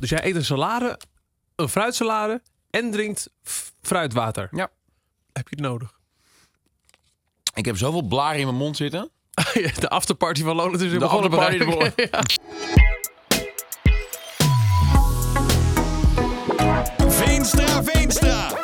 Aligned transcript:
Dus 0.00 0.10
jij 0.10 0.24
eet 0.24 0.34
een 0.34 0.44
salade, 0.44 0.98
een 1.56 1.68
fruitsalade 1.68 2.42
en 2.70 2.90
drinkt 2.90 3.30
fruitwater. 3.82 4.48
Ja. 4.50 4.70
Heb 5.32 5.48
je 5.48 5.56
het 5.56 5.64
nodig? 5.64 5.98
Ik 7.54 7.64
heb 7.64 7.76
zoveel 7.76 8.02
blaren 8.02 8.38
in 8.38 8.44
mijn 8.46 8.58
mond 8.58 8.76
zitten. 8.76 9.10
De 9.80 9.88
afterparty 9.88 10.42
van 10.42 10.56
Lola 10.56 10.74
is 10.74 10.80
weer 10.80 10.90
De 10.90 10.98
begonnen. 10.98 11.38
afterparty. 11.38 12.08
Veenstra, 17.08 17.84
Veenstra. 17.84 18.58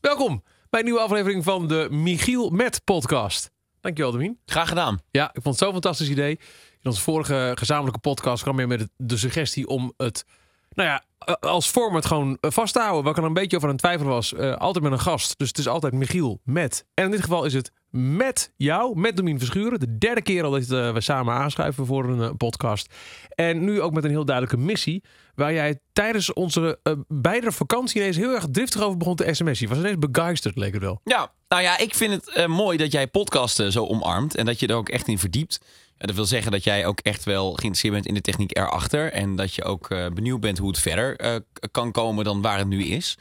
Welkom 0.00 0.42
bij 0.70 0.80
een 0.80 0.86
nieuwe 0.86 1.00
aflevering 1.00 1.44
van 1.44 1.68
de 1.68 1.88
Michiel 1.90 2.50
Met 2.50 2.84
podcast. 2.84 3.50
Dankjewel, 3.80 4.12
Domien. 4.12 4.38
Graag 4.46 4.68
gedaan. 4.68 4.98
Ja, 5.10 5.24
ik 5.26 5.42
vond 5.42 5.54
het 5.54 5.58
zo'n 5.64 5.72
fantastisch 5.72 6.08
idee. 6.08 6.38
In 6.82 6.90
onze 6.90 7.02
vorige 7.02 7.52
gezamenlijke 7.54 8.00
podcast 8.00 8.42
kwam 8.42 8.60
je 8.60 8.66
met 8.66 8.88
de 8.96 9.16
suggestie 9.16 9.66
om 9.66 9.92
het, 9.96 10.24
nou 10.72 10.88
ja, 10.88 11.02
als 11.40 11.66
format 11.66 12.06
gewoon 12.06 12.38
eh, 12.40 12.50
vast 12.50 12.72
te 12.72 12.80
houden. 12.80 13.02
Waar 13.02 13.12
ik 13.12 13.18
er 13.18 13.24
een 13.24 13.32
beetje 13.32 13.56
over 13.56 13.68
aan 13.68 13.74
het 13.74 13.84
twijfelen 13.84 14.12
was. 14.12 14.34
Eh, 14.34 14.56
altijd 14.56 14.84
met 14.84 14.92
een 14.92 15.00
gast. 15.00 15.38
Dus 15.38 15.48
het 15.48 15.58
is 15.58 15.68
altijd 15.68 15.92
Michiel 15.92 16.40
met. 16.44 16.84
En 16.94 17.04
in 17.04 17.10
dit 17.10 17.20
geval 17.20 17.44
is 17.44 17.54
het 17.54 17.72
met 17.90 18.52
jou, 18.56 18.98
met 18.98 19.16
Domien 19.16 19.38
Verschuren. 19.38 19.80
De 19.80 19.98
derde 19.98 20.22
keer 20.22 20.44
al 20.44 20.50
dat 20.50 20.70
eh, 20.70 20.92
we 20.92 21.00
samen 21.00 21.34
aanschuiven 21.34 21.86
voor 21.86 22.04
een 22.04 22.36
podcast. 22.36 22.94
En 23.34 23.64
nu 23.64 23.80
ook 23.80 23.92
met 23.92 24.04
een 24.04 24.10
heel 24.10 24.24
duidelijke 24.24 24.64
missie. 24.64 25.02
Waar 25.34 25.52
jij 25.52 25.80
tijdens 25.92 26.32
onze 26.32 26.78
eh, 26.82 26.92
beide 27.08 27.52
vakantie 27.52 28.00
ineens 28.00 28.16
heel 28.16 28.34
erg 28.34 28.46
driftig 28.50 28.82
over 28.82 28.96
begon 28.96 29.16
te 29.16 29.34
sms'en. 29.34 29.68
Je 29.68 29.68
was 29.68 29.78
ineens 29.78 30.10
begeisterd, 30.10 30.56
leek 30.56 30.72
het 30.72 30.82
wel. 30.82 31.00
Ja, 31.04 31.32
nou 31.48 31.62
ja, 31.62 31.78
ik 31.78 31.94
vind 31.94 32.12
het 32.12 32.46
mooi 32.46 32.76
dat 32.76 32.92
jij 32.92 33.06
podcasten 33.06 33.72
zo 33.72 33.86
omarmt 33.86 34.34
en 34.34 34.46
dat 34.46 34.60
je 34.60 34.66
er 34.66 34.74
ook 34.74 34.88
echt 34.88 35.08
in 35.08 35.18
verdiept. 35.18 35.60
Dat 36.06 36.14
wil 36.14 36.24
zeggen 36.24 36.52
dat 36.52 36.64
jij 36.64 36.86
ook 36.86 37.00
echt 37.00 37.24
wel 37.24 37.44
geïnteresseerd 37.46 37.94
bent 37.94 38.06
in 38.06 38.14
de 38.14 38.20
techniek 38.20 38.56
erachter. 38.56 39.12
En 39.12 39.36
dat 39.36 39.54
je 39.54 39.64
ook 39.64 39.90
eh, 39.90 40.06
benieuwd 40.06 40.40
bent 40.40 40.58
hoe 40.58 40.68
het 40.68 40.78
verder 40.78 41.16
eh, 41.16 41.36
kan 41.70 41.92
komen 41.92 42.24
dan 42.24 42.42
waar 42.42 42.58
het 42.58 42.68
nu 42.68 42.84
is. 42.84 43.18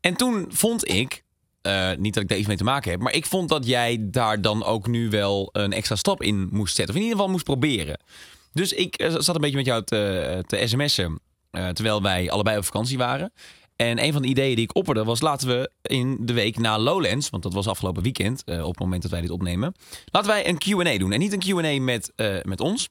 En 0.00 0.14
toen 0.14 0.46
vond 0.48 0.88
ik, 0.88 1.22
eh, 1.62 1.90
niet 1.98 2.14
dat 2.14 2.22
ik 2.22 2.28
daar 2.28 2.38
iets 2.38 2.46
mee 2.46 2.56
te 2.56 2.64
maken 2.64 2.90
heb, 2.90 3.00
maar 3.00 3.14
ik 3.14 3.26
vond 3.26 3.48
dat 3.48 3.66
jij 3.66 3.98
daar 4.00 4.40
dan 4.40 4.64
ook 4.64 4.86
nu 4.86 5.08
wel 5.08 5.48
een 5.52 5.72
extra 5.72 5.96
stap 5.96 6.22
in 6.22 6.48
moest 6.50 6.74
zetten. 6.74 6.94
Of 6.94 7.00
in 7.00 7.06
ieder 7.06 7.18
geval 7.18 7.32
moest 7.32 7.44
proberen. 7.44 8.00
Dus 8.52 8.72
ik 8.72 9.10
zat 9.18 9.34
een 9.34 9.40
beetje 9.40 9.56
met 9.56 9.66
jou 9.66 9.84
te, 9.84 10.44
te 10.46 10.66
sms'en 10.66 11.20
terwijl 11.50 12.02
wij 12.02 12.30
allebei 12.30 12.58
op 12.58 12.64
vakantie 12.64 12.98
waren. 12.98 13.32
En 13.80 14.04
een 14.04 14.12
van 14.12 14.22
de 14.22 14.28
ideeën 14.28 14.54
die 14.54 14.64
ik 14.64 14.76
opperde 14.76 15.04
was: 15.04 15.20
laten 15.20 15.48
we 15.48 15.70
in 15.82 16.16
de 16.20 16.32
week 16.32 16.58
na 16.58 16.78
Lowlands, 16.78 17.30
want 17.30 17.42
dat 17.42 17.52
was 17.52 17.66
afgelopen 17.66 18.02
weekend, 18.02 18.44
eh, 18.44 18.62
op 18.62 18.70
het 18.70 18.78
moment 18.78 19.02
dat 19.02 19.10
wij 19.10 19.20
dit 19.20 19.30
opnemen, 19.30 19.74
laten 20.04 20.30
wij 20.30 20.48
een 20.48 20.58
QA 20.58 20.98
doen. 20.98 21.12
En 21.12 21.18
niet 21.18 21.32
een 21.32 21.38
QA 21.38 21.82
met, 21.82 22.12
eh, 22.16 22.36
met 22.42 22.60
ons. 22.60 22.88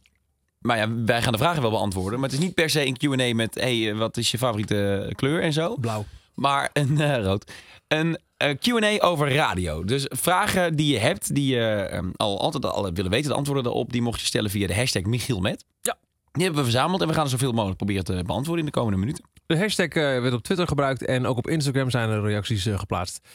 Maar 0.59 0.77
ja, 0.77 1.03
wij 1.05 1.21
gaan 1.21 1.31
de 1.31 1.37
vragen 1.37 1.61
wel 1.61 1.71
beantwoorden. 1.71 2.19
Maar 2.19 2.29
het 2.29 2.37
is 2.39 2.45
niet 2.45 2.53
per 2.53 2.69
se 2.69 2.85
een 2.85 2.97
QA 2.97 3.35
met: 3.35 3.55
hey, 3.55 3.91
eh, 3.91 3.97
wat 3.97 4.17
is 4.17 4.31
je 4.31 4.37
favoriete 4.37 5.11
kleur 5.15 5.41
en 5.41 5.53
zo. 5.53 5.75
Blauw. 5.75 6.05
Maar 6.33 6.69
een 6.73 7.23
rood. 7.23 7.51
Een 7.87 8.19
QA 8.37 8.97
over 8.99 9.33
radio. 9.33 9.83
Dus 9.83 10.05
vragen 10.09 10.75
die 10.75 10.93
je 10.93 10.99
hebt, 10.99 11.35
die 11.35 11.55
je 11.55 11.65
eh, 11.65 12.07
al 12.15 12.39
altijd 12.39 12.65
al 12.65 12.93
willen 12.93 13.11
weten, 13.11 13.29
de 13.29 13.35
antwoorden 13.35 13.63
daarop, 13.63 13.91
die 13.91 14.01
mocht 14.01 14.19
je 14.19 14.25
stellen 14.25 14.49
via 14.49 14.67
de 14.67 14.75
hashtag 14.75 15.03
Michiel 15.03 15.39
Met. 15.39 15.65
Ja. 15.81 15.97
Die 16.31 16.43
hebben 16.43 16.63
we 16.63 16.69
verzameld 16.69 17.01
en 17.01 17.07
we 17.07 17.13
gaan 17.13 17.23
er 17.23 17.29
zoveel 17.29 17.51
mogelijk 17.51 17.77
proberen 17.77 18.03
te 18.03 18.23
beantwoorden 18.25 18.65
in 18.65 18.71
de 18.71 18.77
komende 18.77 18.99
minuten. 18.99 19.23
De 19.49 19.57
hashtag 19.57 19.87
eh, 19.87 20.03
werd 20.03 20.33
op 20.33 20.43
Twitter 20.43 20.67
gebruikt 20.67 21.05
en 21.05 21.25
ook 21.25 21.37
op 21.37 21.47
Instagram 21.47 21.89
zijn 21.89 22.09
er 22.09 22.21
reacties 22.21 22.65
eh, 22.65 22.79
geplaatst. 22.79 23.27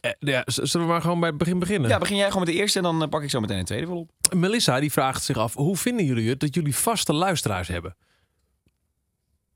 Eh, 0.00 0.10
ja, 0.18 0.42
zullen 0.46 0.86
we 0.86 0.92
maar 0.92 1.00
gewoon 1.00 1.20
bij 1.20 1.28
het 1.28 1.38
begin 1.38 1.58
beginnen? 1.58 1.90
Ja, 1.90 1.98
begin 1.98 2.16
jij 2.16 2.26
gewoon 2.26 2.44
met 2.44 2.54
de 2.54 2.60
eerste 2.60 2.78
en 2.78 2.84
dan 2.84 3.08
pak 3.08 3.22
ik 3.22 3.30
zo 3.30 3.40
meteen 3.40 3.58
de 3.58 3.64
tweede 3.64 3.86
wel 3.86 3.98
op. 3.98 4.10
Melissa 4.34 4.80
die 4.80 4.92
vraagt 4.92 5.22
zich 5.22 5.36
af, 5.36 5.54
hoe 5.54 5.76
vinden 5.76 6.04
jullie 6.04 6.28
het 6.28 6.40
dat 6.40 6.54
jullie 6.54 6.76
vaste 6.76 7.12
luisteraars 7.12 7.68
hebben? 7.68 7.96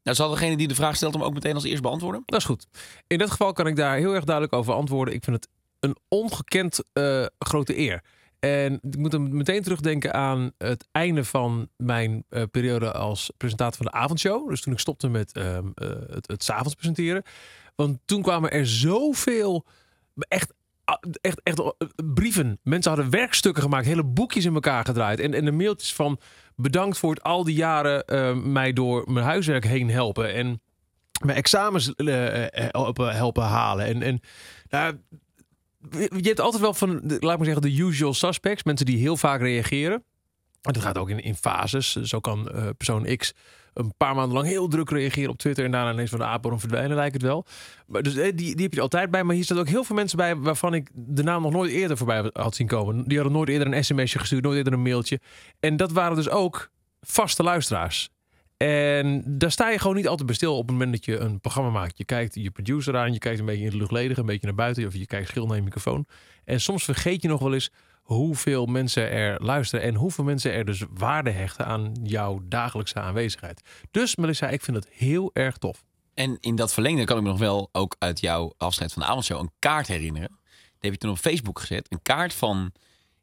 Nou, 0.02 0.16
zal 0.16 0.30
degene 0.30 0.56
die 0.56 0.68
de 0.68 0.74
vraag 0.74 0.96
stelt 0.96 1.14
hem 1.14 1.22
ook 1.22 1.34
meteen 1.34 1.54
als 1.54 1.64
eerst 1.64 1.82
beantwoorden? 1.82 2.22
Dat 2.26 2.40
is 2.40 2.46
goed. 2.46 2.66
In 3.06 3.18
dat 3.18 3.30
geval 3.30 3.52
kan 3.52 3.66
ik 3.66 3.76
daar 3.76 3.96
heel 3.96 4.14
erg 4.14 4.24
duidelijk 4.24 4.54
over 4.54 4.74
antwoorden. 4.74 5.14
Ik 5.14 5.24
vind 5.24 5.36
het 5.36 5.48
een 5.80 5.96
ongekend 6.08 6.82
grote 7.38 7.78
eer. 7.78 8.02
En 8.40 8.78
ik 8.82 8.96
moet 8.96 9.12
hem 9.12 9.36
meteen 9.36 9.62
terugdenken 9.62 10.14
aan 10.14 10.52
het 10.58 10.88
einde 10.92 11.24
van 11.24 11.68
mijn 11.76 12.24
eh, 12.28 12.42
periode 12.50 12.92
als 12.92 13.32
presentator 13.36 13.76
van 13.76 13.86
de 13.86 13.92
avondshow. 13.92 14.48
Dus 14.48 14.60
toen 14.60 14.72
ik 14.72 14.78
stopte 14.78 15.08
met 15.08 15.32
ehm, 15.32 15.66
eh, 15.74 15.88
het, 16.08 16.26
het 16.26 16.50
avonds 16.50 16.74
presenteren. 16.74 17.22
Want 17.76 17.98
toen 18.04 18.22
kwamen 18.22 18.50
er 18.50 18.66
zoveel 18.66 19.66
echt, 20.28 20.52
echt, 21.20 21.40
echt 21.42 21.60
eh, 21.60 21.66
brieven. 22.14 22.58
Mensen 22.62 22.92
hadden 22.92 23.10
werkstukken 23.10 23.62
gemaakt, 23.62 23.86
hele 23.86 24.04
boekjes 24.04 24.44
in 24.44 24.54
elkaar 24.54 24.84
gedraaid. 24.84 25.20
En, 25.20 25.34
en 25.34 25.44
de 25.44 25.52
mailtjes 25.52 25.94
van 25.94 26.20
bedankt 26.56 26.98
voor 26.98 27.10
het 27.10 27.22
al 27.22 27.44
die 27.44 27.54
jaren 27.54 28.04
eh, 28.04 28.34
mij 28.34 28.72
door 28.72 29.12
mijn 29.12 29.26
huiswerk 29.26 29.64
heen 29.64 29.90
helpen. 29.90 30.34
En 30.34 30.60
mijn 31.24 31.38
examens 31.38 31.92
helpen, 31.96 33.14
helpen 33.14 33.44
halen. 33.44 33.86
En, 33.86 34.02
en 34.02 34.20
nou, 34.68 35.00
je 35.90 36.20
hebt 36.22 36.40
altijd 36.40 36.62
wel 36.62 36.74
van, 36.74 37.00
laat 37.04 37.36
maar 37.36 37.46
zeggen, 37.46 37.62
de 37.62 37.78
usual 37.78 38.14
suspects. 38.14 38.62
Mensen 38.62 38.86
die 38.86 38.98
heel 38.98 39.16
vaak 39.16 39.40
reageren. 39.40 40.04
En 40.62 40.72
dat 40.72 40.82
gaat 40.82 40.98
ook 40.98 41.10
in, 41.10 41.22
in 41.22 41.34
fases. 41.34 41.92
Zo 41.94 42.20
kan 42.20 42.50
eh, 42.50 42.68
persoon 42.76 43.16
X 43.16 43.32
een 43.74 43.94
paar 43.96 44.14
maanden 44.14 44.34
lang 44.34 44.46
heel 44.46 44.68
druk 44.68 44.90
reageren 44.90 45.30
op 45.30 45.38
Twitter. 45.38 45.64
En 45.64 45.70
daarna 45.70 45.92
ineens 45.92 46.10
van 46.10 46.18
de 46.18 46.24
apenbodem 46.24 46.60
verdwijnen, 46.60 46.96
lijkt 46.96 47.14
het 47.14 47.22
wel. 47.22 47.44
Maar 47.86 48.02
dus, 48.02 48.16
eh, 48.16 48.32
die, 48.34 48.54
die 48.54 48.64
heb 48.64 48.74
je 48.74 48.80
altijd 48.80 49.10
bij. 49.10 49.24
Maar 49.24 49.34
hier 49.34 49.44
staan 49.44 49.58
ook 49.58 49.68
heel 49.68 49.84
veel 49.84 49.96
mensen 49.96 50.16
bij 50.16 50.36
waarvan 50.36 50.74
ik 50.74 50.88
de 50.92 51.22
naam 51.22 51.42
nog 51.42 51.52
nooit 51.52 51.70
eerder 51.70 51.96
voorbij 51.96 52.30
had 52.32 52.54
zien 52.54 52.66
komen. 52.66 53.04
Die 53.04 53.18
hadden 53.18 53.36
nooit 53.36 53.48
eerder 53.48 53.72
een 53.72 53.84
sms'je 53.84 54.18
gestuurd, 54.18 54.42
nooit 54.42 54.56
eerder 54.56 54.72
een 54.72 54.82
mailtje. 54.82 55.20
En 55.60 55.76
dat 55.76 55.92
waren 55.92 56.16
dus 56.16 56.28
ook 56.28 56.70
vaste 57.00 57.42
luisteraars. 57.42 58.10
En 58.66 59.22
daar 59.26 59.50
sta 59.50 59.70
je 59.70 59.78
gewoon 59.78 59.96
niet 59.96 60.08
altijd 60.08 60.26
bij 60.26 60.36
stil 60.36 60.56
op 60.56 60.62
het 60.62 60.70
moment 60.70 60.92
dat 60.92 61.04
je 61.04 61.18
een 61.18 61.40
programma 61.40 61.70
maakt. 61.70 61.98
Je 61.98 62.04
kijkt 62.04 62.34
je 62.34 62.50
producer 62.50 62.96
aan, 62.96 63.12
je 63.12 63.18
kijkt 63.18 63.38
een 63.38 63.44
beetje 63.46 63.64
in 63.64 63.70
de 63.70 63.76
luchtledige, 63.76 64.20
een 64.20 64.26
beetje 64.26 64.46
naar 64.46 64.54
buiten. 64.54 64.86
Of 64.86 64.94
je 64.94 65.06
kijkt 65.06 65.28
schil 65.28 65.46
naar 65.46 65.56
je 65.56 65.62
microfoon. 65.62 66.06
En 66.44 66.60
soms 66.60 66.84
vergeet 66.84 67.22
je 67.22 67.28
nog 67.28 67.40
wel 67.40 67.54
eens 67.54 67.70
hoeveel 68.02 68.66
mensen 68.66 69.10
er 69.10 69.44
luisteren. 69.44 69.84
En 69.84 69.94
hoeveel 69.94 70.24
mensen 70.24 70.52
er 70.52 70.64
dus 70.64 70.84
waarde 70.90 71.30
hechten 71.30 71.66
aan 71.66 71.92
jouw 72.02 72.40
dagelijkse 72.44 73.00
aanwezigheid. 73.00 73.62
Dus 73.90 74.16
Melissa, 74.16 74.48
ik 74.48 74.62
vind 74.62 74.76
het 74.76 74.88
heel 74.90 75.30
erg 75.32 75.56
tof. 75.56 75.84
En 76.14 76.36
in 76.40 76.56
dat 76.56 76.72
verlengde 76.72 77.04
kan 77.04 77.16
ik 77.16 77.22
me 77.22 77.28
nog 77.28 77.38
wel 77.38 77.68
ook 77.72 77.96
uit 77.98 78.20
jouw 78.20 78.52
afscheid 78.56 78.92
van 78.92 79.02
de 79.02 79.08
avondshow 79.08 79.38
een 79.38 79.52
kaart 79.58 79.86
herinneren. 79.86 80.28
Die 80.28 80.90
heb 80.90 80.92
je 80.92 80.98
toen 80.98 81.10
op 81.10 81.18
Facebook 81.18 81.58
gezet. 81.58 81.86
Een 81.88 82.02
kaart 82.02 82.34
van, 82.34 82.72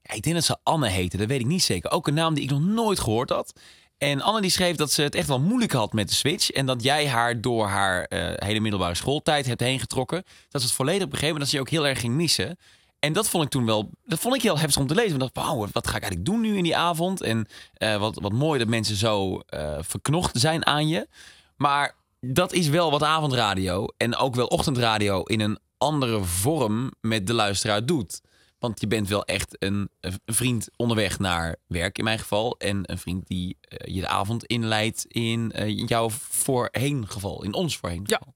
ik 0.01 0.21
denk 0.21 0.35
dat 0.35 0.43
ze 0.43 0.57
Anne 0.63 0.89
heette, 0.89 1.17
dat 1.17 1.27
weet 1.27 1.39
ik 1.39 1.45
niet 1.45 1.63
zeker. 1.63 1.91
Ook 1.91 2.07
een 2.07 2.13
naam 2.13 2.33
die 2.33 2.43
ik 2.43 2.49
nog 2.49 2.61
nooit 2.61 2.99
gehoord 2.99 3.29
had. 3.29 3.53
En 3.97 4.21
Anne 4.21 4.41
die 4.41 4.49
schreef 4.49 4.75
dat 4.75 4.91
ze 4.91 5.01
het 5.01 5.15
echt 5.15 5.27
wel 5.27 5.39
moeilijk 5.39 5.71
had 5.71 5.93
met 5.93 6.09
de 6.09 6.15
Switch. 6.15 6.51
En 6.51 6.65
dat 6.65 6.83
jij 6.83 7.07
haar 7.07 7.41
door 7.41 7.67
haar 7.67 8.03
eh, 8.03 8.47
hele 8.47 8.59
middelbare 8.59 8.95
schooltijd 8.95 9.45
hebt 9.45 9.61
heen 9.61 9.79
getrokken. 9.79 10.23
Dat 10.49 10.61
ze 10.61 10.67
het 10.67 10.75
volledig 10.75 11.07
begreep 11.07 11.33
en 11.33 11.39
dat 11.39 11.47
ze 11.47 11.59
ook 11.59 11.69
heel 11.69 11.87
erg 11.87 11.99
ging 11.99 12.13
missen. 12.13 12.57
En 12.99 13.13
dat 13.13 13.29
vond 13.29 13.43
ik 13.43 13.49
toen 13.49 13.65
wel, 13.65 13.89
dat 14.05 14.19
vond 14.19 14.35
ik 14.35 14.41
heel 14.41 14.59
heftig 14.59 14.81
om 14.81 14.87
te 14.87 14.95
lezen. 14.95 15.13
Ik 15.13 15.19
dacht, 15.19 15.35
wauw, 15.35 15.67
wat 15.71 15.87
ga 15.87 15.95
ik 15.95 16.01
eigenlijk 16.01 16.25
doen 16.25 16.41
nu 16.41 16.57
in 16.57 16.63
die 16.63 16.77
avond? 16.77 17.21
En 17.21 17.47
eh, 17.73 17.97
wat, 17.97 18.19
wat 18.21 18.31
mooi 18.31 18.59
dat 18.59 18.67
mensen 18.67 18.95
zo 18.95 19.39
eh, 19.39 19.77
verknocht 19.81 20.39
zijn 20.39 20.65
aan 20.65 20.87
je. 20.87 21.07
Maar 21.55 21.95
dat 22.19 22.53
is 22.53 22.67
wel 22.67 22.91
wat 22.91 23.03
avondradio 23.03 23.87
en 23.97 24.15
ook 24.15 24.35
wel 24.35 24.47
ochtendradio 24.47 25.21
in 25.21 25.39
een 25.39 25.59
andere 25.77 26.23
vorm 26.23 26.91
met 27.01 27.27
de 27.27 27.33
luisteraar 27.33 27.85
doet. 27.85 28.21
Want 28.59 28.79
je 28.81 28.87
bent 28.87 29.07
wel 29.07 29.25
echt 29.25 29.55
een, 29.63 29.89
een 29.99 30.19
vriend 30.25 30.69
onderweg 30.75 31.19
naar 31.19 31.55
werk 31.67 31.97
in 31.97 32.03
mijn 32.03 32.19
geval. 32.19 32.57
En 32.57 32.91
een 32.91 32.97
vriend 32.97 33.27
die 33.27 33.57
eh, 33.61 33.93
je 33.95 34.01
de 34.01 34.07
avond 34.07 34.45
inleidt 34.45 35.05
in 35.05 35.51
eh, 35.51 35.87
jouw 35.87 36.09
voorheen 36.09 37.07
geval. 37.07 37.43
In 37.43 37.53
ons 37.53 37.77
voorheen 37.77 38.03
Ja. 38.05 38.17
geval. 38.17 38.33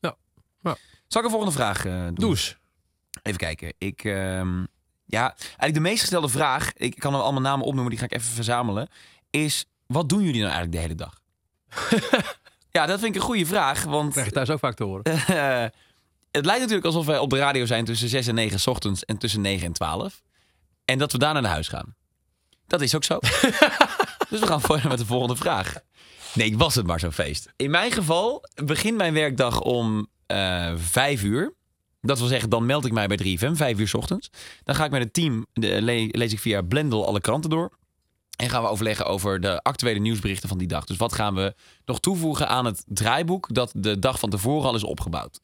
Ja. 0.00 0.16
Ja. 0.62 0.76
Zal 1.06 1.20
ik 1.20 1.26
een 1.26 1.32
volgende 1.32 1.54
vraag 1.56 1.84
eh, 1.84 2.04
doen? 2.04 2.14
Doe 2.14 2.30
eens. 2.30 2.56
Even 3.22 3.38
kijken. 3.38 3.72
Ik, 3.78 4.04
ehm, 4.04 4.64
ja, 5.04 5.34
eigenlijk 5.36 5.74
de 5.74 5.80
meest 5.80 6.00
gestelde 6.00 6.28
vraag, 6.28 6.72
ik 6.72 6.94
kan 6.98 7.14
er 7.14 7.20
allemaal 7.20 7.40
namen 7.42 7.66
opnoemen, 7.66 7.90
die 7.90 7.98
ga 7.98 8.04
ik 8.04 8.12
even 8.14 8.32
verzamelen, 8.32 8.88
is 9.30 9.64
wat 9.86 10.08
doen 10.08 10.22
jullie 10.22 10.40
nou 10.42 10.52
eigenlijk 10.52 10.72
de 10.72 10.78
hele 10.80 10.94
dag? 10.94 11.20
ja, 12.76 12.86
dat 12.86 13.00
vind 13.00 13.14
ik 13.14 13.20
een 13.20 13.26
goede 13.26 13.46
vraag, 13.46 13.84
want 13.84 14.12
Krijg 14.12 14.26
je 14.26 14.32
thuis 14.32 14.50
ook 14.50 14.58
vaak 14.58 14.74
te 14.74 14.84
horen. 14.84 15.02
het 16.38 16.46
lijkt 16.46 16.60
natuurlijk 16.60 16.86
alsof 16.86 17.06
wij 17.06 17.18
op 17.18 17.30
de 17.30 17.38
radio 17.38 17.66
zijn 17.66 17.84
tussen 17.84 18.08
6 18.08 18.26
en 18.26 18.34
9 18.34 18.60
's 18.60 18.66
ochtends 18.66 19.04
en 19.04 19.18
tussen 19.18 19.40
9 19.40 19.66
en 19.66 19.72
12. 19.72 20.22
En 20.84 20.98
dat 20.98 21.12
we 21.12 21.18
daarna 21.18 21.40
naar 21.40 21.50
huis 21.50 21.68
gaan. 21.68 21.94
Dat 22.66 22.80
is 22.80 22.94
ook 22.94 23.04
zo. 23.04 23.18
dus 24.30 24.40
we 24.40 24.46
gaan 24.46 24.60
verder 24.60 24.88
met 24.88 24.98
de 24.98 25.06
volgende 25.06 25.36
vraag. 25.36 25.74
Nee, 26.34 26.56
was 26.56 26.74
het 26.74 26.86
maar 26.86 27.00
zo'n 27.00 27.12
feest. 27.12 27.52
In 27.56 27.70
mijn 27.70 27.92
geval 27.92 28.44
begint 28.64 28.96
mijn 28.96 29.14
werkdag 29.14 29.60
om 29.60 30.08
eh 30.26 30.72
5 30.76 31.22
uur. 31.22 31.54
Dat 32.00 32.18
wil 32.18 32.28
zeggen, 32.28 32.50
dan 32.50 32.66
meld 32.66 32.84
ik 32.84 32.92
mij 32.92 33.06
bij 33.06 33.18
3FM, 33.22 33.52
5 33.52 33.78
uur 33.78 33.88
's 33.88 33.94
ochtends. 33.94 34.30
Dan 34.64 34.74
ga 34.74 34.84
ik 34.84 34.90
met 34.90 35.02
het 35.02 35.12
team, 35.12 35.46
de, 35.52 35.82
le- 35.82 36.08
lees 36.10 36.32
ik 36.32 36.38
via 36.38 36.62
Blendel 36.62 37.06
alle 37.06 37.20
kranten 37.20 37.50
door. 37.50 37.76
En 38.36 38.50
gaan 38.50 38.62
we 38.62 38.68
overleggen 38.68 39.06
over 39.06 39.40
de 39.40 39.62
actuele 39.62 39.98
nieuwsberichten 39.98 40.48
van 40.48 40.58
die 40.58 40.66
dag. 40.68 40.84
Dus 40.84 40.96
wat 40.96 41.12
gaan 41.12 41.34
we 41.34 41.54
nog 41.84 42.00
toevoegen 42.00 42.48
aan 42.48 42.64
het 42.64 42.82
draaiboek 42.86 43.54
dat 43.54 43.72
de 43.74 43.98
dag 43.98 44.18
van 44.18 44.30
tevoren 44.30 44.68
al 44.68 44.74
is 44.74 44.84
opgebouwd. 44.84 45.40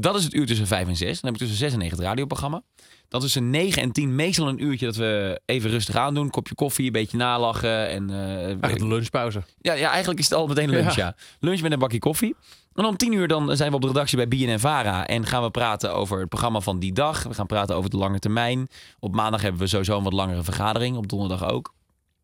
Dat 0.00 0.16
is 0.16 0.24
het 0.24 0.34
uur 0.34 0.46
tussen 0.46 0.66
5 0.66 0.88
en 0.88 0.96
6. 0.96 1.20
Dan 1.20 1.30
heb 1.30 1.32
ik 1.32 1.38
tussen 1.38 1.58
6 1.58 1.72
en 1.72 1.78
9 1.78 1.96
het 1.96 2.06
radioprogramma. 2.06 2.62
Dan 3.08 3.20
tussen 3.20 3.50
9 3.50 3.82
en 3.82 3.92
10 3.92 4.14
meestal 4.14 4.48
een 4.48 4.62
uurtje 4.64 4.86
dat 4.86 4.96
we 4.96 5.40
even 5.46 5.70
rustig 5.70 5.96
aan 5.96 6.14
doen. 6.14 6.30
Kopje 6.30 6.54
koffie, 6.54 6.86
een 6.86 6.92
beetje 6.92 7.16
nalachen. 7.16 7.88
En, 7.88 8.10
eh, 8.10 8.44
Eigenlijk 8.44 8.78
de 8.78 8.86
lunchpauze. 8.86 9.42
ja, 9.60 9.72
ja, 9.72 9.88
eigenlijk 9.90 10.20
is 10.20 10.28
het 10.28 10.38
al 10.38 10.46
meteen 10.46 10.70
lunch, 10.70 10.94
ja. 10.94 11.04
Ja. 11.04 11.14
Lunch 11.40 11.60
met 11.62 11.72
een 11.72 11.78
bakje 11.78 11.98
koffie. 11.98 12.36
En 12.74 12.84
om 12.84 12.96
tien 12.96 13.12
uur 13.12 13.28
dan 13.28 13.56
zijn 13.56 13.70
we 13.70 13.76
op 13.76 13.82
de 13.82 13.88
redactie 13.88 14.16
bij 14.16 14.28
BNN 14.28 14.58
Vara. 14.58 15.06
En 15.06 15.26
gaan 15.26 15.42
we 15.42 15.50
praten 15.50 15.94
over 15.94 16.18
het 16.18 16.28
programma 16.28 16.60
van 16.60 16.78
die 16.78 16.92
dag. 16.92 17.22
We 17.22 17.34
gaan 17.34 17.46
praten 17.46 17.76
over 17.76 17.90
de 17.90 17.96
lange 17.96 18.18
termijn. 18.18 18.68
Op 18.98 19.14
maandag 19.14 19.42
hebben 19.42 19.60
we 19.60 19.66
sowieso 19.66 19.96
een 19.96 20.02
wat 20.04 20.12
langere 20.12 20.42
vergadering. 20.42 20.96
Op 20.96 21.08
donderdag 21.08 21.50
ook. 21.50 21.74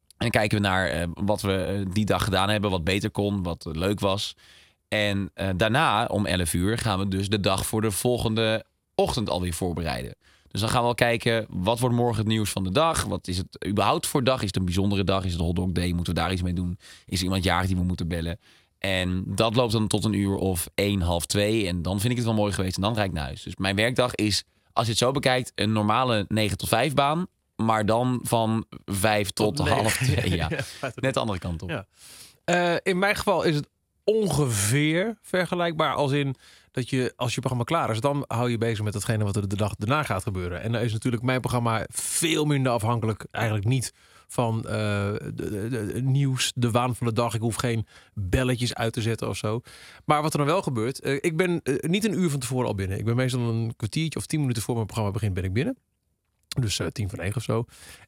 En 0.08 0.30
dan 0.30 0.30
kijken 0.30 0.60
we 0.60 0.68
naar 0.68 0.86
eh, 0.86 1.06
wat 1.14 1.42
we 1.42 1.54
eh, 1.54 1.86
die 1.92 2.04
dag 2.04 2.24
gedaan 2.24 2.48
hebben. 2.48 2.70
Wat 2.70 2.84
beter 2.84 3.10
kon, 3.10 3.42
wat 3.42 3.66
eh, 3.66 3.72
leuk 3.74 4.00
was. 4.00 4.36
En 4.94 5.30
eh, 5.34 5.48
daarna, 5.56 6.04
om 6.04 6.26
11 6.26 6.54
uur, 6.54 6.78
gaan 6.78 6.98
we 6.98 7.08
dus 7.08 7.28
de 7.28 7.40
dag 7.40 7.66
voor 7.66 7.80
de 7.80 7.90
volgende 7.90 8.64
ochtend 8.94 9.30
alweer 9.30 9.52
voorbereiden. 9.52 10.14
Dus 10.48 10.60
dan 10.60 10.70
gaan 10.70 10.80
we 10.82 10.88
al 10.88 10.94
kijken, 10.94 11.46
wat 11.48 11.78
wordt 11.78 11.96
morgen 11.96 12.18
het 12.18 12.26
nieuws 12.26 12.50
van 12.50 12.64
de 12.64 12.70
dag? 12.70 13.04
Wat 13.04 13.28
is 13.28 13.36
het 13.36 13.66
überhaupt 13.66 14.06
voor 14.06 14.24
dag? 14.24 14.40
Is 14.40 14.46
het 14.46 14.56
een 14.56 14.64
bijzondere 14.64 15.04
dag? 15.04 15.24
Is 15.24 15.32
het 15.32 15.40
Hot 15.40 15.56
Dog 15.56 15.72
Day? 15.72 15.92
Moeten 15.92 16.14
we 16.14 16.20
daar 16.20 16.32
iets 16.32 16.42
mee 16.42 16.52
doen? 16.52 16.78
Is 17.06 17.18
er 17.18 17.24
iemand 17.24 17.44
jarig 17.44 17.66
die 17.66 17.76
we 17.76 17.82
moeten 17.82 18.08
bellen? 18.08 18.38
En 18.78 19.24
dat 19.26 19.56
loopt 19.56 19.72
dan 19.72 19.86
tot 19.86 20.04
een 20.04 20.12
uur 20.12 20.34
of 20.36 20.68
één, 20.74 21.00
half 21.00 21.26
twee. 21.26 21.66
En 21.66 21.82
dan 21.82 22.00
vind 22.00 22.10
ik 22.10 22.16
het 22.16 22.26
wel 22.26 22.36
mooi 22.36 22.52
geweest 22.52 22.76
en 22.76 22.82
dan 22.82 22.94
rijd 22.94 23.08
ik 23.08 23.12
naar 23.14 23.24
huis. 23.24 23.42
Dus 23.42 23.56
mijn 23.56 23.76
werkdag 23.76 24.14
is, 24.14 24.44
als 24.72 24.84
je 24.84 24.90
het 24.90 25.00
zo 25.00 25.10
bekijkt, 25.10 25.52
een 25.54 25.72
normale 25.72 26.24
9 26.28 26.58
tot 26.58 26.68
5 26.68 26.94
baan. 26.94 27.26
Maar 27.56 27.86
dan 27.86 28.20
van 28.22 28.66
5 28.84 29.30
tot, 29.30 29.58
negen. 29.58 29.74
half 29.74 29.96
twee. 29.96 30.36
Ja. 30.36 30.48
Ja, 30.80 30.92
Net 30.94 31.14
de 31.14 31.20
andere 31.20 31.38
kant 31.38 31.62
op. 31.62 31.70
Ja. 31.70 31.86
Eh, 32.44 32.76
in 32.82 32.98
mijn 32.98 33.16
geval 33.16 33.42
is 33.42 33.54
het 33.54 33.68
ongeveer 34.04 35.18
vergelijkbaar 35.22 35.94
als 35.94 36.12
in 36.12 36.34
dat 36.70 36.90
je 36.90 37.12
als 37.16 37.34
je 37.34 37.40
programma 37.40 37.64
klaar 37.64 37.90
is, 37.90 38.00
dan 38.00 38.24
hou 38.26 38.50
je 38.50 38.58
bezig 38.58 38.84
met 38.84 38.94
hetgene 38.94 39.24
wat 39.24 39.36
er 39.36 39.48
de 39.48 39.56
dag 39.56 39.74
daarna 39.74 40.02
gaat 40.02 40.22
gebeuren. 40.22 40.62
En 40.62 40.72
dan 40.72 40.80
is 40.82 40.92
natuurlijk 40.92 41.22
mijn 41.22 41.40
programma 41.40 41.86
veel 41.90 42.44
minder 42.44 42.72
afhankelijk, 42.72 43.26
eigenlijk 43.30 43.66
niet 43.66 43.92
van 44.26 44.56
eh, 44.66 44.72
de- 45.34 46.00
nieuws, 46.02 46.52
de 46.54 46.70
waan 46.70 46.96
van 46.96 47.06
de 47.06 47.12
dag. 47.12 47.34
Ik 47.34 47.40
hoef 47.40 47.54
geen 47.54 47.86
belletjes 48.14 48.74
uit 48.74 48.92
te 48.92 49.02
zetten 49.02 49.28
of 49.28 49.36
zo. 49.36 49.60
Maar 50.04 50.22
wat 50.22 50.32
er 50.32 50.38
dan 50.38 50.46
wel 50.46 50.62
gebeurt, 50.62 51.00
eh, 51.00 51.12
ik 51.20 51.36
ben 51.36 51.60
eh, 51.62 51.74
niet 51.90 52.04
een 52.04 52.18
uur 52.18 52.30
van 52.30 52.40
tevoren 52.40 52.66
al 52.66 52.74
binnen. 52.74 52.98
Ik 52.98 53.04
ben 53.04 53.16
meestal 53.16 53.40
een 53.40 53.76
kwartiertje 53.76 54.18
of 54.18 54.26
tien 54.26 54.40
minuten 54.40 54.62
voor 54.62 54.74
mijn 54.74 54.86
programma 54.86 55.12
begint, 55.12 55.34
ben 55.34 55.44
ik 55.44 55.52
binnen. 55.52 55.76
Dus 56.60 56.78
eh, 56.78 56.86
tien 56.86 57.08
van 57.08 57.18
negen 57.18 57.36
of 57.36 57.42
zo. 57.42 57.64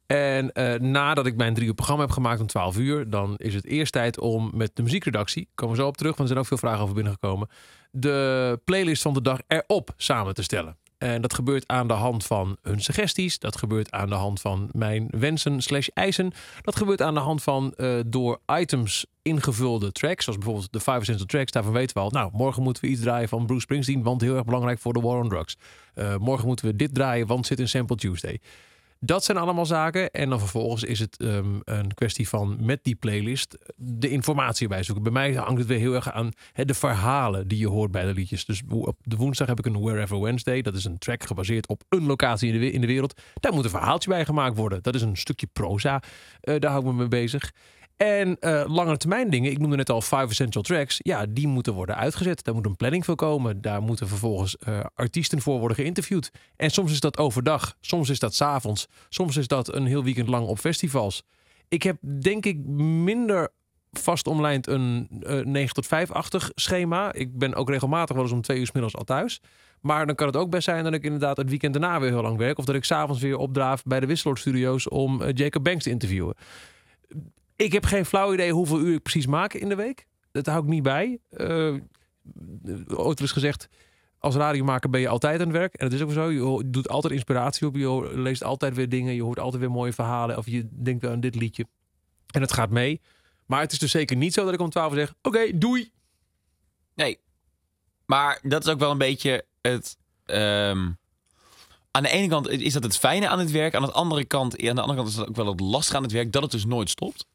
En 0.06 0.52
eh, 0.52 0.80
nadat 0.80 1.26
ik 1.26 1.36
mijn 1.36 1.54
drie 1.54 1.66
uur 1.66 1.74
programma 1.74 2.02
heb 2.02 2.12
gemaakt 2.12 2.40
om 2.40 2.46
12 2.46 2.76
uur, 2.78 3.10
dan 3.10 3.34
is 3.36 3.54
het 3.54 3.64
eerst 3.64 3.92
tijd 3.92 4.20
om 4.20 4.50
met 4.54 4.70
de 4.74 4.82
muziekredactie, 4.82 5.48
komen 5.54 5.76
we 5.76 5.82
zo 5.82 5.88
op 5.88 5.96
terug, 5.96 6.16
want 6.16 6.22
er 6.22 6.34
zijn 6.34 6.38
ook 6.38 6.46
veel 6.46 6.68
vragen 6.68 6.82
over 6.82 6.94
binnengekomen, 6.94 7.48
de 7.90 8.60
playlist 8.64 9.02
van 9.02 9.14
de 9.14 9.22
dag 9.22 9.38
erop 9.46 9.90
samen 9.96 10.34
te 10.34 10.42
stellen. 10.42 10.76
En 10.98 11.22
dat 11.22 11.34
gebeurt 11.34 11.66
aan 11.66 11.88
de 11.88 11.94
hand 11.94 12.26
van 12.26 12.56
hun 12.62 12.80
suggesties. 12.80 13.38
Dat 13.38 13.56
gebeurt 13.56 13.90
aan 13.90 14.08
de 14.08 14.14
hand 14.14 14.40
van 14.40 14.68
mijn 14.72 15.08
wensen 15.10 15.62
slash 15.62 15.88
eisen. 15.94 16.32
Dat 16.62 16.76
gebeurt 16.76 17.02
aan 17.02 17.14
de 17.14 17.20
hand 17.20 17.42
van 17.42 17.72
eh, 17.72 17.98
door 18.06 18.40
items 18.46 19.06
ingevulde 19.22 19.92
tracks. 19.92 20.24
Zoals 20.24 20.38
bijvoorbeeld 20.38 20.72
de 20.72 20.80
5 20.80 21.00
Essential 21.00 21.26
Tracks. 21.26 21.52
Daarvan 21.52 21.72
weten 21.72 21.96
we 21.96 22.02
al. 22.02 22.10
Nou, 22.10 22.30
morgen 22.32 22.62
moeten 22.62 22.84
we 22.84 22.90
iets 22.90 23.00
draaien 23.00 23.28
van 23.28 23.46
Bruce 23.46 23.60
Springsteen. 23.60 24.02
Want 24.02 24.20
heel 24.20 24.34
erg 24.34 24.44
belangrijk 24.44 24.78
voor 24.78 24.92
de 24.92 25.00
War 25.00 25.18
on 25.18 25.28
Drugs. 25.28 25.56
Eh, 25.94 26.16
morgen 26.16 26.46
moeten 26.46 26.66
we 26.66 26.76
dit 26.76 26.94
draaien, 26.94 27.26
want 27.26 27.46
zit 27.46 27.60
in 27.60 27.68
Sample 27.68 27.96
Tuesday. 27.96 28.40
Dat 29.00 29.24
zijn 29.24 29.38
allemaal 29.38 29.66
zaken. 29.66 30.10
En 30.10 30.28
dan 30.28 30.38
vervolgens 30.38 30.82
is 30.82 30.98
het 30.98 31.16
ehm, 31.16 31.58
een 31.64 31.94
kwestie 31.94 32.28
van 32.28 32.56
met 32.60 32.78
die 32.82 32.94
playlist 32.94 33.56
de 33.76 34.08
informatie 34.08 34.68
bij 34.68 34.82
zoeken. 34.82 35.04
Bij 35.04 35.12
mij 35.12 35.34
hangt 35.34 35.58
het 35.58 35.66
weer 35.66 35.78
heel 35.78 35.94
erg 35.94 36.12
aan 36.12 36.32
de 36.52 36.74
verhalen 36.74 37.48
die 37.48 37.58
je 37.58 37.68
hoort 37.68 37.90
bij 37.90 38.04
de 38.04 38.12
liedjes. 38.12 38.44
Dus 38.44 38.62
op 38.68 38.98
de 39.02 39.16
woensdag 39.16 39.46
heb 39.46 39.58
ik 39.58 39.66
een 39.66 39.80
Wherever 39.80 40.20
Wednesday. 40.20 40.62
Dat 40.62 40.74
is 40.74 40.84
een 40.84 40.98
track 40.98 41.24
gebaseerd 41.24 41.68
op 41.68 41.82
een 41.88 42.06
locatie 42.06 42.52
in 42.52 42.60
de, 42.60 42.70
in 42.70 42.80
de 42.80 42.86
wereld. 42.86 43.20
Daar 43.34 43.52
moet 43.52 43.64
een 43.64 43.70
verhaaltje 43.70 44.10
bij 44.10 44.24
gemaakt 44.24 44.56
worden. 44.56 44.82
Dat 44.82 44.94
is 44.94 45.02
een 45.02 45.16
stukje 45.16 45.46
proza. 45.52 46.02
Eh, 46.40 46.58
daar 46.58 46.70
hou 46.70 46.84
ik 46.84 46.90
me 46.90 46.96
mee 46.98 47.08
bezig. 47.08 47.52
En 47.96 48.36
eh 48.40 48.64
langere 48.66 48.96
termijn 48.96 49.30
dingen, 49.30 49.50
ik 49.50 49.58
noemde 49.58 49.76
net 49.76 49.90
al 49.90 50.00
Five 50.00 50.26
Essential 50.28 50.62
Tracks. 50.62 50.96
Ja, 50.98 51.26
die 51.28 51.46
moeten 51.46 51.72
worden 51.72 51.96
uitgezet. 51.96 52.44
Daar 52.44 52.54
moet 52.54 52.66
een 52.66 52.76
planning 52.76 53.04
voor 53.04 53.14
komen. 53.14 53.60
Daar 53.60 53.82
moeten 53.82 54.08
vervolgens 54.08 54.56
eh, 54.56 54.80
artiesten 54.94 55.40
voor 55.40 55.58
worden 55.58 55.76
geïnterviewd. 55.76 56.30
En 56.56 56.70
soms 56.70 56.92
is 56.92 57.00
dat 57.00 57.18
overdag, 57.18 57.76
soms 57.80 58.08
is 58.08 58.18
dat 58.18 58.34
's 58.34 58.40
avonds, 58.40 58.86
soms 59.08 59.36
is 59.36 59.46
dat 59.46 59.74
een 59.74 59.86
heel 59.86 60.04
weekend 60.04 60.28
lang 60.28 60.46
op 60.46 60.58
festivals. 60.58 61.22
Ik 61.68 61.82
heb 61.82 61.96
denk 62.20 62.46
ik 62.46 62.64
minder 62.66 63.48
vast 63.90 64.26
omlijnd 64.26 64.66
een 64.66 65.08
eh 65.20 65.44
9 65.44 65.74
tot 65.74 65.86
5-achtig 65.86 66.50
schema. 66.54 67.12
Ik 67.12 67.38
ben 67.38 67.54
ook 67.54 67.70
regelmatig 67.70 68.14
wel 68.14 68.24
eens 68.24 68.34
om 68.34 68.42
twee 68.42 68.58
uur 68.58 68.66
's 68.66 68.72
middags 68.72 68.96
al 68.96 69.04
thuis. 69.04 69.40
Maar 69.80 70.06
dan 70.06 70.14
kan 70.14 70.26
het 70.26 70.36
ook 70.36 70.50
best 70.50 70.64
zijn 70.64 70.84
dat 70.84 70.92
ik 70.92 71.04
inderdaad 71.04 71.36
het 71.36 71.48
weekend 71.50 71.72
daarna 71.72 72.00
weer 72.00 72.10
heel 72.10 72.22
lang 72.22 72.36
werk. 72.36 72.58
Of 72.58 72.64
dat 72.64 72.74
ik 72.74 72.84
s'avonds 72.84 73.22
weer 73.22 73.36
opdraaf 73.36 73.82
bij 73.82 74.00
de 74.00 74.06
Wisseloord 74.06 74.38
Studios 74.38 74.88
om 74.88 75.30
Jacob 75.30 75.64
Banks 75.64 75.84
te 75.84 75.90
interviewen. 75.90 76.34
Ik 77.56 77.72
heb 77.72 77.84
geen 77.84 78.06
flauw 78.06 78.32
idee 78.32 78.52
hoeveel 78.52 78.80
uur 78.80 78.94
ik 78.94 79.02
precies 79.02 79.26
maak 79.26 79.54
in 79.54 79.68
de 79.68 79.74
week. 79.74 80.06
Dat 80.32 80.46
hou 80.46 80.62
ik 80.62 80.68
niet 80.68 80.82
bij. 80.82 81.18
Eh 81.30 81.74
ooit 82.88 83.30
gezegd, 83.30 83.68
als 84.18 84.34
radiomaker 84.34 84.90
ben 84.90 85.00
je 85.00 85.08
altijd 85.08 85.40
aan 85.40 85.46
het 85.46 85.56
werk. 85.56 85.74
En 85.74 85.88
dat 85.88 85.98
is 85.98 86.04
ook 86.04 86.12
zo. 86.12 86.30
Je 86.30 86.70
doet 86.70 86.88
altijd 86.88 87.12
inspiratie 87.12 87.66
op. 87.66 87.76
Je 87.76 88.10
leest 88.14 88.44
altijd 88.44 88.74
weer 88.74 88.88
dingen. 88.88 89.14
Je 89.14 89.22
hoort 89.22 89.38
altijd 89.38 89.62
weer 89.62 89.70
mooie 89.70 89.92
verhalen. 89.92 90.36
Of 90.36 90.46
je 90.46 90.68
denkt 90.70 91.06
aan 91.06 91.20
dit 91.20 91.34
liedje. 91.34 91.66
En 92.30 92.40
het 92.40 92.52
gaat 92.52 92.70
mee. 92.70 93.00
Maar 93.46 93.60
het 93.60 93.72
is 93.72 93.78
dus 93.78 93.90
zeker 93.90 94.16
niet 94.16 94.34
zo 94.34 94.44
dat 94.44 94.54
ik 94.54 94.60
om 94.60 94.70
12 94.70 94.92
uur 94.92 94.98
zeg... 94.98 95.14
Oké, 95.22 95.58
doei. 95.58 95.92
Nee. 96.94 97.18
Maar 98.06 98.38
dat 98.42 98.66
is 98.66 98.72
ook 98.72 98.78
wel 98.78 98.90
een 98.90 98.98
beetje 98.98 99.44
het. 99.60 99.96
ehm, 100.24 100.90
aan 101.90 102.02
de 102.02 102.08
ene 102.08 102.28
kant 102.28 102.48
is 102.48 102.72
dat 102.72 102.82
het 102.82 102.96
fijne 102.98 103.28
aan 103.28 103.38
het 103.38 103.50
werk. 103.50 103.74
Aan 103.74 103.82
de 103.82 103.92
andere 103.92 104.24
kant, 104.24 104.62
aan 104.68 104.74
de 104.74 104.80
andere 104.80 104.98
kant 104.98 105.08
is 105.08 105.14
dat 105.14 105.28
ook 105.28 105.36
wel 105.36 105.46
het 105.46 105.60
lastige 105.60 105.96
aan 105.96 106.02
het 106.02 106.12
werk. 106.12 106.32
Dat 106.32 106.42
het 106.42 106.50
dus 106.50 106.64
nooit 106.64 106.90
stopt. 106.90 107.26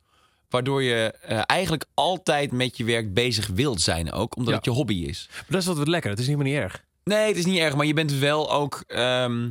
Waardoor 0.51 0.83
je 0.83 1.13
eh, 1.21 1.41
eigenlijk 1.45 1.85
altijd 1.93 2.51
met 2.51 2.77
je 2.77 2.83
werk 2.83 3.13
bezig 3.13 3.47
wilt 3.47 3.81
zijn 3.81 4.11
ook. 4.11 4.35
Omdat 4.35 4.49
Ja. 4.51 4.55
het 4.57 4.65
je 4.65 4.71
hobby 4.71 4.93
is. 5.07 5.27
Maar 5.31 5.45
dat 5.49 5.61
is 5.61 5.67
wat 5.67 5.77
wat 5.77 5.87
lekker. 5.87 6.09
Het 6.09 6.19
is 6.19 6.25
helemaal 6.25 6.47
niet 6.47 6.55
erg. 6.61 6.83
Nee, 7.03 7.27
het 7.27 7.37
is 7.37 7.45
niet 7.45 7.57
erg. 7.59 7.75
Maar 7.75 7.85
je 7.85 7.93
bent 7.93 8.11
wel 8.13 8.51
ook... 8.51 8.83
ehm, 8.87 9.49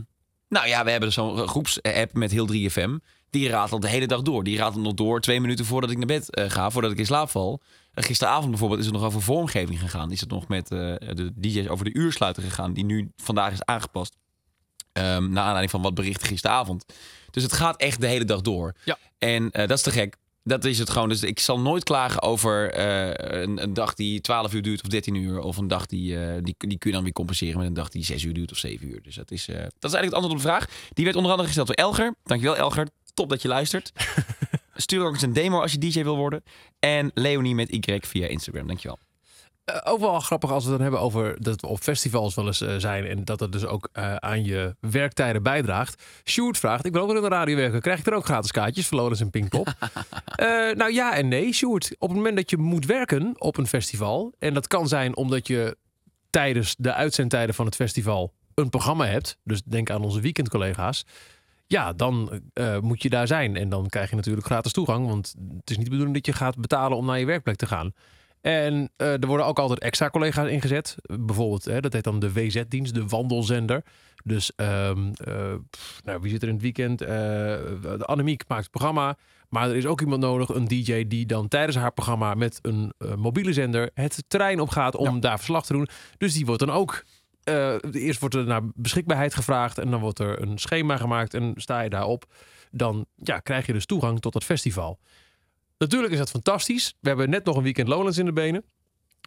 nou 0.48 0.66
ja, 0.66 0.84
we 0.84 0.90
hebben 0.90 1.12
zo'n 1.12 1.48
groepsapp 1.48 2.12
met 2.12 2.30
heel 2.30 2.46
3FM. 2.52 2.90
Die 3.30 3.48
ratelt 3.48 3.82
de 3.82 3.88
hele 3.88 4.06
dag 4.06 4.22
door. 4.22 4.44
Die 4.44 4.56
ratelt 4.58 4.82
nog 4.84 4.94
door 4.94 5.20
twee 5.20 5.40
minuten 5.40 5.64
voordat 5.64 5.90
ik 5.90 5.96
naar 5.96 6.06
bed 6.06 6.34
eh, 6.34 6.50
ga. 6.50 6.70
Voordat 6.70 6.90
ik 6.90 6.98
in 6.98 7.06
slaap 7.06 7.30
val. 7.30 7.60
Eh, 7.94 8.04
gisteravond 8.04 8.50
bijvoorbeeld 8.50 8.80
is 8.80 8.86
het 8.86 8.94
nog 8.94 9.04
over 9.04 9.22
vormgeving 9.22 9.80
gegaan. 9.80 10.12
Is 10.12 10.20
het 10.20 10.30
nog 10.30 10.48
met 10.48 10.68
de 10.68 11.32
DJ's 11.34 11.68
over 11.68 11.84
de 11.84 11.96
uursluiter 11.96 12.42
gegaan. 12.42 12.72
Die 12.72 12.84
nu 12.84 13.10
vandaag 13.16 13.52
is 13.52 13.64
aangepast. 13.64 14.16
Ehm 14.92 15.30
naar 15.30 15.42
aanleiding 15.42 15.70
van 15.70 15.82
wat 15.82 15.94
berichten 15.94 16.26
gisteravond. 16.26 16.84
Dus 17.30 17.42
het 17.42 17.52
gaat 17.52 17.76
echt 17.80 18.00
de 18.00 18.06
hele 18.06 18.24
dag 18.24 18.40
door. 18.40 18.74
Ja. 18.84 18.98
En 19.18 19.48
dat 19.50 19.70
is 19.70 19.82
te 19.82 19.90
gek. 19.90 20.16
Dat 20.50 20.64
is 20.64 20.78
het 20.78 20.90
gewoon. 20.90 21.08
Dus 21.08 21.22
ik 21.22 21.38
zal 21.38 21.60
nooit 21.60 21.84
klagen 21.84 22.22
over 22.22 22.72
eh, 22.72 23.40
een, 23.42 23.62
een 23.62 23.74
dag 23.74 23.94
die 23.94 24.20
12 24.20 24.54
uur 24.54 24.62
duurt 24.62 24.82
of 24.82 24.88
13 24.88 25.14
uur. 25.14 25.40
Of 25.40 25.56
een 25.56 25.68
dag 25.68 25.86
die, 25.86 26.16
eh, 26.16 26.42
die, 26.42 26.54
die 26.58 26.78
kun 26.78 26.90
je 26.90 26.92
dan 26.92 27.02
weer 27.02 27.12
compenseren 27.12 27.58
met 27.58 27.66
een 27.66 27.74
dag 27.74 27.88
die 27.88 28.04
6 28.04 28.22
uur 28.22 28.32
duurt 28.34 28.50
of 28.50 28.58
7 28.58 28.88
uur. 28.88 29.02
Dus 29.02 29.14
dat 29.14 29.30
is, 29.30 29.48
eh, 29.48 29.54
dat 29.54 29.64
is 29.64 29.92
eigenlijk 29.92 30.04
het 30.04 30.14
antwoord 30.14 30.32
op 30.32 30.42
de 30.42 30.48
vraag. 30.48 30.88
Die 30.92 31.04
werd 31.04 31.16
onder 31.16 31.30
andere 31.30 31.48
gesteld 31.48 31.66
door 31.66 31.76
Elger. 31.76 32.14
Dankjewel 32.24 32.56
Elger. 32.56 32.88
Top 33.14 33.28
dat 33.28 33.42
je 33.42 33.48
luistert. 33.48 33.92
Stuur 34.74 35.04
ook 35.04 35.12
eens 35.12 35.22
een 35.22 35.32
demo 35.32 35.60
als 35.60 35.72
je 35.72 35.78
DJ 35.78 36.02
wil 36.02 36.16
worden. 36.16 36.42
En 36.78 37.10
Leonie 37.14 37.54
met 37.54 37.72
Y 37.72 37.98
via 38.00 38.26
Instagram. 38.26 38.66
Dankjewel. 38.66 38.98
Eh, 39.70 39.92
ook 39.92 40.00
wel 40.00 40.20
grappig 40.20 40.50
als 40.50 40.64
we 40.64 40.70
het 40.70 40.78
dan 40.78 40.88
hebben 40.88 41.06
over 41.06 41.42
dat 41.42 41.60
we 41.60 41.66
op 41.66 41.78
festivals 41.78 42.34
wel 42.34 42.46
eens 42.46 42.60
eh, 42.60 42.74
zijn. 42.76 43.06
En 43.06 43.24
dat 43.24 43.40
het 43.40 43.52
dus 43.52 43.64
ook 43.64 43.88
eh, 43.92 44.14
aan 44.14 44.44
je 44.44 44.76
werktijden 44.80 45.42
bijdraagt. 45.42 46.02
Sjoerd 46.24 46.58
vraagt, 46.58 46.86
ik 46.86 46.92
wil 46.92 47.00
ook 47.02 47.06
wel 47.06 47.16
in 47.16 47.22
de 47.22 47.28
radio 47.28 47.56
werken. 47.56 47.80
Krijg 47.80 47.98
ik 47.98 48.06
er 48.06 48.14
ook 48.14 48.24
gratis 48.24 48.50
kaartjes 48.50 48.86
voor 48.86 48.98
Lodens 48.98 49.20
en 49.20 49.30
Pinkpop? 49.30 49.72
Nou 50.74 50.92
ja 50.92 51.14
en 51.14 51.28
nee, 51.28 51.52
Sjoerd. 51.52 51.94
Op 51.98 52.08
het 52.08 52.16
moment 52.16 52.36
dat 52.36 52.50
je 52.50 52.56
moet 52.56 52.86
werken 52.86 53.34
op 53.38 53.56
een 53.56 53.66
festival. 53.66 54.34
En 54.38 54.54
dat 54.54 54.66
kan 54.66 54.88
zijn 54.88 55.16
omdat 55.16 55.46
je 55.46 55.76
tijdens 56.30 56.74
de 56.78 56.92
uitzendtijden 56.92 57.54
van 57.54 57.66
het 57.66 57.74
festival 57.74 58.32
een 58.54 58.68
programma 58.68 59.06
hebt. 59.06 59.36
Dus 59.44 59.62
denk 59.62 59.90
aan 59.90 60.02
onze 60.02 60.20
weekendcollega's. 60.20 61.04
Ja, 61.66 61.92
dan 61.92 62.42
moet 62.80 63.02
je 63.02 63.10
daar 63.10 63.26
zijn. 63.26 63.56
En 63.56 63.68
dan 63.68 63.88
krijg 63.88 64.10
je 64.10 64.16
natuurlijk 64.16 64.46
gratis 64.46 64.72
toegang. 64.72 65.06
Want 65.06 65.34
het 65.56 65.70
is 65.70 65.76
niet 65.76 65.84
de 65.84 65.90
bedoeling 65.90 66.14
dat 66.14 66.26
je 66.26 66.32
gaat 66.32 66.56
betalen 66.56 66.96
om 66.96 67.06
naar 67.06 67.18
je 67.18 67.26
werkplek 67.26 67.56
te 67.56 67.66
gaan. 67.66 67.92
En 68.40 68.90
eh, 68.96 69.12
er 69.12 69.26
worden 69.26 69.46
ook 69.46 69.58
altijd 69.58 69.78
extra 69.78 70.10
collega's 70.10 70.48
ingezet. 70.48 70.94
Bijvoorbeeld, 71.20 71.64
hè, 71.64 71.80
dat 71.80 71.92
heet 71.92 72.04
dan 72.04 72.18
de 72.18 72.32
WZ-dienst, 72.32 72.94
de 72.94 73.06
wandelzender. 73.06 73.82
Dus 74.24 74.52
ehm, 74.56 75.10
eh, 75.24 75.54
pff, 75.70 76.00
nou, 76.04 76.20
wie 76.20 76.30
zit 76.30 76.42
er 76.42 76.48
in 76.48 76.54
het 76.54 76.62
weekend? 76.62 77.00
Eh, 77.00 77.08
de 77.08 78.04
Annemiek 78.04 78.44
maakt 78.48 78.62
het 78.62 78.70
programma. 78.70 79.16
Maar 79.48 79.68
er 79.68 79.76
is 79.76 79.86
ook 79.86 80.00
iemand 80.00 80.20
nodig, 80.20 80.48
een 80.48 80.68
DJ, 80.68 81.06
die 81.06 81.26
dan 81.26 81.48
tijdens 81.48 81.76
haar 81.76 81.92
programma 81.92 82.34
met 82.34 82.58
een 82.62 82.92
mobiele 83.16 83.52
zender 83.52 83.90
het 83.94 84.24
terrein 84.28 84.60
op 84.60 84.68
gaat 84.68 84.96
om 84.96 85.20
daar 85.20 85.38
verslag 85.38 85.66
te 85.66 85.72
doen. 85.72 85.88
Dus 86.18 86.34
die 86.34 86.46
wordt 86.46 86.60
dan 86.66 86.70
ook. 86.70 87.04
eerst 87.92 88.20
wordt 88.20 88.34
er 88.34 88.44
naar 88.44 88.62
beschikbaarheid 88.74 89.34
gevraagd 89.34 89.78
en 89.78 89.90
dan 89.90 90.00
wordt 90.00 90.18
er 90.18 90.42
een 90.42 90.58
schema 90.58 90.96
gemaakt 90.96 91.34
en 91.34 91.52
sta 91.56 91.80
je 91.80 91.90
daarop. 91.90 92.24
Dan 92.70 93.06
ja, 93.16 93.38
krijg 93.38 93.66
je 93.66 93.72
dus 93.72 93.86
toegang 93.86 94.20
tot 94.20 94.34
het 94.34 94.44
festival. 94.44 94.98
Natuurlijk 95.80 96.12
is 96.12 96.18
dat 96.18 96.30
fantastisch. 96.30 96.94
We 97.00 97.08
hebben 97.08 97.30
net 97.30 97.44
nog 97.44 97.56
een 97.56 97.62
weekend 97.62 97.88
Lowlands 97.88 98.18
in 98.18 98.24
de 98.24 98.32
benen. 98.32 98.64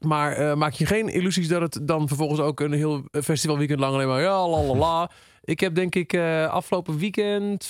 Maar 0.01 0.31
eh, 0.31 0.55
maak 0.55 0.73
je 0.73 0.85
geen 0.85 1.09
illusies 1.09 1.47
dat 1.47 1.61
het 1.61 1.87
dan 1.87 2.07
vervolgens 2.07 2.39
ook 2.39 2.59
een 2.59 2.73
heel 2.73 3.03
festivalweekend 3.11 3.79
lang 3.79 3.93
alleen 3.93 4.07
maar 4.07 4.21
ja, 4.21 4.47
la 4.47 4.61
la 4.61 4.75
la. 4.75 5.11
ik 5.53 5.59
heb 5.59 5.75
denk 5.75 5.95
ik 5.95 6.13
eh, 6.13 6.47
afgelopen 6.47 6.97
weekend 6.97 7.65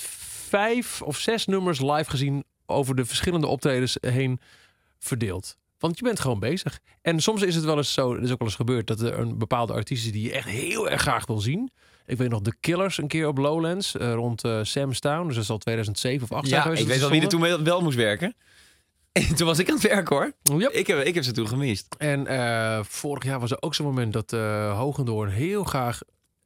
vijf 0.48 1.02
of 1.02 1.18
zes 1.18 1.46
nummers 1.46 1.80
live 1.80 2.10
gezien 2.10 2.44
over 2.66 2.94
de 2.94 3.04
verschillende 3.04 3.46
optredens 3.46 3.96
heen 4.00 4.40
verdeeld. 4.98 5.56
Want 5.78 5.98
je 5.98 6.04
bent 6.04 6.20
gewoon 6.20 6.40
bezig. 6.40 6.80
En 7.02 7.20
soms 7.20 7.42
is 7.42 7.54
het 7.54 7.64
wel 7.64 7.76
eens 7.76 7.92
zo, 7.92 8.14
er 8.14 8.22
is 8.22 8.32
ook 8.32 8.38
wel 8.38 8.48
eens 8.48 8.56
gebeurd, 8.56 8.86
dat 8.86 9.00
er 9.00 9.18
een 9.18 9.38
bepaalde 9.38 9.72
artiest 9.72 10.04
is 10.04 10.12
die 10.12 10.22
je 10.22 10.32
echt 10.32 10.48
heel 10.48 10.90
erg 10.90 11.00
graag 11.00 11.26
wil 11.26 11.40
zien. 11.40 11.70
Ik 12.06 12.18
weet 12.18 12.30
nog 12.30 12.40
de 12.40 12.54
Killers 12.60 12.98
een 12.98 13.08
keer 13.08 13.28
op 13.28 13.38
Lowlands 13.38 13.96
eh, 13.96 14.12
rond 14.12 14.42
Sam's 14.62 15.00
Town. 15.00 15.26
Dus 15.26 15.34
dat 15.34 15.44
is 15.44 15.50
al 15.50 15.58
2007 15.58 16.22
of 16.22 16.28
2008 16.28 16.48
zijn 16.48 16.74
Ja, 16.74 16.80
ik 16.80 16.88
weet 16.88 17.00
wel 17.00 17.10
wie 17.10 17.22
er 17.40 17.56
toen 17.56 17.64
wel 17.64 17.82
moest 17.82 17.96
werken. 17.96 18.34
En 19.14 19.34
toen 19.34 19.46
was 19.46 19.58
ik 19.58 19.68
aan 19.68 19.74
het 19.74 19.88
werken 19.88 20.16
hoor. 20.16 20.32
Yep. 20.58 20.70
Ik 20.70 20.86
heb, 20.86 20.98
ik 20.98 21.14
heb 21.14 21.24
ze 21.24 21.32
toen 21.32 21.48
gemist. 21.48 21.94
En 21.98 22.26
eh, 22.26 22.84
vorig 22.84 23.24
jaar 23.24 23.40
was 23.40 23.50
er 23.50 23.62
ook 23.62 23.74
zo'n 23.74 23.86
moment 23.86 24.12
dat 24.12 24.32
eh 24.32 24.78
Hogendoorn 24.78 25.30
heel 25.30 25.64
graag 25.64 26.00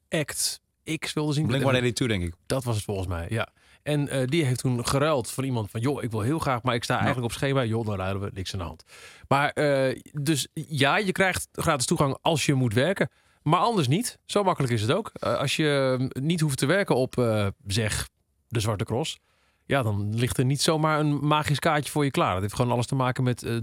Act 0.09 0.61
X 0.99 1.13
wilde 1.13 1.33
zien. 1.33 1.47
Blink 1.47 1.63
182 1.63 2.07
denk 2.07 2.33
ik. 2.33 2.41
Dat 2.47 2.65
was 2.65 2.77
het 2.77 2.85
volgens 2.85 3.07
mij, 3.07 3.27
ja. 3.29 3.49
En 3.83 4.09
eh, 4.09 4.27
die 4.27 4.45
heeft 4.45 4.61
toen 4.61 4.87
geruild 4.87 5.31
van 5.31 5.45
iemand 5.45 5.71
van... 5.71 5.81
joh, 5.81 6.03
ik 6.03 6.11
wil 6.11 6.21
heel 6.21 6.39
graag, 6.39 6.63
maar 6.63 6.75
ik 6.75 6.85
sta 6.85 6.95
eigenlijk 6.97 7.25
op 7.27 7.33
schema. 7.33 7.65
Joh, 7.65 7.87
dan 7.87 7.97
ruilen 7.97 8.23
we, 8.23 8.31
niks 8.35 8.53
aan 8.53 8.59
de 8.59 8.65
hand. 8.65 8.85
Maar 9.29 9.55
dus 10.13 10.49
ja, 10.55 10.97
je 10.97 11.13
krijgt 11.13 11.49
gratis 11.53 11.87
toegang 11.87 12.19
als 12.21 12.47
je 12.47 12.55
moet 12.55 12.75
werken. 12.75 13.09
Maar 13.43 13.61
anders 13.61 13.89
niet. 13.89 14.19
Zo 14.25 14.43
makkelijk 14.43 14.73
is 14.73 14.83
het 14.83 14.93
ook. 14.93 15.13
Als 15.19 15.57
je 15.57 15.97
mm, 15.99 16.11
niet 16.23 16.41
hoeft 16.41 16.59
te 16.59 16.67
werken 16.67 16.97
op, 16.97 17.15
zeg, 17.67 18.09
de 18.49 18.61
Zwarte 18.61 18.85
Cross... 18.85 19.19
ja, 19.69 19.83
dan 19.83 20.15
ligt 20.15 20.39
er 20.39 20.45
niet 20.45 20.63
zomaar 20.63 21.01
een 21.01 21.27
magisch 21.27 21.59
kaartje 21.59 21.91
voor 21.91 22.05
je 22.05 22.11
klaar. 22.11 22.33
Dat 22.33 22.43
heeft 22.43 22.55
gewoon 22.55 22.73
alles 22.73 22.87
te 22.87 22.95
maken 22.95 23.25
met 23.25 23.43
eh, 23.43 23.57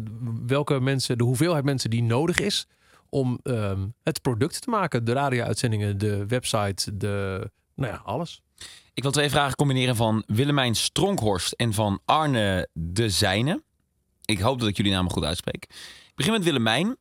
welke 0.46 0.80
mensen... 0.80 1.18
de 1.18 1.24
hoeveelheid 1.24 1.64
mensen 1.64 1.90
die 1.90 2.04
nodig 2.04 2.40
is 2.40 2.68
om 3.10 3.40
ehm, 3.44 3.88
het 4.04 4.22
product 4.22 4.62
te 4.62 4.70
maken. 4.70 5.06
De 5.06 5.14
radio-uitzendingen, 5.14 5.98
de 5.98 6.26
website, 6.26 6.98
de... 6.98 7.50
Nou 7.76 7.94
ja, 7.94 8.02
alles. 8.04 8.42
Ik 8.94 9.04
wil 9.04 9.12
twee 9.12 9.30
vragen 9.30 9.56
combineren 9.56 9.96
van 9.96 10.24
Willemijn 10.28 10.76
Stronkhorst 10.76 11.52
en 11.52 11.74
van 11.74 12.00
Arne 12.06 12.68
de 12.74 13.10
Zijne. 13.10 13.64
Ik 14.26 14.40
hoop 14.40 14.60
dat 14.60 14.70
ik 14.70 14.78
jullie 14.78 14.92
namen 14.92 15.12
goed 15.12 15.24
uitspreek. 15.24 15.64
Ik 16.08 16.16
begin 16.16 16.34
met 16.34 16.44
Willemijn. 16.44 16.96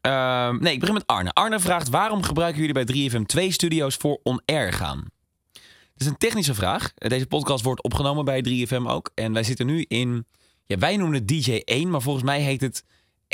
Ehm, 0.00 0.56
nee, 0.60 0.72
ik 0.72 0.80
begin 0.80 0.94
met 0.94 1.06
Arne. 1.06 1.32
Arne 1.32 1.60
vraagt 1.60 1.88
waarom 1.88 2.22
gebruiken 2.22 2.60
jullie 2.60 2.84
bij 2.84 3.10
3FM 3.10 3.26
twee 3.26 3.52
studio's 3.52 3.94
voor 3.94 4.20
on-air 4.22 4.72
gaan? 4.72 5.06
Is 6.02 6.08
een 6.08 6.16
technische 6.16 6.54
vraag. 6.54 6.92
Deze 6.94 7.26
podcast 7.26 7.64
wordt 7.64 7.82
opgenomen 7.82 8.24
bij 8.24 8.44
3FM 8.48 8.86
ook. 8.86 9.10
En 9.14 9.32
wij 9.32 9.42
zitten 9.42 9.66
nu 9.66 9.84
in, 9.88 10.26
ja, 10.66 10.78
wij 10.78 10.96
noemen 10.96 11.24
het 11.24 11.32
DJ1, 11.32 11.88
maar 11.88 12.02
volgens 12.02 12.24
mij 12.24 12.40
heet 12.40 12.60
het 12.60 12.84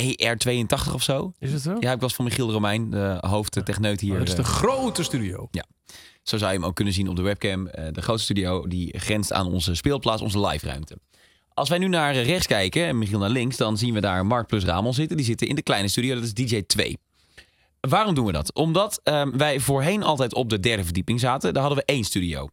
ER82 0.02 0.94
of 0.94 1.02
zo. 1.02 1.32
Is 1.38 1.52
het 1.52 1.62
zo? 1.62 1.76
Ja, 1.80 1.92
ik 1.92 2.00
was 2.00 2.14
van 2.14 2.24
Michiel 2.24 2.50
Romein, 2.50 2.90
de 2.90 3.18
hoofdtechneut 3.20 4.00
hier. 4.00 4.12
Oh, 4.12 4.18
dat 4.18 4.26
is 4.26 4.32
eh, 4.32 4.38
de 4.38 4.44
grote 4.44 5.02
studio. 5.02 5.48
zo 6.22 6.36
zou 6.38 6.52
je 6.52 6.58
hem 6.58 6.66
ook 6.66 6.74
kunnen 6.74 6.94
zien 6.94 7.08
op 7.08 7.16
de 7.16 7.22
webcam. 7.22 7.66
Eh, 7.66 7.92
de 7.92 8.02
grootste 8.02 8.24
studio 8.32 8.66
die 8.66 8.98
grenst 8.98 9.32
aan 9.32 9.46
onze 9.46 9.74
speelplaats, 9.74 10.22
onze 10.22 10.46
live 10.46 10.66
ruimte. 10.66 10.98
Als 11.54 11.68
wij 11.68 11.78
nu 11.78 11.88
naar 11.88 12.14
eh, 12.14 12.24
rechts 12.24 12.46
kijken 12.46 12.86
en 12.86 12.98
Michiel 12.98 13.18
naar 13.18 13.30
links, 13.30 13.56
dan 13.56 13.78
zien 13.78 13.94
we 13.94 14.00
daar 14.00 14.26
Mark 14.26 14.46
plus 14.46 14.64
Ramon 14.64 14.94
zitten. 14.94 15.16
Die 15.16 15.26
zitten 15.26 15.48
in 15.48 15.54
de 15.54 15.62
kleine 15.62 15.88
studio, 15.88 16.14
dat 16.14 16.24
is 16.24 16.34
DJ 16.34 16.62
2. 16.62 16.98
Waarom 17.80 18.14
doen 18.14 18.26
we 18.26 18.32
dat? 18.32 18.54
Omdat 18.54 19.00
ehm, 19.02 19.36
wij 19.36 19.60
voorheen 19.60 20.02
altijd 20.02 20.34
op 20.34 20.50
de 20.50 20.60
derde 20.60 20.84
verdieping 20.84 21.20
zaten. 21.20 21.52
Daar 21.52 21.62
hadden 21.62 21.84
we 21.86 21.92
één 21.92 22.04
studio. 22.04 22.48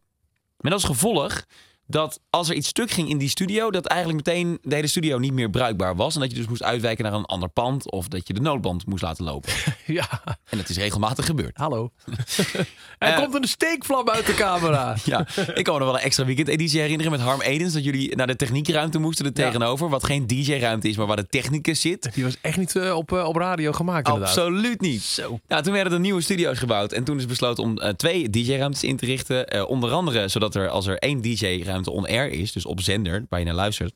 Met 0.56 0.72
als 0.72 0.84
gevolg 0.84 1.44
dat 1.86 2.20
als 2.30 2.48
er 2.48 2.54
iets 2.54 2.68
stuk 2.68 2.90
ging 2.90 3.08
in 3.08 3.18
die 3.18 3.28
studio, 3.28 3.70
dat 3.70 3.86
eigenlijk 3.86 4.26
meteen 4.26 4.58
de 4.62 4.74
hele 4.74 4.86
studio 4.86 5.18
niet 5.18 5.32
meer 5.32 5.50
bruikbaar 5.50 5.96
was. 5.96 6.14
En 6.14 6.20
dat 6.20 6.30
je 6.30 6.36
dus 6.36 6.46
moest 6.46 6.62
uitwijken 6.62 7.04
naar 7.04 7.12
een 7.12 7.24
ander 7.24 7.48
pand 7.48 7.90
of 7.90 8.08
dat 8.08 8.26
je 8.26 8.34
de 8.34 8.40
noodband 8.40 8.86
moest 8.86 9.02
laten 9.02 9.24
lopen. 9.24 9.52
Ja, 9.86 10.08
En 10.24 10.58
dat 10.58 10.68
is 10.68 10.76
regelmatig 10.76 11.26
gebeurd. 11.26 11.56
hallo. 11.56 11.90
er 12.54 12.66
Eh, 12.98 13.16
komt 13.16 13.34
een 13.34 13.48
steekvlam 13.48 14.08
uit 14.10 14.26
de 14.26 14.34
camera. 14.34 14.96
Ja, 15.04 15.26
ik 15.54 15.64
kan 15.64 15.74
me 15.74 15.78
nog 15.80 15.88
wel 15.88 15.94
een 15.98 16.04
extra 16.04 16.24
weekendeditie 16.24 16.80
herinneren 16.80 17.12
met 17.12 17.20
Harm 17.20 17.40
Edens. 17.40 17.72
Dat 17.72 17.84
jullie 17.84 18.16
naar 18.16 18.26
de 18.26 18.36
techniekruimte 18.36 18.98
moesten 18.98 19.24
er 19.26 19.32
Ja. 19.34 19.44
tegenover. 19.46 19.88
Wat 19.88 20.04
geen 20.04 20.26
DJ-ruimte 20.26 20.88
is, 20.88 20.96
maar 20.96 21.06
waar 21.06 21.16
de 21.16 21.26
technicus 21.26 21.80
zit. 21.80 22.10
Die 22.14 22.24
was 22.24 22.36
echt 22.40 22.56
niet 22.58 22.76
eh, 22.76 22.94
op, 22.96 23.12
eh, 23.12 23.24
op 23.24 23.36
radio 23.36 23.72
gemaakt 23.72 24.06
inderdaad. 24.08 24.36
Absoluut 24.36 24.80
niet. 24.80 25.02
Zo. 25.02 25.38
Nou, 25.48 25.62
toen 25.62 25.72
werden 25.72 25.92
er 25.92 26.00
nieuwe 26.00 26.20
studio's 26.20 26.58
gebouwd. 26.58 26.92
En 26.92 27.04
toen 27.04 27.18
is 27.18 27.26
besloten 27.26 27.62
om 27.62 27.78
twee 27.96 28.30
DJ-ruimtes 28.30 28.82
in 28.84 28.96
te 28.96 29.06
richten. 29.06 29.68
Onder 29.68 29.90
andere 29.90 30.28
zodat 30.28 30.54
er 30.54 30.68
als 30.68 30.86
er 30.86 30.98
één 30.98 31.20
DJ-ruimte 31.22 31.74
on-air 31.84 32.28
is, 32.30 32.52
dus 32.52 32.66
op 32.66 32.80
zender, 32.80 33.26
waar 33.28 33.38
je 33.38 33.44
naar 33.44 33.54
luistert, 33.54 33.94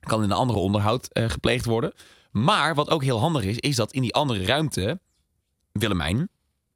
kan 0.00 0.22
in 0.22 0.30
een 0.30 0.36
andere 0.36 0.58
onderhoud 0.58 1.08
eh, 1.12 1.28
gepleegd 1.28 1.64
worden. 1.64 1.92
Maar 2.30 2.74
wat 2.74 2.90
ook 2.90 3.02
heel 3.02 3.18
handig 3.18 3.44
is, 3.44 3.58
is 3.58 3.76
dat 3.76 3.92
in 3.92 4.02
die 4.02 4.14
andere 4.14 4.44
ruimte, 4.44 5.00
Willemijn, 5.72 6.28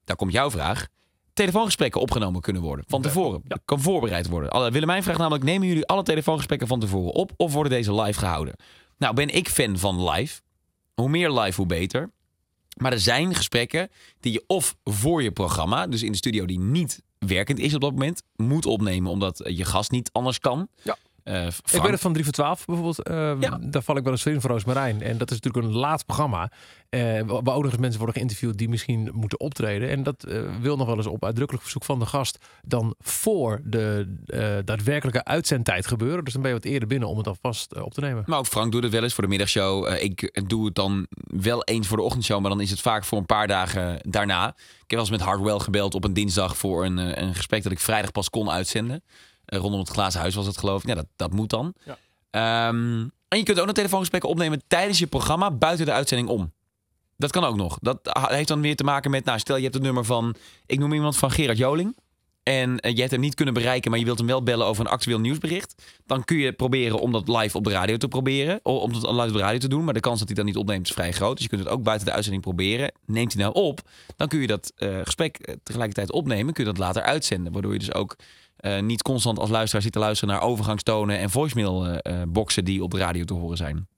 daar 0.05 0.17
komt 0.17 0.33
jouw 0.33 0.51
vraag, 0.51 0.87
telefoongesprekken 1.33 2.01
opgenomen 2.01 2.41
kunnen 2.41 2.63
worden. 2.63 2.85
Van 2.89 3.03
tevoren. 3.03 3.41
Ja. 3.49 3.59
Kan 3.65 3.81
voorbereid 3.81 4.29
worden. 4.29 4.73
Willemijn 4.73 5.03
vraagt 5.03 5.19
namelijk, 5.19 5.45
nemen 5.45 5.69
jullie 5.69 5.87
alle 5.87 6.03
telefoongesprekken 6.03 6.69
van 6.69 6.81
tevoren 6.81 7.13
op 7.13 7.33
of 7.37 7.53
worden 7.53 7.73
deze 7.73 7.95
live 7.95 8.19
gehouden? 8.19 8.55
Nou, 8.99 9.15
ben 9.15 9.29
ik 9.29 9.49
fan 9.49 9.79
van 9.79 10.11
live. 10.11 10.41
Hoe 10.95 11.09
meer 11.09 11.31
live, 11.31 11.57
hoe 11.57 11.67
beter. 11.67 12.11
Maar 12.77 12.93
er 12.93 13.01
zijn 13.01 13.35
gesprekken 13.35 13.91
die 14.21 14.33
je 14.33 14.45
of 14.47 14.77
voor 14.85 15.23
je 15.23 15.33
programma, 15.33 15.87
dus 15.87 16.03
in 16.03 16.11
de 16.11 16.19
studio 16.19 16.47
die 16.47 16.61
niet 16.61 17.03
werkend 17.27 17.59
is 17.59 17.75
op 17.75 17.81
dat 17.81 17.93
moment, 17.93 18.23
moet 18.37 18.67
opnemen 18.67 19.11
omdat 19.11 19.41
je 19.45 19.65
gast 19.65 19.91
niet 19.91 20.11
anders 20.13 20.39
kan. 20.39 20.69
Ja. 20.83 20.97
Eh, 21.25 21.47
Ik 21.47 21.83
weet 21.83 21.91
het 21.91 22.01
van 22.01 22.13
3 22.13 22.25
voor 22.25 22.33
12 22.33 22.65
bijvoorbeeld. 22.65 23.03
eh, 23.03 23.33
Ja. 23.41 23.59
Daar 23.63 23.83
val 23.83 23.97
ik 23.97 24.03
wel 24.05 24.13
eens 24.13 24.27
in 24.27 24.41
voor 24.41 24.51
Roosmarijn. 24.51 25.03
En 25.03 25.19
dat 25.19 25.31
is 25.31 25.41
natuurlijk 25.41 25.67
een 25.67 25.79
laat 25.81 26.07
programma. 26.07 26.51
eh, 26.91 27.01
waar 27.27 27.55
ook 27.55 27.63
nog 27.63 27.65
eens 27.73 27.77
mensen 27.81 27.99
worden 27.99 28.15
geïnterviewd 28.17 28.59
die 28.59 28.69
misschien 28.69 29.11
moeten 29.13 29.41
optreden. 29.41 29.89
En 29.89 30.03
dat 30.03 30.25
eh, 30.25 30.41
wil 30.61 30.77
nog 30.77 30.87
wel 30.87 30.97
eens 30.97 31.07
op 31.07 31.25
uitdrukkelijk 31.25 31.63
verzoek 31.65 31.85
van 31.85 31.99
de 31.99 32.07
gast 32.07 32.39
dan 32.67 32.95
voor 32.99 33.61
de 33.65 34.15
daadwerkelijke 34.65 35.25
uitzendtijd 35.25 35.87
gebeuren. 35.87 36.25
Dus 36.25 36.33
dan 36.33 36.43
ben 36.43 36.51
je 36.51 36.57
wat 36.57 36.67
eerder 36.67 36.89
binnen 36.89 37.09
om 37.09 37.17
het 37.19 37.27
alvast 37.27 37.81
op 37.83 37.95
te 37.95 38.01
nemen. 38.01 38.23
Maar 38.27 38.39
ook 38.39 38.47
Frank 38.47 38.73
doet 38.73 38.83
het 38.83 38.93
wel 38.93 39.03
eens 39.03 39.15
voor 39.15 39.23
de 39.25 39.29
middagshow. 39.31 39.93
Ik 40.03 40.41
doe 40.49 40.65
het 40.65 40.75
dan 40.75 41.07
wel 41.23 41.65
eens 41.65 41.87
voor 41.87 41.97
de 41.97 42.03
ochtendshow, 42.03 42.41
maar 42.41 42.51
dan 42.51 42.61
is 42.61 42.71
het 42.71 42.81
vaak 42.81 43.05
voor 43.05 43.19
een 43.19 43.27
paar 43.27 43.47
dagen 43.47 43.99
daarna. 44.09 44.49
Ik 44.49 44.55
heb 44.97 44.99
wel 44.99 45.01
eens 45.01 45.11
met 45.11 45.21
Hardwell 45.21 45.59
gebeld 45.59 45.95
op 45.95 46.05
een 46.05 46.15
dinsdag 46.15 46.57
voor 46.57 46.85
een, 46.85 47.23
een 47.23 47.35
gesprek 47.35 47.63
dat 47.63 47.73
ik 47.73 47.81
vrijdag 47.81 48.13
pas 48.13 48.31
kon 48.31 48.51
uitzenden. 48.51 49.03
Eh, 49.51 49.59
rondom 49.59 49.81
het 49.81 49.89
glazen 49.89 50.21
huis 50.21 50.35
was 50.35 50.47
het 50.47 50.59
geloof 50.59 50.83
ik. 50.83 50.89
Ja, 50.89 50.95
dat, 50.95 51.07
dat 51.17 51.33
moet 51.33 51.51
dan. 51.51 51.75
Ja. 51.85 51.99
Ehm, 52.31 53.09
en 53.29 53.39
je 53.39 53.43
kunt 53.43 53.61
ook 53.61 53.67
nog 53.67 53.75
telefoongesprekken 53.75 54.31
opnemen 54.31 54.63
tijdens 54.67 54.99
je 54.99 55.07
programma 55.07 55.51
buiten 55.51 55.87
de 55.87 55.93
uitzending 55.93 56.29
om. 56.29 56.53
Dat 57.17 57.31
kan 57.31 57.45
ook 57.45 57.57
nog. 57.57 57.79
Dat 57.81 57.99
heeft 58.29 58.49
dan 58.49 58.61
weer 58.61 58.77
te 58.77 58.85
maken 58.85 59.11
met, 59.11 59.25
nou 59.25 59.39
stel 59.39 59.57
je 59.57 59.63
hebt 59.63 59.75
het 59.75 59.83
nummer 59.83 60.05
van, 60.05 60.35
ik 60.67 60.79
noem 60.79 60.93
iemand 60.93 61.17
van 61.17 61.31
Gerard 61.31 61.59
Joling. 61.59 61.95
En 62.43 62.81
eh, 62.81 62.93
je 62.93 62.99
hebt 62.99 63.11
hem 63.11 63.21
niet 63.21 63.35
kunnen 63.35 63.55
bereiken, 63.55 63.91
maar 63.91 63.99
je 63.99 64.05
wilt 64.05 64.19
hem 64.19 64.27
wel 64.27 64.43
bellen 64.43 64.67
over 64.67 64.85
een 64.85 64.91
actueel 64.91 65.21
nieuwsbericht. 65.21 65.83
Dan 66.07 66.25
kun 66.25 66.37
je 66.37 66.53
proberen 66.53 67.01
om 67.01 67.13
dat 67.13 67.29
live 67.29 67.57
op 67.57 67.65
de 67.65 67.71
radio 67.71 67.97
te 67.97 68.09
proberen. 68.09 68.61
Om 68.63 68.93
dat 68.93 69.11
live 69.11 69.27
op 69.27 69.33
de 69.33 69.39
radio 69.39 69.59
te 69.59 69.69
doen. 69.69 69.85
Maar 69.85 69.95
de 69.95 70.01
kans 70.01 70.19
dat 70.19 70.29
hij 70.29 70.37
dat 70.37 70.45
niet 70.45 70.57
opneemt 70.57 70.87
is 70.87 70.93
vrij 70.93 71.13
groot. 71.13 71.35
Dus 71.35 71.43
je 71.43 71.49
kunt 71.49 71.65
het 71.65 71.73
ook 71.73 71.83
buiten 71.83 72.07
de 72.07 72.13
uitzending 72.13 72.43
proberen. 72.43 72.93
Neemt 73.07 73.33
hij 73.33 73.43
nou 73.43 73.55
op, 73.55 73.81
dan 74.17 74.29
kun 74.29 74.41
je 74.41 74.47
dat 74.47 74.73
eh, 74.77 74.99
gesprek 75.05 75.57
tegelijkertijd 75.63 76.13
opnemen. 76.13 76.55
Kun 76.55 76.65
je 76.65 76.71
dat 76.71 76.79
later 76.79 77.03
uitzenden. 77.03 77.53
Waardoor 77.53 77.73
je 77.73 77.79
dus 77.79 77.95
ook 77.95 78.17
niet 78.81 79.03
constant 79.03 79.39
als 79.39 79.51
luisteraar 79.51 79.83
zit 79.83 79.93
te 79.93 79.99
luisteren 79.99 80.35
naar 80.35 80.43
overgangstonen 80.43 81.19
en 81.19 81.31
voicemail 81.31 81.87
eh, 81.87 82.23
eh, 82.23 82.65
die 82.65 82.83
op 82.83 82.91
de 82.91 82.99
radio 82.99 83.25
te 83.25 83.35
horen 83.35 83.57
zijn. 83.57 83.89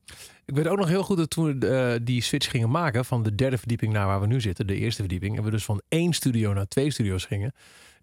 Ik 0.44 0.54
weet 0.54 0.68
ook 0.68 0.78
nog 0.78 0.88
heel 0.88 1.02
goed 1.02 1.16
dat 1.16 1.30
toen 1.30 1.58
we 1.58 1.66
eh, 1.66 2.00
die 2.02 2.22
switch 2.22 2.50
gingen 2.50 2.70
maken 2.70 3.04
van 3.04 3.22
de 3.22 3.34
derde 3.34 3.58
verdieping 3.58 3.92
naar 3.92 4.06
waar 4.06 4.20
we 4.20 4.26
nu 4.26 4.40
zitten, 4.40 4.66
de 4.66 4.76
eerste 4.76 5.00
verdieping, 5.00 5.36
en 5.36 5.44
we 5.44 5.50
dus 5.50 5.64
van 5.64 5.82
één 5.88 6.12
studio 6.12 6.52
naar 6.52 6.68
twee 6.68 6.90
studio's 6.90 7.24
gingen, 7.24 7.52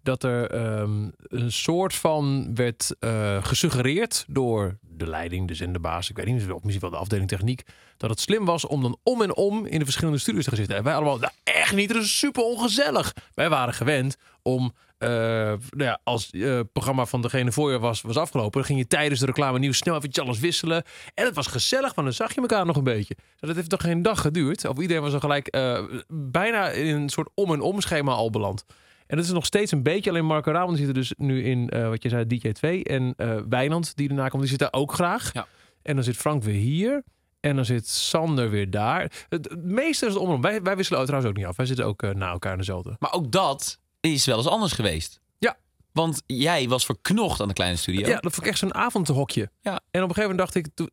dat 0.02 0.22
er 0.22 0.50
ehm, 0.50 1.08
een 1.18 1.52
soort 1.52 1.94
van 1.94 2.54
werd 2.54 2.94
eh, 2.98 3.44
gesuggereerd 3.44 4.24
door 4.28 4.78
de 4.80 5.06
leiding, 5.06 5.48
de 5.48 5.54
zenderbaas, 5.54 6.10
ik 6.10 6.16
weet 6.16 6.26
niet, 6.26 6.50
of 6.50 6.62
misschien 6.62 6.80
wel 6.80 6.90
de 6.90 6.96
afdeling 6.96 7.28
techniek, 7.28 7.62
dat 7.96 8.10
het 8.10 8.20
slim 8.20 8.44
was 8.44 8.66
om 8.66 8.82
dan 8.82 8.98
om 9.02 9.22
en 9.22 9.36
om 9.36 9.66
in 9.66 9.78
de 9.78 9.84
verschillende 9.84 10.18
studio's 10.18 10.44
te 10.44 10.50
gaan 10.50 10.58
zitten. 10.58 10.76
En 10.76 10.84
wij 10.84 10.94
allemaal, 10.94 11.18
nou 11.18 11.32
echt 11.44 11.74
niet, 11.74 11.88
dat 11.88 12.02
is 12.02 12.18
super 12.18 12.42
ongezellig. 12.42 13.14
Wij 13.34 13.48
waren 13.48 13.74
gewend 13.74 14.16
om, 14.42 14.72
eh, 15.00 15.08
nou 15.08 15.58
ja, 15.70 16.00
als 16.04 16.28
het 16.30 16.72
programma 16.72 17.06
van 17.06 17.22
degene 17.22 17.52
voor 17.52 17.70
je 17.70 17.78
was, 17.78 18.00
was 18.02 18.16
afgelopen, 18.16 18.52
dan 18.52 18.64
ging 18.64 18.78
je 18.78 18.86
tijdens 18.86 19.20
de 19.20 19.26
reclame 19.26 19.58
nieuws 19.58 19.76
snel 19.76 19.96
eventjes 19.96 20.24
alles 20.24 20.38
wisselen. 20.38 20.82
En 21.14 21.24
het 21.24 21.34
was 21.34 21.46
gezellig, 21.46 21.94
want 21.94 22.06
dan 22.06 22.16
zag 22.16 22.34
je 22.34 22.40
elkaar 22.40 22.66
nog 22.66 22.76
een 22.76 22.84
beetje. 22.84 23.16
Dat 23.36 23.56
heeft 23.56 23.70
toch 23.70 23.80
geen 23.80 24.02
dag 24.02 24.20
geduurd? 24.20 24.68
Of 24.68 24.78
iedereen 24.78 25.02
was 25.02 25.12
al 25.12 25.20
gelijk 25.20 25.46
eh, 25.46 25.82
bijna 26.08 26.68
in 26.68 26.94
een 26.96 27.08
soort 27.08 27.28
om- 27.34 27.52
en 27.52 27.60
om 27.60 27.80
schema 27.80 28.12
al 28.12 28.30
beland. 28.30 28.64
En 29.06 29.16
dat 29.16 29.24
is 29.24 29.32
nog 29.32 29.46
steeds 29.46 29.72
een 29.72 29.82
beetje. 29.82 30.10
Alleen 30.10 30.26
Marco 30.26 30.52
Ramon 30.52 30.76
zit 30.76 30.88
er 30.88 30.94
dus 30.94 31.12
nu 31.16 31.44
in, 31.44 31.68
eh, 31.68 31.88
wat 31.88 32.02
je 32.02 32.08
zei, 32.08 32.24
DJ2. 32.26 32.82
En 32.84 33.14
eh 33.16 33.36
Wijnand, 33.48 33.96
die 33.96 34.08
erna 34.08 34.28
komt, 34.28 34.42
die 34.42 34.50
zit 34.50 34.58
daar 34.58 34.72
ook 34.72 34.92
graag. 34.92 35.32
Ja. 35.32 35.46
En 35.82 35.94
dan 35.94 36.04
zit 36.04 36.16
Frank 36.16 36.42
weer 36.42 36.54
hier. 36.54 37.02
En 37.40 37.56
dan 37.56 37.64
zit 37.64 37.88
Sander 37.88 38.50
weer 38.50 38.70
daar. 38.70 39.12
Het, 39.28 39.64
meeste 39.64 40.06
is 40.06 40.12
het 40.12 40.22
om 40.22 40.28
en 40.28 40.34
om. 40.34 40.40
Wij, 40.40 40.62
wij 40.62 40.76
wisselen 40.76 41.02
trouwens 41.04 41.30
ook 41.30 41.36
niet 41.36 41.46
af. 41.46 41.56
Wij 41.56 41.66
zitten 41.66 41.86
ook 41.86 42.02
eh, 42.02 42.10
na 42.10 42.30
elkaar 42.30 42.52
in 42.52 42.58
dezelfde. 42.58 42.96
Maar 42.98 43.12
ook 43.12 43.30
dat 43.32 43.78
is 44.00 44.24
wel 44.26 44.36
eens 44.36 44.46
anders 44.46 44.72
geweest. 44.72 45.20
Ja. 45.38 45.56
Want 45.92 46.22
jij 46.26 46.68
was 46.68 46.84
verknocht 46.84 47.40
aan 47.40 47.48
de 47.48 47.54
kleine 47.54 47.76
studio. 47.76 48.00
Ja, 48.08 48.20
dat 48.20 48.32
vond 48.32 48.36
ik 48.36 48.46
echt 48.46 48.58
zo'n 48.58 48.74
avondhokje. 48.74 49.50
Ja. 49.60 49.72
En 49.90 50.02
op 50.02 50.08
een 50.08 50.14
gegeven 50.14 50.22
moment 50.22 50.38
dacht 50.38 50.54
ik, 50.54 50.66
to- 50.74 50.88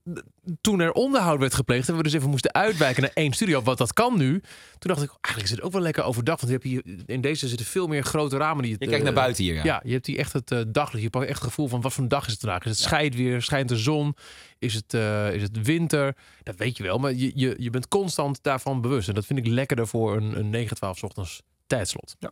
toen 0.62 0.80
er 0.80 0.92
onderhoud 0.92 1.40
werd 1.40 1.54
gepleegd... 1.54 1.90
en 1.90 1.98
we 1.98 2.04
dus 2.04 2.14
even 2.14 2.30
moesten 2.30 2.54
uitwijken 2.54 3.02
naar 3.02 3.12
één 3.14 3.34
studio, 3.34 3.62
wat 3.62 3.78
dat 3.78 3.94
kan 3.94 4.18
nu... 4.18 4.32
toen 4.78 4.92
dacht 4.94 5.02
ik, 5.02 5.10
eigenlijk 5.10 5.44
is 5.44 5.52
het 5.52 5.62
ook 5.62 5.72
wel 5.72 5.82
lekker 5.82 6.04
overdag. 6.04 6.42
Want 6.42 6.52
je 6.52 6.70
hebt 6.70 6.86
hier, 6.86 7.04
in 7.06 7.22
deze 7.22 7.48
zitten 7.48 7.66
veel 7.66 7.88
meer 7.88 8.04
grote 8.04 8.38
ramen. 8.38 8.64
Die 8.64 8.72
het, 8.72 8.82
Je 8.84 8.88
kijkt 8.90 9.04
naar 9.04 9.14
eh, 9.14 9.20
buiten 9.20 9.44
hier. 9.44 9.54
Ja. 9.56 9.64
Ja, 9.64 9.82
je 9.84 9.94
hebt 9.94 10.06
hier 10.06 10.18
echt 10.18 10.34
het 10.34 10.52
eh, 10.52 10.62
daglicht. 10.68 11.04
Je 11.04 11.10
pakt 11.10 11.26
echt 11.26 11.36
het 11.40 11.48
gevoel 11.48 11.68
van 11.68 11.82
wat 11.82 11.94
voor 11.94 12.04
een 12.04 12.10
dag 12.10 12.26
is 12.26 12.32
het 12.32 12.42
vandaag. 12.42 12.64
Is 12.66 12.70
het 12.72 12.80
schijnt 12.80 13.16
weer, 13.16 13.42
schijnt 13.42 13.70
de 13.70 13.78
zon? 13.78 14.16
Is 14.60 14.74
het, 14.74 14.94
eh, 14.94 15.34
is 15.34 15.42
het 15.42 15.62
winter? 15.62 16.16
Dat 16.44 16.56
weet 16.56 16.78
je 16.78 16.84
wel, 16.84 16.98
maar 16.98 17.14
je, 17.14 17.32
je, 17.36 17.56
je 17.58 17.70
bent 17.70 17.88
constant 17.88 18.40
daarvan 18.44 18.82
bewust. 18.82 19.08
En 19.08 19.14
dat 19.14 19.26
vind 19.26 19.40
ik 19.40 19.48
lekkerder 19.48 19.88
voor 19.88 20.16
een, 20.18 20.40
een 20.40 20.50
9, 20.50 20.76
12 20.76 20.98
's 20.98 21.04
ochtends 21.04 21.42
tijdslot. 21.68 22.16
Ja. 22.20 22.32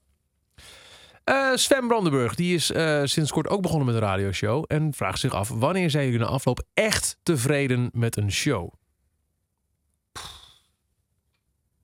Eh, 1.26 1.52
Sven 1.56 1.88
Brandenburg, 1.88 2.36
die 2.36 2.56
is 2.56 2.72
eh, 2.72 3.02
sinds 3.04 3.32
kort 3.32 3.48
ook 3.48 3.62
begonnen 3.62 3.86
met 3.86 3.96
een 3.96 4.02
radioshow. 4.02 4.64
En 4.68 4.94
vraagt 4.94 5.20
zich 5.20 5.34
af, 5.34 5.50
wanneer 5.50 5.90
zijn 5.90 6.06
jullie 6.06 6.20
na 6.20 6.26
afloop 6.26 6.64
echt 6.74 7.18
tevreden 7.24 7.90
met 7.94 8.18
een 8.18 8.32
show? 8.32 8.74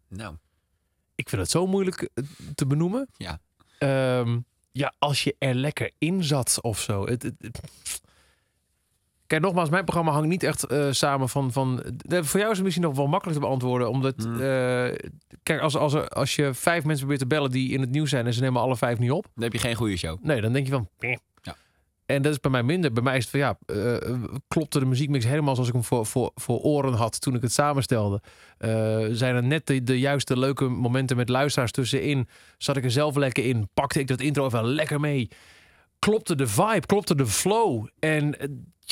Nou, 0.07 0.35
Ik 1.15 1.29
vind 1.29 1.41
het 1.41 1.51
zo 1.51 1.67
moeilijk 1.67 2.09
eh, 2.13 2.23
te 2.55 2.65
benoemen. 2.65 3.07
Ja. 3.17 3.39
Ehm, 3.77 4.39
ja, 4.71 4.93
als 4.99 5.23
je 5.23 5.35
er 5.39 5.55
lekker 5.55 5.91
in 5.97 6.23
zat 6.23 6.57
of 6.61 6.79
zo. 6.79 7.05
Het, 7.05 7.23
het- 7.23 7.35
het- 7.39 8.00
Kijk, 9.31 9.43
nogmaals, 9.43 9.69
mijn 9.69 9.83
programma 9.83 10.11
hangt 10.11 10.27
niet 10.27 10.43
echt 10.43 10.63
eh, 10.63 10.87
samen 10.91 11.29
van... 11.29 11.51
van 11.51 11.83
voor 12.07 12.39
jou 12.39 12.51
is 12.51 12.57
het 12.57 12.63
misschien 12.63 12.85
nog 12.85 12.95
wel 12.95 13.07
makkelijk 13.07 13.39
te 13.39 13.45
beantwoorden. 13.45 13.89
Omdat, 13.89 14.13
Hmm. 14.17 14.33
eh, 14.33 15.09
kijk, 15.43 15.61
als, 15.61 15.75
als, 15.75 15.93
er, 15.93 16.07
als 16.07 16.35
je 16.35 16.53
vijf 16.53 16.83
mensen 16.83 16.99
probeert 16.99 17.19
te 17.19 17.35
bellen 17.35 17.51
die 17.51 17.71
in 17.71 17.81
het 17.81 17.91
nieuws 17.91 18.09
zijn... 18.09 18.25
en 18.25 18.33
ze 18.33 18.41
nemen 18.41 18.61
alle 18.61 18.77
vijf 18.77 18.99
niet 18.99 19.11
op. 19.11 19.27
dan 19.33 19.43
heb 19.43 19.53
je 19.53 19.59
geen 19.59 19.75
goede 19.75 19.97
show. 19.97 20.17
Nee, 20.21 20.41
dan 20.41 20.53
denk 20.53 20.65
je 20.65 20.71
van... 20.71 20.89
Ja. 21.41 21.55
En 22.05 22.21
dat 22.21 22.31
is 22.31 22.39
bij 22.39 22.51
mij 22.51 22.63
minder. 22.63 22.93
Bij 22.93 23.03
mij 23.03 23.17
is 23.17 23.21
het 23.21 23.31
van 23.31 23.39
ja, 23.39 23.57
eh, 23.65 24.13
klopte 24.47 24.79
de 24.79 24.85
muziekmix 24.85 25.25
helemaal 25.25 25.53
zoals 25.53 25.69
ik 25.69 25.75
hem 25.75 25.83
voor, 25.83 26.05
voor, 26.05 26.31
voor 26.35 26.59
oren 26.59 26.93
had 26.93 27.21
toen 27.21 27.35
ik 27.35 27.41
het 27.41 27.51
samenstelde. 27.53 28.21
Zijn 29.11 29.35
er 29.35 29.43
net 29.43 29.67
de, 29.67 29.83
de 29.83 29.99
juiste 29.99 30.37
leuke 30.39 30.65
momenten 30.65 31.17
met 31.17 31.29
luisteraars 31.29 31.71
tussenin? 31.71 32.27
Zat 32.57 32.77
ik 32.77 32.83
er 32.83 32.91
zelf 32.91 33.15
lekker 33.15 33.45
in? 33.45 33.69
Pakte 33.73 33.99
ik 33.99 34.07
dat 34.07 34.21
intro 34.21 34.45
even 34.45 34.65
lekker 34.65 34.99
mee? 34.99 35.29
Klopte 35.99 36.35
de 36.35 36.47
vibe? 36.47 36.85
Klopte 36.85 37.15
de 37.15 37.27
flow? 37.27 37.87
En 37.99 38.35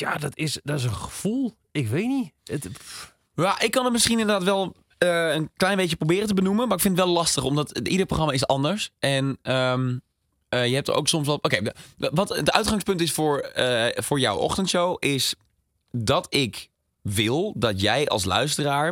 ja, 0.00 0.16
dat 0.16 0.36
is, 0.36 0.58
dat 0.62 0.78
is 0.78 0.84
een 0.84 0.94
gevoel. 0.94 1.56
Ik 1.70 1.88
weet 1.88 2.06
niet. 2.06 2.32
Het, 2.44 2.68
Ja, 3.34 3.60
ik 3.60 3.70
kan 3.70 3.84
het 3.84 3.92
misschien 3.92 4.18
inderdaad 4.18 4.44
wel 4.44 4.76
eh, 4.98 5.34
een 5.34 5.50
klein 5.56 5.76
beetje 5.76 5.96
proberen 5.96 6.26
te 6.26 6.34
benoemen. 6.34 6.68
Maar 6.68 6.76
ik 6.76 6.82
vind 6.82 6.96
het 6.96 7.06
wel 7.06 7.14
lastig, 7.14 7.44
omdat 7.44 7.78
ieder 7.78 8.06
programma 8.06 8.32
is 8.32 8.46
anders. 8.46 8.90
En 8.98 9.38
ehm, 9.42 9.98
eh, 10.48 10.66
je 10.66 10.74
hebt 10.74 10.88
er 10.88 10.94
ook 10.94 11.08
soms 11.08 11.26
wel... 11.26 11.36
Oké, 11.36 11.72
wat 11.96 12.28
het 12.28 12.52
uitgangspunt 12.52 13.00
is 13.00 13.12
voor, 13.12 13.38
eh, 13.38 14.02
voor 14.02 14.20
jouw 14.20 14.36
ochtendshow... 14.36 14.96
is 14.98 15.34
dat 15.90 16.34
ik 16.34 16.68
wil 17.02 17.52
dat 17.56 17.80
jij 17.80 18.08
als 18.08 18.24
luisteraar... 18.24 18.88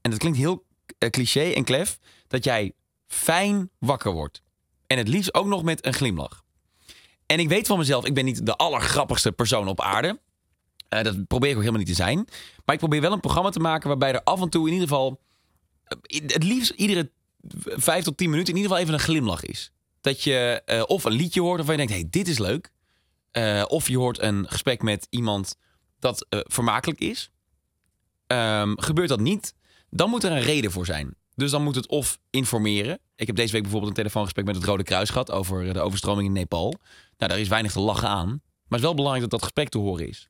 en 0.00 0.10
dat 0.10 0.18
klinkt 0.18 0.38
heel 0.38 0.64
cliché 1.10 1.50
en 1.50 1.64
klef... 1.64 1.98
dat 2.28 2.44
jij 2.44 2.72
fijn 3.06 3.70
wakker 3.78 4.12
wordt. 4.12 4.42
En 4.86 4.98
het 4.98 5.08
liefst 5.08 5.34
ook 5.34 5.46
nog 5.46 5.62
met 5.62 5.86
een 5.86 5.94
glimlach. 5.94 6.44
En 7.28 7.38
ik 7.38 7.48
weet 7.48 7.66
van 7.66 7.78
mezelf, 7.78 8.04
ik 8.04 8.14
ben 8.14 8.24
niet 8.24 8.46
de 8.46 8.56
allergrappigste 8.56 9.32
persoon 9.32 9.68
op 9.68 9.80
aarde. 9.80 10.20
Eh, 10.88 11.02
dat 11.02 11.26
probeer 11.26 11.48
ik 11.48 11.54
ook 11.54 11.60
helemaal 11.62 11.84
niet 11.84 11.96
te 11.96 12.02
zijn. 12.02 12.16
Maar 12.64 12.74
ik 12.74 12.80
probeer 12.80 13.00
wel 13.00 13.12
een 13.12 13.20
programma 13.20 13.50
te 13.50 13.60
maken 13.60 13.88
waarbij 13.88 14.12
er 14.12 14.22
af 14.22 14.40
en 14.40 14.48
toe 14.48 14.66
in 14.66 14.72
ieder 14.72 14.88
geval... 14.88 15.20
eh, 15.84 16.20
Het 16.26 16.42
liefst 16.42 16.70
iedere 16.70 17.10
vijf 17.64 18.04
tot 18.04 18.16
tien 18.16 18.30
minuten 18.30 18.54
in 18.54 18.60
ieder 18.60 18.70
geval 18.70 18.86
even 18.86 18.98
een 19.00 19.06
glimlach 19.06 19.44
is. 19.44 19.72
Dat 20.00 20.22
je 20.22 20.62
eh, 20.64 20.82
of 20.86 21.04
een 21.04 21.12
liedje 21.12 21.40
hoort 21.40 21.56
waarvan 21.56 21.76
je 21.76 21.86
denkt, 21.86 22.02
hey, 22.02 22.10
dit 22.10 22.28
is 22.28 22.38
leuk. 22.38 22.72
Of 23.66 23.88
je 23.88 23.96
hoort 23.98 24.20
een 24.22 24.48
gesprek 24.48 24.82
met 24.82 25.06
iemand 25.10 25.56
dat 25.98 26.26
vermakelijk 26.30 26.98
is. 27.00 27.30
Ehm, 28.26 28.72
gebeurt 28.76 29.08
dat 29.08 29.20
niet, 29.20 29.54
dan 29.90 30.10
moet 30.10 30.24
er 30.24 30.32
een 30.32 30.40
reden 30.42 30.70
voor 30.70 30.86
zijn. 30.86 31.14
Dus 31.34 31.50
dan 31.50 31.62
moet 31.62 31.74
het 31.74 31.88
of 31.88 32.18
informeren. 32.30 32.98
Ik 33.16 33.26
heb 33.26 33.36
deze 33.36 33.52
week 33.52 33.62
bijvoorbeeld 33.62 33.90
een 33.90 33.96
telefoongesprek 33.98 34.44
met 34.44 34.54
het 34.54 34.64
Rode 34.64 34.82
Kruis 34.82 35.10
gehad 35.10 35.30
over 35.30 35.72
de 35.72 35.80
overstroming 35.80 36.26
in 36.26 36.32
Nepal. 36.32 36.74
Nou, 37.18 37.30
daar 37.30 37.40
is 37.40 37.48
weinig 37.48 37.72
te 37.72 37.80
lachen 37.80 38.08
aan. 38.08 38.28
Maar 38.28 38.78
het 38.78 38.78
is 38.78 38.84
wel 38.84 38.94
belangrijk 38.94 39.22
dat 39.22 39.40
dat 39.40 39.42
gesprek 39.42 39.68
te 39.68 39.78
horen 39.78 40.08
is. 40.08 40.28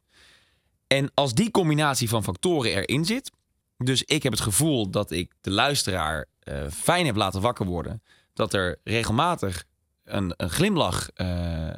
En 0.87 1.11
als 1.14 1.35
die 1.35 1.50
combinatie 1.50 2.09
van 2.09 2.25
factoren 2.25 2.71
erin 2.71 3.04
zit, 3.04 3.30
dus 3.76 4.02
ik 4.02 4.23
heb 4.23 4.33
het 4.33 4.40
gevoel 4.40 4.90
dat 4.90 5.11
ik 5.11 5.35
de 5.40 5.50
luisteraar 5.50 6.26
eh, 6.38 6.66
fijn 6.71 7.07
heb 7.07 7.16
laten 7.16 7.40
wakker 7.40 7.66
worden, 7.66 8.02
dat 8.33 8.52
er 8.52 8.80
regelmatig 8.85 9.64
een, 10.05 10.35
een 10.37 10.51
glimlach 10.51 11.11
eh, 11.11 11.68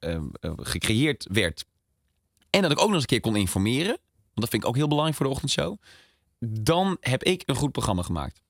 eh, 0.00 0.22
gecreëerd 0.56 1.26
werd 1.30 1.64
en 2.50 2.62
dat 2.62 2.70
ik 2.70 2.78
ook 2.78 2.84
nog 2.84 2.94
eens 2.94 3.02
een 3.02 3.08
keer 3.08 3.20
kon 3.20 3.36
informeren, 3.36 3.98
want 4.22 4.40
dat 4.40 4.48
vind 4.48 4.62
ik 4.62 4.68
ook 4.68 4.76
heel 4.76 4.88
belangrijk 4.88 5.16
voor 5.16 5.26
de 5.26 5.32
ochtendshow, 5.32 5.76
dan 6.38 6.96
heb 7.00 7.22
ik 7.22 7.42
een 7.46 7.54
goed 7.54 7.72
programma 7.72 8.02
gemaakt. 8.02 8.42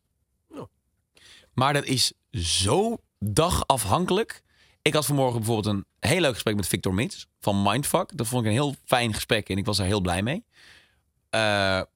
Maar 1.53 1.73
dat 1.73 1.85
is 1.85 2.13
zo 2.31 2.97
dagafhankelijk. 3.19 4.43
Ik 4.89 4.95
had 4.95 5.07
vanmorgen 5.07 5.37
bijvoorbeeld 5.39 5.75
een 5.75 5.85
heel 6.11 6.21
leuk 6.21 6.33
gesprek 6.33 6.57
met 6.57 6.67
Victor 6.67 6.95
Mits 6.95 7.27
van 7.41 7.63
Mindfuck. 7.63 8.17
Dat 8.17 8.27
vond 8.27 8.43
ik 8.43 8.49
een 8.49 8.55
heel 8.55 8.75
fijn 8.85 9.15
gesprek 9.15 9.49
en 9.49 9.57
ik 9.57 9.65
was 9.65 9.79
er 9.79 9.85
heel 9.85 10.01
blij 10.01 10.23
mee. 10.23 10.45
Eh, 11.31 11.41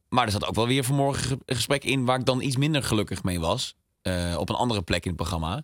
maar 0.09 0.25
er 0.25 0.31
zat 0.31 0.47
ook 0.47 0.55
wel 0.55 0.67
weer 0.67 0.85
vanmorgen 0.85 1.23
ge- 1.25 1.39
een 1.45 1.57
gesprek 1.57 1.85
in 1.85 2.05
waar 2.05 2.19
ik 2.19 2.25
dan 2.25 2.41
iets 2.43 2.57
minder 2.57 2.83
gelukkig 2.83 3.23
mee 3.23 3.41
was. 3.41 3.75
eh, 4.03 4.35
op 4.39 4.49
een 4.49 4.55
andere 4.55 4.83
plek 4.83 5.03
in 5.03 5.09
het 5.11 5.17
programma. 5.21 5.63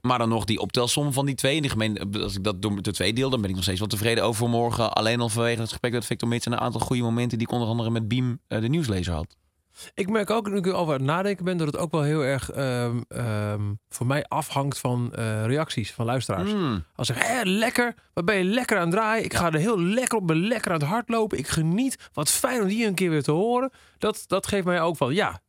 Maar 0.00 0.18
dan 0.18 0.28
nog 0.28 0.44
die 0.44 0.60
optelsom 0.60 1.12
van 1.12 1.26
die 1.26 1.34
twee. 1.34 1.56
En 1.56 1.60
die 1.62 1.70
gemeen, 1.70 2.12
als 2.22 2.36
ik 2.36 2.44
dat 2.44 2.62
door 2.62 2.82
de 2.82 2.92
twee 2.92 3.12
deel, 3.12 3.30
dan 3.30 3.40
ben 3.40 3.48
ik 3.48 3.54
nog 3.54 3.64
steeds 3.64 3.78
wel 3.78 3.88
tevreden 3.88 4.24
over 4.24 4.48
morgen. 4.48 4.92
Alleen 4.92 5.20
al 5.20 5.28
vanwege 5.28 5.60
het 5.60 5.68
gesprek 5.68 5.92
met 5.92 6.04
Victor 6.04 6.28
Mits 6.28 6.46
en 6.46 6.52
een 6.52 6.58
aantal 6.60 6.80
goede 6.80 7.02
momenten 7.02 7.38
die 7.38 7.46
ik 7.46 7.52
onder 7.52 7.68
andere 7.68 7.90
met 7.90 8.08
Beam, 8.08 8.40
eh, 8.48 8.60
de 8.60 8.68
nieuwslezer, 8.68 9.14
had. 9.14 9.36
Ik 9.94 10.08
merk 10.10 10.30
ook, 10.30 10.50
nu 10.50 10.56
ik 10.56 10.66
over 10.66 10.92
het 10.92 11.02
nadenken 11.02 11.44
ben, 11.44 11.56
dat 11.56 11.66
het 11.66 11.76
ook 11.76 11.90
wel 11.90 12.02
heel 12.02 12.24
erg 12.24 12.50
ehm, 12.50 13.00
ehm, 13.08 13.62
voor 13.88 14.06
mij 14.06 14.24
afhangt 14.28 14.78
van 14.78 15.14
eh, 15.14 15.44
reacties 15.44 15.92
van 15.92 16.06
luisteraars. 16.06 16.52
Mm. 16.52 16.84
Als 16.94 17.06
zeggen, 17.06 17.26
hé, 17.36 17.42
lekker, 17.42 17.94
wat 18.14 18.24
ben 18.24 18.36
je 18.36 18.44
lekker 18.44 18.76
aan 18.76 18.82
het 18.82 18.92
draaien? 18.92 19.24
Ik 19.24 19.34
ga 19.34 19.46
er 19.52 19.58
heel 19.58 19.80
lekker 19.80 20.18
op, 20.18 20.26
ben 20.26 20.46
lekker 20.46 20.72
aan 20.72 20.78
het 20.80 20.88
hardlopen. 20.88 21.38
Ik 21.38 21.48
geniet. 21.48 22.08
Wat 22.12 22.30
fijn 22.30 22.62
om 22.62 22.68
die 22.68 22.86
een 22.86 22.94
keer 22.94 23.10
weer 23.10 23.22
te 23.22 23.30
horen. 23.32 23.70
Dat, 23.98 24.24
dat 24.26 24.46
geeft 24.46 24.64
mij 24.64 24.80
ook 24.80 24.96
van, 24.96 25.14
ja. 25.14 25.40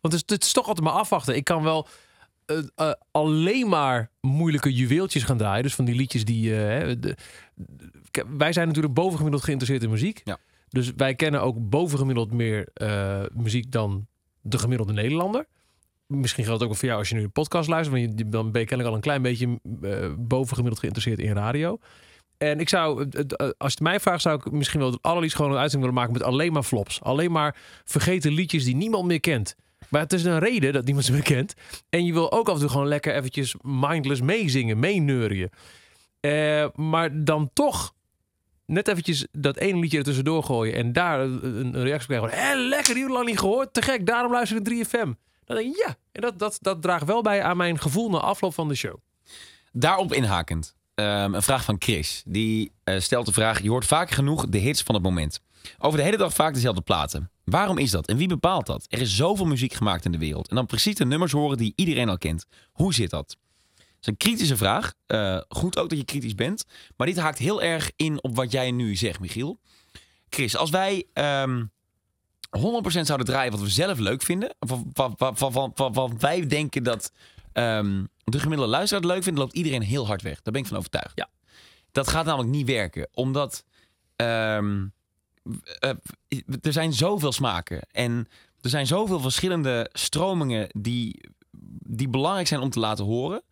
Want 0.00 0.14
het 0.14 0.22
is, 0.28 0.34
het 0.34 0.44
is 0.44 0.52
toch 0.52 0.66
altijd 0.66 0.86
maar 0.86 0.96
afwachten. 0.96 1.36
Ik 1.36 1.44
kan 1.44 1.62
wel 1.62 1.86
eh, 2.46 2.58
eh, 2.74 2.92
alleen 3.10 3.68
maar 3.68 4.10
moeilijke 4.20 4.72
juweeltjes 4.72 5.22
gaan 5.22 5.36
draaien. 5.38 5.62
Dus 5.62 5.74
van 5.74 5.84
die 5.84 5.94
liedjes 5.94 6.24
die... 6.24 6.52
hè, 6.52 6.98
de- 6.98 6.98
de- 6.98 7.16
Kijk, 8.10 8.26
wij 8.36 8.52
zijn 8.52 8.66
natuurlijk 8.66 8.94
bovengemiddeld 8.94 9.44
geïnteresseerd 9.44 9.84
in 9.84 9.90
muziek. 9.90 10.20
Ja. 10.24 10.38
Dus 10.70 10.92
wij 10.96 11.14
kennen 11.14 11.42
ook 11.42 11.56
bovengemiddeld 11.58 12.32
meer 12.32 12.68
eh, 12.74 13.22
muziek 13.32 13.72
dan 13.72 14.06
de 14.40 14.58
gemiddelde 14.58 14.92
Nederlander. 14.92 15.46
Misschien 16.06 16.44
geldt 16.44 16.60
het 16.60 16.70
ook 16.70 16.76
voor 16.76 16.88
jou 16.88 16.98
als 16.98 17.08
je 17.08 17.14
nu 17.14 17.22
een 17.22 17.32
podcast 17.32 17.68
luistert. 17.68 18.00
Want 18.00 18.18
je, 18.18 18.28
dan 18.28 18.52
ben 18.52 18.60
je 18.60 18.66
kennelijk 18.66 18.88
al 18.88 18.94
een 18.94 19.00
klein 19.02 19.22
beetje 19.22 19.60
eh, 19.82 20.12
bovengemiddeld 20.18 20.80
geïnteresseerd 20.80 21.18
in 21.18 21.32
radio. 21.32 21.78
En 22.38 22.60
ik 22.60 22.68
zou, 22.68 23.08
eh, 23.08 23.24
als 23.38 23.52
je 23.58 23.64
het 23.64 23.80
mij 23.80 24.00
vraagt, 24.00 24.22
zou 24.22 24.36
ik 24.36 24.50
misschien 24.50 24.80
wel 24.80 24.90
het 24.90 25.02
allerliefst 25.02 25.36
gewoon 25.36 25.50
een 25.50 25.58
uitzending 25.58 25.90
willen 25.90 26.06
maken 26.06 26.22
met 26.22 26.32
alleen 26.32 26.52
maar 26.52 26.62
flops. 26.62 27.02
Alleen 27.02 27.32
maar 27.32 27.56
vergeten 27.84 28.32
liedjes 28.32 28.64
die 28.64 28.76
niemand 28.76 29.06
meer 29.06 29.20
kent. 29.20 29.56
Maar 29.88 30.00
het 30.00 30.12
is 30.12 30.24
een 30.24 30.38
reden 30.38 30.72
dat 30.72 30.84
niemand 30.84 31.04
ze 31.04 31.12
meer 31.12 31.22
kent. 31.22 31.54
En 31.88 32.04
je 32.04 32.12
wil 32.12 32.32
ook 32.32 32.48
af 32.48 32.54
en 32.54 32.60
toe 32.60 32.68
gewoon 32.68 32.88
lekker 32.88 33.14
eventjes 33.14 33.54
mindless 33.62 34.20
meezingen, 34.20 34.78
meeneurien. 34.78 35.50
Eh, 36.20 36.66
maar 36.74 37.24
dan 37.24 37.50
toch 37.52 37.94
net 38.70 38.88
eventjes 38.88 39.26
dat 39.32 39.56
ene 39.56 39.78
liedje 39.78 39.98
er 39.98 40.04
tussendoor 40.04 40.42
gooien 40.42 40.74
en 40.74 40.92
daar 40.92 41.20
een, 41.20 41.82
reactie 41.82 42.06
krijgen 42.16 42.38
hé, 42.38 42.54
lekker, 42.54 42.94
die 42.94 43.08
lang 43.08 43.26
niet 43.26 43.38
gehoord, 43.38 43.74
te 43.74 43.82
gek, 43.82 44.06
daarom 44.06 44.32
luister 44.32 44.56
ik 44.56 44.86
3FM. 44.86 45.10
Dan 45.44 45.56
denk 45.56 45.76
ik, 45.76 45.84
ja, 45.86 45.96
en 46.12 46.20
dat, 46.20 46.38
dat, 46.38 46.58
dat 46.60 46.82
draagt 46.82 47.06
wel 47.06 47.22
bij 47.22 47.42
aan 47.42 47.56
mijn 47.56 47.78
gevoel 47.78 48.10
na 48.10 48.18
afloop 48.18 48.54
van 48.54 48.68
de 48.68 48.74
show. 48.74 48.94
Daarop 49.72 50.12
inhakend. 50.12 50.74
ehm, 50.94 51.34
een 51.34 51.42
vraag 51.42 51.64
van 51.64 51.76
Chris. 51.78 52.22
Die 52.26 52.72
eh, 52.84 53.00
stelt 53.00 53.26
de 53.26 53.32
vraag: 53.32 53.62
Je 53.62 53.70
hoort 53.70 53.86
vaak 53.86 54.10
genoeg 54.10 54.48
de 54.48 54.58
hits 54.58 54.82
van 54.82 54.94
het 54.94 55.04
moment. 55.04 55.40
Over 55.78 55.98
de 55.98 56.04
hele 56.04 56.16
dag 56.16 56.34
vaak 56.34 56.54
dezelfde 56.54 56.80
platen. 56.80 57.30
Waarom 57.44 57.78
is 57.78 57.90
dat 57.90 58.06
en 58.06 58.16
wie 58.16 58.28
bepaalt 58.28 58.66
dat? 58.66 58.86
Er 58.88 59.00
is 59.00 59.16
zoveel 59.16 59.46
muziek 59.46 59.72
gemaakt 59.72 60.04
in 60.04 60.12
de 60.12 60.18
wereld. 60.18 60.48
En 60.48 60.56
dan 60.56 60.66
precies 60.66 60.94
de 60.94 61.04
nummers 61.04 61.32
horen 61.32 61.56
die 61.56 61.72
iedereen 61.76 62.08
al 62.08 62.18
kent. 62.18 62.46
Hoe 62.72 62.94
zit 62.94 63.10
dat? 63.10 63.36
Is 64.00 64.06
een 64.06 64.16
kritische 64.16 64.56
vraag. 64.56 64.94
Eh, 65.06 65.40
goed 65.48 65.78
ook 65.78 65.88
dat 65.88 65.98
je 65.98 66.04
kritisch 66.04 66.34
bent. 66.34 66.64
Maar 66.96 67.06
dit 67.06 67.16
haakt 67.16 67.38
heel 67.38 67.62
erg 67.62 67.90
in 67.96 68.22
op 68.22 68.36
wat 68.36 68.52
jij 68.52 68.70
nu 68.70 68.96
zegt, 68.96 69.20
Michiel. 69.20 69.58
Chris, 70.28 70.56
als 70.56 70.70
wij 70.70 71.06
ehm 71.12 71.62
100% 72.58 73.06
zouden 73.06 73.26
draaien 73.26 73.52
wat 73.52 73.60
we 73.60 73.68
zelf 73.68 73.98
leuk 73.98 74.22
vinden. 74.22 74.54
Wat 75.74 76.12
wij 76.18 76.46
denken 76.46 76.82
dat 76.82 77.12
ehm, 77.52 78.04
de 78.24 78.38
gemiddelde 78.38 78.72
luisteraar 78.72 79.02
het 79.02 79.12
leuk 79.12 79.22
vindt, 79.22 79.38
loopt 79.38 79.54
iedereen 79.54 79.82
heel 79.82 80.06
hard 80.06 80.22
weg. 80.22 80.42
Daar 80.42 80.52
ben 80.52 80.62
ik 80.62 80.68
van 80.68 80.76
overtuigd. 80.76 81.12
Ja. 81.14 81.28
Dat 81.92 82.08
gaat 82.08 82.24
namelijk 82.24 82.50
niet 82.50 82.66
werken. 82.66 83.08
Omdat 83.12 83.64
ehm, 84.16 84.86
eh, 85.78 85.90
er 86.62 86.72
zijn 86.72 86.92
zoveel 86.92 87.32
smaken. 87.32 87.80
En 87.92 88.28
er 88.60 88.70
zijn 88.70 88.86
zoveel 88.86 89.20
verschillende 89.20 89.88
stromingen 89.92 90.68
die, 90.70 91.20
die 91.86 92.08
belangrijk 92.08 92.46
zijn 92.46 92.60
om 92.60 92.70
te 92.70 92.80
laten 92.80 93.04
horen. 93.04 93.42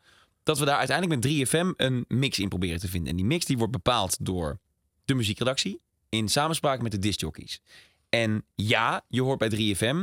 Dat 0.49 0.59
we 0.59 0.65
daar 0.65 0.79
uiteindelijk 0.79 1.23
met 1.23 1.49
3FM 1.49 1.77
een 1.77 2.05
mix 2.09 2.39
in 2.39 2.49
proberen 2.49 2.81
te 2.81 2.89
vinden. 2.89 3.11
En 3.11 3.17
die 3.17 3.25
mix 3.25 3.45
die 3.45 3.59
wordt 3.59 3.73
bepaald 3.73 4.17
door 4.21 4.59
de 5.05 5.15
muziekredactie 5.15 5.81
in 6.09 6.29
samenspraak 6.29 6.83
met 6.83 6.93
de 6.93 6.99
discjockeys. 6.99 7.61
En 8.09 8.45
ja, 8.55 9.05
je 9.09 9.23
hoort 9.23 9.39
bij 9.39 9.77
3FM 9.77 9.97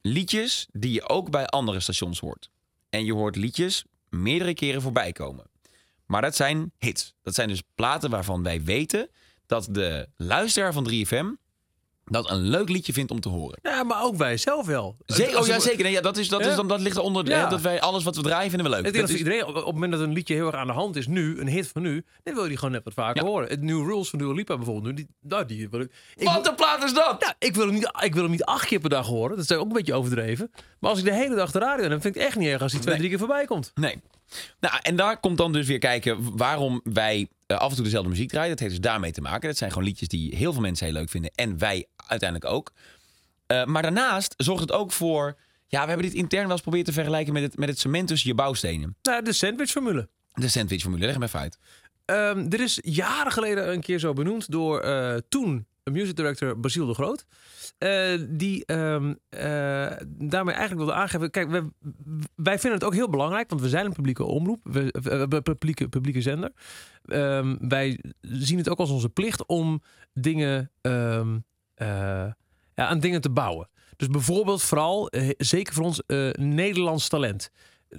liedjes 0.00 0.68
die 0.72 0.92
je 0.92 1.08
ook 1.08 1.30
bij 1.30 1.46
andere 1.46 1.80
stations 1.80 2.20
hoort. 2.20 2.50
En 2.88 3.04
je 3.04 3.12
hoort 3.12 3.36
liedjes 3.36 3.84
meerdere 4.08 4.54
keren 4.54 4.82
voorbij 4.82 5.12
komen. 5.12 5.46
Maar 6.06 6.22
dat 6.22 6.36
zijn 6.36 6.72
hits. 6.78 7.14
Dat 7.22 7.34
zijn 7.34 7.48
dus 7.48 7.62
platen 7.74 8.10
waarvan 8.10 8.42
wij 8.42 8.62
weten 8.62 9.10
dat 9.46 9.68
de 9.70 10.08
luisteraar 10.16 10.72
van 10.72 10.90
3FM 10.90 11.40
dat 12.10 12.30
een 12.30 12.40
leuk 12.40 12.68
liedje 12.68 12.92
vindt 12.92 13.10
om 13.10 13.20
te 13.20 13.28
horen. 13.28 13.58
Ja, 13.62 13.82
maar 13.82 14.02
ook 14.02 14.16
wij 14.16 14.36
zelf 14.36 14.66
wel. 14.66 14.96
Zeker, 15.06 15.36
Als 15.36 15.48
oh 15.48 15.54
ja, 15.54 15.60
zeker. 15.60 15.82
Nee, 15.82 15.92
ja, 15.92 16.00
dat, 16.00 16.16
is, 16.16 16.28
dat, 16.28 16.40
Ja. 16.44 16.48
is 16.50 16.56
dan, 16.56 16.68
dat 16.68 16.80
ligt 16.80 16.96
eronder. 16.96 17.26
Ja. 17.28 17.42
hè, 17.44 17.48
Dat 17.50 17.60
wij 17.60 17.80
alles 17.80 18.04
wat 18.04 18.16
we 18.16 18.22
draaien 18.22 18.50
vinden 18.50 18.70
we 18.70 18.76
leuk. 18.76 18.86
Ik 18.86 18.92
denk 18.92 19.06
Dat 19.06 19.16
dat 19.16 19.20
voor 19.20 19.26
is- 19.28 19.32
iedereen, 19.34 19.54
op 19.54 19.60
op 19.60 19.64
het 19.64 19.74
moment 19.74 19.92
dat 19.92 20.00
een 20.00 20.12
liedje 20.12 20.34
heel 20.34 20.46
erg 20.46 20.54
aan 20.54 20.66
de 20.66 20.72
hand 20.72 20.96
is 20.96 21.06
nu, 21.06 21.40
een 21.40 21.48
hit 21.48 21.68
van 21.68 21.82
nu, 21.82 22.04
dan 22.22 22.34
wil 22.34 22.42
je 22.42 22.48
die 22.48 22.58
gewoon 22.58 22.72
net 22.74 22.84
wat 22.84 22.94
vaker 22.94 23.22
Ja. 23.22 23.28
horen. 23.28 23.48
Het 23.48 23.62
New 23.62 23.86
Rules 23.88 24.10
van 24.10 24.18
Dua 24.18 24.32
Lipa 24.32 24.56
bijvoorbeeld 24.56 24.86
nu, 24.86 24.94
die, 24.94 25.06
nou, 25.22 25.46
die 25.46 25.68
wil 25.68 25.80
ik... 25.80 25.92
ik 26.16 26.26
Wat 26.28 26.48
een 26.48 26.54
plaat 26.54 26.84
is 26.84 26.94
dat? 26.94 27.16
ja, 27.18 27.34
ik 27.38 27.54
wil, 27.54 27.64
hem 27.66 27.74
niet, 27.74 27.90
ik 28.00 28.12
wil 28.14 28.22
hem 28.22 28.30
niet 28.32 28.44
acht 28.44 28.66
keer 28.66 28.80
per 28.80 28.90
dag 28.90 29.06
horen. 29.06 29.36
Dat 29.36 29.50
is 29.50 29.56
ook 29.56 29.66
een 29.66 29.72
beetje 29.72 29.94
overdreven. 29.94 30.50
Maar 30.80 30.90
als 30.90 30.98
ik 30.98 31.04
de 31.04 31.14
hele 31.14 31.34
dag 31.34 31.50
de 31.50 31.58
radio 31.58 31.88
dan 31.88 32.00
vind 32.00 32.14
ik 32.14 32.20
het 32.20 32.30
echt 32.30 32.38
niet 32.38 32.48
erg 32.48 32.62
als 32.62 32.72
die 32.72 32.80
twee, 32.80 32.92
Nee. 32.94 33.02
drie 33.06 33.16
keer 33.18 33.26
voorbij 33.26 33.46
komt. 33.46 33.72
Nee. 33.74 34.00
Nou, 34.60 34.74
en 34.82 34.96
daar 34.96 35.20
komt 35.20 35.38
dan 35.38 35.52
dus 35.52 35.66
weer 35.66 35.78
kijken 35.78 36.36
waarom 36.36 36.80
wij 36.84 37.28
eh, 37.46 37.56
af 37.56 37.68
en 37.68 37.74
toe 37.74 37.84
dezelfde 37.84 38.10
muziek 38.10 38.28
draaien. 38.28 38.50
Dat 38.50 38.58
heeft 38.58 38.70
dus 38.70 38.80
daarmee 38.80 39.12
te 39.12 39.20
maken. 39.20 39.48
Dat 39.48 39.56
zijn 39.56 39.70
gewoon 39.70 39.86
liedjes 39.86 40.08
die 40.08 40.36
heel 40.36 40.52
veel 40.52 40.62
mensen 40.62 40.86
heel 40.86 40.94
leuk 40.94 41.08
vinden. 41.08 41.30
En 41.34 41.58
wij 41.58 41.86
uiteindelijk 42.06 42.52
ook. 42.52 42.72
Eh, 43.46 43.64
maar 43.64 43.82
daarnaast 43.82 44.34
zorgt 44.36 44.60
het 44.60 44.72
ook 44.72 44.92
voor... 44.92 45.38
Ja, 45.66 45.82
we 45.82 45.88
hebben 45.88 46.06
dit 46.06 46.16
intern 46.16 46.42
wel 46.42 46.52
eens 46.52 46.60
proberen 46.60 46.86
te 46.86 46.92
vergelijken 46.92 47.32
met 47.32 47.42
het, 47.42 47.56
met 47.56 47.68
het 47.68 47.78
cement 47.78 48.08
tussen 48.08 48.28
je 48.28 48.34
bouwstenen. 48.34 48.96
Nou, 49.02 49.22
de 49.22 49.32
sandwichformule. 49.32 50.08
De 50.32 50.48
sandwichformule, 50.48 51.04
leg 51.04 51.14
hem 51.14 51.22
even 51.22 51.40
uit. 51.40 51.58
Ehm 52.04 52.48
dit 52.48 52.60
is 52.60 52.78
jaren 52.82 53.32
geleden 53.32 53.72
een 53.72 53.80
keer 53.80 53.98
zo 53.98 54.12
benoemd 54.12 54.50
door 54.50 54.80
eh, 54.80 55.16
toen 55.28 55.66
music 55.90 56.16
director 56.16 56.60
Basiel 56.60 56.86
de 56.86 56.94
Groot. 56.94 57.26
Eh, 57.78 58.20
die 58.28 58.64
ehm, 58.66 59.14
eh, 59.28 59.40
daarmee 60.06 60.54
eigenlijk 60.54 60.74
wilde 60.76 60.92
aangeven. 60.92 61.30
Kijk, 61.30 61.50
wij, 62.34 62.58
vinden 62.58 62.78
het 62.78 62.84
ook 62.84 62.94
heel 62.94 63.08
belangrijk, 63.10 63.50
want 63.50 63.62
we 63.62 63.68
zijn 63.68 63.84
een 63.86 63.92
publieke 63.92 64.24
omroep, 64.24 64.60
we, 64.62 64.94
we- 65.28 65.40
publieke, 65.42 65.88
publieke 65.88 66.20
zender. 66.20 66.52
Ehm, 67.04 67.56
wij 67.68 68.00
zien 68.20 68.58
het 68.58 68.68
ook 68.68 68.78
als 68.78 68.90
onze 68.90 69.08
plicht 69.08 69.46
om 69.46 69.82
dingen, 70.12 70.70
ehm, 70.80 71.38
eh, 71.74 71.86
ja, 72.74 72.86
aan 72.86 73.00
dingen 73.00 73.20
te 73.20 73.30
bouwen. 73.30 73.68
Dus 73.96 74.08
bijvoorbeeld 74.08 74.62
vooral, 74.62 75.12
zeker 75.38 75.74
voor 75.74 75.84
ons, 75.84 76.02
eh, 76.06 76.30
Nederlands 76.32 77.08
talent. 77.08 77.50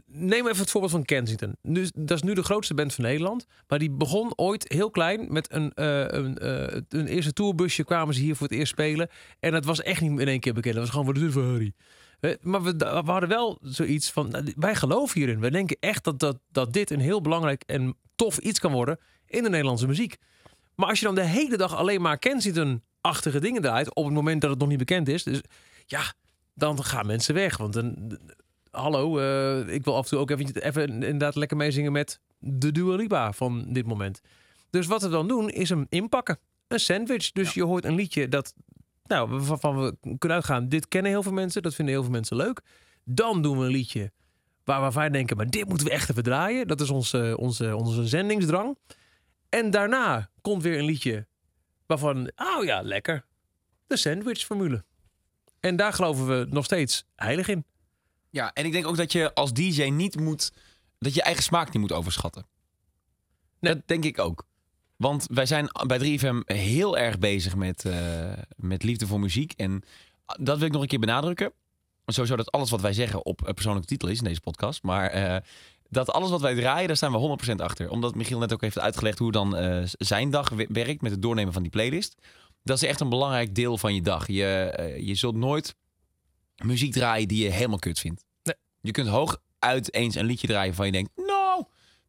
Neem 0.06 0.47
even 0.47 0.60
het 0.60 0.69
voorbeeld 0.69 0.93
van 0.93 1.06
Kensington. 1.06 1.56
Nu, 1.62 1.88
dat 1.93 2.17
is 2.17 2.23
nu 2.23 2.34
de 2.34 2.43
grootste 2.43 2.73
band 2.73 2.93
van 2.93 3.04
Nederland. 3.04 3.45
Maar 3.67 3.80
die 3.80 3.91
begon 3.91 4.34
ooit 4.36 4.65
heel 4.67 4.89
klein 4.89 5.34
met 5.34 5.54
een, 5.54 5.73
eh, 5.73 6.06
een, 6.08 6.38
eh, 6.38 6.82
een 6.89 7.08
eerste 7.08 7.34
tourbusje. 7.34 7.84
Kwamen 7.84 8.13
ze 8.13 8.21
hier 8.21 8.36
voor 8.36 8.47
het 8.47 8.58
eerst 8.58 8.71
spelen. 8.71 9.10
En 9.39 9.51
dat 9.51 9.65
was 9.65 9.82
echt 9.82 10.01
niet 10.01 10.19
in 10.19 10.27
één 10.27 10.39
keer 10.39 10.54
bekend. 10.54 10.73
Dat 10.73 10.84
was 10.84 10.91
gewoon 10.91 11.06
voor 11.06 11.13
de 11.13 11.32
van 11.32 11.49
Harry. 11.49 11.73
Maar 12.41 12.62
we, 12.63 12.75
we 12.77 13.12
hadden 13.12 13.30
wel 13.30 13.60
zoiets 13.62 14.12
van, 14.12 14.30
nou, 14.30 14.54
wij 14.56 14.75
geloven 14.75 15.19
hierin. 15.19 15.39
We 15.39 15.51
denken 15.51 15.77
echt 15.80 16.04
dat, 16.04 16.19
dat, 16.19 16.39
dat 16.51 16.73
dit 16.73 16.89
een 16.89 16.99
heel 16.99 17.21
belangrijk 17.21 17.63
en 17.65 17.97
tof 18.15 18.38
iets 18.38 18.60
kan 18.60 18.71
worden 18.71 18.99
in 19.25 19.43
de 19.43 19.49
Nederlandse 19.49 19.88
muziek. 19.88 20.17
Maar 20.75 20.88
als 20.88 20.99
je 20.99 21.06
dan 21.06 21.15
de 21.15 21.25
hele 21.25 21.58
dag 21.58 21.75
alleen 21.75 22.01
maar 22.01 22.17
Kensington-achtige 22.17 23.39
dingen 23.39 23.62
draait, 23.62 23.95
op 23.95 24.06
het 24.06 24.13
moment 24.13 24.41
dat 24.41 24.49
het 24.49 24.60
nog 24.60 24.69
niet 24.69 24.77
bekend 24.77 25.08
is, 25.08 25.23
dus 25.23 25.41
ja, 25.86 26.13
dan 26.54 26.84
gaan 26.84 27.06
mensen 27.06 27.34
weg. 27.34 27.58
Want 27.58 27.73
dan, 27.73 28.17
hallo, 28.71 29.19
eh, 29.19 29.73
ik 29.73 29.84
wil 29.84 29.95
af 29.95 30.03
en 30.03 30.10
toe 30.10 30.19
ook 30.19 30.29
even, 30.29 30.63
even 30.63 30.89
inderdaad 30.89 31.36
lekker 31.36 31.57
meezingen 31.57 31.91
met 31.91 32.19
de 32.39 32.71
Dua 32.71 32.95
Lipa 32.95 33.34
van 33.34 33.65
dit 33.67 33.86
moment. 33.86 34.21
Dus 34.69 34.88
wat 34.88 35.01
we 35.01 35.10
dan 35.10 35.27
doen, 35.27 35.49
is 35.49 35.69
hem 35.69 35.86
inpakken. 35.89 36.39
Een 36.67 36.79
sandwich. 36.79 37.31
Dus 37.31 37.53
je 37.53 37.63
hoort 37.63 37.86
een 37.86 37.95
liedje 37.95 38.27
dat, 38.27 38.53
nou, 39.03 39.39
waarvan 39.39 39.81
we 39.81 39.95
kunnen 40.01 40.38
uitgaan, 40.38 40.69
dit 40.69 40.88
kennen 40.88 41.12
heel 41.12 41.23
veel 41.23 41.31
mensen, 41.31 41.62
dat 41.62 41.75
vinden 41.75 41.93
heel 41.93 42.03
veel 42.03 42.12
mensen 42.12 42.36
leuk. 42.36 42.62
Dan 43.03 43.41
doen 43.41 43.60
we 43.60 43.65
een 43.65 43.71
liedje 43.71 44.12
waar, 44.63 44.81
waar 44.81 44.91
wij 44.91 45.10
denken, 45.10 45.38
maar 45.38 45.49
dit 45.49 45.67
moeten 45.67 45.88
we 45.88 45.93
echt 45.93 46.10
even 46.10 46.23
draaien. 46.23 46.67
Dat 46.67 46.81
is 46.81 46.89
onze, 46.89 47.38
onze, 47.38 47.75
onze 47.75 48.07
zendingsdrang. 48.07 48.77
En 49.49 49.69
daarna 49.69 50.29
komt 50.41 50.63
weer 50.63 50.77
een 50.77 50.86
liedje 50.86 51.27
waarvan, 51.86 52.31
oh 52.36 52.63
ja, 52.63 52.81
lekker. 52.81 53.25
De 53.88 53.97
sandwich-formule. 53.97 54.84
En 55.60 55.75
daar 55.75 55.93
geloven 55.93 56.27
we 56.27 56.47
nog 56.49 56.65
steeds 56.65 57.05
heilig 57.15 57.47
in. 57.47 57.65
Ja, 58.31 58.53
en 58.53 58.65
ik 58.65 58.71
denk 58.71 58.87
ook 58.87 58.97
dat 58.97 59.11
je 59.11 59.33
als 59.33 59.53
DJ 59.53 59.83
niet 59.83 60.19
moet... 60.19 60.51
dat 60.99 61.13
je 61.13 61.21
eigen 61.21 61.43
smaak 61.43 61.65
niet 61.73 61.81
moet 61.81 61.91
overschatten. 61.91 62.45
Nee. 63.59 63.73
Dat 63.73 63.87
denk 63.87 64.03
ik 64.05 64.19
ook. 64.19 64.45
Want 64.95 65.25
wij 65.31 65.45
zijn 65.45 65.67
bij 65.87 65.99
3FM 66.19 66.37
heel 66.45 66.97
erg 66.97 67.19
bezig 67.19 67.55
met, 67.55 67.85
eh, 67.85 68.31
met 68.55 68.83
liefde 68.83 69.07
voor 69.07 69.19
muziek. 69.19 69.53
En 69.57 69.83
dat 70.39 70.57
wil 70.57 70.67
ik 70.67 70.73
nog 70.73 70.81
een 70.81 70.87
keer 70.87 70.99
benadrukken. 70.99 71.51
Sowieso 72.05 72.35
dat 72.35 72.51
alles 72.51 72.69
wat 72.69 72.81
wij 72.81 72.93
zeggen 72.93 73.25
op 73.25 73.51
persoonlijke 73.53 73.87
titel 73.87 74.07
is 74.09 74.17
in 74.17 74.23
deze 74.23 74.41
podcast. 74.41 74.83
Maar 74.83 75.07
eh, 75.09 75.37
dat 75.89 76.11
alles 76.11 76.29
wat 76.29 76.41
wij 76.41 76.55
draaien, 76.55 76.87
daar 76.87 76.97
staan 76.97 77.11
we 77.11 77.37
100% 77.51 77.55
achter. 77.61 77.89
Omdat 77.89 78.15
Michiel 78.15 78.39
net 78.39 78.53
ook 78.53 78.61
heeft 78.61 78.79
uitgelegd 78.79 79.19
hoe 79.19 79.31
dan 79.31 79.55
eh, 79.55 79.81
zijn 79.85 80.29
dag 80.29 80.49
we- 80.49 80.67
werkt 80.69 81.01
met 81.01 81.11
het 81.11 81.21
doornemen 81.21 81.53
van 81.53 81.61
die 81.61 81.71
playlist. 81.71 82.15
Dat 82.63 82.81
is 82.81 82.87
echt 82.89 82.99
een 82.99 83.09
belangrijk 83.09 83.55
deel 83.55 83.77
van 83.77 83.95
je 83.95 84.01
dag. 84.01 84.27
Je, 84.27 84.97
je 85.01 85.15
zult 85.15 85.35
nooit 85.35 85.75
muziek 86.63 86.93
draaien 86.93 87.28
die 87.28 87.43
je 87.43 87.50
helemaal 87.50 87.80
kut 87.80 88.00
vindt. 88.00 88.26
Nee. 88.43 88.56
Je 88.82 88.91
kunt 88.91 89.08
hooguit 89.08 89.93
eens 89.93 90.15
een 90.15 90.26
liedje 90.26 90.47
draaien 90.47 90.74
van 90.74 90.86
je 90.86 90.91
denkt, 90.91 91.12
nou, 91.15 91.63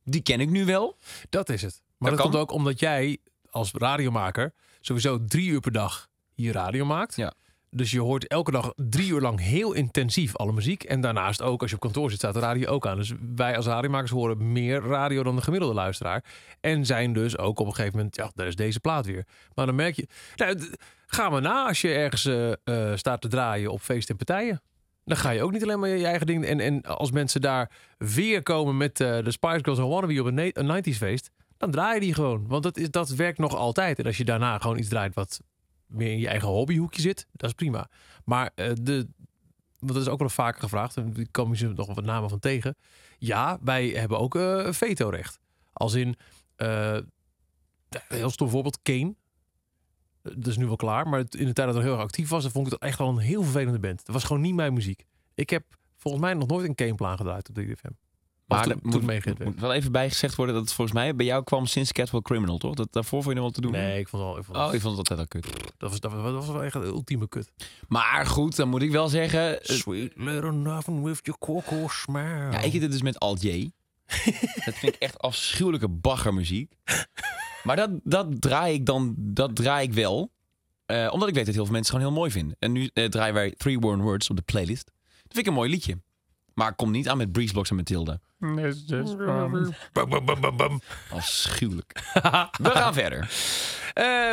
die 0.04 0.22
ken 0.22 0.40
ik 0.40 0.50
nu 0.50 0.64
wel. 0.64 0.96
Dat 1.28 1.48
is 1.48 1.62
het. 1.62 1.82
Maar 1.98 2.10
Dat 2.10 2.20
komt 2.20 2.36
ook 2.36 2.52
omdat 2.52 2.80
jij 2.80 3.18
als 3.50 3.70
radiomaker 3.72 4.54
sowieso 4.80 5.24
drie 5.24 5.48
uur 5.48 5.60
per 5.60 5.72
dag 5.72 6.08
hier 6.34 6.52
radio 6.52 6.84
maakt. 6.84 7.16
Ja. 7.16 7.34
Dus 7.74 7.90
je 7.90 8.00
hoort 8.00 8.26
elke 8.26 8.50
dag 8.50 8.72
drie 8.76 9.08
uur 9.08 9.20
lang 9.20 9.40
heel 9.40 9.72
intensief 9.72 10.36
alle 10.36 10.52
muziek. 10.52 10.82
En 10.82 11.00
daarnaast 11.00 11.42
ook, 11.42 11.60
als 11.60 11.70
je 11.70 11.76
op 11.76 11.82
kantoor 11.82 12.10
zit, 12.10 12.18
staat 12.18 12.34
de 12.34 12.40
radio 12.40 12.68
ook 12.68 12.86
aan. 12.86 12.96
Dus 12.96 13.12
wij 13.36 13.56
als 13.56 13.66
radiomakers 13.66 14.10
horen 14.10 14.52
meer 14.52 14.80
radio 14.80 15.22
dan 15.22 15.36
de 15.36 15.42
gemiddelde 15.42 15.74
luisteraar. 15.74 16.24
En 16.60 16.86
zijn 16.86 17.12
dus 17.12 17.38
ook 17.38 17.58
op 17.58 17.66
een 17.66 17.74
gegeven 17.74 17.96
moment, 17.96 18.16
ja, 18.16 18.30
daar 18.34 18.46
is 18.46 18.56
deze 18.56 18.80
plaat 18.80 19.06
weer. 19.06 19.26
Maar 19.54 19.66
dan 19.66 19.74
merk 19.74 19.96
je, 19.96 20.06
nou, 20.36 20.58
ga 21.14 21.28
maar 21.28 21.40
na 21.40 21.66
als 21.66 21.80
je 21.80 21.94
ergens 21.94 22.24
eh, 22.24 22.52
eh, 22.52 22.96
staat 22.96 23.20
te 23.20 23.28
draaien 23.28 23.70
op 23.70 23.80
feesten 23.80 24.18
en 24.18 24.24
partijen. 24.24 24.62
Dan 25.04 25.16
ga 25.16 25.30
je 25.30 25.42
ook 25.42 25.52
niet 25.52 25.62
alleen 25.62 25.78
maar 25.78 25.88
je 25.88 26.06
eigen 26.06 26.26
ding. 26.26 26.44
En, 26.44 26.60
en 26.60 26.82
als 26.82 27.10
mensen 27.10 27.40
daar 27.40 27.70
weer 27.98 28.42
komen 28.42 28.76
met 28.76 29.00
eh, 29.00 29.24
de 29.24 29.30
Spice 29.30 29.64
Girls 29.64 29.78
en 29.78 29.88
Wannabe 29.88 30.20
op 30.20 30.26
een, 30.26 30.34
ne- 30.34 30.50
een 30.52 30.84
90s 30.84 30.96
feest, 30.96 31.30
dan 31.56 31.70
draai 31.70 31.94
je 31.94 32.00
die 32.00 32.14
gewoon. 32.14 32.46
Want 32.46 32.62
dat, 32.62 32.76
is, 32.76 32.90
dat 32.90 33.08
werkt 33.08 33.38
nog 33.38 33.54
altijd. 33.54 33.98
En 33.98 34.04
als 34.04 34.16
je 34.16 34.24
daarna 34.24 34.58
gewoon 34.58 34.78
iets 34.78 34.88
draait 34.88 35.14
wat 35.14 35.40
meer 35.86 36.10
in 36.10 36.18
je 36.18 36.28
eigen 36.28 36.48
hobbyhoekje 36.48 37.00
zit, 37.00 37.26
dat 37.32 37.48
is 37.48 37.54
prima. 37.54 37.88
Maar 38.24 38.50
de, 38.54 39.08
want 39.78 39.92
dat 39.92 40.02
is 40.02 40.08
ook 40.08 40.18
wel 40.18 40.28
vaker 40.28 40.60
gevraagd, 40.60 40.96
en 40.96 41.14
ik 41.16 41.28
kom 41.30 41.54
je 41.54 41.68
nog 41.68 41.94
wat 41.94 42.04
namen 42.04 42.28
van 42.28 42.38
tegen. 42.38 42.76
Ja, 43.18 43.58
wij 43.62 43.88
hebben 43.88 44.18
ook 44.18 44.34
eh 44.34 44.72
vetorecht. 44.72 45.38
Als 45.72 45.94
in, 45.94 46.16
een 46.56 47.06
heel 48.08 48.30
voorbeeld, 48.36 48.78
Kane. 48.82 49.14
Dat 50.22 50.46
is 50.46 50.56
nu 50.56 50.66
wel 50.66 50.76
klaar, 50.76 51.08
maar 51.08 51.18
het- 51.18 51.34
in 51.34 51.46
de 51.46 51.52
tijd 51.52 51.66
dat 51.66 51.76
hij 51.76 51.84
heel 51.84 51.92
erg 51.94 52.02
actief 52.02 52.28
was, 52.28 52.42
dan 52.42 52.52
vond 52.52 52.66
ik 52.66 52.72
het 52.72 52.82
echt 52.82 52.98
wel 52.98 53.08
een 53.08 53.18
heel 53.18 53.42
vervelende 53.42 53.78
band. 53.78 54.04
Dat 54.06 54.14
was 54.14 54.24
gewoon 54.24 54.42
niet 54.42 54.54
mijn 54.54 54.72
muziek. 54.72 55.04
Ik 55.34 55.50
heb 55.50 55.64
volgens 55.96 56.22
mij 56.22 56.34
nog 56.34 56.48
nooit 56.48 56.68
een 56.68 56.74
Kane-plan 56.74 57.16
gedraaid 57.16 57.48
op 57.48 57.54
3FM. 57.54 57.90
Maar 58.46 58.66
Maar 58.66 58.76
toen 58.76 58.78
moet, 58.82 59.04
werd. 59.04 59.44
moet 59.44 59.60
wel 59.60 59.72
even 59.72 59.92
bijgezegd 59.92 60.34
worden 60.34 60.54
dat 60.54 60.64
het 60.64 60.72
volgens 60.72 60.96
mij 60.96 61.14
bij 61.16 61.26
jou 61.26 61.44
kwam 61.44 61.66
sinds 61.66 61.92
Catwell 61.92 62.20
Criminal, 62.20 62.58
toch? 62.58 62.74
Dat, 62.74 62.88
daarvoor 62.92 63.22
vond 63.22 63.34
je 63.34 63.40
nog 63.40 63.44
wat 63.44 63.54
te 63.54 63.60
doen? 63.60 63.72
Nee, 63.72 63.98
ik 63.98 64.08
vond, 64.08 64.22
wel, 64.22 64.38
ik 64.38 64.44
vond, 64.44 64.58
Oh, 64.58 64.74
ik 64.74 64.80
vond 64.80 64.98
het 64.98 65.08
altijd 65.10 65.18
al 65.18 65.26
kut. 65.40 65.64
dat, 65.78 65.90
was, 65.90 66.00
dat, 66.00 66.12
was, 66.12 66.22
dat 66.22 66.32
was 66.32 66.46
wel 66.46 66.62
echt 66.62 66.74
een 66.74 66.82
ultieme 66.84 67.28
kut. 67.28 67.50
Maar 67.88 68.26
goed, 68.26 68.56
dan 68.56 68.68
moet 68.68 68.82
ik 68.82 68.90
wel 68.90 69.08
zeggen... 69.08 69.62
eh, 69.62 69.76
Sweet 69.76 70.12
little 70.16 70.52
nothing 70.52 71.02
with 71.04 71.20
your 71.22 71.40
cocoa 71.40 71.88
smile. 71.88 72.50
Ja, 72.50 72.60
ik 72.60 72.72
heb 72.72 72.82
het 72.82 72.90
dus 72.90 73.02
met 73.02 73.18
Alt 73.18 73.42
J. 73.42 73.70
dat 74.64 74.74
vind 74.74 74.94
ik 74.94 75.00
echt 75.00 75.18
afschuwelijke 75.18 75.88
baggermuziek. 75.88 76.72
Maar 77.62 77.76
dat, 77.76 77.90
dat 78.04 78.40
draai 78.40 78.74
ik 78.74 78.86
dan, 78.86 79.14
dat 79.18 79.56
draai 79.56 79.86
ik 79.86 79.92
wel. 79.94 80.30
Eh, 80.86 81.08
omdat 81.12 81.28
ik 81.28 81.34
weet 81.34 81.46
dat 81.46 81.54
heel 81.54 81.64
veel 81.64 81.72
mensen 81.72 81.94
het 81.94 82.02
gewoon 82.02 82.12
heel 82.12 82.20
mooi 82.20 82.30
vinden. 82.30 82.56
En 82.58 82.72
nu 82.72 82.90
eh, 82.94 83.04
draaien 83.04 83.34
wij 83.34 83.50
Three 83.56 83.78
Worn 83.78 84.00
Words 84.00 84.30
op 84.30 84.36
de 84.36 84.42
playlist. 84.42 84.84
Dat 84.84 85.32
vind 85.32 85.38
ik 85.38 85.46
een 85.46 85.52
mooi 85.52 85.70
liedje. 85.70 85.98
Maar 86.54 86.74
kom 86.74 86.90
niet 86.90 87.08
aan 87.08 87.16
met 87.16 87.32
Breeze 87.32 87.52
Blocks 87.52 87.70
en 87.70 87.76
Matilda. 87.76 88.18
Bam, 89.92 90.56
bam. 90.56 90.80
Afschuwelijk. 91.10 92.00
We 92.62 92.70
gaan 92.70 92.94
verder. 93.02 93.30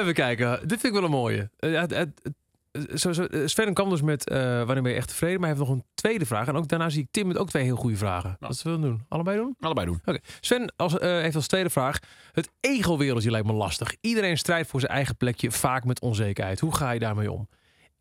Even 0.01 0.13
kijken. 0.13 0.59
Dit 0.59 0.79
vind 0.79 0.83
ik 0.83 0.91
wel 0.93 1.03
een 1.03 1.09
mooie. 1.11 1.49
Het- 1.57 1.75
het- 1.91 1.95
het- 1.95 2.33
zo, 2.71 3.13
zo, 3.13 3.23
eh, 3.23 3.41
Sven 3.45 3.73
kwam 3.73 3.89
dus 3.89 4.01
met 4.01 4.29
eh, 4.29 4.37
wanneer 4.57 4.81
ben 4.81 4.91
je 4.91 4.97
echt 4.97 5.07
tevreden? 5.07 5.39
Maar 5.39 5.49
hij 5.49 5.57
heeft 5.57 5.69
nog 5.69 5.77
een 5.77 5.85
tweede 5.93 6.25
vraag. 6.25 6.47
En 6.47 6.55
ook 6.55 6.67
daarna 6.67 6.89
zie 6.89 7.01
ik 7.01 7.07
Tim 7.11 7.27
met 7.27 7.37
ook 7.37 7.49
twee 7.49 7.63
heel 7.63 7.75
goede 7.75 7.97
vragen. 7.97 8.37
Wat 8.39 8.57
zullen 8.57 8.81
we 8.81 8.87
doen? 8.87 9.05
Allebei 9.07 9.37
doen? 9.37 9.55
Allebei 9.59 9.85
doen. 9.85 10.01
Oké. 10.05 10.19
Sven 10.39 10.73
als, 10.75 10.97
eh, 10.97 11.09
heeft 11.09 11.35
als 11.35 11.47
tweede 11.47 11.69
vraag. 11.69 11.99
Het 12.31 12.51
ego-wereldje 12.59 13.31
lijkt 13.31 13.47
me 13.47 13.53
lastig. 13.53 13.95
Iedereen 14.01 14.37
strijdt 14.37 14.69
voor 14.69 14.79
zijn 14.79 14.91
eigen 14.91 15.17
plekje, 15.17 15.51
vaak 15.51 15.83
met 15.83 16.01
onzekerheid. 16.01 16.59
Hoe 16.59 16.75
ga 16.75 16.91
je 16.91 16.99
daarmee 16.99 17.31
om? 17.31 17.47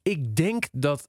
Ik 0.03 0.37
denk 0.37 0.67
dat 0.73 1.09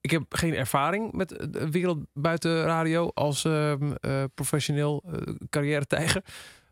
ik 0.00 0.10
heb 0.10 0.22
geen 0.28 0.54
ervaring 0.54 1.12
met 1.12 1.28
de 1.28 1.70
wereld 1.70 1.98
buiten 2.12 2.62
radio 2.64 3.10
als 3.14 3.44
ehm, 3.44 3.92
eh, 3.92 4.24
professioneel 4.34 5.04
carrière-tijger. 5.50 6.24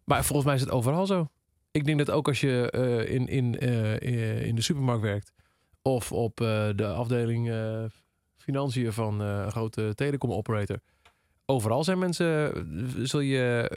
Maar 0.04 0.24
volgens 0.24 0.46
mij 0.46 0.54
is 0.54 0.60
het 0.60 0.70
overal 0.70 1.06
zo. 1.06 1.26
Ik 1.70 1.84
denk 1.84 1.98
dat 1.98 2.10
ook 2.10 2.28
als 2.28 2.40
je 2.40 2.70
in, 3.08 3.26
in, 3.26 3.58
in 4.44 4.54
de 4.54 4.62
supermarkt 4.62 5.02
werkt 5.02 5.32
of 5.82 6.12
op 6.12 6.40
eh, 6.40 6.68
de 6.76 6.86
afdeling 6.86 7.50
eh, 7.50 7.84
financiën 8.36 8.92
van 8.92 9.22
eh, 9.22 9.42
een 9.44 9.50
grote 9.50 9.92
telecom 9.94 10.32
operator. 10.32 10.80
Overal 11.46 11.84
zijn 11.84 11.98
mensen, 11.98 12.52
zul 13.08 13.20
je 13.20 13.70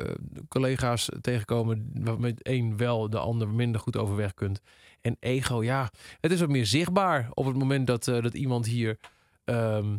collega's 0.47 1.09
tegenkomen 1.21 1.91
waarmee 1.93 2.33
een 2.37 2.77
wel, 2.77 3.09
de 3.09 3.19
ander 3.19 3.49
minder 3.49 3.81
goed 3.81 3.97
overweg 3.97 4.33
kunt. 4.33 4.61
En 5.01 5.17
ego, 5.19 5.63
ja, 5.63 5.89
het 6.19 6.31
is 6.31 6.39
wat 6.39 6.49
meer 6.49 6.65
zichtbaar 6.65 7.29
op 7.33 7.45
het 7.45 7.55
moment 7.55 7.87
dat, 7.87 8.03
dat 8.03 8.33
iemand 8.33 8.65
hier 8.65 8.99
ehm, 9.43 9.97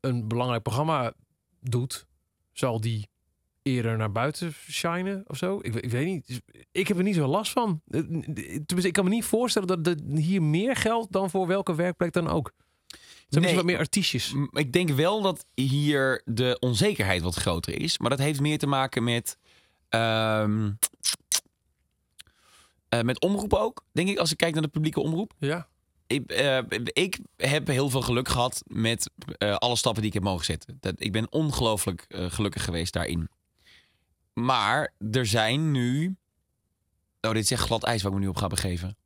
een 0.00 0.28
belangrijk 0.28 0.62
programma 0.62 1.12
doet, 1.60 2.06
zal 2.52 2.80
die 2.80 3.08
eerder 3.64 3.96
naar 3.96 4.12
buiten 4.12 4.52
shinen 4.70 5.24
of 5.26 5.36
zo. 5.36 5.58
Ik, 5.62 5.74
ik 5.74 5.90
weet 5.90 6.06
niet. 6.06 6.40
Ik 6.72 6.88
heb 6.88 6.96
er 6.96 7.02
niet 7.02 7.14
zo 7.14 7.26
last 7.26 7.52
van. 7.52 7.80
Eh, 7.90 8.00
Tenminste, 8.00 8.86
ik 8.86 8.92
kan 8.92 9.04
me 9.04 9.10
niet 9.10 9.24
voorstellen 9.24 9.68
dat, 9.68 9.84
dat 9.84 9.98
hier 10.16 10.42
meer 10.42 10.76
geldt 10.76 11.12
dan 11.12 11.30
voor 11.30 11.46
welke 11.46 11.74
werkplek 11.74 12.12
dan 12.12 12.28
ook. 12.28 12.52
Het 12.86 13.26
zijn 13.28 13.44
Nee. 13.44 13.54
wat 13.54 13.64
meer 13.64 13.78
artiestjes. 13.78 14.34
Ik 14.52 14.72
denk 14.72 14.90
wel 14.90 15.22
dat 15.22 15.46
hier 15.54 16.22
de 16.24 16.56
onzekerheid 16.60 17.22
wat 17.22 17.34
groter 17.34 17.80
is. 17.80 17.98
Maar 17.98 18.10
dat 18.10 18.18
heeft 18.18 18.40
meer 18.40 18.58
te 18.58 18.66
maken 18.66 19.04
met. 19.04 19.38
eh, 19.88 20.46
met 23.02 23.20
omroep 23.20 23.52
ook, 23.54 23.84
denk 23.92 24.08
ik, 24.08 24.18
als 24.18 24.30
ik 24.30 24.36
kijk 24.36 24.52
naar 24.52 24.62
de 24.62 24.68
publieke 24.68 25.00
omroep. 25.00 25.32
Ja. 25.38 25.68
Ik, 26.06 26.30
eh, 26.30 26.58
ik 26.84 27.18
heb 27.36 27.66
heel 27.66 27.90
veel 27.90 28.02
geluk 28.02 28.28
gehad 28.28 28.62
met 28.66 29.10
alle 29.58 29.76
stappen 29.76 30.00
die 30.02 30.10
ik 30.10 30.16
heb 30.16 30.26
mogen 30.26 30.44
zetten. 30.44 30.76
Dat, 30.80 30.94
ik 30.96 31.12
ben 31.12 31.32
ongelooflijk 31.32 32.04
gelukkig 32.08 32.64
geweest 32.64 32.92
daarin. 32.92 33.28
Maar 34.34 34.92
er 35.10 35.26
zijn 35.26 35.70
nu. 35.70 36.16
Oh, 37.20 37.32
dit 37.32 37.42
is 37.42 37.50
echt 37.50 37.62
glad 37.62 37.84
ijs 37.84 38.02
waar 38.02 38.12
ik 38.12 38.18
me 38.18 38.24
nu 38.24 38.30
op 38.30 38.36
ga 38.36 38.46
begeven. 38.46 38.96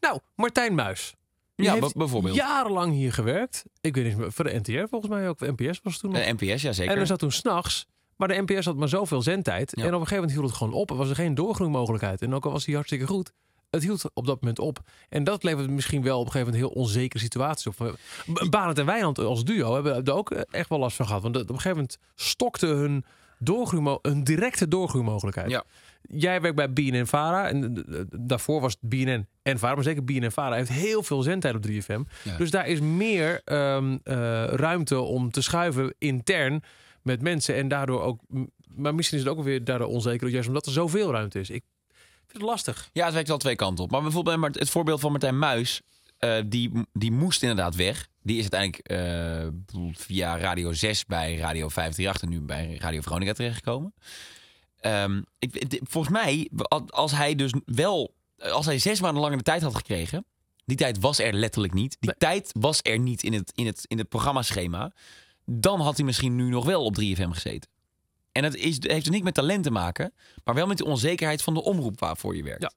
Nou, 0.00 0.18
Martijn 0.36 0.74
Muis. 0.74 1.14
Die 1.54 1.66
Ja, 1.66 1.74
heeft 1.74 1.94
bijvoorbeeld. 1.96 2.34
jarenlang 2.34 2.92
hier 2.92 3.12
gewerkt. 3.12 3.64
Ik 3.80 3.94
weet 3.94 4.16
niet, 4.18 4.34
voor 4.34 4.44
de 4.44 4.58
NTR 4.58 4.88
volgens 4.88 5.10
mij 5.12 5.28
ook. 5.28 5.38
De 5.38 5.52
NPS 5.56 5.80
was 5.82 5.98
toen 5.98 6.10
nog. 6.12 6.20
Eh, 6.20 6.32
NPS, 6.32 6.62
ja 6.62 6.72
zeker. 6.72 6.94
En 6.94 7.00
er 7.00 7.06
zat 7.06 7.18
toen 7.18 7.32
s'nachts. 7.32 7.86
Maar 8.16 8.28
de 8.28 8.42
NPS 8.46 8.64
had 8.64 8.76
maar 8.76 8.88
zoveel 8.88 9.22
zendtijd. 9.22 9.72
Ja. 9.74 9.82
En 9.82 9.88
op 9.88 10.00
een 10.00 10.06
gegeven 10.06 10.14
moment 10.16 10.32
hield 10.32 10.46
het 10.48 10.56
gewoon 10.56 10.72
op. 10.72 10.90
Er 10.90 10.96
was 10.96 11.08
er 11.08 11.14
geen 11.14 11.34
doorgroeimogelijkheid. 11.34 12.22
En 12.22 12.34
ook 12.34 12.44
al 12.44 12.52
was 12.52 12.64
hij 12.66 12.74
hartstikke 12.74 13.06
goed. 13.06 13.32
Het 13.70 13.82
hield 13.82 14.04
op 14.14 14.26
dat 14.26 14.40
moment 14.40 14.58
op. 14.58 14.78
En 15.08 15.24
dat 15.24 15.42
levert 15.42 15.70
misschien 15.70 16.02
wel 16.02 16.18
op 16.20 16.26
een 16.26 16.32
gegeven 16.32 16.52
moment 16.52 16.72
heel 16.72 16.82
onzekere 16.82 17.22
situaties 17.22 17.66
op. 17.66 17.98
Barend 18.50 18.78
en 18.78 18.86
Wijnand 18.86 19.18
als 19.18 19.44
duo 19.44 19.74
hebben 19.74 20.04
er 20.04 20.12
ook 20.12 20.30
echt 20.30 20.68
wel 20.68 20.78
last 20.78 20.96
van 20.96 21.06
gehad. 21.06 21.22
Want 21.22 21.36
op 21.36 21.42
een 21.48 21.54
gegeven 21.54 21.76
moment 21.76 21.98
stokte 22.14 22.66
hun, 22.66 23.04
doorgroeimo- 23.40 23.98
hun 24.02 24.24
directe 24.24 24.68
doorgroeimogelijkheid. 24.68 25.50
Ja. 25.50 25.64
Jij 26.02 26.40
werkt 26.40 26.56
bij 26.56 26.72
BNN 26.72 27.06
Vara. 27.06 27.48
En 27.48 27.84
eh, 27.88 28.00
daarvoor 28.10 28.60
was 28.60 28.76
het 28.80 28.90
BNN 28.90 29.26
en 29.42 29.58
Vara. 29.58 29.74
Maar 29.74 29.84
zeker 29.84 30.04
BNN 30.04 30.30
Vara 30.30 30.54
heeft 30.54 30.70
heel 30.70 31.02
veel 31.02 31.22
zendtijd 31.22 31.54
op 31.54 31.66
3FM. 31.66 32.00
Ja. 32.22 32.36
Dus 32.36 32.50
daar 32.50 32.66
is 32.66 32.80
meer 32.80 33.40
ehm, 33.44 33.98
eh, 34.02 34.44
ruimte 34.44 35.00
om 35.00 35.30
te 35.30 35.42
schuiven 35.42 35.94
intern 35.98 36.62
met 37.02 37.22
mensen. 37.22 37.54
En 37.54 37.68
daardoor 37.68 38.02
ook... 38.02 38.20
Maar 38.74 38.94
misschien 38.94 39.18
is 39.18 39.24
het 39.24 39.32
ook 39.32 39.44
weer 39.44 39.64
daardoor 39.64 39.88
onzeker. 39.88 40.28
Juist 40.28 40.48
omdat 40.48 40.66
er 40.66 40.72
zoveel 40.72 41.12
ruimte 41.12 41.40
is. 41.40 41.50
Ik 41.50 41.62
vind 42.26 42.42
het 42.42 42.42
lastig. 42.42 42.90
Ja, 42.92 43.04
het 43.04 43.14
werkt 43.14 43.28
wel 43.28 43.38
twee 43.38 43.56
kanten 43.56 43.84
op. 43.84 43.90
Maar 43.90 44.02
bijvoorbeeld 44.02 44.58
het 44.58 44.70
voorbeeld 44.70 45.00
van 45.00 45.10
Martijn 45.10 45.38
Muis, 45.38 45.82
eh, 46.20 46.36
die, 46.46 46.70
die 46.92 47.12
moest 47.12 47.42
inderdaad 47.42 47.74
weg. 47.74 48.08
Die 48.22 48.38
is 48.38 48.50
uiteindelijk 48.50 48.88
eh, 48.88 49.48
via 50.04 50.38
Radio 50.38 50.72
6 50.72 51.06
bij 51.06 51.36
Radio 51.36 51.68
538 51.68 52.22
en 52.22 52.28
nu 52.28 52.40
bij 52.40 52.76
Radio 52.80 53.00
Veronica 53.00 53.32
terechtgekomen. 53.32 53.94
Ehm, 54.80 55.22
ik, 55.38 55.80
volgens 55.82 56.12
mij, 56.12 56.50
als 56.86 57.12
hij 57.12 57.34
dus 57.34 57.52
wel, 57.64 58.14
als 58.38 58.66
hij 58.66 58.78
zes 58.78 59.00
maanden 59.00 59.22
langer 59.22 59.36
de 59.36 59.42
tijd 59.42 59.62
had 59.62 59.74
gekregen, 59.74 60.24
die 60.64 60.76
tijd 60.76 60.98
was 61.00 61.18
er 61.18 61.32
letterlijk 61.32 61.72
niet. 61.74 61.96
Die 62.00 62.10
Nee. 62.10 62.18
tijd 62.18 62.50
was 62.58 62.80
er 62.82 62.98
niet 62.98 63.22
in 63.22 63.32
het, 63.32 63.52
in 63.54 63.66
het, 63.66 63.84
in 63.88 63.98
het 63.98 64.08
programmaschema. 64.08 64.92
Dan 65.44 65.80
had 65.80 65.96
hij 65.96 66.06
misschien 66.06 66.36
nu 66.36 66.48
nog 66.48 66.64
wel 66.64 66.84
op 66.84 66.96
3FM 67.00 67.28
gezeten. 67.30 67.70
En 68.32 68.44
het 68.44 68.54
is, 68.54 68.76
heeft 68.80 69.04
dus 69.04 69.14
niet 69.14 69.24
met 69.24 69.34
talent 69.34 69.62
te 69.64 69.70
maken, 69.70 70.12
maar 70.44 70.54
wel 70.54 70.66
met 70.66 70.78
de 70.78 70.84
onzekerheid 70.84 71.42
van 71.42 71.54
de 71.54 71.62
omroep 71.62 72.00
waarvoor 72.00 72.36
je 72.36 72.42
werkt. 72.42 72.62
Ja. 72.62 72.72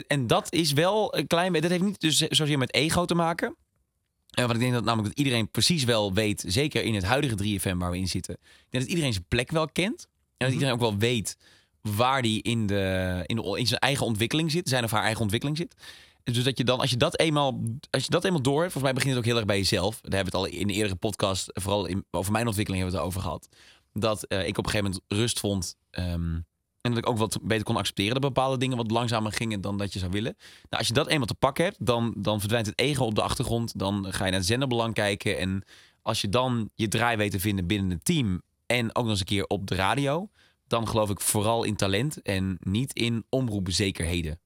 En, 0.00 0.26
dat 0.26 0.52
is 0.52 0.72
wel 0.72 1.16
een 1.16 1.26
klein 1.26 1.52
beetje. 1.52 1.68
Dat 1.68 1.78
heeft 1.78 1.90
niet 1.90 2.00
dus 2.00 2.18
zozeer 2.18 2.58
met 2.58 2.74
ego 2.74 3.04
te 3.04 3.14
maken. 3.14 3.56
En 4.30 4.42
want 4.42 4.54
ik 4.54 4.60
denk 4.60 4.72
dat 4.72 4.84
namelijk 4.84 5.08
dat 5.08 5.24
iedereen 5.24 5.50
precies 5.50 5.84
wel 5.84 6.12
weet, 6.12 6.44
zeker 6.46 6.82
in 6.82 6.94
het 6.94 7.04
huidige 7.04 7.58
3FM 7.60 7.76
waar 7.76 7.90
we 7.90 7.98
in 7.98 8.08
zitten, 8.08 8.34
ik 8.34 8.66
denk 8.70 8.82
dat 8.82 8.92
iedereen 8.92 9.12
zijn 9.12 9.24
plek 9.28 9.50
wel 9.50 9.68
kent. 9.68 10.08
En 10.36 10.46
dat 10.46 10.52
iedereen 10.52 10.74
ook 10.74 10.80
wel 10.80 10.96
weet 10.96 11.36
waar 11.80 12.22
die 12.22 12.42
in, 12.42 12.66
de, 12.66 13.22
in, 13.26 13.36
de, 13.36 13.58
in 13.58 13.66
zijn 13.66 13.80
eigen 13.80 14.06
ontwikkeling 14.06 14.50
zit, 14.50 14.68
zijn 14.68 14.84
of 14.84 14.90
haar 14.90 15.02
eigen 15.02 15.20
ontwikkeling 15.20 15.58
zit. 15.58 15.74
Dus 16.24 16.44
dat 16.44 16.58
je 16.58 16.64
dan, 16.64 16.80
als 16.80 16.90
je 16.90 16.96
dat 16.96 17.18
eenmaal, 17.18 17.60
als 17.90 18.04
je 18.04 18.10
dat 18.10 18.24
eenmaal 18.24 18.42
door 18.42 18.60
hebt, 18.60 18.72
volgens 18.72 18.92
mij 18.92 18.92
begint 18.92 19.10
het 19.14 19.18
ook 19.22 19.28
heel 19.28 19.36
erg 19.36 19.46
bij 19.46 19.58
jezelf. 19.58 20.00
Daar 20.00 20.14
hebben 20.14 20.32
we 20.32 20.38
het 20.38 20.52
al 20.52 20.58
in 20.60 20.66
de 20.66 20.72
eerdere 20.72 20.94
podcast, 20.96 21.50
vooral 21.52 21.86
in, 21.86 22.04
over 22.10 22.32
mijn 22.32 22.46
ontwikkeling 22.46 22.82
hebben 22.82 23.00
we 23.00 23.06
het 23.06 23.14
over 23.16 23.28
gehad. 23.28 23.48
Dat 23.92 24.24
eh, 24.24 24.46
ik 24.46 24.58
op 24.58 24.64
een 24.64 24.70
gegeven 24.70 24.84
moment 24.84 25.04
rust 25.08 25.40
vond. 25.40 25.76
ehm, 25.90 26.38
en 26.82 26.90
dat 26.90 26.98
ik 26.98 27.08
ook 27.08 27.18
wat 27.18 27.38
beter 27.42 27.64
kon 27.64 27.76
accepteren 27.76 28.12
dat 28.12 28.20
bepaalde 28.20 28.58
dingen 28.58 28.76
wat 28.76 28.90
langzamer 28.90 29.32
gingen 29.32 29.60
dan 29.60 29.78
dat 29.78 29.92
je 29.92 29.98
zou 29.98 30.10
willen. 30.10 30.36
Nou, 30.36 30.68
als 30.68 30.86
je 30.86 30.92
dat 30.92 31.06
eenmaal 31.06 31.26
te 31.26 31.34
pakken 31.34 31.64
hebt, 31.64 31.86
dan, 31.86 32.14
dan 32.16 32.38
verdwijnt 32.38 32.66
het 32.66 32.78
ego 32.78 33.04
op 33.04 33.14
de 33.14 33.22
achtergrond. 33.22 33.78
Dan 33.78 34.12
ga 34.12 34.24
je 34.24 34.30
naar 34.30 34.40
het 34.40 34.48
zenderbelang 34.48 34.94
kijken. 34.94 35.38
En 35.38 35.64
als 36.02 36.20
je 36.20 36.28
dan 36.28 36.70
je 36.74 36.88
draai 36.88 37.16
weet 37.16 37.30
te 37.30 37.40
vinden 37.40 37.66
binnen 37.66 37.90
het 37.90 38.04
team 38.04 38.42
en 38.66 38.88
ook 38.88 39.02
nog 39.02 39.10
eens 39.10 39.20
een 39.20 39.26
keer 39.26 39.46
op 39.46 39.66
de 39.66 39.74
radio, 39.74 40.28
dan 40.66 40.88
geloof 40.88 41.10
ik 41.10 41.20
vooral 41.20 41.64
in 41.64 41.76
talent 41.76 42.22
en 42.22 42.58
niet 42.60 42.92
in 42.92 43.24
omroepzekerheden. 43.28 44.40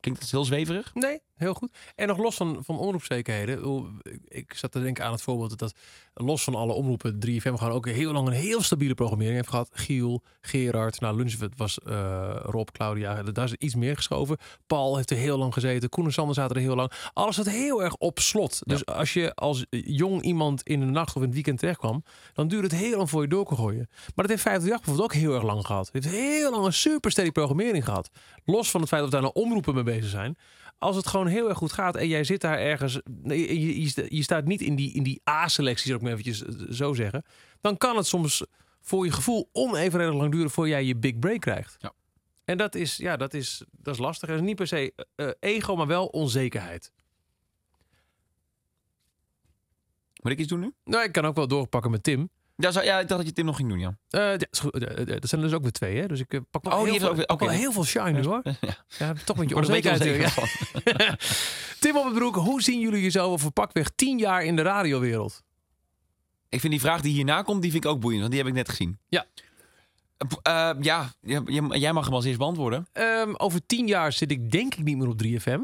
Klinkt 0.00 0.20
dat 0.20 0.30
heel 0.30 0.44
zweverig? 0.44 0.94
Nee, 0.94 1.20
heel 1.38 1.54
goed. 1.54 1.72
En 1.94 2.06
nog 2.06 2.18
los 2.18 2.36
van, 2.36 2.58
van 2.64 2.78
omroepzekerheden. 2.78 4.00
ik 4.28 4.54
zat 4.54 4.72
te 4.72 4.82
denken 4.82 5.04
aan 5.04 5.12
het 5.12 5.22
voorbeeld 5.22 5.58
dat 5.58 5.74
los 6.14 6.44
van 6.44 6.54
alle 6.54 6.72
omroepen 6.72 7.18
3FM 7.26 7.40
gewoon 7.40 7.70
ook 7.70 7.88
heel 7.88 8.12
lang 8.12 8.26
een 8.26 8.32
heel 8.32 8.62
stabiele 8.62 8.94
programmering 8.94 9.36
heeft 9.36 9.48
gehad. 9.48 9.70
Giel, 9.72 10.22
Gerard, 10.40 11.00
nou 11.00 11.16
Lunchwet 11.16 11.52
was 11.56 11.78
eh, 11.78 12.36
Rob, 12.42 12.68
Claudia. 12.68 13.22
Daar 13.22 13.44
is 13.44 13.54
iets 13.54 13.74
meer 13.74 13.96
geschoven. 13.96 14.36
Paul 14.66 14.96
heeft 14.96 15.10
er 15.10 15.16
heel 15.16 15.38
lang 15.38 15.52
gezeten. 15.52 15.88
Koen 15.88 16.04
en 16.04 16.12
Sander 16.12 16.34
zaten 16.34 16.56
er 16.56 16.62
heel 16.62 16.74
lang. 16.74 16.92
Alles 17.12 17.34
zat 17.34 17.48
heel 17.48 17.82
erg 17.82 17.96
op 17.96 18.18
slot. 18.18 18.60
Dus 18.64 18.86
als 18.86 19.12
je 19.12 19.34
als 19.34 19.66
jong 19.70 20.22
iemand 20.22 20.62
in 20.62 20.80
de 20.80 20.86
nacht 20.86 21.08
of 21.08 21.22
in 21.22 21.22
het 21.22 21.34
weekend 21.34 21.58
terechtkwam, 21.58 22.04
dan 22.32 22.48
duurde 22.48 22.66
het 22.66 22.76
heel 22.76 22.96
lang 22.96 23.10
voor 23.10 23.22
je 23.22 23.28
door 23.28 23.44
kon 23.44 23.56
gooien. 23.56 23.86
Maar 23.88 24.26
dat 24.26 24.28
heeft 24.28 24.42
538 24.42 24.80
bijvoorbeeld 24.84 25.10
ook 25.10 25.22
heel 25.22 25.34
erg 25.34 25.54
lang 25.54 25.66
gehad. 25.66 25.90
Het 25.92 26.04
heeft 26.04 26.16
heel 26.16 26.50
lang 26.50 26.66
een 26.66 26.72
super 26.72 27.10
steady 27.10 27.30
programmering 27.30 27.84
gehad. 27.84 28.10
Los 28.44 28.70
van 28.70 28.80
het 28.80 28.88
feit 28.88 29.02
dat 29.02 29.10
we 29.10 29.20
daar 29.20 29.32
nou 29.32 29.46
omroepen 29.46 29.74
mee 29.74 29.82
bezig 29.82 30.10
zijn. 30.10 30.36
Als 30.78 30.96
het 30.96 31.06
gewoon 31.06 31.26
heel 31.26 31.48
erg 31.48 31.58
goed 31.58 31.72
gaat 31.72 31.96
en 31.96 32.08
jij 32.08 32.24
zit 32.24 32.40
daar 32.40 32.58
ergens. 32.58 33.00
Je, 33.22 33.80
je, 33.80 34.06
je 34.08 34.22
staat 34.22 34.44
niet 34.44 34.60
in 34.60 34.76
die, 34.76 34.92
in 34.94 35.02
die 35.02 35.20
A-selectie, 35.28 35.86
zou 35.86 35.96
ik 35.96 36.02
maar 36.02 36.12
eventjes 36.12 36.44
eh, 36.44 36.70
zo 36.70 36.94
zeggen. 36.94 37.24
Dan 37.60 37.76
kan 37.76 37.96
het 37.96 38.06
soms 38.06 38.44
voor 38.80 39.04
je 39.04 39.12
gevoel 39.12 39.48
onevenredig 39.52 40.14
lang 40.14 40.32
duren 40.32 40.50
voor 40.50 40.68
jij 40.68 40.84
je 40.84 40.96
big 40.96 41.18
break 41.18 41.40
krijgt. 41.40 41.76
Ja. 41.78 41.92
En 42.44 42.56
dat 42.56 42.74
is, 42.74 42.96
ja, 42.96 43.16
dat 43.16 43.34
is, 43.34 43.64
dat 43.70 43.94
is 43.94 44.00
lastig. 44.00 44.28
Het 44.28 44.38
is 44.38 44.44
niet 44.44 44.56
per 44.56 44.66
se 44.66 44.92
eh, 44.94 45.28
eh, 45.28 45.34
ego, 45.40 45.76
maar 45.76 45.86
wel 45.86 46.06
onzekerheid. 46.06 46.92
Moet 50.22 50.32
ik 50.32 50.38
iets 50.38 50.48
doen 50.48 50.60
nu? 50.60 50.72
Nou, 50.84 51.04
ik 51.04 51.12
kan 51.12 51.24
ook 51.24 51.34
wel 51.34 51.48
doorpakken 51.48 51.90
met 51.90 52.02
Tim. 52.02 52.30
Ja, 52.60 52.70
zo, 52.70 52.80
ja 52.80 52.98
ik 53.00 53.08
dacht 53.08 53.20
dat 53.20 53.26
je 53.28 53.32
Tim 53.34 53.44
nog 53.44 53.56
ging 53.56 53.68
doen, 53.68 53.78
ja. 53.78 53.98
Eh, 54.10 54.20
ja, 54.20 54.46
is 54.50 54.58
goed. 54.58 54.84
Eh, 54.84 55.00
eh, 55.00 55.06
dat 55.06 55.28
zijn 55.28 55.40
er 55.40 55.46
dus 55.46 55.56
ook 55.56 55.62
weer 55.62 55.72
twee, 55.72 55.96
hè? 56.00 56.06
Dus 56.06 56.20
ik 56.20 56.32
eh, 56.32 56.40
pak 56.50 56.64
wel 56.64 56.72
Oh, 56.72 56.78
die 56.78 56.92
heel, 56.92 56.92
heeft 56.92 57.00
veel, 57.02 57.10
ook 57.10 57.16
weer- 57.16 57.26
pak 57.26 57.38
wel 57.40 57.48
oké. 57.48 57.58
heel 57.58 57.72
veel 57.72 57.84
shine 57.84 58.10
nu, 58.10 58.24
hoor. 58.24 58.40
ja. 58.44 58.76
Ja, 58.98 59.12
toch 59.24 59.38
een 59.38 59.46
beetje 59.46 59.54
er 59.54 59.64
een 59.64 59.82
beetje 59.82 59.90
onzekerheid. 59.90 60.38
onzeker. 60.38 61.18
Tim 61.80 61.96
op 61.96 62.04
het 62.04 62.14
broek, 62.14 62.34
hoe 62.34 62.62
zien 62.62 62.80
jullie 62.80 63.02
jezelf 63.02 63.32
over 63.32 63.50
pakweg 63.50 63.90
10 63.94 64.18
jaar 64.18 64.44
in 64.44 64.56
de 64.56 64.62
radiowereld? 64.62 65.42
Ik 66.48 66.60
vind 66.60 66.72
die 66.72 66.80
vraag 66.82 67.00
die 67.00 67.12
hierna 67.12 67.42
komt, 67.42 67.62
die 67.62 67.70
vind 67.70 67.84
ik 67.84 67.90
ook 67.90 68.00
boeiend, 68.00 68.20
want 68.20 68.32
die 68.32 68.40
heb 68.42 68.50
ik 68.50 68.56
net 68.56 68.68
gezien. 68.68 68.98
Ja. 69.08 69.26
Eh, 70.16 70.28
p- 70.28 70.40
eh, 70.46 70.70
ja, 70.80 71.12
j- 71.20 71.68
jij 71.70 71.92
mag 71.92 72.04
hem 72.04 72.14
als 72.14 72.24
eerst 72.24 72.38
beantwoorden. 72.38 72.86
Ehm, 72.92 73.34
over 73.36 73.66
10 73.66 73.86
jaar 73.86 74.12
zit 74.12 74.30
ik 74.30 74.50
denk 74.50 74.74
ik 74.74 74.84
niet 74.84 74.96
meer 74.96 75.08
op 75.08 75.18
3FM. 75.18 75.60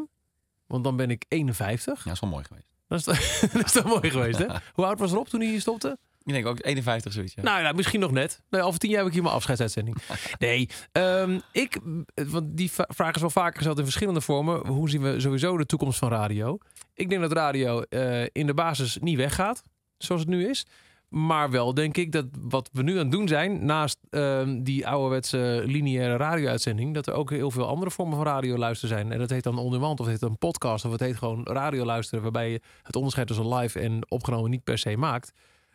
Want 0.67 0.85
dan 0.85 0.97
ben 0.97 1.11
ik 1.11 1.25
51. 1.29 1.99
Ja, 1.99 2.05
dat 2.05 2.13
is 2.13 2.21
wel 2.21 2.31
mooi 2.31 2.45
geweest. 2.45 2.67
Dat 2.89 2.99
is, 2.99 3.41
dat 3.53 3.73
toch 3.73 3.85
mooi 3.85 4.11
geweest, 4.11 4.39
hè? 4.39 4.47
Hoe 4.73 4.85
oud 4.87 4.99
was 4.99 5.11
Rob 5.11 5.27
toen 5.27 5.41
hij 5.41 5.49
hier 5.49 5.61
stopte? 5.61 5.99
Ik 6.25 6.33
denk 6.33 6.47
ook 6.47 6.59
51 6.65 7.13
zoiets, 7.13 7.35
ja. 7.35 7.43
Nou 7.43 7.63
ja, 7.63 7.73
misschien 7.73 8.01
nog 8.01 8.11
net. 8.11 8.41
Nee, 8.51 8.63
over 8.63 8.79
tien 8.79 8.91
jaar 8.91 8.99
heb 8.99 9.09
ik 9.09 9.13
hier 9.13 9.23
mijn 9.23 9.35
afscheidsuitzending. 9.35 9.97
Nee, 10.39 10.69
ehm, 10.93 11.39
ik, 11.53 11.79
want 12.15 12.57
die 12.57 12.71
vraag 12.73 13.15
is 13.15 13.21
wel 13.21 13.31
vaker 13.31 13.57
gesteld 13.57 13.79
in 13.79 13.85
verschillende 13.85 14.21
vormen. 14.21 14.67
Hoe 14.67 14.91
zien 14.91 15.03
we 15.03 15.21
sowieso 15.21 15.57
de 15.57 15.67
toekomst 15.67 15.99
van 15.99 16.09
radio? 16.09 16.59
Ik 16.95 17.09
denk 17.09 17.21
dat 17.21 17.33
radio 17.33 17.81
eh, 17.81 18.23
in 18.33 18.47
de 18.47 18.55
basis 18.55 18.99
niet 19.01 19.17
weggaat, 19.17 19.63
zoals 19.99 20.21
het 20.21 20.31
nu 20.31 20.49
is. 20.49 20.67
Maar 21.09 21.51
wel 21.51 21.75
denk 21.75 21.97
ik 21.97 22.13
dat 22.13 22.27
wat 22.41 22.71
we 22.73 22.83
nu 22.83 22.93
aan 22.93 22.99
het 22.99 23.11
doen 23.11 23.29
zijn, 23.29 23.65
naast 23.65 23.99
ehm, 24.11 24.63
die 24.63 24.87
ouderwetse 24.87 25.63
lineaire 25.67 26.17
radio-uitzending, 26.17 26.95
dat 26.95 27.07
er 27.07 27.15
ook 27.15 27.31
heel 27.31 27.51
veel 27.51 27.67
andere 27.67 27.91
vormen 27.91 28.17
van 28.17 28.25
radio 28.25 28.57
luisteren 28.57 28.97
zijn. 28.97 29.13
En 29.13 29.19
dat 29.19 29.31
heet 29.31 29.43
dan 29.43 29.59
on 29.59 29.71
demand, 29.71 30.01
of 30.01 30.07
het 30.07 30.21
heet 30.21 30.31
een 30.31 30.39
podcast, 30.39 30.85
of 30.85 30.91
het 30.93 31.01
heet 31.01 31.17
gewoon 31.17 31.43
radio 31.45 31.85
luisteren, 31.85 32.23
waarbij 32.23 32.51
je 32.51 32.61
het 32.83 32.97
onderscheid 32.97 33.27
tussen 33.27 33.55
live 33.55 33.81
en 33.81 34.11
opgenomen 34.11 34.51
niet 34.51 34.65
per 34.65 34.79
se 34.79 34.97
maakt. 34.97 35.33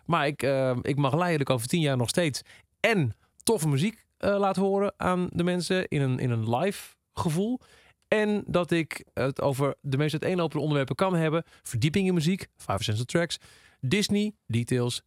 Maar 0.10 0.28
ik, 0.28 0.44
ehm, 0.44 0.80
ik 0.82 0.96
mag 0.96 1.16
leidelijk 1.16 1.50
over 1.50 1.68
tien 1.68 1.82
jaar 1.82 1.98
nog 1.98 2.10
steeds 2.10 2.42
en 2.80 3.16
toffe 3.44 3.68
muziek 3.68 4.06
eh, 4.18 4.38
laten 4.40 4.62
horen 4.62 4.94
aan 4.98 5.30
de 5.32 5.44
mensen 5.44 5.88
in 5.88 6.02
een, 6.02 6.20
in 6.20 6.30
een 6.30 6.56
live 6.56 6.96
gevoel. 7.14 7.60
En 8.08 8.44
dat 8.48 8.72
ik 8.72 9.06
het 9.14 9.42
over 9.42 9.76
de 9.82 9.98
meest 9.98 10.12
uiteenlopende 10.12 10.62
onderwerpen 10.62 10.96
kan 10.96 11.16
hebben. 11.16 11.44
Verdieping 11.64 12.08
in 12.08 12.14
muziek, 12.14 12.48
5 12.58 13.06
tracks. 13.06 13.38
Disney, 13.80 14.34
details, 14.48 15.02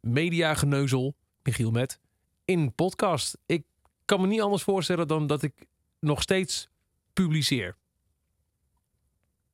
mediageneuzel, 0.00 1.14
Michiel 1.42 1.70
Met, 1.70 2.00
in 2.44 2.74
podcast. 2.74 3.38
Ik 3.46 3.64
kan 4.04 4.20
me 4.20 4.26
niet 4.26 4.40
anders 4.40 4.62
voorstellen 4.62 5.08
dan 5.08 5.26
dat 5.26 5.42
ik 5.42 5.66
nog 6.00 6.22
steeds 6.22 6.68
publiceer. 7.12 7.76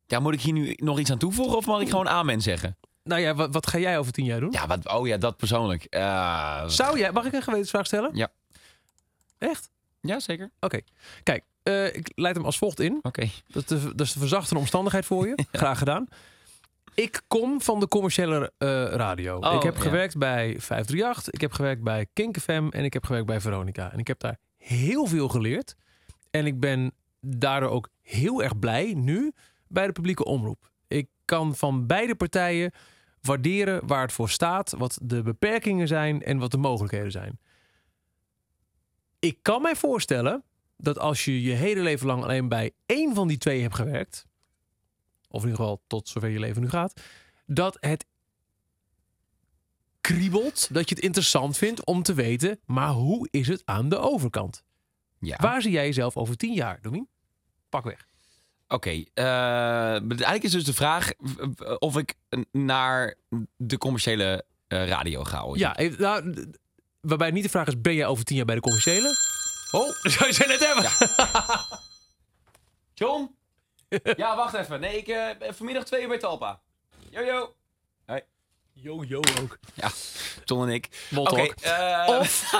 Ja, 0.06 0.20
moet 0.20 0.34
ik 0.34 0.40
hier 0.40 0.52
nu 0.52 0.72
nog 0.76 0.98
iets 0.98 1.10
aan 1.10 1.18
toevoegen 1.18 1.56
of 1.56 1.66
mag 1.66 1.80
ik 1.80 1.88
gewoon 1.88 2.08
amen 2.08 2.40
zeggen? 2.40 2.76
Nou 3.04 3.20
ja, 3.20 3.34
wat, 3.34 3.52
wat 3.52 3.66
ga 3.66 3.78
jij 3.78 3.98
over 3.98 4.12
tien 4.12 4.24
jaar 4.24 4.40
doen? 4.40 4.52
Ja, 4.52 4.66
wat, 4.66 4.92
oh 4.92 5.06
ja, 5.06 5.16
dat 5.16 5.36
persoonlijk. 5.36 5.84
Eh, 5.84 6.66
Zou 6.66 6.98
jij, 6.98 7.12
mag 7.12 7.24
ik 7.24 7.32
een 7.32 7.42
gewetensvraag 7.42 7.86
stellen? 7.86 8.10
Ja. 8.14 8.28
Echt? 9.38 9.70
Ja, 10.00 10.20
zeker. 10.20 10.50
Oké. 10.60 10.80
Kijk, 11.22 11.44
eh, 11.62 11.94
ik 11.94 12.12
leid 12.14 12.36
hem 12.36 12.44
als 12.44 12.58
volgt 12.58 12.80
in. 12.80 12.98
Oké. 13.02 13.28
Dat 13.46 13.70
is, 13.70 13.82
de, 13.82 13.94
dat 13.94 14.06
is 14.06 14.12
de 14.12 14.18
verzachtende 14.18 14.60
omstandigheid 14.60 15.04
voor 15.04 15.26
je. 15.26 15.44
Graag 15.52 15.78
gedaan. 15.78 16.08
Ik 16.94 17.22
kom 17.28 17.62
van 17.62 17.80
de 17.80 17.88
commerciële 17.88 18.52
eh, 18.58 18.68
radio. 18.84 19.38
Oh, 19.38 19.54
ik 19.54 19.62
heb 19.62 19.76
ja. 19.76 19.82
gewerkt 19.82 20.18
bij 20.18 20.54
538, 20.58 21.32
ik 21.32 21.40
heb 21.40 21.52
gewerkt 21.52 21.82
bij 21.82 22.06
Kink 22.12 22.38
FM 22.38 22.68
en 22.70 22.84
ik 22.84 22.92
heb 22.92 23.04
gewerkt 23.04 23.26
bij 23.26 23.40
Veronica. 23.40 23.92
En 23.92 23.98
ik 23.98 24.06
heb 24.06 24.20
daar 24.20 24.38
heel 24.56 25.06
veel 25.06 25.28
geleerd. 25.28 25.76
En 26.30 26.46
ik 26.46 26.60
ben 26.60 26.92
daardoor 27.20 27.70
ook 27.70 27.88
heel 28.00 28.42
erg 28.42 28.58
blij 28.58 28.94
nu 28.96 29.32
bij 29.68 29.86
de 29.86 29.92
publieke 29.92 30.24
omroep. 30.24 30.70
Kan 31.32 31.56
van 31.56 31.86
beide 31.86 32.14
partijen 32.14 32.72
waarderen 33.20 33.86
waar 33.86 34.02
het 34.02 34.12
voor 34.12 34.30
staat, 34.30 34.72
wat 34.72 34.98
de 35.02 35.22
beperkingen 35.22 35.88
zijn 35.88 36.22
en 36.22 36.38
wat 36.38 36.50
de 36.50 36.56
mogelijkheden 36.56 37.10
zijn. 37.10 37.38
Ik 39.18 39.38
kan 39.42 39.62
mij 39.62 39.76
voorstellen 39.76 40.44
dat 40.76 40.98
als 40.98 41.24
je 41.24 41.42
je 41.42 41.52
hele 41.52 41.80
leven 41.80 42.06
lang 42.06 42.22
alleen 42.22 42.48
bij 42.48 42.72
één 42.86 43.14
van 43.14 43.28
die 43.28 43.38
twee 43.38 43.62
hebt 43.62 43.74
gewerkt, 43.74 44.26
of 45.28 45.42
in 45.42 45.48
ieder 45.48 45.64
geval 45.64 45.82
tot 45.86 46.08
zover 46.08 46.28
je 46.28 46.38
leven 46.38 46.62
nu 46.62 46.68
gaat, 46.68 47.00
dat 47.46 47.76
het 47.80 48.06
kriebelt, 50.00 50.74
dat 50.74 50.88
je 50.88 50.94
het 50.94 51.04
interessant 51.04 51.56
vindt 51.56 51.84
om 51.84 52.02
te 52.02 52.14
weten, 52.14 52.60
maar 52.64 52.90
hoe 52.90 53.28
is 53.30 53.48
het 53.48 53.62
aan 53.64 53.88
de 53.88 53.98
overkant? 53.98 54.64
Ja. 55.18 55.36
Waar 55.36 55.62
zie 55.62 55.72
jij 55.72 55.86
jezelf 55.86 56.16
over 56.16 56.36
tien 56.36 56.54
jaar, 56.54 56.78
Domien? 56.80 57.08
Pak 57.68 57.84
weg. 57.84 58.11
Oké, 58.72 59.04
eh, 59.14 59.24
eigenlijk 59.94 60.42
is 60.42 60.50
dus 60.50 60.64
de 60.64 60.74
vraag 60.74 61.10
of 61.78 61.96
ik 61.96 62.14
naar 62.50 63.14
de 63.56 63.78
commerciële 63.78 64.44
eh, 64.68 64.86
radio 64.86 65.24
ga. 65.24 65.42
ooit. 65.42 65.60
Ja, 65.60 65.76
nou, 65.98 66.46
waarbij 67.00 67.30
niet 67.30 67.42
de 67.42 67.48
vraag 67.48 67.66
is, 67.66 67.80
ben 67.80 67.94
jij 67.94 68.06
over 68.06 68.24
tien 68.24 68.36
jaar 68.36 68.44
bij 68.44 68.54
de 68.54 68.60
commerciële? 68.60 69.16
Oh, 69.70 69.88
zou 70.14 70.26
je 70.26 70.32
ze 70.34 70.44
net 70.46 70.66
hebben. 70.66 70.90
John? 72.94 73.36
ja, 74.22 74.36
wacht 74.36 74.54
even. 74.54 74.80
Nee, 74.80 74.96
ik 74.96 75.08
eh, 75.08 75.38
ben 75.38 75.54
vanmiddag 75.54 75.84
twee 75.84 76.02
uur 76.02 76.08
bij 76.08 76.18
Talpa. 76.18 76.60
Yo. 77.10 77.54
Yo, 78.74 79.04
yo 79.04 79.20
ook. 79.40 79.58
Ja, 79.74 79.90
John 80.44 80.62
en 80.62 80.74
ik. 80.74 81.08
Oké, 81.14 81.42
eh, 81.60 82.18
Of, 82.18 82.52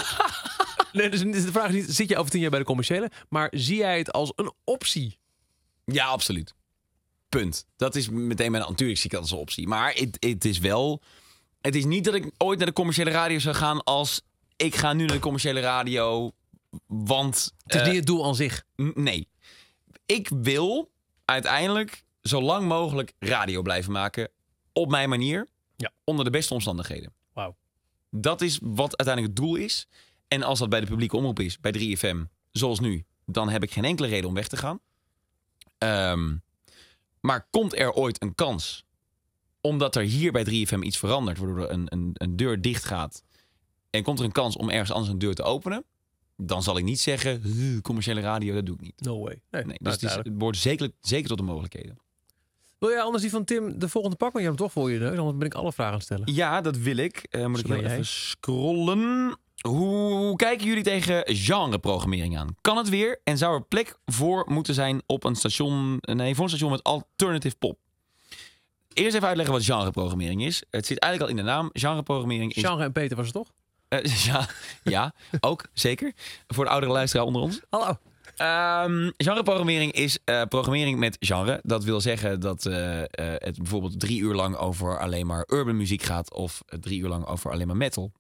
nee, 0.93 1.09
dus 1.09 1.21
de 1.21 1.53
vraag 1.53 1.69
is 1.69 1.75
niet, 1.75 1.97
zit 1.97 2.09
je 2.09 2.17
over 2.17 2.31
tien 2.31 2.41
jaar 2.41 2.51
bij 2.51 2.59
de 2.59 2.65
commerciële? 2.65 3.11
Maar 3.29 3.49
zie 3.51 3.77
jij 3.77 3.99
het 3.99 4.13
als 4.13 4.33
een 4.37 4.53
optie? 4.65 5.19
Ja, 5.85 6.07
absoluut. 6.07 6.55
Punt. 7.29 7.67
Dat 7.77 7.95
is 7.95 8.09
meteen 8.09 8.51
mijn... 8.51 8.63
Natuurlijk 8.69 8.99
zie 8.99 9.07
ik 9.07 9.13
dat 9.13 9.21
als 9.21 9.31
een 9.31 9.39
optie. 9.39 9.69
Maar 9.69 9.93
het, 9.95 10.17
het 10.21 10.45
is 10.45 10.59
wel... 10.59 11.03
Het 11.61 11.75
is 11.75 11.85
niet 11.85 12.05
dat 12.05 12.15
ik 12.15 12.31
ooit 12.39 12.59
naar 12.59 12.67
de 12.67 12.73
commerciële 12.73 13.11
radio 13.11 13.39
zou 13.39 13.55
gaan 13.55 13.85
als... 13.85 14.23
Ik 14.57 14.75
ga 14.75 14.93
nu 14.93 15.05
naar 15.05 15.17
de 15.17 15.23
commerciële 15.23 15.61
radio, 15.61 16.33
want... 16.87 17.55
Het 17.65 17.75
is 17.75 17.81
eh, 17.81 17.87
niet 17.87 17.97
het 17.97 18.07
doel 18.07 18.27
aan 18.27 18.35
zich. 18.35 18.65
nee. 18.95 19.29
Ik 20.07 20.29
wil 20.29 20.91
uiteindelijk 21.25 22.05
zo 22.23 22.43
lang 22.43 22.69
mogelijk 22.69 23.13
radio 23.19 23.63
blijven 23.63 23.93
maken. 23.93 24.31
Op 24.73 24.91
mijn 24.91 25.09
manier. 25.09 25.49
Ja. 25.77 25.93
Onder 26.05 26.25
de 26.25 26.31
beste 26.31 26.55
omstandigheden. 26.55 27.13
Wauw. 27.33 27.57
Dat 28.11 28.41
is 28.41 28.59
wat 28.63 28.97
uiteindelijk 28.97 29.27
het 29.27 29.47
doel 29.47 29.57
is. 29.57 29.89
En 30.29 30.43
als 30.43 30.59
dat 30.59 30.69
bij 30.69 30.81
de 30.81 30.87
publieke 30.87 31.17
omroep 31.17 31.41
is, 31.41 31.61
bij 31.61 31.73
3FM, 31.79 32.17
zoals 32.51 32.81
nu, 32.81 33.05
dan 33.27 33.49
heb 33.49 33.63
ik 33.63 33.71
geen 33.73 33.85
enkele 33.85 34.09
reden 34.09 34.29
om 34.29 34.35
weg 34.35 34.49
te 34.49 34.57
gaan. 34.57 34.81
Ehm, 35.83 36.37
maar 37.21 37.47
komt 37.51 37.79
er 37.79 37.93
ooit 37.93 38.23
een 38.23 38.35
kans, 38.35 38.85
omdat 39.61 39.97
er 39.97 40.03
hier 40.03 40.33
bij 40.33 40.45
3FM 40.45 40.83
iets 40.83 40.99
verandert, 40.99 41.39
waardoor 41.39 41.59
er 41.59 41.71
een, 41.71 41.87
een, 41.89 42.11
een 42.15 42.37
deur 42.37 42.61
dicht 42.61 42.85
gaat, 42.85 43.25
en 43.91 44.03
komt 44.03 44.19
er 44.19 44.25
een 44.25 44.33
kans 44.33 44.57
om 44.57 44.71
ergens 44.71 44.91
anders 44.93 45.13
een 45.13 45.19
deur 45.19 45.35
te 45.35 45.43
openen, 45.43 45.85
dan 46.37 46.63
zal 46.63 46.79
ik 46.79 46.85
niet 46.85 47.01
zeggen, 47.01 47.43
"Huh, 47.43 47.81
commerciële 47.81 48.21
radio, 48.21 48.55
dat 48.55 48.67
doe 48.67 48.75
ik 48.75 48.81
niet. 48.81 49.01
No 49.01 49.21
way. 49.21 49.41
Nee, 49.51 49.65
Nee, 49.65 49.77
dus 49.79 49.93
het, 49.93 49.95
is, 49.95 49.99
duidelijk. 50.01 50.29
het 50.29 50.39
behoort 50.39 50.57
zeker, 50.57 50.91
zeker 51.01 51.29
tot 51.29 51.39
de 51.39 51.45
mogelijkheden. 51.45 51.99
Wil 52.79 52.91
jij 52.91 53.01
anders 53.03 53.23
die 53.23 53.31
van 53.31 53.45
Tim 53.45 53.79
de 53.79 53.89
volgende 53.89 54.17
pakken? 54.17 54.43
Want 54.43 54.45
je 54.45 54.49
hebt 54.51 54.59
hem 54.59 54.69
toch 54.69 54.73
voor 54.73 54.91
je 54.93 54.99
neus, 54.99 55.19
anders 55.19 55.37
ben 55.39 55.47
ik 55.47 55.55
alle 55.55 55.73
vragen 55.73 55.93
aan 55.93 55.99
het 55.99 56.07
stellen. 56.07 56.33
Ja, 56.35 56.61
dat 56.61 56.77
wil 56.77 56.97
ik. 56.97 57.17
Eh, 57.31 57.47
moet 57.47 57.59
ik 57.59 57.67
Zo 57.67 57.69
ben 57.73 57.77
heel 57.79 57.87
jij. 57.87 57.93
even 57.99 58.07
scrollen. 58.07 59.37
Hoe 59.69 60.37
kijken 60.37 60.67
jullie 60.67 60.83
tegen 60.83 61.23
genreprogrammering 61.27 62.39
aan? 62.39 62.57
Kan 62.61 62.77
het 62.77 62.89
weer 62.89 63.21
en 63.25 63.39
zou 63.39 63.55
er 63.55 63.63
plek 63.63 63.97
voor 64.07 64.45
moeten 64.49 64.75
zijn 64.75 65.03
op 65.07 65.25
een 65.25 65.37
station, 65.37 65.99
nee, 66.01 66.35
voor 66.35 66.45
een 66.45 66.51
station 66.51 66.71
met 66.71 66.83
alternative 66.83 67.57
pop? 67.57 67.79
Eerst 68.93 69.15
even 69.15 69.29
uitleggen 69.29 69.55
wat 69.55 69.65
genreprogrammering 69.65 70.45
is. 70.45 70.63
Het 70.71 70.87
zit 70.87 70.99
eigenlijk 70.99 71.33
al 71.33 71.39
in 71.39 71.45
de 71.45 71.51
naam. 71.53 71.71
Genreprogrammering 71.73 72.55
is... 72.55 72.63
Genre 72.63 72.85
en 72.85 72.93
Peter 72.93 73.17
was 73.17 73.27
het 73.27 73.35
toch? 73.35 73.53
Eh, 73.89 74.05
ja, 74.33 74.49
ja, 74.83 75.15
ook, 75.41 75.65
zeker. 75.73 76.13
Voor 76.47 76.65
de 76.65 76.71
oudere 76.71 76.93
luisteraar 76.93 77.27
onder 77.27 77.43
ons. 77.43 77.61
Hallo. 77.71 77.99
Ehm 78.37 79.11
genreprogrammering 79.17 79.93
is 79.93 80.19
eh, 80.25 80.43
programmering 80.49 80.99
met 80.99 81.17
genre. 81.21 81.61
Dat 81.63 81.85
wil 81.85 82.01
zeggen 82.01 82.41
dat 82.41 82.67
eh, 82.67 83.01
het 83.37 83.57
bijvoorbeeld 83.57 84.01
drie 84.01 84.21
uur 84.21 84.35
lang 84.35 84.57
over 84.57 84.99
alleen 84.99 85.27
maar 85.27 85.45
urban 85.47 85.77
muziek 85.77 86.03
gaat. 86.03 86.35
Of 86.35 86.63
drie 86.67 87.01
uur 87.01 87.09
lang 87.09 87.27
over 87.27 87.51
alleen 87.51 87.67
maar 87.67 87.77
metal. 87.77 88.13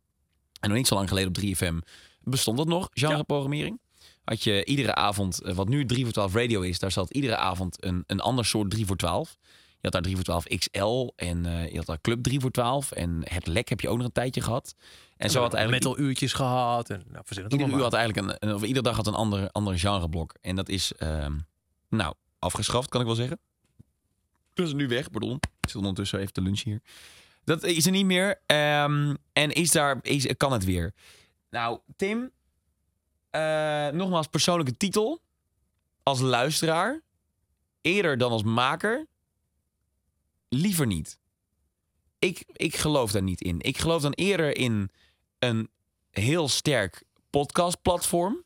En 0.62 0.68
nog 0.68 0.78
niet 0.78 0.86
zo 0.86 0.94
lang 0.94 1.08
geleden 1.08 1.28
op 1.28 1.38
3FM 1.38 1.88
bestond 2.20 2.56
dat 2.56 2.66
nog, 2.66 2.88
genreprogrammering. 2.92 3.80
Had 4.24 4.42
je 4.42 4.64
iedere 4.64 4.94
avond, 4.94 5.42
eh, 5.42 5.54
wat 5.54 5.68
nu 5.68 5.86
3 5.86 6.04
voor 6.04 6.12
12 6.12 6.34
radio 6.34 6.60
is, 6.60 6.78
daar 6.78 6.92
zat 6.92 7.10
iedere 7.10 7.36
avond 7.36 7.84
een, 7.84 8.04
een 8.06 8.20
ander 8.20 8.44
soort 8.44 8.70
3 8.70 8.86
voor 8.86 8.96
12. 8.96 9.36
Je 9.40 9.88
had 9.88 9.92
daar 9.92 10.02
3 10.02 10.14
voor 10.14 10.24
12 10.24 10.44
XL 10.44 11.12
en 11.16 11.46
eh, 11.46 11.70
je 11.70 11.76
had 11.76 11.86
daar 11.86 12.00
Club 12.00 12.22
3 12.22 12.40
voor 12.40 12.50
12. 12.50 12.90
En 12.90 13.20
het 13.24 13.46
lek 13.46 13.68
heb 13.68 13.80
je 13.80 13.88
ook 13.88 13.96
nog 13.96 14.06
een 14.06 14.12
tijdje 14.12 14.40
gehad. 14.40 14.74
En 15.16 15.30
zo 15.30 15.40
had 15.40 15.54
eigenlijk 15.54 15.84
metal 15.84 16.04
uurtjes 16.04 16.32
gehad. 16.32 16.90
En, 16.90 17.02
nou, 17.10 17.24
Ieder 17.48 17.68
uur 17.68 17.82
had 17.82 17.92
eigenlijk 17.92 18.42
een, 18.42 18.54
of 18.54 18.62
iedere 18.62 18.82
dag 18.82 18.96
had 18.96 19.06
een 19.06 19.14
ander, 19.14 19.50
ander 19.50 19.78
genreblok. 19.78 20.34
En 20.40 20.56
dat 20.56 20.68
is, 20.68 20.92
ehm, 20.92 21.38
nou, 21.88 22.14
afgeschaft, 22.38 22.88
kan 22.88 23.00
ik 23.00 23.06
wel 23.06 23.16
zeggen. 23.16 23.38
Is 24.54 24.72
nu 24.72 24.88
weg, 24.88 25.10
pardon. 25.10 25.34
Ik 25.34 25.68
zit 25.68 25.76
ondertussen 25.76 26.18
even 26.18 26.32
te 26.32 26.42
lunchen 26.42 26.70
hier. 26.70 26.80
Dat 27.44 27.62
is 27.62 27.86
er 27.86 27.92
niet 27.92 28.06
meer. 28.06 28.40
Ehm, 28.46 29.14
en 29.32 29.50
is 29.50 29.70
daar, 29.70 29.98
is, 30.02 30.26
kan 30.36 30.52
het 30.52 30.64
weer. 30.64 30.94
Nou, 31.50 31.80
Tim, 31.96 32.30
eh, 33.30 33.88
nogmaals 33.88 34.26
persoonlijke 34.26 34.76
titel. 34.76 35.20
Als 36.02 36.20
luisteraar, 36.20 37.00
eerder 37.80 38.18
dan 38.18 38.30
als 38.30 38.42
maker, 38.42 39.06
liever 40.48 40.86
niet. 40.86 41.18
Ik, 42.18 42.44
ik 42.52 42.76
geloof 42.76 43.12
daar 43.12 43.22
niet 43.22 43.40
in. 43.40 43.60
Ik 43.60 43.78
geloof 43.78 44.02
dan 44.02 44.12
eerder 44.12 44.56
in 44.56 44.90
een 45.38 45.70
heel 46.10 46.48
sterk 46.48 47.02
podcastplatform. 47.30 48.44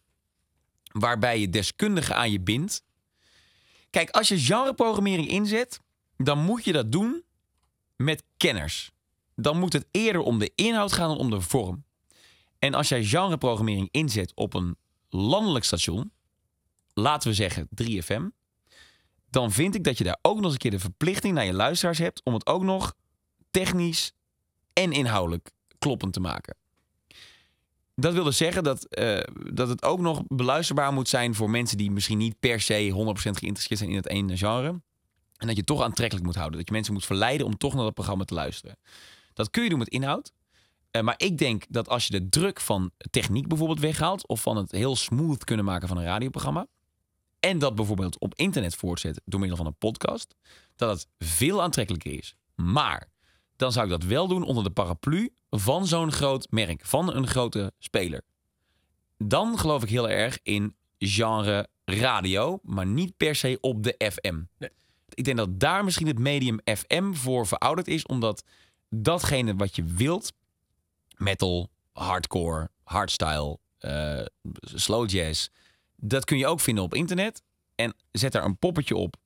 Waarbij 0.93 1.41
je 1.41 1.51
deskundigen 1.51 2.17
aan 2.17 2.31
je 2.31 2.41
bindt. 2.41 2.83
Kijk, 3.91 4.11
als 4.11 4.29
je 4.29 4.39
genreprogrammering 4.39 5.29
inzet, 5.29 5.81
dan 6.17 6.39
moet 6.39 6.65
je 6.65 6.73
dat 6.73 6.93
doen 6.93 7.25
met 7.97 8.23
kenners. 8.37 8.91
Dan 9.35 9.59
moet 9.59 9.73
het 9.73 9.87
eerder 9.91 10.21
om 10.21 10.39
de 10.39 10.53
inhoud 10.55 10.93
gaan 10.93 11.09
dan 11.09 11.19
om 11.19 11.31
de 11.31 11.41
vorm. 11.41 11.85
En 12.59 12.75
als 12.75 12.89
jij 12.89 13.05
genreprogrammering 13.05 13.89
inzet 13.91 14.33
op 14.35 14.55
een 14.55 14.77
landelijk 15.09 15.65
station, 15.65 16.13
laten 16.95 17.29
we 17.29 17.35
zeggen 17.35 17.69
3FM, 17.83 18.23
dan 19.31 19.53
vind 19.53 19.75
ik 19.75 19.85
dat 19.85 19.99
je 19.99 20.05
daar 20.05 20.19
ook 20.23 20.37
nog 20.37 20.45
eens 20.45 20.53
een 20.53 20.59
keer 20.59 20.71
de 20.71 20.79
verplichting 20.79 21.35
naar 21.35 21.45
je 21.45 21.53
luisteraars 21.53 21.99
hebt 21.99 22.21
om 22.25 22.35
het 22.35 22.47
ook 22.47 22.63
nog 22.63 22.95
technisch 23.51 24.13
en 24.73 24.93
inhoudelijk 24.93 25.51
kloppend 25.79 26.13
te 26.13 26.21
maken. 26.21 26.57
Dat 27.95 28.13
wil 28.13 28.25
dus 28.25 28.37
zeggen 28.37 28.65
dat, 28.65 28.85
eh, 28.85 29.21
dat 29.53 29.69
het 29.69 29.83
ook 29.83 30.01
nog 30.01 30.23
beluisterbaar 30.27 30.93
moet 30.93 31.09
zijn 31.09 31.35
voor 31.35 31.51
mensen 31.51 31.77
die 31.77 31.91
misschien 31.91 32.19
niet 32.19 32.41
per 32.41 32.61
se 32.61 32.89
100% 32.91 33.39
geïnteresseerd 33.39 33.79
zijn 33.79 33.91
in 33.91 33.97
het 33.97 34.09
ene 34.09 34.37
genre. 34.37 34.81
En 35.39 35.47
dat 35.47 35.57
je 35.57 35.65
toch 35.65 35.83
aantrekkelijk 35.83 36.27
moet 36.27 36.35
houden. 36.35 36.59
Dat 36.59 36.69
je 36.69 36.75
mensen 36.75 36.93
moet 36.93 37.05
verleiden 37.05 37.47
om 37.47 37.57
toch 37.57 37.75
naar 37.75 37.85
dat 37.85 37.95
programma 37.95 38.25
te 38.25 38.35
luisteren. 38.35 38.79
Dat 39.33 39.51
kun 39.51 39.63
je 39.63 39.69
doen 39.69 39.79
met 39.79 39.89
inhoud. 39.89 40.33
Eh, 40.91 41.03
maar 41.03 41.15
ik 41.17 41.39
denk 41.39 41.65
dat 41.69 41.89
als 41.89 42.07
je 42.07 42.21
de 42.21 42.29
druk 42.29 42.61
van 42.61 42.91
techniek 43.11 43.49
bijvoorbeeld 43.49 43.81
weghaalt... 43.81 44.27
of 44.27 44.43
van 44.43 44.57
het 44.57 44.71
heel 44.71 44.97
smooth 44.97 45.45
kunnen 45.45 45.65
maken 45.65 45.89
van 45.89 45.97
een 45.97 46.05
radioprogramma... 46.05 46.67
en 47.41 47.59
dat 47.59 47.75
bijvoorbeeld 47.75 48.19
op 48.19 48.35
internet 48.35 48.75
voortzet 48.75 49.21
door 49.25 49.41
middel 49.41 49.59
van 49.59 49.67
een 49.67 49.77
podcast... 49.79 50.35
dat 50.77 50.91
het 50.91 51.09
veel 51.19 51.63
aantrekkelijker 51.63 52.13
is. 52.13 52.37
Maar 52.55 53.09
dan 53.57 53.73
zou 53.73 53.85
ik 53.85 53.91
dat 53.91 54.05
wel 54.05 54.29
doen 54.29 54.43
onder 54.43 54.65
de 54.65 54.71
paraplu 54.71 55.33
van 55.51 55.87
zo'n 55.87 56.13
groot 56.13 56.47
merk, 56.51 56.85
van 56.85 57.15
een 57.15 57.27
grote 57.27 57.73
speler. 57.79 58.23
Dan 59.19 59.59
geloof 59.59 59.83
ik 59.83 59.89
heel 59.89 60.09
erg 60.09 60.39
in 60.43 60.77
genre 60.99 61.69
radio, 61.85 62.59
maar 62.63 62.87
niet 62.87 63.17
per 63.17 63.35
se 63.35 63.59
op 63.61 63.83
de 63.83 64.13
FM. 64.13 64.69
Ik 65.15 65.25
denk 65.25 65.37
dat 65.37 65.61
daar 65.61 65.85
misschien 65.85 66.07
het 66.07 66.19
medium 66.19 66.61
FM 66.65 67.13
voor 67.13 67.47
verouderd 67.47 67.89
is, 67.89 68.07
omdat 68.07 68.45
datgene 68.89 69.55
wat 69.55 69.77
je 69.77 69.85
wilt, 69.85 70.33
metal, 71.17 71.71
hardcore, 71.93 72.71
hardstyle, 72.83 73.59
eh, 73.79 74.25
slow 74.61 75.11
jazz, 75.11 75.49
dat 75.97 76.25
kun 76.25 76.39
je 76.39 76.47
ook 76.47 76.61
vinden 76.61 76.85
op 76.85 76.95
internet. 76.95 77.43
En 77.75 77.95
zet 78.13 78.33
daar 78.33 78.45
een 78.45 78.59
poppetje 78.59 78.97
op, 78.97 79.17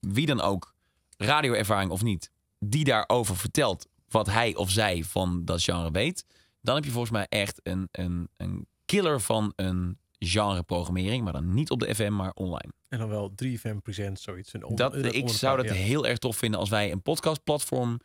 wie 0.00 0.26
dan 0.26 0.40
ook, 0.40 0.74
radioervaring 1.16 1.90
of 1.90 2.02
niet, 2.02 2.30
die 2.58 2.84
daarover 2.84 3.36
vertelt 3.36 3.86
wat 4.08 4.26
hij 4.26 4.54
of 4.54 4.70
zij 4.70 5.04
van 5.04 5.44
dat 5.44 5.62
genre 5.62 5.90
weet, 5.90 6.24
dan 6.60 6.74
heb 6.74 6.84
je 6.84 6.90
volgens 6.90 7.12
mij 7.12 7.26
echt 7.28 7.60
een, 7.62 7.88
een, 7.90 8.28
een 8.36 8.66
killer 8.84 9.20
van 9.20 9.52
een 9.56 9.98
genreprogrammering, 10.18 11.24
maar 11.24 11.32
dan 11.32 11.54
niet 11.54 11.70
op 11.70 11.80
de 11.80 11.94
FM, 11.94 12.12
maar 12.12 12.32
online. 12.34 12.72
En 12.88 12.98
dan 12.98 13.08
wel 13.08 13.32
3FM 13.44 13.76
Present, 13.82 14.20
zoiets. 14.20 14.52
Een 14.54 14.74
Dat, 14.74 14.94
een 14.94 15.14
ik 15.14 15.28
zou 15.28 15.56
dat 15.56 15.66
ja. 15.66 15.72
heel 15.72 16.06
erg 16.06 16.18
tof 16.18 16.36
vinden 16.36 16.60
als 16.60 16.68
wij 16.68 16.92
een 16.92 17.02
podcastplatform 17.02 18.00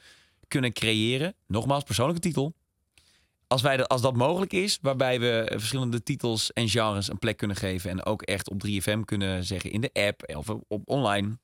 kunnen 0.47 0.74
creëren. 0.74 1.36
Nogmaals, 1.47 1.84
persoonlijke 1.84 2.22
titel. 2.22 2.53
Als, 3.47 3.62
wij 3.62 3.78
de, 3.78 3.88
als 3.88 4.01
dat 4.01 4.16
mogelijk 4.16 4.53
is, 4.53 4.80
waarbij 4.82 5.20
we 5.20 5.51
verschillende 5.55 6.03
titels 6.03 6.53
en 6.53 6.70
genres 6.70 7.09
een 7.09 7.20
plek 7.20 7.38
kunnen 7.38 7.57
geven. 7.57 7.89
En 7.89 8.05
ook 8.05 8.22
echt 8.22 8.49
op 8.49 8.64
3FM 8.68 8.99
kunnen 9.05 9.43
zeggen 9.43 9.72
in 9.72 9.82
de 9.82 9.89
app 9.93 10.36
of 10.36 10.49
op 10.49 10.82
online. 10.86 11.38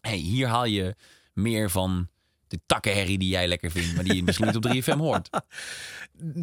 hey, 0.00 0.16
hier 0.16 0.46
haal 0.46 0.64
je 0.64 0.94
meer 1.32 1.70
van 1.70 2.08
de 2.48 2.60
takkenherrie 2.66 3.18
die 3.18 3.28
jij 3.28 3.48
lekker 3.48 3.70
vindt, 3.70 3.94
maar 3.94 4.04
die 4.04 4.16
je 4.16 4.22
misschien 4.22 4.46
niet 4.46 4.56
op 4.56 4.66
3FM 4.74 4.98
hoort. 4.98 5.30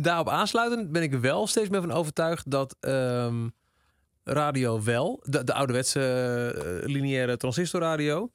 Daarop 0.06 0.30
aansluitend 0.30 0.92
ben 0.92 1.02
ik 1.04 1.14
er 1.14 1.22
wel 1.22 1.48
steeds 1.48 1.70
meer 1.70 1.82
van 1.82 1.92
overtuigd 1.92 2.52
dat 2.52 2.76
ehm, 2.80 3.48
radio 4.24 4.84
wel, 4.84 5.20
de, 5.24 5.44
de 5.44 5.54
ouderwetse 5.54 6.02
eh, 6.02 6.90
lineaire 6.90 7.38
transistorradio, 7.38 8.32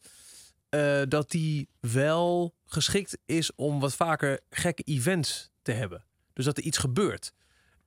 eh, 0.68 1.00
dat 1.08 1.30
die 1.30 1.68
wel 1.80 2.54
geschikt 2.64 3.18
is 3.26 3.54
om 3.54 3.80
wat 3.80 3.94
vaker 3.94 4.40
gekke 4.50 4.82
events 4.82 5.50
te 5.62 5.72
hebben. 5.72 6.04
Dus 6.32 6.44
dat 6.44 6.56
er 6.56 6.62
iets 6.62 6.78
gebeurt. 6.78 7.32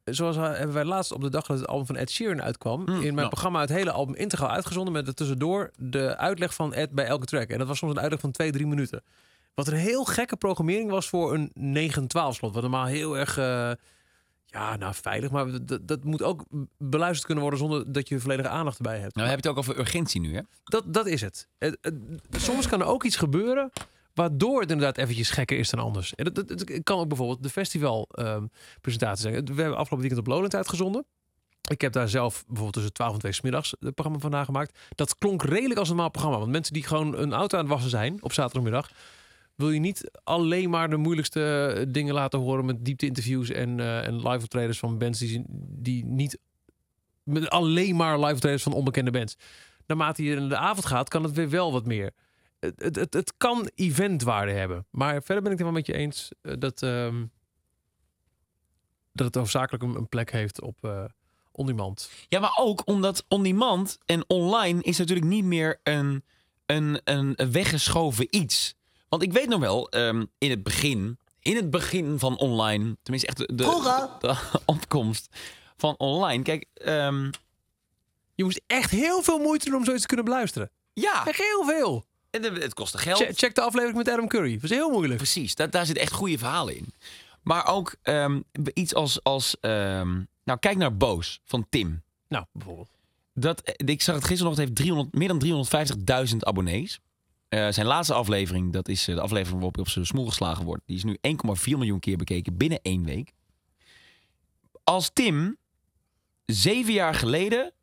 Zoals 0.03 0.35
eh, 0.35 0.43
hebben 0.43 0.73
wij 0.73 0.85
laatst 0.85 1.11
op 1.11 1.21
de 1.21 1.29
dag 1.29 1.45
dat 1.45 1.57
het 1.57 1.67
album 1.67 1.85
van 1.85 1.95
Ed 1.95 2.11
Sheeran 2.11 2.41
uitkwam, 2.41 2.79
Mm, 2.81 2.87
in 2.87 3.01
mijn 3.01 3.15
ja. 3.15 3.27
programma 3.27 3.59
het 3.59 3.69
hele 3.69 3.91
album 3.91 4.15
integraal 4.15 4.49
uitgezonden 4.49 4.93
met 4.93 5.07
er 5.07 5.13
tussendoor 5.13 5.71
de 5.77 6.17
uitleg 6.17 6.53
van 6.53 6.73
Ed 6.73 6.91
bij 6.91 7.05
elke 7.05 7.25
track. 7.25 7.49
En 7.49 7.57
dat 7.57 7.67
was 7.67 7.77
soms 7.77 7.91
een 7.91 8.01
uitleg 8.01 8.19
van 8.19 8.31
twee, 8.31 8.51
drie 8.51 8.67
minuten. 8.67 9.03
Wat 9.53 9.67
een 9.67 9.73
heel 9.73 10.03
gekke 10.05 10.37
programmering 10.37 10.89
was 10.89 11.09
voor 11.09 11.33
een 11.33 11.51
9-12 11.53 12.35
slot. 12.35 12.53
Wat 12.53 12.61
normaal 12.61 12.85
heel 12.85 13.17
erg, 13.17 13.35
ja, 14.51 14.75
nou 14.75 14.93
veilig. 14.93 15.31
Maar 15.31 15.65
dat, 15.65 15.87
dat 15.87 16.03
moet 16.03 16.21
ook 16.21 16.43
beluisterd 16.77 17.25
kunnen 17.25 17.43
worden 17.43 17.59
zonder 17.59 17.91
dat 17.91 18.07
je 18.07 18.19
volledige 18.19 18.49
aandacht 18.49 18.77
erbij 18.77 18.99
hebt. 18.99 19.15
Nou, 19.15 19.27
we 19.27 19.33
hebben 19.33 19.51
het 19.51 19.59
ook 19.59 19.63
over 19.65 19.79
urgentie 19.79 20.21
nu, 20.21 20.35
hè? 20.35 20.41
Dat, 20.63 20.93
dat 20.93 21.05
is 21.05 21.21
het. 21.21 21.47
Soms 22.31 22.67
kan 22.67 22.81
er 22.81 22.87
ook 22.87 23.03
iets 23.03 23.15
gebeuren 23.15 23.71
waardoor 24.13 24.61
het 24.61 24.71
inderdaad 24.71 24.97
eventjes 24.97 25.29
gekker 25.29 25.57
is 25.57 25.69
dan 25.69 25.79
anders. 25.79 26.15
En 26.15 26.23
dat, 26.23 26.35
dat, 26.35 26.47
dat 26.47 26.83
kan 26.83 26.99
ook 26.99 27.07
bijvoorbeeld 27.07 27.43
de 27.43 27.49
festivalpresentatie 27.49 29.21
zijn. 29.21 29.45
We 29.45 29.61
hebben 29.61 29.77
afgelopen 29.77 29.99
weekend 29.99 30.19
op 30.19 30.27
Lowland 30.27 30.55
uitgezonden. 30.55 31.05
Ik 31.69 31.81
heb 31.81 31.93
daar 31.93 32.09
zelf 32.09 32.43
bijvoorbeeld 32.45 32.73
tussen 32.73 32.93
12 32.93 33.13
en 33.13 33.19
2 33.19 33.31
's 33.31 33.41
middags 33.41 33.75
het 33.79 33.93
programma 33.93 34.19
van 34.19 34.31
nagemaakt. 34.31 34.79
Dat 34.95 35.17
klonk 35.17 35.43
redelijk 35.43 35.79
als 35.79 35.89
een 35.89 35.95
normaal 35.95 36.11
programma. 36.11 36.39
Want 36.39 36.51
mensen 36.51 36.73
die 36.73 36.83
gewoon 36.83 37.17
een 37.17 37.33
auto 37.33 37.57
aan 37.57 37.63
het 37.63 37.73
wassen 37.73 37.89
zijn 37.89 38.23
op 38.23 38.33
zaterdagmiddag... 38.33 38.91
wil 39.55 39.71
je 39.71 39.79
niet 39.79 40.11
alleen 40.23 40.69
maar 40.69 40.89
de 40.89 40.97
moeilijkste 40.97 41.85
dingen 41.89 42.13
laten 42.13 42.39
horen... 42.39 42.65
met 42.65 42.85
diepte-interviews 42.85 43.49
en, 43.49 43.79
eh, 43.79 44.07
en 44.07 44.15
live 44.15 44.43
optredens 44.43 44.79
van 44.79 44.97
bands 44.97 45.19
die, 45.19 45.43
die 45.57 46.05
niet... 46.05 46.39
Met 47.23 47.49
alleen 47.49 47.95
maar 47.95 48.19
live 48.19 48.33
optredens 48.33 48.63
van 48.63 48.73
onbekende 48.73 49.11
bands. 49.11 49.37
Naarmate 49.87 50.23
je 50.23 50.35
in 50.35 50.49
de 50.49 50.57
avond 50.57 50.85
gaat, 50.85 51.09
kan 51.09 51.23
het 51.23 51.33
weer 51.33 51.49
wel 51.49 51.71
wat 51.71 51.85
meer. 51.85 52.11
Het, 52.59 52.95
het, 52.95 53.13
het, 53.13 53.33
kan 53.37 53.69
eventwaarde 53.75 54.51
hebben. 54.51 54.85
Maar 54.89 55.23
verder 55.23 55.43
ben 55.43 55.51
ik 55.51 55.57
het 55.57 55.67
wel 55.67 55.75
met 55.75 55.85
je 55.85 55.93
eens 55.93 56.31
eh, 56.41 56.53
dat, 56.59 56.81
ehm, 56.81 57.25
dat 59.13 59.25
het 59.25 59.35
hoofdzakelijk 59.35 59.83
een, 59.83 59.95
een 59.95 60.09
plek 60.09 60.31
heeft 60.31 60.61
op 60.61 60.77
eh 60.81 61.03
on-demand. 61.51 62.11
Ja, 62.27 62.39
maar 62.39 62.57
ook 62.59 62.87
omdat 62.87 63.25
on-demand 63.27 63.97
en 64.05 64.23
online 64.29 64.81
is 64.81 64.97
natuurlijk 64.97 65.27
niet 65.27 65.43
meer 65.43 65.79
een, 65.83 66.23
een, 66.65 67.01
een 67.03 67.51
weggeschoven 67.51 68.27
iets. 68.29 68.75
Want 69.11 69.23
ik 69.23 69.31
weet 69.33 69.47
nog 69.47 69.59
wel, 69.59 69.89
ehm, 69.89 70.25
in 70.37 70.49
het 70.49 70.63
begin, 70.63 71.17
in 71.39 71.55
het 71.55 71.69
begin 71.69 72.19
van 72.19 72.37
online, 72.37 72.97
tenminste 73.03 73.27
echt 73.27 73.37
de, 73.37 73.55
de, 73.55 74.07
de 74.19 74.35
opkomst 74.65 75.27
van 75.77 75.95
online. 75.97 76.43
Kijk, 76.43 76.65
ehm, 76.73 77.29
Je 78.35 78.43
moest 78.43 78.61
echt 78.67 78.91
heel 78.91 79.21
veel 79.23 79.39
moeite 79.39 79.65
doen 79.69 79.75
om 79.77 79.83
zoiets 79.83 80.01
te 80.01 80.07
kunnen 80.07 80.25
beluisteren. 80.25 80.69
ja, 80.93 81.25
Echt 81.27 81.37
heel 81.37 81.63
veel. 81.65 82.05
en 82.29 82.41
de- 82.41 82.49
het 82.49 82.73
kostte 82.73 82.97
geld. 82.97 83.17
Che- 83.21 83.33
Check 83.33 83.55
de 83.55 83.61
aflevering 83.61 83.97
met 83.97 84.09
Adam 84.09 84.27
Curry. 84.27 84.51
Dat 84.51 84.61
was 84.61 84.69
heel 84.69 84.89
moeilijk. 84.89 85.17
Precies, 85.17 85.55
daar, 85.55 85.69
daar 85.69 85.85
zitten 85.85 86.03
echt 86.03 86.13
goede 86.13 86.37
verhalen 86.37 86.75
in. 86.77 86.93
Maar 87.43 87.67
ook 87.67 87.95
ehm, 88.01 88.39
iets 88.73 88.93
als, 88.95 89.23
als 89.23 89.57
nou 90.43 90.59
kijk 90.59 90.77
naar 90.77 90.97
Boos 90.97 91.39
van 91.43 91.65
Tim. 91.69 92.03
Nou, 92.27 92.45
bijvoorbeeld. 92.51 92.89
Dat, 93.33 93.61
eh, 93.61 93.73
ik 93.87 94.01
zag 94.01 94.15
het 94.15 94.23
gisteren 94.25 94.51
nog, 94.51 94.59
het 94.59 94.67
heeft 94.67 94.79
300, 94.79 95.13
meer 95.15 95.27
dan 95.27 95.39
350.000 96.31 96.37
abonnees. 96.43 96.99
Eh, 97.51 97.67
zijn 97.69 97.85
laatste 97.85 98.13
aflevering, 98.13 98.73
dat 98.73 98.87
is 98.87 99.07
eh, 99.07 99.15
de 99.15 99.21
aflevering 99.21 99.53
waarop 99.53 99.73
hij 99.75 99.83
op 99.83 99.89
zijn 99.89 100.05
smoel 100.05 100.25
geslagen 100.25 100.65
wordt. 100.65 100.83
Die 100.85 100.95
is 100.95 101.03
nu 101.03 101.17
1,4 101.21 101.77
miljoen 101.77 101.99
keer 101.99 102.17
bekeken 102.17 102.57
binnen 102.57 102.79
één 102.81 103.03
week. 103.03 103.33
Als 104.83 105.09
Tim 105.13 105.57
zeven 106.45 106.93
jaar 106.93 107.15
geleden 107.15 107.73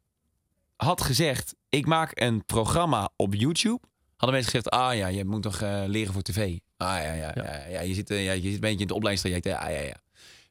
had 0.76 1.02
gezegd: 1.02 1.54
Ik 1.68 1.86
maak 1.86 2.20
een 2.20 2.44
programma 2.44 3.10
op 3.16 3.34
YouTube. 3.34 3.80
Hadden 4.16 4.38
mensen 4.38 4.60
gezegd: 4.60 4.70
Ah 4.70 4.96
ja, 4.96 5.06
je 5.06 5.24
moet 5.24 5.42
toch 5.42 5.60
eh, 5.60 5.82
leren 5.86 6.12
voor 6.12 6.22
tv. 6.22 6.58
Ah 6.76 7.02
ja, 7.02 7.12
ja, 7.12 7.32
ja. 7.34 7.66
ja, 7.68 7.80
je, 7.80 7.94
zit, 7.94 8.08
ja, 8.08 8.16
je 8.16 8.40
zit 8.40 8.54
een 8.54 8.60
beetje 8.60 8.76
in 8.76 8.86
het 8.86 8.90
opleidingstraject. 8.90 9.44
hè. 9.44 9.58
Ah 9.58 9.70
ja, 9.70 9.80
ja. 9.80 10.00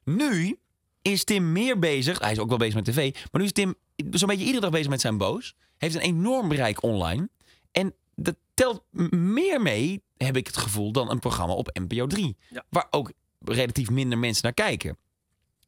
Nu 0.04 0.58
is 1.02 1.24
Tim 1.24 1.52
meer 1.52 1.78
bezig. 1.78 2.18
Hij 2.18 2.32
is 2.32 2.38
ook 2.38 2.48
wel 2.48 2.58
bezig 2.58 2.74
met 2.74 2.84
tv. 2.84 3.12
Maar 3.12 3.40
nu 3.40 3.44
is 3.44 3.52
Tim 3.52 3.74
zo'n 4.10 4.28
beetje 4.28 4.44
iedere 4.44 4.60
dag 4.60 4.70
bezig 4.70 4.88
met 4.88 5.00
zijn 5.00 5.18
boos. 5.18 5.54
Heeft 5.76 5.94
een 5.94 6.00
enorm 6.00 6.48
bereik 6.48 6.82
online. 6.82 7.28
En 7.72 7.94
dat 8.20 8.36
telt 8.54 8.82
meer 9.10 9.62
mee, 9.62 10.02
heb 10.16 10.36
ik 10.36 10.46
het 10.46 10.56
gevoel, 10.56 10.92
dan 10.92 11.10
een 11.10 11.18
programma 11.18 11.54
op 11.54 11.78
NPO 11.88 12.06
3. 12.06 12.36
Ja. 12.50 12.64
Waar 12.70 12.86
ook 12.90 13.12
relatief 13.44 13.90
minder 13.90 14.18
mensen 14.18 14.42
naar 14.44 14.54
kijken. 14.54 14.96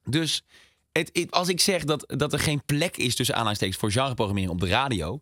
Dus 0.05 0.43
het, 0.93 1.11
het- 1.13 1.31
als 1.31 1.49
ik 1.49 1.61
zeg 1.61 1.85
dat, 1.85 2.05
dat 2.17 2.33
er 2.33 2.39
geen 2.39 2.63
plek 2.65 2.97
is 2.97 3.15
tussen 3.15 3.35
aanhalingstekens 3.35 3.79
voor 3.79 3.91
genreprogrammering 3.93 4.53
op 4.53 4.61
de 4.61 4.67
radio, 4.69 5.21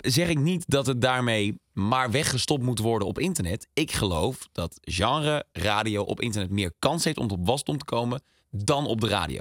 zeg 0.00 0.28
ik 0.28 0.38
niet 0.38 0.64
dat 0.68 0.86
het 0.86 1.00
daarmee 1.00 1.58
maar 1.72 2.10
weggestopt 2.10 2.62
moet 2.62 2.78
worden 2.78 3.08
op 3.08 3.18
internet. 3.18 3.68
Ik 3.74 3.92
geloof 3.92 4.48
dat 4.52 4.78
genre 4.80 5.44
radio 5.52 6.02
op 6.02 6.20
internet 6.20 6.50
meer 6.50 6.72
kans 6.78 7.04
heeft 7.04 7.18
om 7.18 7.28
tot 7.28 7.38
wasdom 7.42 7.78
te 7.78 7.84
komen 7.84 8.22
dan 8.50 8.86
op 8.86 9.00
de 9.00 9.08
radio. 9.08 9.40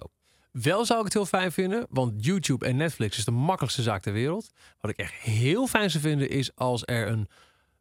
Wel 0.51 0.85
zou 0.85 0.99
ik 0.99 1.05
het 1.05 1.13
heel 1.13 1.25
fijn 1.25 1.51
vinden, 1.51 1.85
want 1.89 2.25
YouTube 2.25 2.65
en 2.65 2.75
Netflix 2.75 3.17
is 3.17 3.25
de 3.25 3.31
makkelijkste 3.31 3.81
zaak 3.81 4.01
ter 4.01 4.13
wereld. 4.13 4.51
Wat 4.79 4.91
ik 4.91 4.97
echt 4.97 5.13
heel 5.13 5.67
fijn 5.67 5.89
zou 5.89 6.03
vinden 6.03 6.29
is 6.29 6.55
als 6.55 6.81
er 6.85 7.07
een 7.07 7.27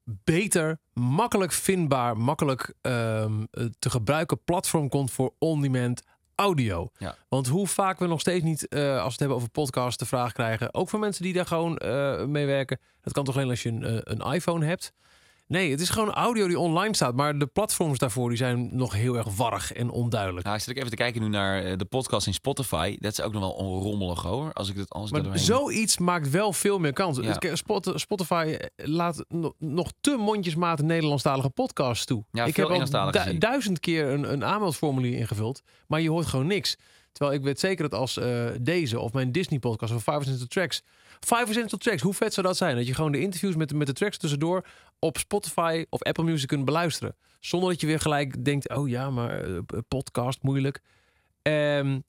beter, 0.04 0.78
makkelijk 0.92 1.52
vindbaar, 1.52 2.16
makkelijk 2.16 2.74
ehm, 2.80 3.44
eh, 3.50 3.64
te 3.78 3.90
gebruiken 3.90 4.44
platform 4.44 4.88
komt 4.88 5.10
voor 5.10 5.34
on-demand 5.38 6.02
audio. 6.34 6.90
Ja. 6.98 7.16
Want 7.28 7.46
hoe 7.46 7.66
vaak 7.66 7.98
we 7.98 8.06
nog 8.06 8.20
steeds 8.20 8.44
niet, 8.44 8.68
eh, 8.68 8.80
als 8.80 9.02
we 9.02 9.10
het 9.10 9.18
hebben 9.18 9.36
over 9.36 9.50
podcasts, 9.50 9.96
de 9.96 10.06
vraag 10.06 10.32
krijgen, 10.32 10.74
ook 10.74 10.88
van 10.88 11.00
mensen 11.00 11.22
die 11.22 11.32
daar 11.32 11.46
gewoon 11.46 11.78
eh 11.78 12.24
mee 12.24 12.46
werken. 12.46 12.80
Dat 13.00 13.12
kan 13.12 13.24
toch 13.24 13.36
alleen 13.36 13.48
als 13.50 13.62
je 13.62 13.68
een, 13.68 14.12
een 14.12 14.32
iPhone 14.32 14.66
hebt. 14.66 14.92
Nee, 15.48 15.70
het 15.70 15.80
is 15.80 15.88
gewoon 15.88 16.12
audio 16.12 16.46
die 16.46 16.58
online 16.58 16.94
staat. 16.94 17.14
Maar 17.14 17.38
de 17.38 17.46
platforms 17.46 17.98
daarvoor 17.98 18.28
die 18.28 18.38
zijn 18.38 18.68
nog 18.76 18.92
heel 18.92 19.16
erg 19.16 19.36
warrig 19.36 19.72
en 19.72 19.90
onduidelijk. 19.90 20.44
Nou, 20.44 20.56
ik 20.56 20.62
zit 20.62 20.70
ook 20.70 20.76
even 20.78 20.90
te 20.90 20.96
kijken 20.96 21.22
nu 21.22 21.28
naar 21.28 21.64
eh, 21.64 21.76
de 21.76 21.84
podcast 21.84 22.26
in 22.26 22.34
Spotify. 22.34 22.96
Dat 23.00 23.12
is 23.12 23.20
ook 23.20 23.32
nog 23.32 23.40
wel 23.42 23.50
onrommelig 23.52 24.22
hoor. 24.22 24.52
Als 24.52 24.68
ik 24.70 24.76
als 24.88 25.06
ik 25.06 25.12
Maar 25.12 25.22
doorheen- 25.22 25.42
zoiets 25.42 25.98
maakt 25.98 26.30
wel 26.30 26.52
veel 26.52 26.78
meer 26.78 26.92
kans. 26.92 27.18
Ja. 27.18 27.38
Spotify 27.94 28.56
eh, 28.58 28.86
laat 28.86 29.24
no- 29.28 29.54
nog 29.58 29.92
te 30.00 30.16
mondjesmaat 30.16 30.82
Nederlandstalige 30.82 31.50
podcasts 31.50 32.04
toe. 32.04 32.24
Ja, 32.32 32.44
ik 32.44 32.54
veel 32.54 32.68
heb 32.70 32.94
al 32.94 33.10
du- 33.10 33.38
duizend 33.38 33.80
keer 33.80 34.06
een, 34.08 34.32
een 34.32 34.44
aanmeldformulier 34.44 35.18
ingevuld, 35.18 35.62
maar 35.86 36.00
je 36.00 36.10
hoort 36.10 36.26
gewoon 36.26 36.46
niks. 36.46 36.76
Terwijl 37.18 37.38
ik 37.38 37.44
weet 37.44 37.60
zeker 37.60 37.88
dat 37.88 37.98
als 38.00 38.16
eh, 38.16 38.50
deze 38.60 38.98
of 39.00 39.12
mijn 39.12 39.32
Disney 39.32 39.58
podcast 39.58 39.92
of 39.94 40.02
Five 40.02 40.18
Essential 40.18 40.46
Tracks... 40.46 40.82
Five 41.20 41.42
Essential 41.48 41.78
Tracks, 41.78 42.02
hoe 42.02 42.14
vet 42.14 42.34
zou 42.34 42.46
dat 42.46 42.56
zijn? 42.56 42.76
Dat 42.76 42.86
je 42.86 42.94
gewoon 42.94 43.12
de 43.12 43.20
interviews 43.20 43.54
met, 43.56 43.68
de- 43.68 43.74
met 43.74 43.86
de 43.86 43.92
tracks 43.92 44.16
tussendoor 44.18 44.66
op 44.98 45.18
Spotify 45.18 45.84
of 45.90 46.02
Apple 46.02 46.24
Music 46.24 46.48
kunt 46.48 46.64
beluisteren. 46.64 47.16
Zonder 47.40 47.68
dat 47.70 47.80
je 47.80 47.86
weer 47.86 48.00
gelijk 48.00 48.44
denkt, 48.44 48.68
oh 48.76 48.88
ja, 48.88 49.10
maar 49.10 49.40
eh, 49.44 49.58
podcast, 49.88 50.42
moeilijk. 50.42 50.80
Ehm, 51.42 52.00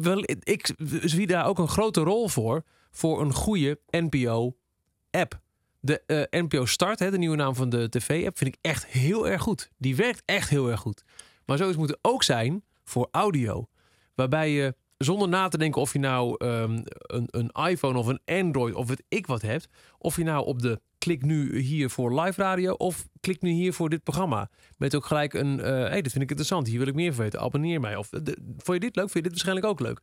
wel, 0.00 0.22
ik 0.40 0.74
zie 1.00 1.26
daar 1.26 1.46
ook 1.46 1.58
een 1.58 1.68
grote 1.68 2.00
rol 2.00 2.28
voor, 2.28 2.64
voor 2.90 3.20
een 3.20 3.32
goede 3.32 3.78
NPO-app. 3.90 5.40
De 5.80 6.02
eh, 6.06 6.40
NPO 6.42 6.64
Start, 6.66 6.98
hè, 6.98 7.10
de 7.10 7.18
nieuwe 7.18 7.36
naam 7.36 7.54
van 7.54 7.68
de 7.68 7.88
tv-app, 7.88 8.38
vind 8.38 8.54
ik 8.54 8.60
echt 8.60 8.86
heel 8.86 9.28
erg 9.28 9.42
goed. 9.42 9.70
Die 9.78 9.96
werkt 9.96 10.22
echt 10.24 10.48
heel 10.48 10.70
erg 10.70 10.80
goed. 10.80 11.04
Maar 11.46 11.56
zoiets 11.56 11.76
moet 11.78 11.90
er 11.90 11.98
ook 12.02 12.22
zijn 12.22 12.64
voor 12.84 13.08
audio. 13.10 13.68
Waarbij 14.14 14.50
je 14.50 14.74
zonder 14.98 15.28
na 15.28 15.48
te 15.48 15.58
denken 15.58 15.80
of 15.80 15.92
je 15.92 15.98
nou 15.98 16.34
ehm, 16.38 16.82
een, 16.96 17.28
een 17.30 17.50
iPhone 17.68 17.98
of 17.98 18.06
een 18.06 18.20
Android 18.24 18.74
of 18.74 18.88
weet 18.88 19.02
ik 19.08 19.26
wat 19.26 19.42
hebt. 19.42 19.68
Of 19.98 20.16
je 20.16 20.24
nou 20.24 20.46
op 20.46 20.62
de 20.62 20.80
klik 20.98 21.22
nu 21.22 21.58
hier 21.58 21.90
voor 21.90 22.20
live 22.20 22.42
radio 22.42 22.72
of 22.72 23.08
klik 23.20 23.42
nu 23.42 23.50
hier 23.50 23.72
voor 23.72 23.90
dit 23.90 24.02
programma. 24.02 24.50
Met 24.76 24.94
ook 24.94 25.04
gelijk 25.04 25.34
een, 25.34 25.60
eh 25.60 25.70
hey, 25.70 26.02
dit 26.02 26.12
vind 26.12 26.24
ik 26.24 26.30
interessant, 26.30 26.66
hier 26.66 26.78
wil 26.78 26.86
ik 26.86 26.94
meer 26.94 27.14
van 27.14 27.24
weten, 27.24 27.40
abonneer 27.40 27.80
mij. 27.80 27.96
Of 27.96 28.08
vond 28.56 28.66
je 28.66 28.80
dit 28.80 28.96
leuk, 28.96 29.10
vind 29.10 29.12
je 29.12 29.20
dit 29.22 29.30
waarschijnlijk 29.30 29.66
ook 29.66 29.80
leuk. 29.80 30.00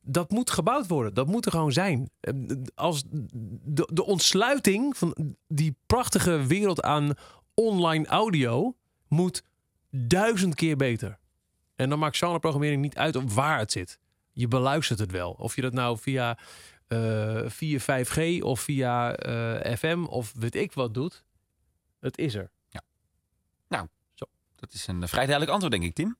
Dat 0.00 0.30
moet 0.30 0.50
gebouwd 0.50 0.86
worden, 0.86 1.14
dat 1.14 1.26
moet 1.26 1.46
er 1.46 1.52
gewoon 1.52 1.72
zijn. 1.72 2.10
Eh, 2.20 2.32
Als 2.74 3.04
de, 3.64 3.88
de 3.92 4.04
ontsluiting 4.04 4.96
van 4.96 5.36
die 5.48 5.76
prachtige 5.86 6.46
wereld 6.46 6.82
aan 6.82 7.12
online 7.54 8.06
audio 8.06 8.76
moet 9.08 9.42
duizend 9.90 10.54
keer 10.54 10.76
beter. 10.76 11.18
En 11.74 11.88
dan 11.88 11.98
maakt 11.98 12.16
genreprogrammering 12.16 12.82
niet 12.82 12.96
uit 12.96 13.16
op 13.16 13.30
waar 13.30 13.58
het 13.58 13.72
zit. 13.72 13.98
Je 14.32 14.48
beluistert 14.48 14.98
het 14.98 15.10
wel. 15.10 15.30
Of 15.30 15.56
je 15.56 15.62
dat 15.62 15.72
nou 15.72 15.98
via, 15.98 16.38
eh 16.86 17.42
via 17.46 17.78
5G 17.80 18.42
of 18.42 18.60
via 18.60 19.16
eh, 19.16 19.76
FM 19.76 20.04
of 20.04 20.32
weet 20.38 20.54
ik 20.54 20.72
wat 20.72 20.94
doet. 20.94 21.24
Het 22.00 22.18
is 22.18 22.34
er. 22.34 22.50
Dat 24.62 24.72
is 24.72 24.86
een 24.86 25.02
eh, 25.02 25.08
vrij 25.08 25.26
duidelijk 25.26 25.50
antwoord, 25.50 25.72
denk 25.72 25.84
ik, 25.84 25.94
Tim. 25.94 26.16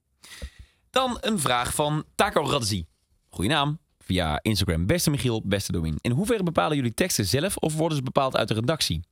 Dan 0.91 1.19
een 1.21 1.39
vraag 1.39 1.75
van 1.75 2.05
Taco 2.15 2.43
Radzi. 2.43 2.87
Goeie 3.29 3.51
naam. 3.51 3.79
Via 3.99 4.43
Instagram. 4.43 4.87
Beste 4.87 5.11
Michiel, 5.11 5.43
beste 5.45 5.73
Domin. 5.73 5.99
In 6.01 6.11
hoeverre 6.11 6.43
bepalen 6.43 6.77
jullie 6.77 6.95
teksten 6.95 7.25
zelf 7.25 7.57
of 7.57 7.75
worden 7.75 7.97
ze 7.97 8.03
bepaald 8.03 8.37
uit 8.37 8.49
de 8.49 8.55
redactie? 8.55 9.05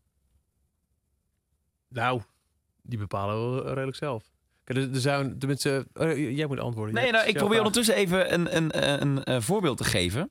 Nou, 1.89 2.23
die 2.83 2.99
bepalen 2.99 3.55
we 3.55 3.73
redelijk 3.73 3.97
zelf. 3.97 4.31
Er, 4.77 4.93
er 4.95 5.01
zijn 5.01 5.39
tenminste. 5.39 5.87
eh, 5.93 6.37
jij 6.37 6.47
moet 6.47 6.61
antwoorden. 6.61 6.95
Nee, 6.95 7.11
nou, 7.13 7.29
ik 7.29 7.37
probeer 7.37 7.59
ondertussen 7.59 7.95
even 7.95 8.33
een, 8.35 8.57
een, 8.57 8.91
een, 8.93 9.03
een, 9.03 9.25
eh, 9.25 9.41
voorbeeld 9.41 9.77
te 9.77 9.85
geven. 9.85 10.31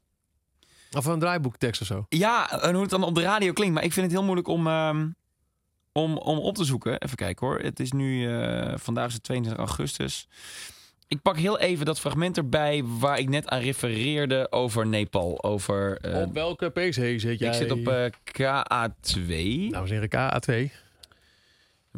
Of 0.97 1.05
een 1.05 1.19
draaiboektekst 1.19 1.81
of 1.81 1.87
zo. 1.87 2.05
Ja, 2.09 2.61
en 2.61 2.71
hoe 2.73 2.81
het 2.81 2.89
dan 2.91 3.03
op 3.03 3.15
de 3.15 3.21
radio 3.21 3.53
klinkt. 3.53 3.73
Maar 3.73 3.83
ik 3.83 3.93
vind 3.93 4.05
het 4.05 4.15
heel 4.15 4.23
moeilijk 4.23 4.47
om, 4.47 4.67
ehm, 4.67 5.07
om, 5.91 6.17
om 6.17 6.37
op 6.37 6.55
te 6.55 6.63
zoeken. 6.63 6.97
Even 7.01 7.15
kijken 7.15 7.47
hoor. 7.47 7.59
Het 7.59 7.79
is 7.79 7.91
nu, 7.91 8.27
eh, 8.41 8.73
vandaag 8.75 9.07
is 9.07 9.13
het 9.13 9.23
22 9.23 9.65
augustus. 9.65 10.27
Ik 11.07 11.21
pak 11.21 11.37
heel 11.37 11.59
even 11.59 11.85
dat 11.85 11.99
fragment 11.99 12.37
erbij 12.37 12.83
waar 12.99 13.19
ik 13.19 13.29
net 13.29 13.47
aan 13.47 13.59
refereerde 13.59 14.51
over 14.51 14.87
Nepal. 14.87 15.43
Over, 15.43 15.97
eh, 15.97 16.21
op 16.21 16.33
welke 16.33 16.69
PC 16.69 16.93
zit 16.93 17.21
jij? 17.21 17.47
ik 17.47 17.53
zit 17.53 17.71
op 17.71 17.87
eh, 17.87 18.05
KA2. 18.23 19.69
Dames 19.69 19.89
en 19.91 19.99
heren, 20.01 20.09
KA2. 20.09 20.71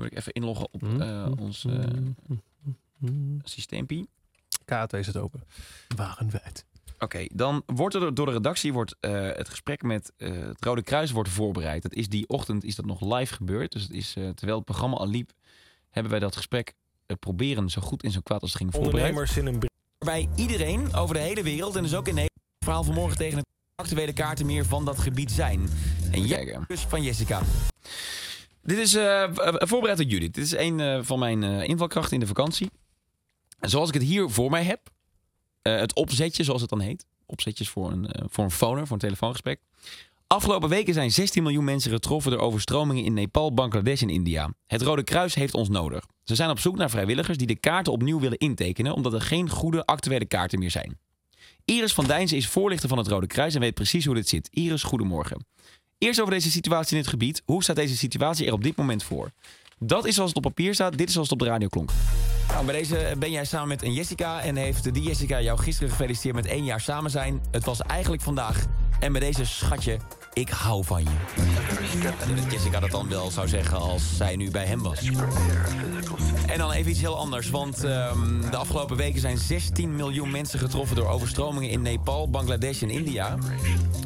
Moet 0.02 0.12
ik 0.12 0.18
even 0.18 0.34
inloggen 0.34 0.68
op 0.72 0.82
Hm, 0.82 1.02
eh, 1.02 1.32
ons 1.39 1.66
eh, 1.66 1.74
systeempie. 3.43 4.10
KA2 4.66 4.99
zit 4.99 5.18
open. 5.18 5.43
Wagenwijd. 5.95 6.66
Oké, 6.99 7.26
dan 7.34 7.64
wordt 7.66 7.95
er 7.95 8.14
door 8.14 8.26
de 8.26 8.32
redactie 8.32 8.74
wordt, 8.74 8.95
eh, 8.99 9.12
het 9.12 9.49
gesprek 9.49 9.82
met 9.82 10.12
eh, 10.18 10.32
het 10.32 10.66
Rode 10.66 10.84
Kruis 10.84 11.12
wordt 11.12 11.30
voorbereid. 11.30 11.82
Dat 11.82 11.93
is 11.93 12.10
die 12.10 12.28
ochtend 12.28 12.64
is 12.64 12.76
dat 12.76 12.86
nog 12.86 13.02
live 13.18 13.34
gebeurd. 13.34 13.72
Dus 13.72 13.82
het 13.82 13.91
is, 13.91 14.14
eh, 14.18 14.30
terwijl 14.30 14.56
het 14.58 14.66
programma 14.66 14.97
al 14.97 15.08
liep, 15.08 15.32
hebben 15.89 16.12
wij 16.12 16.20
dat 16.22 16.36
gesprek 16.36 16.74
proberen 17.20 17.70
zo 17.70 17.82
goed 17.82 18.04
en 18.04 18.12
zo 18.12 18.20
kwaad 18.24 18.41
als 18.41 18.49
het 18.54 18.62
ging 18.62 18.74
voorbereid. 18.74 19.10
Ondernemers 19.10 19.38
in 19.38 19.45
een 19.45 19.70
Waarbij 19.97 20.30
iedereen 20.36 20.93
over 20.93 21.16
de 21.16 21.22
hele 21.22 21.43
wereld, 21.43 21.76
en 21.76 21.84
dus 21.84 21.95
ook 21.95 22.08
in 22.08 22.16
Nederland, 22.16 22.39
het 22.54 22.64
verhaal 22.64 22.84
vanmorgen 22.84 23.18
tegen 23.18 23.38
het 23.38 23.45
actuele 23.76 24.14
kaartenmeer 24.14 24.66
van 24.66 24.86
dat 24.86 24.99
gebied 24.99 25.32
zijn. 25.32 25.70
En 26.12 26.26
jij, 26.26 26.60
dus 26.68 26.82
van 26.82 27.04
Jessica. 27.04 27.41
Dit 28.64 28.78
is 28.78 28.91
v- 28.91 29.68
voorbereid 29.68 29.97
door 29.97 30.07
Judith. 30.07 30.34
Dit 30.34 30.43
is 30.43 30.55
een 30.55 30.80
eh, 30.80 30.99
van 31.01 31.20
mijn 31.20 31.43
invalkrachten 31.43 32.14
in 32.14 32.20
de 32.20 32.28
vakantie. 32.28 32.70
Zoals 33.59 33.88
ik 33.88 33.93
het 33.93 34.03
hier 34.03 34.30
voor 34.30 34.49
mij 34.49 34.64
heb, 34.64 34.80
het 35.62 35.95
opzetje 35.95 36.43
zoals 36.43 36.62
het 36.62 36.70
dan 36.70 36.80
heet. 36.80 37.05
Opzetjes 37.26 37.70
voor 37.70 37.91
een, 37.91 38.09
voor 38.30 38.43
een 38.43 38.51
phoner, 38.51 38.84
voor 38.84 38.93
een 38.95 39.01
telefoongesprek. 39.01 39.59
Afgelopen 40.28 40.70
weken 40.70 40.93
zijn 40.93 41.12
16 41.12 41.43
miljoen 41.43 41.64
mensen 41.64 41.91
getroffen 41.91 42.32
door 42.32 42.39
overstromingen 42.39 43.03
in 43.03 43.14
Nepal, 43.14 43.53
Bangladesh 43.53 44.01
en 44.01 44.09
India. 44.09 44.53
Het 44.68 44.82
Rode 44.82 45.03
Kruis 45.03 45.36
heeft 45.36 45.53
ons 45.53 45.70
nodig. 45.70 46.05
Ze 46.24 46.36
zijn 46.36 46.49
op 46.49 46.59
zoek 46.59 46.76
naar 46.78 46.89
vrijwilligers 46.89 47.38
die 47.38 47.47
de 47.47 47.55
kaarten 47.55 47.93
opnieuw 47.93 48.20
willen 48.20 48.38
intekenen, 48.38 48.93
omdat 48.93 49.14
er 49.14 49.22
geen 49.22 49.49
goede 49.49 49.86
actuele 49.86 50.26
kaarten 50.26 50.59
meer 50.59 50.72
zijn. 50.72 50.97
Iris 51.66 51.93
van 51.93 52.05
Dijnsen 52.07 52.38
is 52.38 52.47
voorlichter 52.47 52.89
van 52.89 52.97
het 52.97 53.07
Rode 53.07 53.28
Kruis 53.28 53.53
en 53.55 53.59
weet 53.62 53.74
precies 53.74 54.05
hoe 54.05 54.16
dit 54.16 54.28
zit. 54.30 54.47
Iris, 54.51 54.84
goedemorgen. 54.84 55.45
Eerst 56.04 56.20
over 56.20 56.34
deze 56.34 56.52
situatie 56.52 56.95
in 56.95 57.02
het 57.02 57.12
gebied. 57.12 57.41
Hoe 57.45 57.64
staat 57.64 57.76
deze 57.76 57.97
situatie 57.97 58.47
er 58.47 58.54
op 58.54 58.64
dit 58.64 58.76
moment 58.76 59.04
voor? 59.04 59.32
Dat 59.80 60.06
is 60.06 60.16
zoals 60.16 60.30
het 60.30 60.45
op 60.45 60.54
papier 60.54 60.74
staat, 60.74 60.97
dit 60.97 61.08
is 61.08 61.14
zoals 61.14 61.30
het 61.30 61.39
op 61.39 61.45
de 61.45 61.52
radio 61.52 61.68
klonk. 61.68 61.91
Nou, 62.47 62.66
bij 62.66 62.76
deze 62.76 63.16
ben 63.20 63.32
jij 63.32 63.45
samen 63.45 63.68
met 63.68 63.84
een 63.84 63.93
Jessica 63.93 64.41
en 64.41 64.56
heeft 64.56 64.93
die 64.93 65.04
Jessica 65.04 65.41
jou 65.41 65.60
gisteren 65.60 65.89
gefeliciteerd 65.89 66.36
met 66.36 66.45
één 66.45 66.64
jaar 66.64 66.82
samen 66.82 67.12
zijn. 67.12 67.41
Het 67.52 67.64
was 67.64 67.82
eigenlijk 67.82 68.22
vandaag. 68.22 68.66
En 68.99 69.12
bij 69.12 69.22
deze 69.22 69.45
schatje, 69.45 69.99
ik 70.34 70.50
hou 70.50 70.84
van 70.84 71.04
je. 71.04 71.10
Dat 72.36 72.52
Jessica 72.52 72.80
dat 72.80 72.92
dan 72.92 73.10
wel 73.10 73.32
zou 73.32 73.48
zeggen 73.48 73.78
als 73.78 74.18
zij 74.18 74.36
nu 74.36 74.52
bij 74.52 74.66
hem 74.66 74.82
was. 74.82 75.10
En 76.48 76.58
dan 76.58 76.72
even 76.72 76.92
iets 76.92 77.00
heel 77.00 77.18
anders, 77.18 77.50
want 77.50 77.84
ehm, 77.84 78.50
de 78.50 78.58
afgelopen 78.58 78.98
weken 78.98 79.20
zijn 79.20 79.38
16 79.38 79.96
miljoen 79.96 80.32
mensen 80.32 80.60
getroffen 80.60 80.96
door 80.96 81.08
overstromingen 81.08 81.70
in 81.70 81.82
Nepal, 81.82 82.30
Bangladesh 82.30 82.82
en 82.82 82.90
India. 82.90 83.38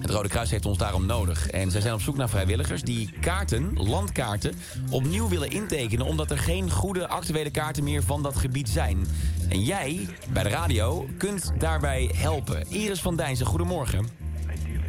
Het 0.01 0.09
Rode 0.09 0.27
Kruis 0.29 0.51
heeft 0.51 0.65
ons 0.65 0.77
daarom 0.77 1.05
nodig. 1.05 1.49
En 1.49 1.71
zij 1.71 1.81
zijn 1.81 1.93
op 1.93 2.01
zoek 2.01 2.17
naar 2.17 2.29
vrijwilligers 2.29 2.81
die 2.81 3.11
kaarten, 3.21 3.73
landkaarten, 3.73 4.55
opnieuw 4.89 5.27
willen 5.27 5.49
intekenen. 5.49 6.05
Omdat 6.05 6.31
er 6.31 6.37
geen 6.37 6.71
goede 6.71 7.07
actuele 7.07 7.49
kaarten 7.51 7.83
meer 7.83 8.03
van 8.03 8.23
dat 8.23 8.35
gebied 8.35 8.69
zijn. 8.69 9.07
En 9.49 9.63
jij, 9.63 10.07
bij 10.29 10.43
de 10.43 10.49
radio, 10.49 11.07
kunt 11.17 11.51
daarbij 11.57 12.11
helpen. 12.15 12.69
Iris 12.69 13.01
van 13.01 13.15
Dijnsen, 13.15 13.45
goedemorgen. 13.45 14.24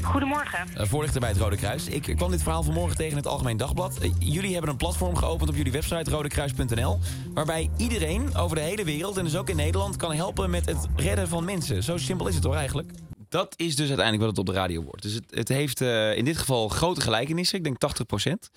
Goedemorgen. 0.07 0.66
Eh, 0.74 0.86
Voorlichter 0.86 1.20
bij 1.20 1.28
het 1.28 1.38
Rode 1.38 1.57
Kruis. 1.57 1.86
Ik 1.88 2.02
kwam 2.16 2.30
dit 2.30 2.42
verhaal 2.42 2.62
vanmorgen 2.62 2.96
tegen 2.96 3.16
het 3.16 3.26
Algemeen 3.26 3.57
Dagblad. 3.57 3.98
Eh, 3.98 4.11
Jullie 4.18 4.52
hebben 4.52 4.70
een 4.70 4.76
platform 4.76 5.16
geopend 5.16 5.50
op 5.50 5.57
jullie 5.57 5.72
website 5.72 6.11
rodekruis.nl. 6.11 6.98
Waarbij 7.34 7.70
iedereen 7.76 8.36
over 8.36 8.57
de 8.57 8.62
hele 8.62 8.84
wereld 8.84 9.16
en 9.16 9.24
dus 9.24 9.36
ook 9.36 9.48
in 9.48 9.57
Nederland 9.57 9.96
kan 9.96 10.12
helpen 10.12 10.50
met 10.50 10.66
het 10.66 10.86
redden 10.96 11.28
van 11.28 11.44
mensen. 11.44 11.82
Zo 11.82 11.96
simpel 11.96 12.26
is 12.28 12.34
het 12.34 12.42
toch 12.42 12.54
eigenlijk? 12.54 12.90
Dat 13.28 13.54
is 13.57 13.76
dus 13.76 13.86
uiteindelijk 13.88 14.26
wat 14.26 14.36
het 14.36 14.38
op 14.38 14.54
de 14.54 14.61
radio 14.61 14.82
wordt. 14.82 15.02
Dus 15.02 15.12
het, 15.12 15.24
het 15.30 15.48
heeft 15.48 15.80
eh, 15.80 16.16
in 16.16 16.24
dit 16.24 16.36
geval 16.36 16.68
grote 16.68 17.00
gelijkenissen. 17.00 17.59
Ik 17.59 17.64
denk 17.64 17.76
80%. 17.76 18.50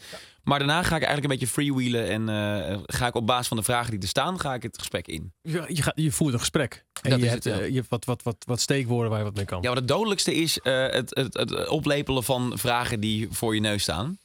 Maar 0.44 0.60
daarna 0.60 0.84
ga 0.84 0.96
ik 0.96 1.04
eigenlijk 1.04 1.24
een 1.24 1.30
beetje 1.40 1.48
freewheelen. 1.54 2.08
En 2.10 2.30
eh, 2.30 2.78
ga 2.86 3.08
ik 3.08 3.16
op 3.16 3.28
basis 3.28 3.48
van 3.48 3.58
de 3.58 3.64
vragen 3.64 3.92
die 3.92 4.00
er 4.00 4.08
staan, 4.08 4.40
ga 4.40 4.54
ik 4.54 4.64
het 4.64 4.78
gesprek 4.78 5.08
in. 5.08 5.34
Je, 5.42 5.64
je, 5.68 5.82
gaat, 5.82 5.94
je 5.96 6.12
voert 6.12 6.34
een 6.34 6.40
gesprek. 6.40 6.86
En 7.02 7.10
Dat 7.10 7.20
je 7.20 7.26
is 7.26 7.32
hebt, 7.32 7.44
het, 7.44 7.54
ja. 7.56 7.60
eh, 7.62 7.68
je 7.70 7.76
hebt 7.76 7.90
wat, 7.90 8.06
wat, 8.06 8.24
wat, 8.24 8.36
wat 8.46 8.60
steekwoorden 8.62 9.10
waar 9.10 9.20
je 9.20 9.26
wat 9.26 9.36
mee 9.36 9.46
kan. 9.46 9.62
Ja, 9.62 9.68
maar 9.68 9.78
het 9.78 9.88
dodelijkste 9.88 10.34
is 10.36 10.60
eh, 10.60 10.74
het, 10.90 11.16
het, 11.16 11.34
het 11.34 11.68
oplepelen 11.68 12.24
van 12.24 12.58
vragen 12.58 13.00
die 13.00 13.28
voor 13.32 13.56
je 13.56 13.62
neus 13.62 13.82
staan. 13.82 14.18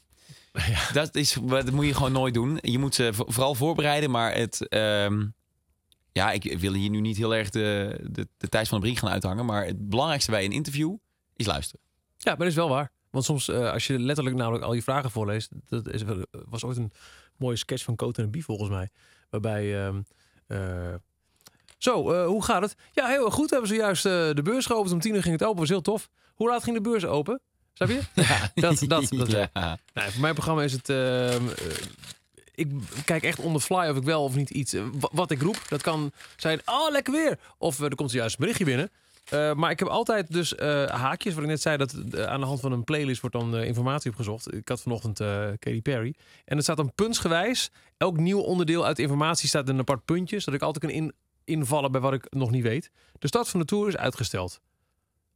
Dat, 0.93 1.15
is, 1.15 1.37
dat 1.47 1.71
moet 1.71 1.87
je 1.87 1.95
gewoon 1.95 2.13
nooit 2.13 2.35
doen. 2.35 2.59
Je 2.61 2.79
moet 2.79 2.95
ze 2.95 3.11
vo- 3.15 3.25
vooral 3.29 3.55
voorbereiden, 3.55 4.11
maar 4.11 4.35
het... 4.35 4.69
ehm, 4.69 5.25
ja, 6.13 6.31
ik 6.33 6.59
wil 6.59 6.73
hier 6.73 6.91
nu 6.91 7.01
niet 7.01 7.17
heel 7.17 7.35
erg 7.35 7.51
de, 7.51 7.99
de, 8.11 8.27
van 8.51 8.65
de 8.79 8.79
brink 8.79 8.99
gaan 8.99 9.11
uithangen. 9.11 9.45
Maar 9.45 9.67
het 9.67 9.89
belangrijkste 9.89 10.31
bij 10.31 10.45
een 10.45 10.53
interview 10.53 10.95
is 11.37 11.47
luisteren. 11.47 11.81
Ja, 12.17 12.31
maar 12.31 12.39
dat 12.39 12.47
is 12.49 12.55
wel 12.55 12.69
waar. 12.69 12.91
Want 13.15 13.27
soms, 13.27 13.49
eh, 13.49 13.73
als 13.73 13.87
je 13.87 13.99
letterlijk 13.99 14.37
namelijk 14.37 14.65
al 14.65 14.73
je 14.73 14.83
vragen 14.83 15.11
voorleest, 15.11 15.51
dat 15.69 15.89
is, 15.89 16.03
was 16.49 16.65
ooit 16.65 16.77
een 16.77 16.93
mooie 17.37 17.57
sketch 17.57 17.85
van 17.85 17.97
Cote 17.97 18.23
en 18.23 18.31
Bie 18.31 18.45
volgens 18.45 18.69
mij. 18.71 18.89
Waarbij, 19.31 19.85
ehm, 19.87 20.01
eh, 20.47 20.95
zo, 21.79 22.11
eh, 22.13 22.27
hoe 22.27 22.45
gaat 22.45 22.63
het? 22.63 22.77
Ja, 22.93 23.07
heel 23.07 23.31
goed. 23.31 23.49
We 23.51 23.57
hebben 23.57 23.77
zojuist 23.77 24.03
de 24.03 24.41
beurs 24.43 24.67
geopend. 24.67 24.93
Om 24.93 25.01
tien 25.01 25.15
uur 25.15 25.23
ging 25.23 25.39
het 25.39 25.45
open. 25.49 25.59
was 25.61 25.69
heel 25.69 25.81
tof. 25.81 26.09
Hoe 26.35 26.49
laat 26.49 26.63
ging 26.63 26.77
de 26.77 26.83
beurs 26.83 27.05
open? 27.05 27.41
Snap 27.73 27.89
je? 27.89 28.01
Ja, 28.23 28.51
dat, 28.55 28.79
dat, 28.89 29.09
dat 29.09 29.31
ja. 29.31 29.51
Nou, 29.95 30.11
voor 30.11 30.21
mijn 30.21 30.35
programma 30.35 30.63
is 30.63 30.73
het. 30.73 30.89
ehm, 30.89 31.49
eh, 31.49 31.77
ik 32.55 32.69
kijk 33.05 33.23
echt 33.23 33.39
on 33.39 33.53
the 33.53 33.61
fly 33.61 33.89
of 33.89 33.97
ik 33.97 34.03
wel 34.03 34.25
of 34.25 34.35
niet 34.35 34.51
iets. 34.51 34.73
wa- 34.73 35.09
wat 35.13 35.31
ik 35.31 35.43
roep, 35.43 35.63
dat 35.69 35.83
kan 35.83 36.13
zijn. 36.37 36.61
Oh, 36.65 36.91
lekker 36.91 37.13
weer. 37.13 37.39
Of 37.59 37.81
er 37.81 37.95
komt 37.95 38.11
zojuist 38.11 38.35
een 38.35 38.41
berichtje 38.41 38.65
binnen. 38.65 38.91
Eh, 39.25 39.55
maar 39.55 39.71
ik 39.71 39.79
heb 39.79 39.89
altijd 39.89 40.33
dus 40.33 40.55
eh, 40.55 40.87
haakjes. 40.87 41.35
Wat 41.35 41.43
ik 41.43 41.49
net 41.49 41.61
zei, 41.61 41.77
dat 41.77 41.93
eh, 41.93 42.25
aan 42.25 42.41
de 42.41 42.47
hand 42.47 42.61
van 42.61 42.73
een 42.73 42.85
playlist 42.85 43.21
wordt 43.21 43.37
dan 43.37 43.57
informatie 43.57 44.11
opgezocht. 44.11 44.55
Ik 44.55 44.69
had 44.69 44.83
vanochtend 44.83 45.19
Katy 45.59 45.83
Perry. 45.83 46.15
En 46.45 46.55
het 46.55 46.65
staat 46.65 46.77
dan 46.77 46.93
puntsgewijs. 46.95 47.71
Elk 47.97 48.17
nieuw 48.17 48.41
onderdeel 48.41 48.87
uit 48.87 48.99
informatie 48.99 49.49
staat 49.49 49.69
in 49.69 49.75
een 49.75 49.81
apart 49.81 50.05
puntje. 50.05 50.39
Zodat 50.39 50.55
ik 50.55 50.67
altijd 50.67 50.93
kan 50.93 51.13
invallen 51.45 51.93
bij 51.93 52.01
wat 52.01 52.13
ik 52.13 52.27
nog 52.31 52.51
niet 52.51 52.63
weet. 52.63 52.91
De 53.19 53.27
start 53.27 53.49
van 53.49 53.61
de 53.61 53.67
Tour 53.67 53.89
is 53.89 53.97
uitgesteld. 53.97 54.61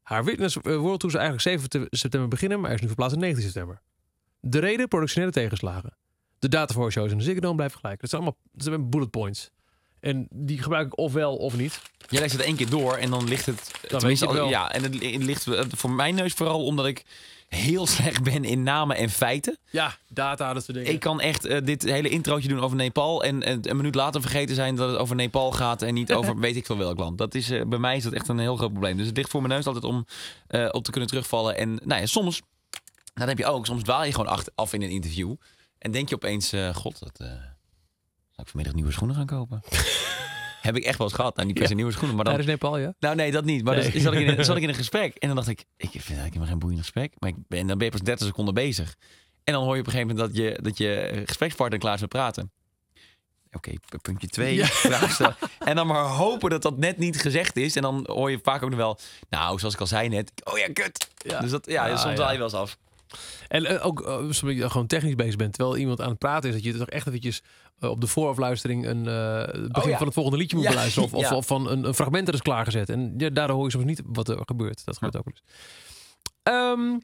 Haar 0.02 0.24
Witness 0.24 0.54
World 0.62 1.00
Tour 1.00 1.14
zou 1.14 1.24
eigenlijk 1.24 1.40
7 1.40 1.68
te- 1.68 1.96
september 1.96 2.28
beginnen, 2.28 2.60
maar 2.60 2.72
is 2.72 2.80
nu 2.80 2.86
verplaatst 2.86 3.16
naar 3.16 3.24
19 3.24 3.50
september. 3.52 3.80
De 4.40 4.58
reden, 4.58 4.88
productionele 4.88 5.32
tegenslagen. 5.32 5.96
De 6.38 6.48
data 6.48 6.74
voor 6.74 6.92
shows 6.92 7.10
in 7.10 7.18
de 7.18 7.24
Ziggo 7.24 7.54
blijven 7.54 7.80
gelijk. 7.80 8.00
Dat 8.00 8.10
zijn 8.10 8.22
allemaal 8.22 8.40
zijn 8.54 8.90
bullet 8.90 9.10
points. 9.10 9.50
En 10.00 10.26
die 10.30 10.62
gebruik 10.62 10.86
ik 10.86 10.98
ofwel 10.98 11.36
of 11.36 11.56
niet. 11.56 11.80
Jij 12.08 12.20
leest 12.20 12.32
het 12.32 12.42
één 12.42 12.56
keer 12.56 12.70
door 12.70 12.94
en 12.94 13.10
dan 13.10 13.28
ligt 13.28 13.46
het... 13.46 13.70
weet 13.80 13.98
tenminste, 13.98 14.24
je 14.24 14.30
het 14.30 14.40
wel. 14.40 14.48
Ja, 14.48 14.72
en 14.72 14.82
het 14.82 14.94
li- 14.94 15.24
ligt 15.24 15.46
eh, 15.46 15.64
voor 15.76 15.90
mijn 15.90 16.14
neus 16.14 16.32
vooral 16.32 16.64
omdat 16.64 16.86
ik 16.86 17.04
heel 17.48 17.86
slecht 17.96 18.22
ben 18.22 18.44
in 18.44 18.62
namen 18.62 18.96
en 18.96 19.10
feiten. 19.10 19.58
Ja, 19.70 19.96
data, 20.08 20.52
dat 20.52 20.64
soort 20.64 20.76
dingen. 20.76 20.92
Ik 20.92 21.00
kan 21.00 21.20
echt 21.20 21.44
eh, 21.44 21.64
dit 21.64 21.82
hele 21.82 22.08
introotje 22.08 22.48
doen 22.48 22.60
over 22.60 22.76
Nepal 22.76 23.24
en, 23.24 23.42
en 23.42 23.70
een 23.70 23.76
minuut 23.76 23.94
later 23.94 24.20
vergeten 24.20 24.54
zijn 24.54 24.76
dat 24.76 24.90
het 24.90 24.98
over 24.98 25.16
Nepal 25.16 25.52
gaat 25.52 25.82
en 25.82 25.94
niet 25.94 26.12
over 26.18 26.38
weet 26.38 26.56
ik 26.56 26.66
veel 26.66 26.76
welk 26.78 26.98
land. 26.98 27.18
Dat 27.18 27.34
is, 27.34 27.50
eh, 27.50 27.64
bij 27.66 27.78
mij 27.78 27.96
is 27.96 28.02
dat 28.02 28.12
echt 28.12 28.28
een 28.28 28.38
heel 28.38 28.56
groot 28.56 28.70
probleem. 28.72 28.96
Dus 28.96 29.06
het 29.06 29.16
ligt 29.16 29.30
voor 29.30 29.40
mijn 29.42 29.52
neus 29.52 29.66
altijd 29.66 29.84
om 29.84 30.06
op 30.70 30.84
te 30.84 30.90
kunnen 30.90 31.08
terugvallen. 31.08 31.56
En 31.56 31.80
nou 31.84 32.00
ja, 32.00 32.06
soms, 32.06 32.42
dat 33.14 33.28
heb 33.28 33.38
je 33.38 33.46
ook, 33.46 33.66
soms 33.66 33.82
dwaal 33.82 34.04
je 34.04 34.12
gewoon 34.12 34.44
af 34.54 34.72
in 34.72 34.82
een 34.82 34.90
interview 34.90 35.34
en 35.78 35.90
denk 35.90 36.08
je 36.08 36.14
opeens, 36.14 36.52
god, 36.74 36.98
dat, 36.98 37.20
ik 38.44 38.48
vanmiddag 38.48 38.74
nieuwe 38.74 38.92
schoenen 38.92 39.16
gaan 39.16 39.26
kopen? 39.26 39.62
heb 40.68 40.76
ik 40.76 40.84
echt 40.84 40.98
wel 40.98 41.06
eens 41.06 41.16
gehad. 41.16 41.34
Nou, 41.36 41.46
niet 41.48 41.58
per 41.58 41.66
se 41.68 41.74
nieuwe 41.74 41.92
schoenen, 41.92 42.16
maar 42.16 42.24
dan... 42.24 42.32
Daar 42.34 42.42
is 42.42 42.48
Nepal, 42.48 42.78
ja. 42.78 42.94
Nou, 43.00 43.16
nee, 43.16 43.30
dat 43.30 43.44
niet. 43.44 43.64
Maar 43.64 43.76
Nee. 43.76 43.90
dus 43.90 44.02
zat, 44.02 44.12
ik 44.12 44.20
in 44.20 44.38
een, 44.38 44.44
zat 44.50 44.56
ik 44.56 44.62
in 44.62 44.68
een 44.68 44.74
gesprek. 44.74 45.14
En 45.14 45.26
dan 45.26 45.36
dacht 45.36 45.48
ik, 45.48 45.60
ik 45.60 45.66
vind 45.90 45.94
eigenlijk 45.94 46.26
helemaal 46.26 46.46
geen 46.48 46.58
boeiend 46.58 46.80
gesprek. 46.80 47.12
Maar 47.18 47.28
ik 47.28 47.36
ben, 47.48 47.66
dan 47.66 47.76
ben 47.78 47.86
je 47.86 47.92
pas 47.92 48.02
30 48.02 48.26
seconden 48.26 48.54
bezig. 48.54 48.96
En 49.44 49.52
dan 49.52 49.62
hoor 49.64 49.74
je 49.74 49.80
op 49.80 49.86
een 49.86 49.92
gegeven 49.92 50.16
moment 50.16 50.34
dat 50.34 50.44
je, 50.44 50.58
dat 50.62 50.78
je 50.78 51.22
gesprekspartner 51.26 51.78
klaar 51.78 51.94
is 51.94 52.00
met 52.00 52.08
praten. 52.08 52.50
Oké, 53.52 53.72
puntje 54.02 54.28
twee, 54.28 54.54
Ja. 54.54 54.66
vraag 54.66 55.12
stellen. 55.12 55.36
En 55.58 55.76
dan 55.76 55.86
maar 55.86 56.04
hopen 56.04 56.50
dat 56.50 56.62
dat 56.62 56.76
net 56.78 56.98
niet 56.98 57.20
gezegd 57.20 57.56
is. 57.56 57.76
En 57.76 57.82
dan 57.82 58.04
hoor 58.10 58.30
je 58.30 58.38
vaak 58.42 58.62
ook 58.62 58.68
nog 58.70 58.78
wel, 58.78 58.98
nou, 59.30 59.58
zoals 59.58 59.74
ik 59.74 59.80
al 59.80 59.86
zei 59.86 60.08
net. 60.08 60.32
Oh 60.44 60.58
ja, 60.58 60.68
kut. 60.72 61.08
Ja. 61.16 61.40
Dus 61.40 61.50
dat, 61.50 61.66
ja, 61.66 61.88
Ah, 61.90 61.98
soms 61.98 62.14
dwaal 62.14 62.30
je 62.32 62.36
wel 62.38 62.46
eens 62.46 62.54
af. 62.56 62.78
En 63.48 63.64
eh, 63.64 63.86
ook 63.86 64.00
eh, 64.00 64.18
dat 64.18 64.40
je 64.40 64.70
gewoon 64.70 64.86
technisch 64.86 65.14
bezig 65.14 65.36
bent, 65.36 65.52
terwijl 65.54 65.76
iemand 65.76 66.00
aan 66.00 66.08
het 66.08 66.18
praten 66.18 66.48
is, 66.48 66.54
dat 66.54 66.64
je 66.64 66.78
toch 66.78 66.88
echt 66.88 67.06
eventjes 67.06 67.42
eh, 67.78 67.90
op 67.90 68.00
de 68.00 68.06
voorafluistering 68.06 68.86
een 68.86 69.04
het 69.06 69.52
begin 69.72 69.82
Oh, 69.82 69.88
ja. 69.88 69.96
van 69.96 70.06
het 70.06 70.14
volgende 70.14 70.38
liedje 70.38 70.56
moet 70.56 70.64
Ja. 70.64 70.70
beluisteren. 70.70 71.08
Of, 71.08 71.14
of, 71.24 71.28
Ja. 71.30 71.36
of 71.36 71.46
van 71.46 71.70
een, 71.70 71.84
een 71.84 71.94
fragment 71.94 72.28
er 72.28 72.34
is 72.34 72.42
klaargezet. 72.42 72.88
En 72.88 73.14
ja, 73.16 73.28
daardoor 73.30 73.56
hoor 73.56 73.64
je 73.64 73.70
soms 73.70 73.84
niet 73.84 74.02
wat 74.06 74.28
er 74.28 74.38
gebeurt. 74.44 74.84
Dat 74.84 74.94
gebeurt 74.94 75.16
ook 75.16 75.24
wel 75.24 75.34
eens. 75.34 75.42
Ehm, 76.42 76.98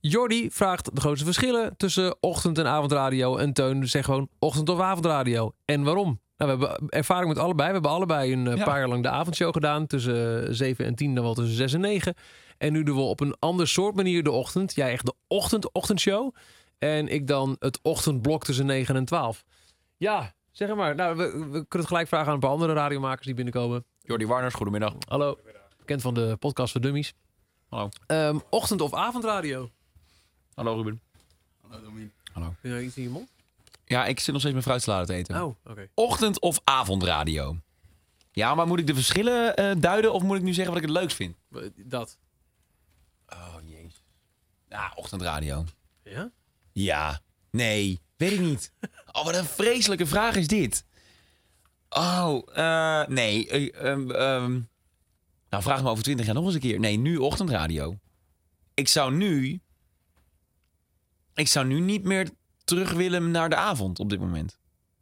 Jordi 0.00 0.50
vraagt 0.50 0.94
de 0.94 1.00
grootste 1.00 1.24
verschillen 1.24 1.76
tussen 1.76 2.16
ochtend- 2.20 2.58
en 2.58 2.66
avondradio. 2.66 3.36
En 3.36 3.52
Teun 3.52 3.88
zegt 3.88 4.04
gewoon 4.04 4.28
ochtend- 4.38 4.68
of 4.68 4.80
avondradio. 4.80 5.52
En 5.64 5.82
waarom? 5.82 6.20
Nou, 6.36 6.58
we 6.58 6.66
hebben 6.66 6.88
ervaring 6.88 7.28
met 7.28 7.38
allebei. 7.38 7.66
We 7.68 7.72
hebben 7.72 7.90
allebei 7.90 8.32
een 8.32 8.44
paar 8.64 8.78
jaar 8.78 8.88
lang 8.88 9.02
de 9.02 9.08
avondshow 9.08 9.52
gedaan. 9.52 9.86
Tussen 9.86 10.46
eh, 10.46 10.52
7 10.52 10.84
en 10.84 10.94
10, 10.94 11.14
dan 11.14 11.24
wel 11.24 11.34
tussen 11.34 11.56
6 11.56 11.72
en 11.72 11.80
9. 11.80 12.14
En 12.58 12.72
nu 12.72 12.82
doen 12.82 12.96
we 12.96 13.02
op 13.02 13.20
een 13.20 13.36
ander 13.38 13.68
soort 13.68 13.94
manier 13.94 14.22
de 14.22 14.30
ochtend. 14.30 14.74
Jij 14.74 14.92
echt 14.92 15.04
de 15.06 15.14
ochtend-ochtendshow. 15.28 16.34
En 16.78 17.08
ik 17.08 17.26
dan 17.26 17.56
het 17.58 17.78
ochtendblok 17.82 18.44
tussen 18.44 18.66
9 18.66 18.96
en 18.96 19.04
12. 19.04 19.44
Ja, 19.96 20.34
zeg 20.52 20.74
maar. 20.74 20.94
Nou, 20.94 21.16
we, 21.16 21.24
we 21.30 21.48
kunnen 21.50 21.68
het 21.78 21.86
gelijk 21.86 22.08
vragen 22.08 22.26
aan 22.28 22.34
een 22.34 22.40
paar 22.40 22.50
andere 22.50 22.72
radiomakers 22.72 23.26
die 23.26 23.34
binnenkomen. 23.34 23.84
Jordi 24.00 24.26
Warners, 24.26 24.54
goedemiddag. 24.54 24.94
Hallo. 25.08 25.38
Bekend 25.78 26.02
van 26.02 26.14
de 26.14 26.36
podcast 26.38 26.72
voor 26.72 26.80
Dummies. 26.80 27.14
Hallo. 27.68 27.88
Ehm, 28.06 28.38
ochtend- 28.50 28.80
of 28.80 28.94
avondradio? 28.94 29.70
Hallo 30.54 30.74
Ruben. 30.74 31.00
Heb 32.32 32.52
je 32.62 32.68
nou 32.68 32.82
iets 32.82 32.96
in 32.96 33.02
je 33.02 33.08
mond? 33.08 33.28
Ja, 33.84 34.06
ik 34.06 34.18
zit 34.20 34.26
nog 34.28 34.36
steeds 34.38 34.52
mijn 34.54 34.62
fruitsalade 34.66 35.06
te 35.06 35.14
eten. 35.14 35.42
Oh, 35.44 35.54
oké. 35.66 35.88
Ochtend- 35.94 36.40
of 36.40 36.60
avondradio? 36.64 37.56
Ja, 38.32 38.54
maar 38.54 38.66
moet 38.66 38.78
ik 38.78 38.86
de 38.86 38.94
verschillen 38.94 39.56
eh, 39.56 39.72
duiden 39.78 40.12
of 40.12 40.22
moet 40.22 40.36
ik 40.36 40.42
nu 40.42 40.52
zeggen 40.52 40.74
wat 40.74 40.82
ik 40.82 40.88
het 40.88 40.98
leukst 40.98 41.16
vind? 41.16 41.36
Dat. 41.76 42.18
Oh, 43.34 43.54
jezus. 43.64 44.04
Ja, 44.68 44.92
ochtendradio. 44.94 45.64
Ja? 46.02 46.30
Ja. 46.72 47.20
Nee. 47.50 48.00
Weet 48.16 48.32
ik 48.32 48.40
niet. 48.40 48.72
Oh, 49.12 49.24
wat 49.24 49.34
een 49.34 49.44
vreselijke 49.44 50.06
vraag 50.06 50.36
is 50.36 50.46
dit. 50.46 50.84
Oh, 51.88 52.42
eh, 52.58 53.06
nee. 53.08 53.48
eh, 53.48 53.90
ehm, 53.90 54.10
ehm. 54.10 54.60
nou, 55.50 55.62
vraag 55.62 55.82
me 55.82 55.88
over 55.88 56.04
twintig 56.04 56.26
jaar 56.26 56.34
nog 56.34 56.44
eens 56.44 56.54
een 56.54 56.60
keer. 56.60 56.80
Nee, 56.80 56.96
nu 56.96 57.16
ochtendradio. 57.16 57.98
Ik 58.74 58.88
zou 58.88 59.14
nu... 59.14 59.60
Ik 61.34 61.48
zou 61.48 61.66
nu 61.66 61.80
niet 61.80 62.04
meer 62.04 62.30
terug 62.64 62.92
willen 62.92 63.30
naar 63.30 63.48
de 63.48 63.56
avond 63.56 63.98
op 63.98 64.10
dit 64.10 64.20
moment. 64.20 64.58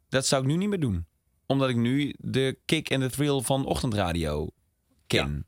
Dat 0.09 0.25
zou 0.25 0.41
ik 0.41 0.47
nu 0.47 0.55
niet 0.55 0.69
meer 0.69 0.79
doen. 0.79 1.05
Omdat 1.45 1.69
ik 1.69 1.75
nu 1.75 2.15
de 2.17 2.59
kick 2.65 2.89
en 2.89 2.99
de 2.99 3.09
thrill 3.09 3.41
van 3.41 3.65
ochtendradio 3.65 4.49
ken. 5.07 5.45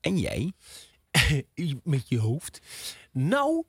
En 0.00 0.18
jij? 0.18 0.52
Met 1.84 2.08
je 2.08 2.18
hoofd. 2.18 2.60
Nou, 3.12 3.64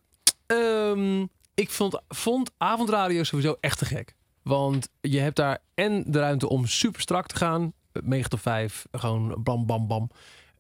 ehm, 0.45 1.25
ik 1.53 1.69
vond, 1.69 2.01
vond 2.07 2.51
avondradio 2.57 3.23
sowieso 3.23 3.57
echt 3.59 3.77
te 3.77 3.85
gek. 3.85 4.15
Want 4.41 4.89
je 5.01 5.19
hebt 5.19 5.35
daar 5.35 5.59
en 5.73 6.03
de 6.07 6.19
ruimte 6.19 6.49
om 6.49 6.65
super 6.65 7.01
strak 7.01 7.27
te 7.27 7.35
gaan. 7.35 7.73
9 8.03 8.29
tot 8.29 8.39
5, 8.41 8.85
gewoon 8.91 9.43
bam, 9.43 9.65
bam, 9.65 9.87
bam. 9.87 10.09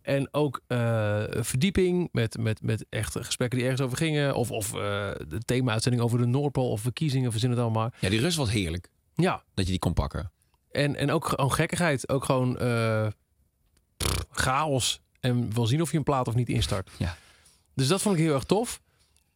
En 0.01 0.33
ook 0.33 0.61
eh, 0.67 1.23
verdieping 1.29 2.09
met, 2.11 2.37
met, 2.37 2.61
met 2.61 2.85
echt 2.89 3.17
gesprekken 3.21 3.57
die 3.59 3.67
ergens 3.67 3.85
over 3.85 3.97
gingen. 3.97 4.35
Of, 4.35 4.51
of 4.51 4.73
eh, 4.73 4.79
de 5.27 5.39
thema-uitzending 5.45 6.03
over 6.03 6.17
de 6.17 6.25
Noordpool 6.25 6.69
of 6.69 6.81
verkiezingen, 6.81 7.31
verzin 7.31 7.49
het 7.49 7.59
allemaal. 7.59 7.91
Ja, 7.99 8.09
die 8.09 8.19
rust 8.19 8.37
was 8.37 8.51
heerlijk. 8.51 8.89
Ja, 9.15 9.43
Dat 9.53 9.65
je 9.65 9.71
die 9.71 9.79
kon 9.79 9.93
pakken. 9.93 10.31
en, 10.71 10.95
en 10.95 11.11
ook 11.11 11.27
gewoon 11.27 11.51
gekkigheid. 11.51 12.09
Ook 12.09 12.25
gewoon 12.25 12.57
eh, 12.59 13.07
pff, 13.97 14.25
chaos. 14.31 15.01
En 15.21 15.53
wel 15.53 15.65
zien 15.65 15.81
of 15.81 15.91
je 15.91 15.97
een 15.97 16.03
plaat 16.03 16.27
of 16.27 16.35
niet 16.35 16.49
instart. 16.49 16.89
Ja. 16.97 17.17
Dus 17.73 17.87
dat 17.87 18.01
vond 18.01 18.15
ik 18.17 18.21
heel 18.21 18.33
erg 18.33 18.43
tof. 18.43 18.81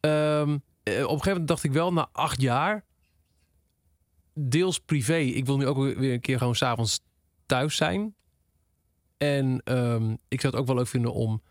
Ehm, 0.00 0.48
eh, 0.82 0.94
op 0.94 1.00
een 1.00 1.08
gegeven 1.08 1.30
moment 1.30 1.48
dacht 1.48 1.64
ik 1.64 1.72
wel, 1.72 1.92
na 1.92 2.08
acht 2.12 2.40
jaar, 2.40 2.84
deels 4.32 4.78
privé. 4.78 5.16
Ik 5.16 5.46
wil 5.46 5.56
nu 5.56 5.66
ook 5.66 5.76
weer 5.76 6.12
een 6.12 6.20
keer 6.20 6.38
gewoon 6.38 6.54
s'avonds 6.54 7.00
thuis 7.46 7.76
zijn. 7.76 8.14
En 9.16 9.60
ehm, 9.64 10.14
ik 10.28 10.40
zou 10.40 10.52
het 10.52 10.60
ook 10.62 10.66
wel 10.66 10.76
leuk 10.76 10.86
vinden 10.86 11.12
om 11.12 11.42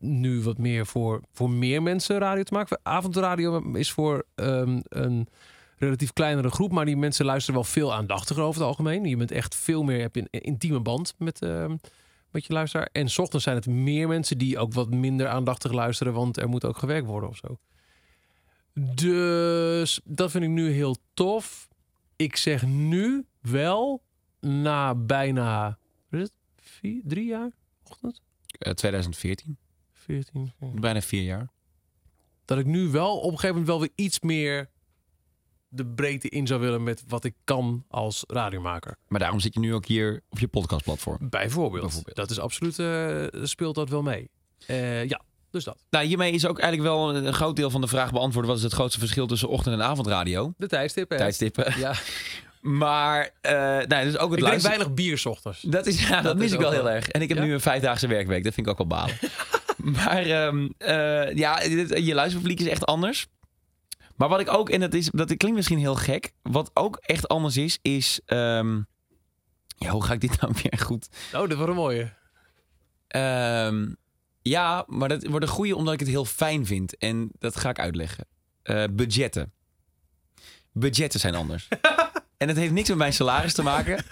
nu 0.00 0.42
wat 0.42 0.58
meer 0.58 0.86
voor, 0.86 1.22
voor 1.32 1.50
meer 1.50 1.82
mensen 1.82 2.18
radio 2.18 2.42
te 2.42 2.52
maken. 2.52 2.80
Avondradio 2.82 3.72
is 3.72 3.92
voor 3.92 4.26
ehm, 4.34 4.80
een 4.82 5.28
relatief 5.76 6.12
kleinere 6.12 6.50
groep, 6.50 6.72
maar 6.72 6.84
die 6.84 6.96
mensen 6.96 7.24
luisteren 7.24 7.60
wel 7.60 7.70
veel 7.70 7.94
aandachtiger 7.94 8.42
over 8.42 8.60
het 8.60 8.68
algemeen. 8.68 9.04
Je 9.04 9.16
bent 9.16 9.30
echt 9.30 9.54
veel 9.54 9.82
meer, 9.82 10.00
heb 10.00 10.14
je 10.14 10.28
een 10.30 10.40
intieme 10.40 10.80
band 10.80 11.14
met, 11.18 11.46
met 12.30 12.46
je 12.46 12.52
luisteraar. 12.52 12.88
En 12.92 13.08
's 13.08 13.18
ochtends 13.18 13.44
zijn 13.44 13.56
het 13.56 13.66
meer 13.66 14.08
mensen 14.08 14.38
die 14.38 14.58
ook 14.58 14.72
wat 14.72 14.90
minder 14.90 15.28
aandachtig 15.28 15.72
luisteren, 15.72 16.12
want 16.12 16.36
er 16.36 16.48
moet 16.48 16.64
ook 16.64 16.78
gewerkt 16.78 17.06
worden 17.06 17.28
of 17.28 17.36
zo. 17.36 17.58
Dus 18.94 20.00
dat 20.04 20.30
vind 20.30 20.44
ik 20.44 20.50
nu 20.50 20.70
heel 20.70 20.96
tof. 21.14 21.68
Ik 22.16 22.36
zeg 22.36 22.66
nu 22.66 23.26
wel, 23.40 24.02
na 24.40 24.94
bijna, 24.94 25.78
wat 26.08 26.20
is 26.20 26.26
het? 26.26 26.36
Vier, 26.56 27.00
drie 27.04 27.26
jaar? 27.26 27.50
Ochtend? 27.82 28.22
Eh, 28.46 28.72
2014. 28.72 29.56
14. 29.92 30.52
Bijna 30.58 31.00
vier 31.00 31.22
jaar. 31.22 31.48
Dat 32.44 32.58
ik 32.58 32.66
nu 32.66 32.88
wel 32.88 33.16
op 33.16 33.32
een 33.32 33.38
gegeven 33.38 33.48
moment 33.48 33.66
wel 33.66 33.80
weer 33.80 33.92
iets 33.94 34.20
meer 34.20 34.70
de 35.68 35.86
breedte 35.86 36.28
in 36.28 36.46
zou 36.46 36.60
willen 36.60 36.82
met 36.82 37.02
wat 37.08 37.24
ik 37.24 37.34
kan 37.44 37.84
als 37.88 38.24
radiomaker. 38.26 38.96
Maar 39.08 39.20
daarom 39.20 39.40
zit 39.40 39.54
je 39.54 39.60
nu 39.60 39.74
ook 39.74 39.86
hier 39.86 40.22
op 40.30 40.38
je 40.38 40.48
podcastplatform. 40.48 41.16
Bijvoorbeeld. 41.20 41.82
Bijvoorbeeld. 41.82 42.16
Dat 42.16 42.30
is 42.30 42.38
absoluut, 42.38 42.78
eh, 42.78 43.42
speelt 43.42 43.74
dat 43.74 43.88
wel 43.88 44.02
mee. 44.02 44.30
Eh, 44.66 45.04
ja, 45.08 45.20
dus 45.50 45.64
dat. 45.64 45.84
Nou, 45.90 46.04
hiermee 46.06 46.32
is 46.32 46.46
ook 46.46 46.58
eigenlijk 46.58 46.92
wel 46.92 47.14
een, 47.16 47.32
groot 47.34 47.56
deel 47.56 47.70
van 47.70 47.80
de 47.80 47.86
vraag 47.86 48.12
beantwoord. 48.12 48.46
Wat 48.46 48.56
is 48.56 48.62
het 48.62 48.72
grootste 48.72 48.98
verschil 48.98 49.26
tussen 49.26 49.48
ochtend- 49.48 49.74
en 49.74 49.82
avondradio? 49.86 50.52
De 50.56 50.66
tijdstippen. 50.66 51.16
Tijdstippen. 51.16 51.74
Ja, 51.78 51.94
Maar, 52.60 53.30
eh 53.40 53.52
nou, 53.86 54.04
dus 54.04 54.16
ook 54.18 54.30
het 54.30 54.38
ik 54.40 54.44
drink 54.46 54.62
weinig 54.62 54.94
bier 54.94 55.18
's 55.18 55.24
ochtends. 55.26 55.60
Dat, 55.60 55.86
is, 55.86 56.02
ja, 56.08 56.14
dat, 56.14 56.22
Dat 56.24 56.36
mis 56.36 56.44
is 56.46 56.52
ik 56.52 56.58
wel 56.58 56.70
heel 56.70 56.90
erg. 56.90 57.08
En 57.08 57.22
ik 57.22 57.28
heb 57.28 57.38
Ja? 57.38 57.44
nu 57.44 57.52
een 57.52 57.60
vijfdaagse 57.60 58.06
werkweek. 58.06 58.44
Dat 58.44 58.54
vind 58.54 58.66
ik 58.66 58.72
ook 58.72 58.78
wel 58.78 58.98
balen. 58.98 59.16
maar 60.02 60.22
ehm, 60.22 60.68
eh, 60.78 61.34
ja, 61.34 61.56
dit- 61.60 61.98
je 62.06 62.14
luisterpubliek 62.14 62.60
is 62.60 62.66
echt 62.68 62.84
anders. 62.86 63.26
Maar 64.16 64.28
wat 64.28 64.40
ik 64.40 64.52
ook, 64.52 64.70
en 64.70 64.80
dat, 64.80 64.94
is, 64.94 65.10
dat 65.10 65.36
klinkt 65.36 65.56
misschien 65.56 65.78
heel 65.78 65.94
gek. 65.94 66.32
Wat 66.42 66.70
ook 66.74 66.96
echt 66.96 67.28
anders 67.28 67.56
is, 67.56 67.78
is... 67.82 68.20
ehm, 68.24 68.80
ja, 69.78 69.90
hoe 69.90 70.04
ga 70.04 70.12
ik 70.12 70.20
dit 70.20 70.40
nou 70.40 70.52
weer 70.62 70.78
goed... 70.78 71.08
Oh, 71.32 71.48
dat 71.48 71.58
was 71.58 71.68
een 71.68 71.74
mooie. 71.74 72.12
Ehm, 73.08 73.86
ja, 74.42 74.84
maar 74.86 75.08
dat 75.08 75.26
wordt 75.26 75.46
een 75.46 75.52
goede 75.52 75.76
omdat 75.76 75.94
ik 75.94 76.00
het 76.00 76.08
heel 76.08 76.24
fijn 76.24 76.66
vind. 76.66 76.96
En 76.96 77.30
dat 77.38 77.56
ga 77.56 77.68
ik 77.68 77.78
uitleggen. 77.78 78.26
Eh, 78.62 78.84
budgetten. 78.92 79.52
Budgetten 80.72 81.20
zijn 81.20 81.34
anders. 81.34 81.68
en 82.36 82.48
het 82.48 82.56
heeft 82.56 82.72
niks 82.72 82.88
met 82.88 82.98
mijn 82.98 83.12
salaris 83.12 83.54
te 83.54 83.62
maken. 83.62 84.04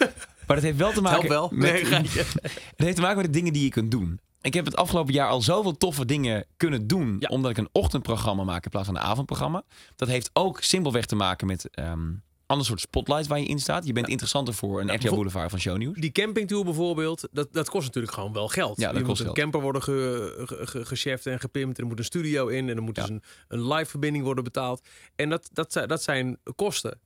Maar 0.47 0.57
het 0.57 0.65
heeft 0.65 0.79
wel 0.79 0.93
te 0.93 1.03
maken 1.03 1.19
Help 1.19 1.29
wel. 1.29 1.49
met, 1.53 1.61
Nee, 1.61 1.85
het 2.07 2.75
heeft 2.77 2.97
te 2.97 3.03
maken 3.03 3.17
met 3.17 3.27
de 3.27 3.33
dingen 3.33 3.53
die 3.53 3.65
je 3.65 3.69
kunt 3.69 3.91
doen. 3.91 4.21
Ik 4.45 4.55
heb 4.55 4.65
het 4.65 4.77
afgelopen 4.77 5.13
jaar 5.13 5.29
al 5.29 5.43
zoveel 5.43 5.77
toffe 5.77 6.05
dingen 6.05 6.47
kunnen 6.57 6.87
doen. 6.87 7.17
Ja. 7.19 7.29
Omdat 7.29 7.51
ik 7.51 7.57
een 7.59 7.69
ochtendprogramma 7.73 8.45
maak 8.45 8.65
in 8.65 8.71
plaats 8.71 8.87
van 8.87 8.97
een 8.97 9.03
avondprogramma. 9.03 9.65
Dat 9.97 10.09
heeft 10.09 10.31
ook 10.33 10.61
simpelweg 10.63 11.07
te 11.07 11.17
maken 11.17 11.47
met 11.47 11.69
ehm, 11.71 12.13
ander 12.47 12.67
soort 12.67 12.81
spotlight 12.81 13.27
waar 13.27 13.39
je 13.39 13.47
in 13.47 13.59
staat. 13.59 13.87
Je 13.87 13.93
bent 13.93 14.09
interessanter 14.09 14.55
voor 14.55 14.81
een 14.81 14.95
RTL 14.95 15.15
Boulevard 15.15 15.51
van 15.51 15.59
Shownieuws. 15.59 15.97
Die 15.99 16.13
campingtour 16.13 16.65
bijvoorbeeld, 16.65 17.29
dat, 17.33 17.49
dat 17.53 17.69
kost 17.71 17.87
natuurlijk 17.87 18.15
gewoon 18.15 18.33
wel 18.33 18.49
geld. 18.49 18.81
Ja, 18.81 18.87
dat 18.93 19.01
er 19.01 19.07
kost 19.07 19.19
moet 19.21 19.29
een 19.29 19.35
camper 19.43 19.61
worden 19.61 19.83
ge, 19.83 20.43
ge, 20.47 20.67
ge- 20.67 20.85
gecheft 20.85 21.27
en 21.27 21.41
gepimpt. 21.41 21.79
Er 21.79 21.87
moet 21.87 21.99
een 21.99 22.05
studio 22.05 22.47
in 22.47 22.69
en 22.69 22.77
er 22.77 22.83
moet 22.83 22.97
Ja. 22.97 23.03
dus 23.03 23.11
een, 23.11 23.23
een 23.49 23.67
live 23.73 23.91
verbinding 23.91 24.25
worden 24.25 24.45
betaald. 24.45 24.87
En 25.17 25.29
dat, 25.29 25.49
dat, 25.53 25.73
zijn- 25.73 25.89
dat 25.89 26.03
zijn 26.03 26.39
kosten. 26.57 26.99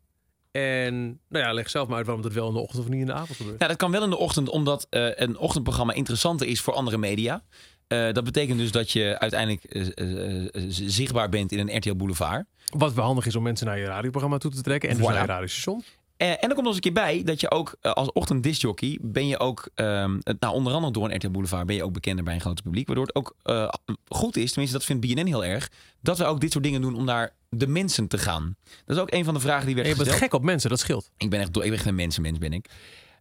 En 0.51 1.21
nou 1.29 1.45
ja, 1.45 1.53
leg 1.53 1.71
zelf 1.71 1.89
maar 1.89 1.97
uit 1.97 2.07
waarom 2.07 2.25
het 2.25 2.35
wel 2.35 2.49
in 2.49 2.55
de 2.55 2.61
ochtend 2.61 2.83
of 2.83 2.89
niet 2.89 3.01
in 3.01 3.07
de 3.07 3.13
avond 3.13 3.37
gebeurt. 3.37 3.59
Nou, 3.59 3.71
dat 3.71 3.81
kan 3.81 3.91
wel 3.91 4.03
in 4.03 4.11
de 4.11 4.17
ochtend, 4.17 4.49
omdat 4.49 4.87
eh, 4.91 5.09
een 5.15 5.39
ochtendprogramma 5.39 5.93
interessanter 5.93 6.47
is 6.47 6.61
voor 6.61 6.75
andere 6.75 6.99
media. 6.99 7.43
Eh, 7.87 8.13
dat 8.13 8.25
betekent 8.25 8.59
dus 8.59 8.71
dat 8.71 8.91
je 8.91 9.19
uiteindelijk 9.19 9.65
eh, 9.65 10.63
zichtbaar 10.69 11.29
bent 11.29 11.53
in 11.53 11.59
een 11.59 11.77
RTL 11.77 11.95
Boulevard. 11.95 12.47
Wat 12.67 12.95
wel 12.95 13.05
handig 13.05 13.27
is 13.27 13.37
om 13.37 13.43
mensen 13.43 13.67
naar 13.67 13.79
je 13.79 13.85
radioprogramma 13.85 14.39
toe 14.39 14.51
te 14.51 14.63
trekken. 14.63 14.89
En 14.89 14.97
dus 14.97 15.07
naar 15.07 15.21
je 15.21 15.27
radiostation. 15.27 15.85
Eh, 16.19 16.31
en 16.31 16.37
er 16.41 16.49
komt 16.49 16.57
nog 16.57 16.67
eens 16.67 16.75
een 16.75 16.81
keer 16.81 16.93
bij 16.93 17.23
dat 17.23 17.41
je 17.41 17.51
ook 17.51 17.77
eh, 17.81 17.93
als 17.93 18.13
ochtenddiscjockey 18.13 18.99
ben 19.03 19.27
je 19.27 19.39
ook, 19.39 19.69
ehm, 19.75 20.19
nou 20.39 20.55
onder 20.55 20.73
andere 20.73 20.93
door 20.93 21.05
een 21.05 21.17
RTL 21.17 21.31
Boulevard 21.31 21.67
ben 21.67 21.77
je 21.77 21.85
ook 21.85 21.93
bekender 21.93 22.25
bij 22.25 22.35
een 22.35 22.41
groot 22.41 22.63
publiek. 22.63 22.87
Waardoor 22.87 23.07
het 23.07 23.15
ook 23.15 23.35
eh, 23.43 23.69
goed 24.09 24.37
is, 24.37 24.51
tenminste 24.51 24.77
dat 24.79 24.87
vindt 24.87 25.07
BNN 25.07 25.27
heel 25.27 25.45
erg, 25.45 25.71
dat 26.01 26.19
we 26.19 26.25
ook 26.25 26.41
dit 26.41 26.53
soort 26.53 26.65
dingen 26.65 26.81
doen 26.81 26.95
om 26.95 27.05
naar 27.05 27.35
de 27.49 27.67
mensen 27.67 28.09
te 28.09 28.19
gaan. 28.19 28.57
Dat 28.85 28.97
is 28.97 29.03
ook 29.03 29.13
een 29.13 29.25
van 29.25 29.35
de 29.35 29.41
vragen 29.41 29.67
die 29.67 29.75
werd 29.75 29.87
En 29.87 29.93
je 29.93 29.99
bent 29.99 30.09
gesteld. 30.11 30.31
gek 30.33 30.41
op 30.41 30.47
mensen, 30.47 30.71
dat 30.71 30.79
scheelt. 30.79 31.11
Ik 31.17 31.31
ben 31.31 31.41
echt, 31.41 31.49
ik 31.57 31.63
ben 31.63 31.73
echt 31.73 31.87
een 31.87 31.95
mensenmens, 31.95 32.39
ben 32.39 32.53
ik. 32.53 32.67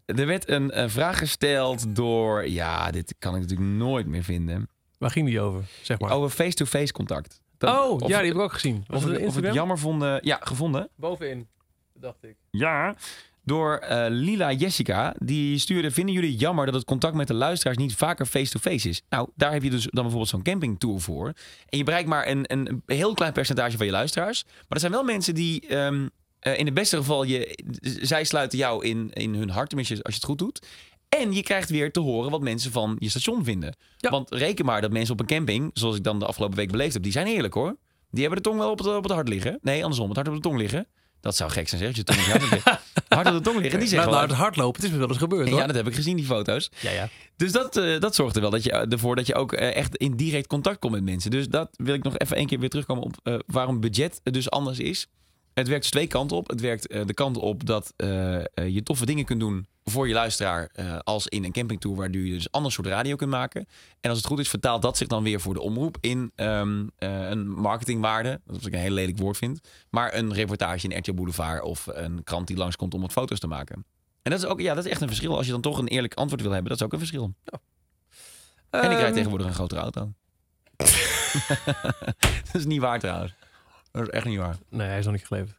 Er 0.05 0.25
werd 0.25 0.49
een, 0.49 0.89
vraag 0.89 1.17
gesteld 1.17 1.95
door, 1.95 2.49
ja, 2.49 2.91
dit 2.91 3.15
kan 3.19 3.35
ik 3.35 3.41
natuurlijk 3.41 3.69
nooit 3.69 4.05
meer 4.07 4.23
vinden. 4.23 4.69
Waar 4.97 5.11
ging 5.11 5.27
die 5.27 5.41
over? 5.41 5.63
Zeg 5.81 5.99
maar. 5.99 6.11
Over 6.11 6.29
face-to-face 6.29 6.93
contact. 6.93 7.41
Dat- 7.57 7.79
oh, 7.79 7.99
ja, 7.99 8.05
die 8.05 8.15
heb 8.15 8.25
ik 8.35 8.39
ook 8.41 8.53
gezien. 8.53 8.83
Was 8.87 9.03
Of, 9.03 9.09
het 9.09 9.25
of 9.25 9.35
het 9.35 9.53
jammer 9.53 9.77
vonden. 9.79 10.19
Ja, 10.23 10.39
gevonden. 10.41 10.89
Bovenin, 10.95 11.47
dacht 11.99 12.23
ik. 12.23 12.35
Ja. 12.51 12.95
Door 13.43 13.77
eh, 13.77 14.05
Lila 14.09 14.51
Jessica. 14.51 15.15
Die 15.19 15.57
stuurde: 15.57 15.91
Vinden 15.91 16.13
jullie 16.13 16.35
jammer 16.35 16.65
dat 16.65 16.73
het 16.73 16.83
contact 16.83 17.15
met 17.15 17.27
de 17.27 17.33
luisteraars 17.33 17.77
niet 17.77 17.95
vaker 17.95 18.25
face-to-face 18.25 18.89
is? 18.89 19.01
Nou, 19.09 19.29
daar 19.35 19.51
heb 19.51 19.63
je 19.63 19.69
dus 19.69 19.83
dan 19.83 19.91
bijvoorbeeld 19.93 20.29
zo'n 20.29 20.43
campingtour 20.43 20.99
voor. 20.99 21.33
En 21.69 21.77
je 21.77 21.83
bereikt 21.83 22.09
maar 22.09 22.27
een, 22.27 22.51
een 22.51 22.83
heel 22.85 23.13
klein 23.13 23.33
percentage 23.33 23.77
van 23.77 23.85
je 23.85 23.91
luisteraars. 23.91 24.43
Maar 24.45 24.65
er 24.67 24.79
zijn 24.79 24.91
wel 24.91 25.03
mensen 25.03 25.35
die. 25.35 25.67
ehm, 25.67 26.07
eh, 26.39 26.59
in 26.59 26.65
het 26.65 26.73
beste 26.73 26.97
geval, 26.97 27.23
je, 27.23 27.59
zij 27.81 28.23
sluiten 28.23 28.57
jou 28.57 28.85
in, 28.85 29.11
in 29.13 29.35
hun 29.35 29.49
hart, 29.49 29.67
tenminste 29.67 29.93
als 29.93 30.13
je 30.13 30.19
het 30.19 30.29
goed 30.29 30.37
doet. 30.37 30.67
En 31.09 31.33
je 31.33 31.43
krijgt 31.43 31.69
weer 31.69 31.91
te 31.91 31.99
horen 31.99 32.31
wat 32.31 32.41
mensen 32.41 32.71
van 32.71 32.95
je 32.99 33.09
station 33.09 33.43
vinden. 33.43 33.75
Ja. 33.97 34.09
Want 34.09 34.31
reken 34.33 34.65
maar 34.65 34.81
dat 34.81 34.91
mensen 34.91 35.13
op 35.13 35.19
een 35.19 35.25
camping, 35.25 35.69
zoals 35.73 35.95
ik 35.95 36.03
dan 36.03 36.19
de 36.19 36.25
afgelopen 36.25 36.57
week 36.57 36.71
beleefd 36.71 36.93
heb, 36.93 37.03
die 37.03 37.11
zijn 37.11 37.27
eerlijk 37.27 37.53
hoor. 37.53 37.77
Die 38.11 38.21
hebben 38.21 38.43
de 38.43 38.49
tong 38.49 38.59
wel 38.59 38.71
op 38.71 38.77
het, 38.77 38.87
op 38.87 39.03
het 39.03 39.11
hart 39.11 39.27
liggen. 39.27 39.59
Nee, 39.61 39.81
andersom, 39.81 40.07
het 40.07 40.15
hart 40.15 40.27
op 40.27 40.35
de 40.35 40.41
tong 40.41 40.57
liggen. 40.57 40.87
Dat 41.27 41.35
zou 41.35 41.51
gek 41.51 41.69
zijn, 41.69 41.81
zeg. 41.81 41.95
Je 41.95 42.03
tong 42.03 42.19
hart 43.07 43.27
op 43.27 43.33
de 43.33 43.41
tong 43.41 43.59
liggen. 43.59 43.79
Die 43.79 43.87
zeggen 43.87 44.11
Laat 44.11 44.19
wel, 44.19 44.27
nou 44.27 44.27
het 44.27 44.37
hardlopen, 44.37 44.75
het 44.81 44.83
is 44.83 44.91
me 44.91 44.97
wel 44.97 45.07
eens 45.07 45.17
gebeurd 45.17 45.49
hoor. 45.49 45.59
ja, 45.59 45.67
dat 45.67 45.75
heb 45.75 45.87
ik 45.87 45.95
gezien, 45.95 46.15
die 46.15 46.25
foto's. 46.25 46.71
ja, 46.79 46.91
ja. 46.91 47.09
Dus 47.35 47.51
dat, 47.51 47.77
eh, 47.77 47.99
dat 47.99 48.15
zorgt 48.15 48.35
er 48.35 48.41
wel 48.41 48.49
dat 48.49 48.63
je, 48.63 48.71
ervoor 48.71 49.15
dat 49.15 49.27
je 49.27 49.35
ook 49.35 49.53
eh, 49.53 49.75
echt 49.75 49.95
in 49.95 50.15
direct 50.15 50.47
contact 50.47 50.79
komt 50.79 50.93
met 50.93 51.03
mensen. 51.03 51.31
Dus 51.31 51.47
dat 51.47 51.69
wil 51.75 51.93
ik 51.93 52.03
nog 52.03 52.17
even 52.17 52.37
één 52.37 52.47
keer 52.47 52.59
weer 52.59 52.69
terugkomen 52.69 53.03
op 53.03 53.15
eh, 53.23 53.35
waarom 53.45 53.79
budget 53.79 54.19
dus 54.23 54.49
anders 54.49 54.79
is. 54.79 55.07
Het 55.57 55.67
werkt 55.67 55.81
dus 55.81 55.91
twee 55.91 56.07
kanten 56.07 56.37
op. 56.37 56.49
Het 56.49 56.61
werkt 56.61 56.87
eh, 56.87 57.05
de 57.05 57.13
kant 57.13 57.37
op 57.37 57.65
dat 57.65 57.93
eh, 57.95 58.35
eh, 58.35 58.45
je 58.67 58.83
toffe 58.83 59.05
dingen 59.05 59.25
kunt 59.25 59.39
doen 59.39 59.67
voor 59.83 60.07
je 60.07 60.13
luisteraar. 60.13 60.69
als 61.03 61.27
in 61.27 61.43
een 61.43 61.51
campingtour, 61.51 61.95
waardoor 61.95 62.21
je 62.21 62.33
dus 62.33 62.51
ander 62.51 62.71
soort 62.71 62.87
radio 62.87 63.15
kunt 63.15 63.29
maken. 63.29 63.67
En 64.01 64.09
als 64.09 64.19
het 64.19 64.27
goed 64.27 64.39
is, 64.39 64.49
vertaalt 64.49 64.81
dat 64.81 64.97
zich 64.97 65.07
dan 65.07 65.23
weer 65.23 65.39
voor 65.39 65.53
de 65.53 65.61
omroep 65.61 65.97
in 66.01 66.31
ehm, 66.35 66.87
eh, 66.95 67.29
een 67.29 67.49
marketingwaarde. 67.49 68.41
Dat 68.45 68.65
ik 68.65 68.73
een 68.73 68.79
heel 68.79 68.91
lelijk 68.91 69.17
woord 69.17 69.37
vind. 69.37 69.59
Maar 69.89 70.13
een 70.13 70.33
reportage 70.33 70.87
in 70.87 70.97
RTL 70.97 71.13
Boulevard 71.13 71.63
of 71.63 71.87
een 71.91 72.23
krant 72.23 72.47
die 72.47 72.57
langskomt 72.57 72.93
om 72.93 73.01
wat 73.01 73.11
foto's 73.11 73.39
te 73.39 73.47
maken. 73.47 73.85
En 74.21 74.31
dat 74.31 74.39
is 74.39 74.45
ook, 74.45 74.61
ja, 74.61 74.73
dat 74.73 74.85
is 74.85 74.91
echt 74.91 75.01
een 75.01 75.07
verschil. 75.07 75.37
Als 75.37 75.45
je 75.45 75.51
dan 75.51 75.61
toch 75.61 75.77
een 75.77 75.87
eerlijk 75.87 76.13
antwoord 76.13 76.41
wil 76.41 76.51
hebben, 76.51 76.69
dat 76.69 76.79
is 76.79 76.85
ook 76.85 76.93
een 76.93 76.99
verschil. 76.99 77.33
En 78.69 78.83
ik 78.83 78.91
rijd 78.91 79.03
Ehm, 79.03 79.13
tegenwoordig 79.13 79.47
een 79.47 79.53
grotere 79.53 79.81
auto. 79.81 80.13
dat 82.45 82.53
is 82.53 82.65
niet 82.65 82.81
waar 82.81 82.99
trouwens. 82.99 83.33
Dat 83.91 84.01
is 84.01 84.09
echt 84.09 84.25
niet 84.25 84.37
waar. 84.39 84.55
Nee, 84.69 84.87
hij 84.87 84.99
is 84.99 85.05
nog 85.05 85.13
niet 85.13 85.25
geleverd. 85.27 85.55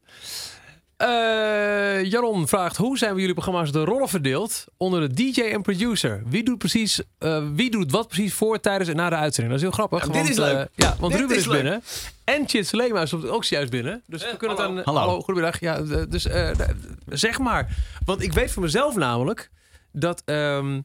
Eh, 0.97 2.05
Jaron 2.05 2.49
vraagt: 2.49 2.77
hoe 2.77 2.99
zijn 2.99 3.15
we 3.15 3.19
jullie 3.21 3.35
programma's 3.35 3.73
de 3.73 3.85
rollen 3.85 4.09
verdeeld 4.09 4.65
onder 4.77 5.01
de 5.01 5.15
DJ 5.15 5.41
en 5.41 5.63
producer? 5.63 6.23
Wie 6.27 6.45
doet 6.45 6.59
precies, 6.59 7.03
eh, 7.19 7.45
wie 7.55 7.71
doet 7.71 7.91
wat 7.91 8.09
precies 8.09 8.35
voor, 8.35 8.61
tijdens 8.61 8.89
en 8.91 8.97
na 8.97 9.09
de 9.11 9.17
uitzending? 9.17 9.49
Dat 9.61 9.65
is 9.71 9.77
heel 9.77 9.87
grappig. 9.87 10.07
Ja, 10.15 10.23
dit 10.23 10.31
is 10.31 10.37
leuk. 10.37 10.57
eh, 10.57 10.65
ja, 10.75 10.97
want 10.99 11.13
Dit 11.13 11.21
Ruben 11.21 11.37
is 11.37 11.43
is, 11.43 11.49
leuk. 11.49 11.63
binnen. 11.63 11.83
En 12.25 12.49
Chit 12.49 12.67
Selema 12.67 13.03
is 13.03 13.15
ook 13.15 13.45
juist 13.45 13.71
binnen. 13.71 14.03
Dus 14.07 14.31
we 14.31 14.37
kunnen 14.37 14.57
hallo. 14.57 14.77
het 14.77 14.87
aan. 14.87 14.95
Hallo. 14.95 15.21
goedemiddag. 15.21 15.61
Ja, 15.61 15.81
dus 16.05 16.27
eh, 16.27 16.51
zeg 17.09 17.39
maar. 17.39 17.77
Want 18.05 18.23
ik 18.23 18.33
weet 18.33 18.51
voor 18.51 18.63
mezelf 18.63 18.97
namelijk 18.97 19.51
dat. 19.93 20.23
ehm, 20.25 20.81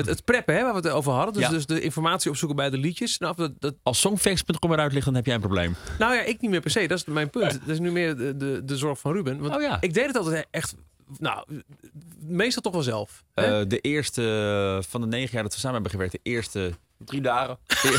het, 0.00 0.08
het 0.08 0.24
preppen, 0.24 0.54
hè, 0.54 0.62
waar 0.62 0.70
we 0.74 0.78
het 0.78 0.88
over 0.88 1.12
hadden. 1.12 1.34
Dus, 1.34 1.42
Ja. 1.42 1.48
dus 1.50 1.66
de 1.66 1.80
informatie 1.80 2.30
opzoeken 2.30 2.56
bij 2.56 2.70
de 2.70 2.76
liedjes. 2.78 3.18
Nou, 3.18 3.36
dat, 3.36 3.52
dat, 3.58 3.74
Als 3.82 4.00
songfacts.com 4.00 4.72
eruit 4.72 4.92
ligt, 4.92 5.04
dan 5.04 5.14
heb 5.14 5.26
jij 5.26 5.34
een 5.34 5.40
probleem. 5.40 5.76
nou 5.98 6.14
ja, 6.14 6.22
ik 6.22 6.40
niet 6.40 6.50
meer 6.50 6.60
per 6.60 6.70
se. 6.70 6.86
Dat 6.88 6.98
is 6.98 7.04
mijn 7.04 7.30
punt. 7.30 7.52
Dat 7.52 7.68
is 7.68 7.78
nu 7.78 7.90
meer 7.92 8.16
de, 8.16 8.36
de, 8.36 8.62
de 8.64 8.76
zorg 8.76 8.98
van 8.98 9.12
Ruben. 9.12 9.38
Want 9.40 9.54
Oh 9.54 9.62
ja. 9.62 9.76
ik 9.80 9.94
deed 9.94 10.06
het 10.06 10.16
altijd 10.16 10.46
echt... 10.50 10.74
Nou, 11.18 11.44
meestal 12.20 12.62
toch 12.62 12.72
wel 12.72 12.82
zelf. 12.82 13.22
hè? 13.34 13.60
Eh, 13.60 13.68
de 13.68 13.78
eerste 13.80 14.82
van 14.88 15.00
de 15.00 15.06
negen 15.06 15.30
jaar 15.32 15.42
dat 15.42 15.52
we 15.52 15.58
samen 15.58 15.74
hebben 15.74 15.90
gewerkt, 15.92 16.12
de 16.12 16.20
eerste 16.30 16.72
drie 17.04 17.20
dagen. 17.20 17.58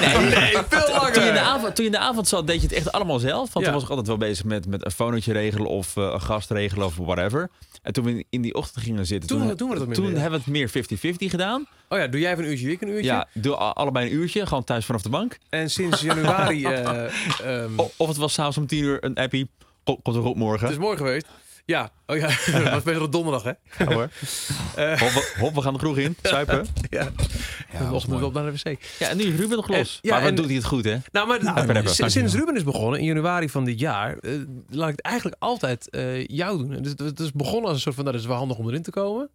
nee, 0.00 0.56
veel 0.68 0.88
langer. 0.94 1.12
Toen 1.12 1.22
je, 1.22 1.28
in 1.28 1.34
de 1.34 1.40
avond, 1.40 1.74
toen 1.74 1.84
je 1.84 1.90
in 1.90 1.96
de 1.98 2.04
avond 2.04 2.28
zat, 2.28 2.46
deed 2.46 2.60
je 2.60 2.66
het 2.66 2.76
echt 2.76 2.92
allemaal 2.92 3.18
zelf. 3.18 3.52
Want 3.52 3.54
Ja. 3.54 3.62
toen 3.64 3.72
was 3.72 3.82
ik 3.82 3.88
altijd 3.88 4.06
wel 4.06 4.16
bezig 4.16 4.44
met, 4.44 4.66
met 4.66 4.84
een 4.84 4.90
fonootje 4.90 5.32
regelen 5.32 5.66
of 5.68 5.96
eh, 5.96 6.02
een 6.12 6.20
gast 6.20 6.50
regelen 6.50 6.86
of 6.86 6.96
whatever. 6.96 7.50
En 7.82 7.92
toen 7.92 8.04
we 8.04 8.24
in 8.30 8.42
die 8.42 8.54
ochtend 8.54 8.84
gingen 8.84 9.06
zitten, 9.06 9.28
Toen- 9.28 9.46
toen, 9.46 9.56
toen 9.56 9.68
werd 9.68 9.80
het 9.80 9.94
toen 9.94 10.04
hebben 10.14 10.40
we 10.44 10.44
het 10.44 10.72
meer 10.74 11.14
50-50 11.14 11.30
gedaan. 11.30 11.66
Oh 11.88 11.98
ja, 11.98 12.06
doe 12.06 12.20
jij 12.20 12.32
even 12.32 12.44
een 12.44 12.50
uurtje, 12.50 12.70
ik 12.70 12.80
een 12.80 12.88
uurtje. 12.88 13.04
Ja, 13.04 13.28
doe 13.32 13.54
allebei 13.54 14.06
een 14.06 14.14
uurtje, 14.14 14.46
gewoon 14.46 14.64
thuis 14.64 14.84
vanaf 14.84 15.02
de 15.02 15.08
bank. 15.08 15.38
En 15.48 15.70
sinds 15.70 16.00
januari... 16.00 16.64
eh, 16.66 17.04
ehm, 17.62 17.72
Of 17.96 18.08
het 18.08 18.16
was 18.16 18.32
s'avonds 18.32 18.58
om 18.58 18.66
tien 18.66 18.82
uur 18.82 19.04
een 19.04 19.14
appie. 19.14 19.50
Kom- 19.84 20.02
Komt 20.02 20.16
er 20.16 20.22
goed 20.22 20.36
morgen. 20.36 20.66
Het 20.66 20.76
is 20.76 20.82
mooi 20.82 20.96
geweest. 20.96 21.26
Ja, 21.68 21.90
oh 22.06 22.16
ja, 22.16 22.26
dat 22.52 22.62
was 22.70 22.82
best 22.82 22.98
wel 22.98 23.10
donderdag, 23.10 23.42
hè? 23.42 23.52
Ja, 23.84 23.92
hoor. 23.92 24.08
hop, 24.76 25.10
we- 25.10 25.32
hop, 25.38 25.54
we 25.54 25.60
gaan 25.62 25.72
de 25.72 25.78
kroeg 25.78 25.96
in. 25.96 26.16
Suipen. 26.22 26.66
Ja. 26.90 27.08
Ja, 27.72 27.90
Nog 27.90 28.06
mooi. 28.06 28.22
op 28.24 28.32
naar 28.34 28.44
de 28.44 28.50
wc. 28.52 28.78
Ja, 28.98 29.08
en 29.08 29.16
nu 29.16 29.22
is 29.22 29.34
Ruben 29.34 29.56
nog 29.56 29.68
los. 29.68 29.78
En- 29.78 29.86
ja, 30.08 30.10
maar 30.12 30.20
wat 30.20 30.30
en- 30.30 30.36
doet 30.36 30.44
hij 30.46 30.54
het 30.54 30.64
goed, 30.64 30.84
hè? 30.84 30.96
Nou, 31.12 31.26
maar 31.26 31.40
we 31.40 31.88
straks 31.88 32.12
sinds. 32.12 32.34
Ruben 32.34 32.56
is 32.56 32.62
begonnen 32.64 33.00
in 33.00 33.06
januari 33.06 33.48
van 33.48 33.64
dit 33.64 33.80
jaar, 33.80 34.18
eh, 34.18 34.32
laat 34.68 34.88
ik 34.88 34.96
het 34.96 35.04
eigenlijk 35.04 35.36
altijd 35.38 35.90
eh, 35.90 36.26
jou 36.26 36.58
doen. 36.58 36.82
Dus 36.82 36.92
het 36.96 37.20
is 37.20 37.32
begonnen 37.32 37.64
als 37.64 37.72
een 37.74 37.80
soort 37.80 37.94
van, 37.94 38.04
nou, 38.04 38.16
dat 38.16 38.24
is 38.24 38.30
wel 38.30 38.38
handig 38.38 38.56
om 38.56 38.68
erin 38.68 38.82
te 38.82 38.90
komen. 38.90 39.28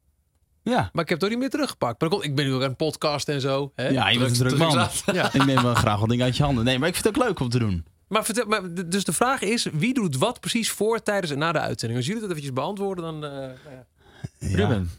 Ja. 0.63 0.89
Maar 0.93 1.03
ik 1.03 1.09
heb 1.09 1.17
het 1.17 1.23
ook 1.23 1.29
niet 1.29 1.39
meer 1.39 1.49
teruggepakt. 1.49 2.01
Maar 2.01 2.11
ik 2.23 2.35
ben 2.35 2.45
nu 2.45 2.53
ook 2.53 2.61
aan 2.61 2.67
het 2.67 2.77
podcast 2.77 3.29
en 3.29 3.41
zo. 3.41 3.71
Hè? 3.75 3.87
Ja, 3.87 4.09
je 4.09 4.19
bent 4.19 4.31
een 4.39 4.47
druk 4.47 4.57
man. 4.57 4.87
Ja. 5.13 5.33
Ik 5.33 5.45
neem 5.45 5.61
wel 5.61 5.73
graag 5.73 5.99
wat 5.99 6.09
dingen 6.09 6.25
uit 6.25 6.37
je 6.37 6.43
handen. 6.43 6.63
Nee, 6.63 6.79
maar 6.79 6.87
ik 6.87 6.93
vind 6.95 7.05
het 7.07 7.17
ook 7.17 7.23
leuk 7.27 7.39
om 7.39 7.49
te 7.49 7.59
doen. 7.59 7.85
Maar, 8.13 8.25
vertel, 8.25 8.45
maar 8.45 8.73
dus 8.87 9.03
de 9.03 9.13
vraag 9.13 9.41
is, 9.41 9.67
wie 9.73 9.93
doet 9.93 10.17
wat 10.17 10.39
precies 10.39 10.71
voor, 10.71 11.03
tijdens 11.03 11.31
en 11.31 11.37
na 11.37 11.51
de 11.51 11.59
uitzending? 11.59 11.99
Als 11.99 12.07
jullie 12.07 12.21
dat 12.21 12.31
eventjes 12.31 12.53
beantwoorden, 12.55 13.03
dan... 13.03 13.25
eh, 13.25 13.31
nou 13.31 13.51
ja. 14.39 14.55
Ruben. 14.55 14.89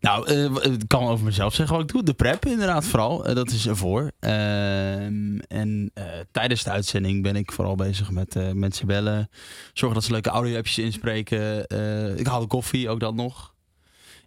Nou, 0.00 0.26
eh, 0.26 0.72
ik 0.72 0.82
kan 0.86 1.06
over 1.06 1.24
mezelf 1.24 1.54
zeggen 1.54 1.76
wat 1.76 1.84
ik 1.84 1.92
doe. 1.92 2.02
De 2.02 2.14
prep 2.14 2.46
inderdaad 2.46 2.84
vooral. 2.84 3.24
Eh, 3.26 3.34
dat 3.34 3.50
is 3.50 3.66
ervoor. 3.66 4.10
Ehm, 4.20 5.38
en 5.38 5.90
eh, 5.94 6.04
tijdens 6.30 6.62
de 6.62 6.70
uitzending 6.70 7.22
ben 7.22 7.36
ik 7.36 7.52
vooral 7.52 7.74
bezig 7.74 8.10
met 8.10 8.36
eh, 8.36 8.52
mensen 8.52 8.86
bellen. 8.86 9.30
Zorgen 9.72 9.98
dat 9.98 10.06
ze 10.06 10.12
leuke 10.12 10.28
audio-appjes 10.28 10.78
inspreken. 10.78 11.66
Eh, 11.66 12.16
ik 12.18 12.26
haal 12.26 12.40
de 12.40 12.46
koffie, 12.46 12.88
ook 12.88 13.00
dat 13.00 13.14
nog. 13.14 13.54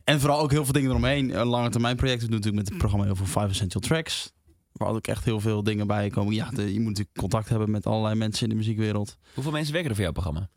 En 0.03 0.19
vooral 0.19 0.39
ook 0.39 0.51
heel 0.51 0.63
veel 0.63 0.73
dingen 0.73 0.89
eromheen. 0.89 1.39
Een 1.39 1.47
lange 1.47 1.69
termijn 1.69 1.95
project. 1.95 2.21
Ik 2.21 2.27
doe 2.27 2.37
natuurlijk 2.37 2.63
met 2.63 2.69
het 2.69 2.77
programma 2.77 3.05
heel 3.05 3.15
veel 3.15 3.25
Five 3.25 3.47
Essential 3.47 3.81
Tracks. 3.81 4.33
Waar 4.77 4.89
ook 4.89 5.07
echt 5.07 5.23
heel 5.25 5.39
veel 5.39 5.63
dingen 5.63 5.87
bij 5.87 6.09
komen. 6.09 6.33
Ja, 6.33 6.49
de- 6.49 6.73
je 6.73 6.79
moet 6.79 6.89
natuurlijk 6.89 7.17
contact 7.17 7.49
hebben 7.49 7.71
met 7.71 7.85
allerlei 7.85 8.15
mensen 8.15 8.43
in 8.43 8.49
de 8.49 8.55
muziekwereld. 8.55 9.17
Hoeveel 9.33 9.51
mensen 9.51 9.71
werken 9.73 9.89
er 9.89 9.95
voor 9.95 10.05
jouw 10.05 10.13
programma? 10.13 10.49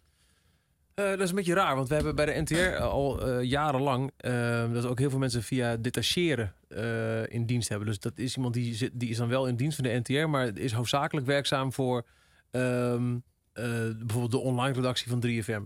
Eh, 0.95 1.09
dat 1.11 1.21
is 1.21 1.29
een 1.31 1.35
beetje 1.35 1.55
raar, 1.55 1.77
want 1.77 1.89
we 1.89 1.95
hebben 1.95 2.15
bij 2.15 2.27
de 2.27 2.41
NTR 2.41 2.77
al 2.83 3.27
eh, 3.29 3.43
jarenlang 3.43 4.11
eh, 4.17 4.73
dat 4.73 4.87
ook 4.87 4.99
heel 4.99 5.11
veel 5.11 5.19
mensen 5.19 5.43
via 5.43 5.77
detacheren 5.77 6.55
eh, 6.69 7.27
in 7.33 7.47
dienst 7.47 7.69
hebben. 7.69 7.87
Dus 7.89 7.99
dat 8.01 8.19
is 8.19 8.37
iemand 8.37 8.55
die, 8.55 8.75
zit, 8.75 8.91
die 8.95 9.09
is 9.09 9.17
dan 9.17 9.29
wel 9.29 9.47
in 9.47 9.57
dienst 9.57 9.75
van 9.77 9.85
de 9.85 10.01
NTR, 10.05 10.29
maar 10.29 10.59
is 10.59 10.73
hoofdzakelijk 10.73 11.27
werkzaam 11.27 11.73
voor 11.73 12.07
ehm, 12.51 13.15
eh, 13.53 13.65
bijvoorbeeld 13.99 14.31
de 14.31 14.39
online 14.39 14.75
redactie 14.75 15.09
van 15.11 15.21
3FM. 15.27 15.63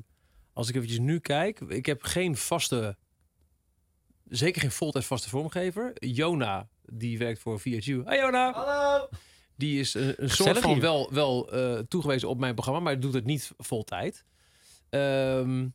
Als 0.52 0.68
ik 0.68 0.74
eventjes 0.74 0.98
nu 0.98 1.18
kijk, 1.18 1.61
ik 1.61 1.86
heb 1.86 2.02
geen 2.02 2.36
vaste, 2.36 2.96
zeker 4.28 4.61
geen 4.61 4.70
voltijds 4.70 5.07
vaste 5.07 5.28
vormgever. 5.28 5.92
Jona, 5.94 6.68
die 6.93 7.18
werkt 7.18 7.41
voor 7.41 7.61
VHU. 7.61 8.03
Hey 8.05 8.18
Jona! 8.18 8.53
Hallo! 8.53 9.09
Die 9.57 9.80
is 9.80 9.95
een, 9.95 10.14
een 10.16 10.30
soort 10.30 10.59
van 10.59 10.72
hier. 10.72 10.80
wel, 10.80 11.11
wel 11.12 11.53
eh, 11.53 11.78
toegewezen 11.78 12.28
op 12.28 12.39
mijn 12.39 12.55
programma, 12.55 12.80
maar 12.80 13.01
doet 13.01 13.14
het 13.14 13.24
niet 13.24 13.53
vol 13.57 13.85
tijd. 13.85 14.24
Ehm, 14.91 15.68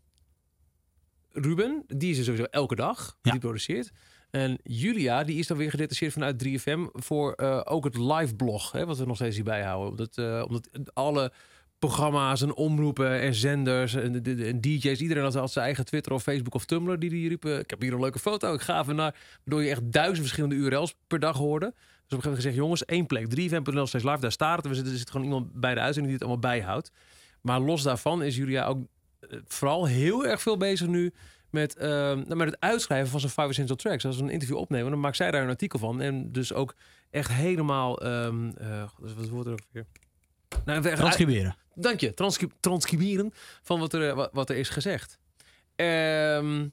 Ruben, 1.32 1.84
die 1.88 2.12
is 2.12 2.18
er 2.18 2.24
sowieso 2.24 2.44
elke 2.44 2.76
dag. 2.76 3.18
Ja. 3.22 3.32
Die 3.32 3.40
produceert. 3.40 3.92
En 4.30 4.60
Julia, 4.64 5.24
die 5.24 5.40
is 5.40 5.48
dan 5.48 5.58
weer 5.58 5.70
gedetacheerd 5.70 6.14
vanuit 6.14 6.40
3FM 6.40 6.88
voor 6.92 7.34
eh, 7.34 7.62
ook 7.64 7.84
het 7.84 7.98
live 7.98 8.36
blog, 8.36 8.72
hè, 8.72 8.86
wat 8.86 8.98
we 8.98 9.06
nog 9.06 9.16
steeds 9.16 9.36
hierbij 9.36 9.64
houden. 9.64 9.90
Omdat, 9.90 10.18
eh, 10.18 10.44
omdat 10.48 10.70
alle 10.94 11.34
programma's 11.80 12.42
en 12.42 12.56
omroepen 12.56 13.20
en 13.20 13.34
zenders 13.34 13.94
en, 13.94 14.62
DJ's. 14.62 15.00
Iedereen 15.00 15.24
had, 15.24 15.52
zijn 15.52 15.66
eigen 15.66 15.86
Twitter 15.86 16.12
of 16.12 16.24
Facebook 16.24 16.54
of 16.54 16.66
Tumblr 16.66 17.00
die 17.00 17.10
die 17.10 17.28
riepen. 17.28 17.60
Ik 17.60 17.70
heb 17.70 17.82
hier 17.82 17.94
een 17.94 18.00
leuke 18.00 18.20
foto, 18.20 18.54
ik 18.54 18.62
ga 18.62 18.80
even 18.82 18.96
naar. 18.96 19.16
Waardoor 19.44 19.64
je 19.64 19.70
echt 19.70 19.92
duizend 19.92 20.20
verschillende 20.20 20.56
URL's 20.56 20.96
per 21.08 21.20
dag 21.20 21.38
hoorde. 21.38 21.66
Dus 21.66 22.18
op 22.18 22.26
een 22.26 22.30
gegeven 22.30 22.30
moment 22.30 22.36
gezegd, 22.36 22.56
jongens, 22.56 22.86
één 22.86 23.06
plek. 23.06 23.26
3fm.nl 23.26 23.86
steeds 23.86 24.04
live, 24.04 24.20
daar 24.20 24.32
staat 24.32 24.58
het. 24.58 24.68
We 24.68 24.74
zitten, 24.74 24.94
er 24.94 25.00
zit 25.00 25.12
gewoon 25.12 25.26
iemand 25.26 25.54
bij 25.54 25.74
de 25.74 25.80
uitzending 25.80 26.06
die 26.06 26.14
het 26.14 26.24
allemaal 26.24 26.52
bijhoudt. 26.52 26.92
Maar 27.42 27.60
los 27.60 27.84
daarvan 27.84 28.24
is 28.24 28.36
Julia 28.36 28.66
ook 28.66 28.88
eh, 29.20 29.40
vooral 29.48 29.86
heel 29.86 30.26
erg 30.26 30.42
veel 30.42 30.58
bezig 30.58 30.88
nu 30.88 31.14
met, 31.50 31.76
eh, 31.76 31.90
nou, 31.90 32.36
met 32.36 32.48
het 32.48 32.60
uitschrijven 32.60 33.10
van 33.10 33.20
zijn 33.20 33.32
Five 33.32 33.48
Essential 33.48 33.76
Tracks. 33.78 34.06
Als 34.06 34.18
we 34.18 34.24
een 34.24 34.30
interview 34.30 34.58
opnemen, 34.58 34.92
dan 34.92 35.00
maakt 35.00 35.16
zij 35.16 35.32
daar 35.32 35.44
een 35.44 35.50
artikel 35.50 35.80
van. 35.80 36.02
En 36.02 36.32
dus 36.32 36.54
ook 36.54 36.76
echt 37.10 37.32
helemaal... 37.32 38.02
eh, 38.02 38.84
god, 38.88 39.14
wat 39.14 39.30
wordt 39.30 39.48
er 39.48 39.54
ook 39.54 39.68
weer? 39.72 39.86
Nou, 40.66 40.82
Transcriberen. 40.96 41.56
Dank 41.76 42.00
je. 42.00 42.14
Transcri- 42.14 42.52
transcriberen 42.60 43.34
van 43.62 43.80
wat 43.80 43.94
er, 43.94 44.10
eh, 44.10 44.16
wa- 44.16 44.30
wat 44.32 44.50
er 44.50 44.56
is 44.56 44.70
gezegd. 44.70 45.18
Ehm, 45.76 46.68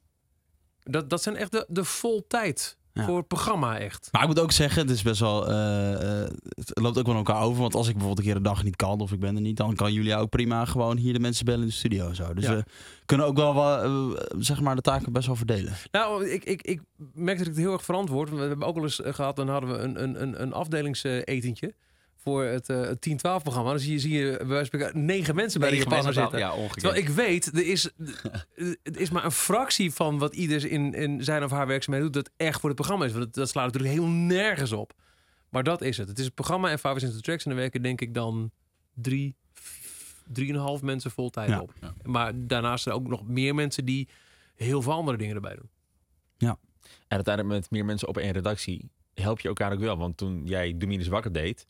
dat, 0.83 1.11
dat 1.11 1.22
zijn 1.22 1.37
echt 1.37 1.53
de, 1.53 1.64
de 1.68 1.85
vol 1.85 2.27
tijd 2.29 2.77
Ja. 2.93 3.05
voor 3.05 3.16
het 3.16 3.27
programma 3.29 3.79
echt. 3.79 4.09
Maar 4.12 4.22
ik 4.22 4.29
moet 4.29 4.41
ook 4.41 4.53
zeggen, 4.53 4.83
het 4.83 4.91
is 4.91 5.03
best 5.03 5.20
wel. 5.20 5.49
eh, 5.49 6.22
eh, 6.22 6.31
het 6.55 6.79
loopt 6.81 6.99
ook 6.99 7.07
wel 7.07 7.14
elkaar 7.14 7.43
over. 7.43 7.61
Want 7.61 7.74
als 7.74 7.87
ik 7.89 7.93
bijvoorbeeld 7.93 8.18
een 8.27 8.33
keer 8.33 8.37
een 8.43 8.51
dag 8.53 8.64
niet 8.64 8.77
kan 8.77 9.01
of 9.01 9.12
ik 9.12 9.20
ben 9.20 9.35
er 9.35 9.41
niet, 9.41 9.57
dan 9.57 9.74
kan 9.74 9.93
Julia 9.93 10.18
ook 10.18 10.31
prima 10.31 10.64
gewoon 10.64 10.97
hier 10.97 11.12
de 11.12 11.18
mensen 11.20 11.45
bellen 11.45 11.61
in 11.61 11.66
de 11.66 11.72
studio. 11.72 12.09
en 12.09 12.14
Zo. 12.14 12.35
Dus 12.35 12.45
Ja. 12.45 12.55
we 12.57 12.64
kunnen 13.07 13.27
ook 13.27 13.37
wel, 13.37 13.55
wel 13.55 13.83
eh, 14.18 14.27
zeg 14.39 14.61
maar 14.61 14.77
de 14.77 14.83
taken 14.83 15.12
best 15.12 15.27
wel 15.27 15.37
verdelen. 15.37 15.72
Nou, 15.93 16.29
ik, 16.29 16.45
ik, 16.45 16.62
ik 16.62 16.81
merk 17.14 17.39
dat 17.39 17.47
ik 17.47 17.53
het 17.53 17.62
heel 17.62 17.72
erg 17.72 17.85
verantwoord. 17.85 18.31
We 18.31 18.37
hebben 18.41 18.66
ook 18.66 18.74
wel 18.74 18.85
eens 18.85 19.01
eh, 19.03 19.14
gehad, 19.14 19.37
dan 19.37 19.49
hadden 19.49 19.70
we 19.70 19.77
een, 19.79 20.03
een, 20.03 20.22
een, 20.22 20.43
een 20.43 20.53
afdelingsetentje 20.53 21.74
voor 22.27 22.45
het, 22.45 22.68
eh, 22.68 22.81
het 22.81 23.01
10-12 23.01 23.43
programma. 23.43 23.70
Dan 23.70 23.79
zie 23.79 23.93
je, 23.93 23.99
zie 23.99 24.12
je 24.18 24.37
bij 24.37 24.47
wijze 24.47 24.70
van 24.70 24.81
spreken 24.81 25.05
negen 25.05 25.35
mensen 25.35 25.61
bij 25.61 25.70
de 25.70 25.74
Negen 25.77 25.91
Japaner 25.91 26.12
zitten. 26.14 26.39
Ja, 26.39 26.53
ongekend. 26.53 26.81
Terwijl 26.81 27.03
ik 27.03 27.09
weet, 27.09 27.47
er 27.47 27.66
is, 27.66 27.91
het 28.83 28.97
is 28.97 29.11
maar 29.11 29.24
een 29.24 29.31
fractie 29.31 29.93
van 29.93 30.18
wat 30.18 30.35
ieder 30.35 30.70
in, 30.70 30.95
in 30.95 31.24
zijn 31.24 31.45
of 31.45 31.51
haar 31.51 31.66
werkzaamheden 31.66 32.12
doet, 32.12 32.24
dat 32.24 32.33
echt 32.37 32.61
voor 32.61 32.68
het 32.68 32.79
programma 32.79 33.05
is. 33.05 33.12
Want 33.12 33.24
dat, 33.24 33.35
dat 33.35 33.49
slaat 33.49 33.64
natuurlijk 33.64 33.95
heel 33.95 34.07
nergens 34.09 34.72
op. 34.72 34.93
Maar 35.49 35.62
dat 35.62 35.83
is 35.83 35.97
het. 35.97 36.09
Het 36.09 36.18
is 36.18 36.24
het 36.24 36.35
programma 36.35 36.70
en 36.70 36.79
Five 36.79 36.95
Essential 36.95 37.20
Tracks. 37.20 37.45
En 37.45 37.51
dan 37.51 37.59
werken 37.61 37.83
denk 37.83 38.01
ik 38.01 38.14
dan 38.14 38.51
drie, 38.95 39.35
drieënhalf 40.33 40.83
mensen 40.83 41.11
vol 41.11 41.31
tijd 41.31 41.49
Ja. 41.49 41.61
op. 41.61 41.72
Maar 42.03 42.33
daarnaast 42.35 42.83
zijn 42.83 42.95
er 42.95 43.01
ook 43.01 43.09
nog 43.09 43.27
meer 43.27 43.55
mensen 43.55 43.85
die 43.85 44.09
heel 44.55 44.83
veel 44.83 44.93
andere 44.93 45.16
dingen 45.16 45.35
erbij 45.35 45.55
doen. 45.55 45.70
En 47.09 47.16
uiteindelijk 47.16 47.55
met 47.55 47.70
meer 47.70 47.85
mensen 47.85 48.09
op 48.09 48.16
één 48.18 48.33
redactie 48.33 48.91
help 49.14 49.41
je 49.41 49.49
elkaar 49.49 49.72
ook 49.72 49.79
wel. 49.81 49.97
Want 49.97 50.16
toen 50.16 50.43
jij 50.47 50.77
Dominus 50.77 51.09
wakker 51.09 51.33
deed, 51.33 51.66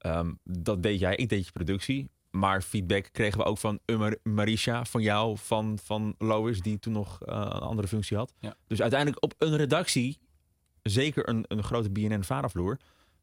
ehm, 0.00 0.32
dat 0.44 0.82
deed 0.82 1.00
jij, 1.00 1.16
ik 1.16 1.28
deed 1.28 1.44
je 1.46 1.52
productie. 1.52 2.10
Maar 2.30 2.62
feedback 2.62 3.08
kregen 3.12 3.38
we 3.38 3.44
ook 3.44 3.58
van 3.58 3.78
Umar- 3.86 4.18
Marisha, 4.22 4.84
van 4.84 5.02
jou, 5.02 5.36
van, 5.38 5.78
van 5.84 6.14
Lois, 6.18 6.60
die 6.60 6.78
toen 6.78 6.92
nog 6.92 7.22
eh, 7.22 7.34
een 7.36 7.60
andere 7.60 7.88
functie 7.88 8.16
had. 8.16 8.32
Ja. 8.38 8.54
Dus 8.66 8.80
uiteindelijk 8.80 9.22
op 9.24 9.34
een 9.38 9.56
redactie, 9.56 10.18
zeker 10.82 11.28
een, 11.28 11.44
een 11.48 11.62
grote 11.62 11.90
BNN-vadervloer, 11.90 12.78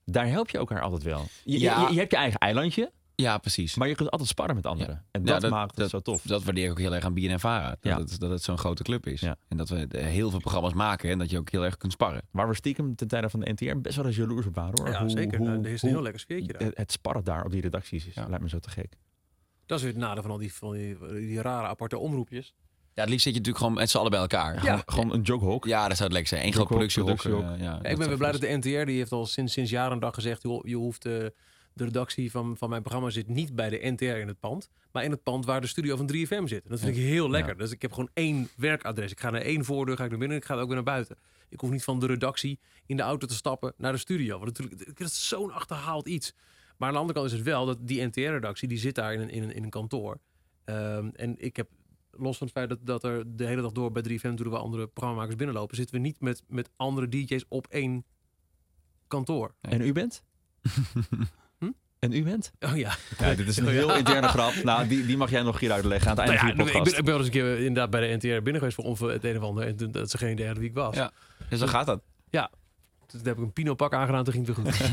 daar 0.06 0.28
help 0.28 0.50
je 0.50 0.58
elkaar 0.58 0.82
altijd 0.82 1.04
wel. 1.04 1.26
Je, 1.44 1.60
Ja. 1.60 1.82
je, 1.88 1.94
je 1.94 2.00
hebt 2.00 2.12
je 2.12 2.18
eigen 2.18 2.40
eilandje, 2.40 2.92
Ja, 3.22 3.38
precies. 3.38 3.76
maar 3.76 3.88
je 3.88 3.96
kunt 3.96 4.10
altijd 4.12 4.30
sparren 4.30 4.56
met 4.56 4.66
anderen. 4.66 5.06
En 5.12 5.22
Ja, 5.26 5.32
dat, 5.32 5.42
dat- 5.42 5.52
maakt 5.52 5.70
het 5.70 5.80
dat- 5.80 5.90
zo 5.90 6.00
tof. 6.00 6.22
Dat 6.22 6.44
waardeer 6.44 6.66
ik 6.66 6.72
ook 6.72 6.80
heel 6.80 6.96
erg 6.96 7.04
aan 7.04 7.14
BNNVARA. 7.14 7.70
Dat, 7.70 7.78
Ja. 7.82 8.00
het, 8.00 8.20
dat 8.20 8.30
het 8.30 8.44
zo'n 8.44 8.58
grote 8.58 8.84
club 8.84 9.08
is. 9.08 9.20
Ja. 9.22 9.36
En 9.48 9.58
dat 9.58 9.70
we 9.70 9.88
heel 9.98 10.30
veel 10.30 10.40
programma's 10.40 10.74
maken 10.74 11.10
en 11.10 11.18
dat 11.18 11.30
je 11.30 11.38
ook 11.38 11.50
heel 11.52 11.66
erg 11.66 11.78
kunt 11.78 11.92
sparren. 11.92 12.22
Waar 12.32 12.48
we 12.48 12.56
stiekem 12.56 12.96
ten 12.96 13.08
tijde 13.08 13.30
van 13.30 13.40
de 13.40 13.52
NTR 13.52 13.78
best 13.82 13.96
wel 13.96 14.06
eens 14.06 14.16
jaloers 14.16 14.46
op 14.46 14.56
waren. 14.56 14.74
Hoor. 14.80 14.90
Ja, 14.90 15.00
Hoe- 15.00 15.10
zeker. 15.10 15.38
hoe- 15.38 15.48
Nou, 15.48 15.64
er 15.64 15.72
is 15.72 15.82
een 15.82 15.90
heel 15.90 16.02
lekker 16.02 16.20
sfeertje 16.22 16.54
daar. 16.54 16.62
het, 16.62 16.78
het 16.78 16.92
sparren 16.92 17.24
daar 17.24 17.46
op 17.46 17.52
die 17.52 17.62
redacties 17.62 18.08
is, 18.08 18.14
Ja. 18.14 18.28
lijkt 18.28 18.44
me 18.44 18.50
zo 18.50 18.60
te 18.60 18.70
gek. 18.70 18.94
Dat 19.66 19.78
is 19.78 19.84
weer 19.84 19.94
het 19.94 20.02
nadeel 20.02 20.22
van 20.22 20.32
al 20.32 20.38
die, 20.38 20.54
van 20.54 20.72
die, 20.74 20.98
die 21.14 21.42
rare 21.42 21.68
aparte 21.68 21.98
omroepjes. 21.98 22.54
Ja, 22.94 23.02
het 23.02 23.10
liefst 23.12 23.26
zit 23.26 23.34
je 23.34 23.40
natuurlijk 23.40 23.66
gewoon 23.66 23.74
met 23.80 23.90
z'n 23.90 23.98
allen 23.98 24.12
bij 24.12 24.20
elkaar. 24.20 24.54
Ja. 24.54 24.60
Gewoon, 24.60 24.82
gewoon 24.86 25.14
een 25.14 25.22
joghok. 25.22 25.66
Ja, 25.66 25.88
dat 25.88 25.98
zou 25.98 26.04
het 26.10 26.12
lekker 26.18 26.28
zijn. 26.38 26.46
Eén 26.48 26.54
groot 26.54 26.68
productiehok. 26.68 27.16
productiehok. 27.16 27.56
eh, 27.56 27.64
ja, 27.66 27.72
Ja, 27.72 27.78
ik 27.78 27.84
dat 27.90 27.98
ben 27.98 28.08
weer 28.08 28.18
blij 28.18 28.32
dat 28.32 28.42
de 28.42 28.48
NTR, 28.58 28.86
die 28.86 28.98
heeft 28.98 29.12
al 29.12 29.26
sinds, 29.26 29.54
sinds 29.54 29.70
jaren 29.72 29.92
en 29.92 30.00
dag 30.00 30.14
gezegd, 30.14 30.42
joh, 30.42 30.66
je 30.68 30.76
hoeft 30.76 31.06
eh, 31.06 31.26
de 31.78 31.84
redactie 31.84 32.32
van, 32.32 32.58
van 32.58 32.70
mijn 32.70 32.82
programma 32.82 33.10
zit 33.10 33.28
niet 33.28 33.56
bij 33.56 33.70
de 33.70 33.80
NTR 33.92 34.04
in 34.04 34.28
het 34.28 34.40
pand, 34.40 34.70
maar 34.92 35.04
in 35.04 35.12
het 35.12 35.24
pand 35.24 35.46
waar 35.46 35.62
de 35.62 35.68
studio 35.68 35.96
van 35.96 36.12
3FM 36.14 36.44
zit. 36.44 36.64
En 36.64 36.70
dat 36.70 36.80
vind 36.80 36.98
ik 36.98 37.04
heel 37.04 37.30
lekker. 37.30 37.58
Dus 37.58 37.72
ik 37.72 37.82
heb 37.82 37.92
gewoon 37.92 38.10
één 38.14 38.50
werkadres. 38.56 39.12
Ik 39.12 39.20
ga 39.20 39.30
naar 39.30 39.42
één 39.42 39.66
voordeur, 39.66 39.98
ga 39.98 40.04
ik 40.04 40.10
naar 40.10 40.20
binnen 40.20 40.38
en 40.38 40.44
ik 40.44 40.50
ga 40.50 40.56
ook 40.56 40.66
weer 40.66 40.76
naar 40.76 40.84
buiten. 40.84 41.18
Ik 41.50 41.60
hoef 41.60 41.70
niet 41.70 41.84
van 41.84 42.00
de 42.00 42.06
redactie 42.06 42.60
in 42.86 42.98
de 42.98 43.04
auto 43.04 43.28
te 43.28 43.34
stappen 43.34 43.74
naar 43.78 43.92
de 43.92 43.98
studio. 43.98 44.40
Want 44.40 44.46
natuurlijk, 44.46 44.98
dat 44.98 45.08
is 45.08 45.28
zo'n 45.28 45.52
achterhaald 45.52 46.08
iets. 46.08 46.34
Maar 46.78 46.88
aan 46.88 46.94
de 46.94 47.00
andere 47.00 47.20
kant 47.20 47.32
is 47.32 47.38
het 47.38 47.48
wel 47.48 47.66
dat 47.66 47.78
die 47.82 48.06
NTR-redactie, 48.06 48.68
die 48.68 48.78
zit 48.78 48.96
daar 48.96 49.14
in 49.14 49.20
een, 49.20 49.30
in 49.30 49.44
een, 49.44 49.54
in 49.54 49.64
een 49.64 49.70
kantoor. 49.70 50.20
Ehm, 50.64 51.10
en 51.14 51.36
ik 51.38 51.56
heb, 51.56 51.70
los 52.12 52.38
van 52.38 52.48
het 52.48 52.56
feit 52.56 52.70
dat, 52.70 52.80
dat 52.82 53.04
er 53.04 53.36
de 53.38 53.46
hele 53.46 53.62
dag 53.62 53.72
door 53.72 53.92
bij 53.92 54.04
3FM, 54.04 54.34
toen 54.36 54.50
wel 54.50 54.60
andere 54.60 54.88
programmamakers 54.88 55.36
binnenlopen, 55.36 55.76
zitten 55.76 55.96
we 55.96 56.02
niet 56.02 56.20
met, 56.20 56.44
met 56.48 56.70
andere 56.76 57.10
DJ's 57.10 57.46
op 57.48 57.68
één 57.68 58.06
kantoor. 59.08 59.56
En 59.62 59.82
u 59.82 59.92
bent? 59.92 60.24
En 62.00 62.14
u 62.14 62.24
bent? 62.24 62.52
Oh 62.60 62.78
ja. 62.78 62.96
Ja, 63.18 63.34
dit 63.34 63.48
is 63.48 63.58
een 63.58 63.68
heel 63.68 63.96
interne 63.96 64.28
grap. 64.28 64.54
Nou, 64.64 64.88
die, 64.88 65.06
die 65.06 65.18
mag 65.18 65.30
jij 65.30 65.42
nog 65.42 65.60
hier 65.60 65.72
uitleggen 65.72 66.10
aan 66.12 66.18
het 66.18 66.28
einde 66.28 66.44
Nou 66.44 66.48
ja, 66.48 66.56
van 66.56 66.66
je 66.66 66.70
ik, 66.70 66.74
ben, 66.74 66.82
podcast. 66.82 66.98
ik 66.98 67.06
ben 67.06 67.14
wel 67.14 67.26
eens 67.26 67.36
een 67.36 67.42
keer 67.42 67.58
inderdaad 67.58 67.90
bij 67.90 68.08
de 68.08 68.16
NTR 68.16 68.28
binnen 68.28 68.56
geweest 68.56 68.76
voor 68.76 68.86
onver 68.86 69.10
het 69.10 69.24
een 69.24 69.38
of 69.38 69.44
ander. 69.44 69.68
En 69.68 69.76
toen, 69.76 69.92
dat 69.92 70.10
ze 70.12 70.18
geen 70.18 70.32
idee 70.32 70.46
hadden 70.46 70.64
wie 70.64 70.72
ik 70.72 70.78
was. 70.78 70.96
Ja. 70.96 71.12
Dus 71.50 71.60
zo 71.60 71.68
gaat 71.68 71.86
dat. 71.86 72.02
Toen 73.08 73.22
heb 73.24 73.38
ik 73.38 73.44
een 73.44 73.54
Pino-pak 73.54 73.94
aangedaan, 73.94 74.24
toen 74.24 74.34
ging 74.34 74.48
het 74.48 74.56
weer 74.58 74.66
goed. 74.66 74.78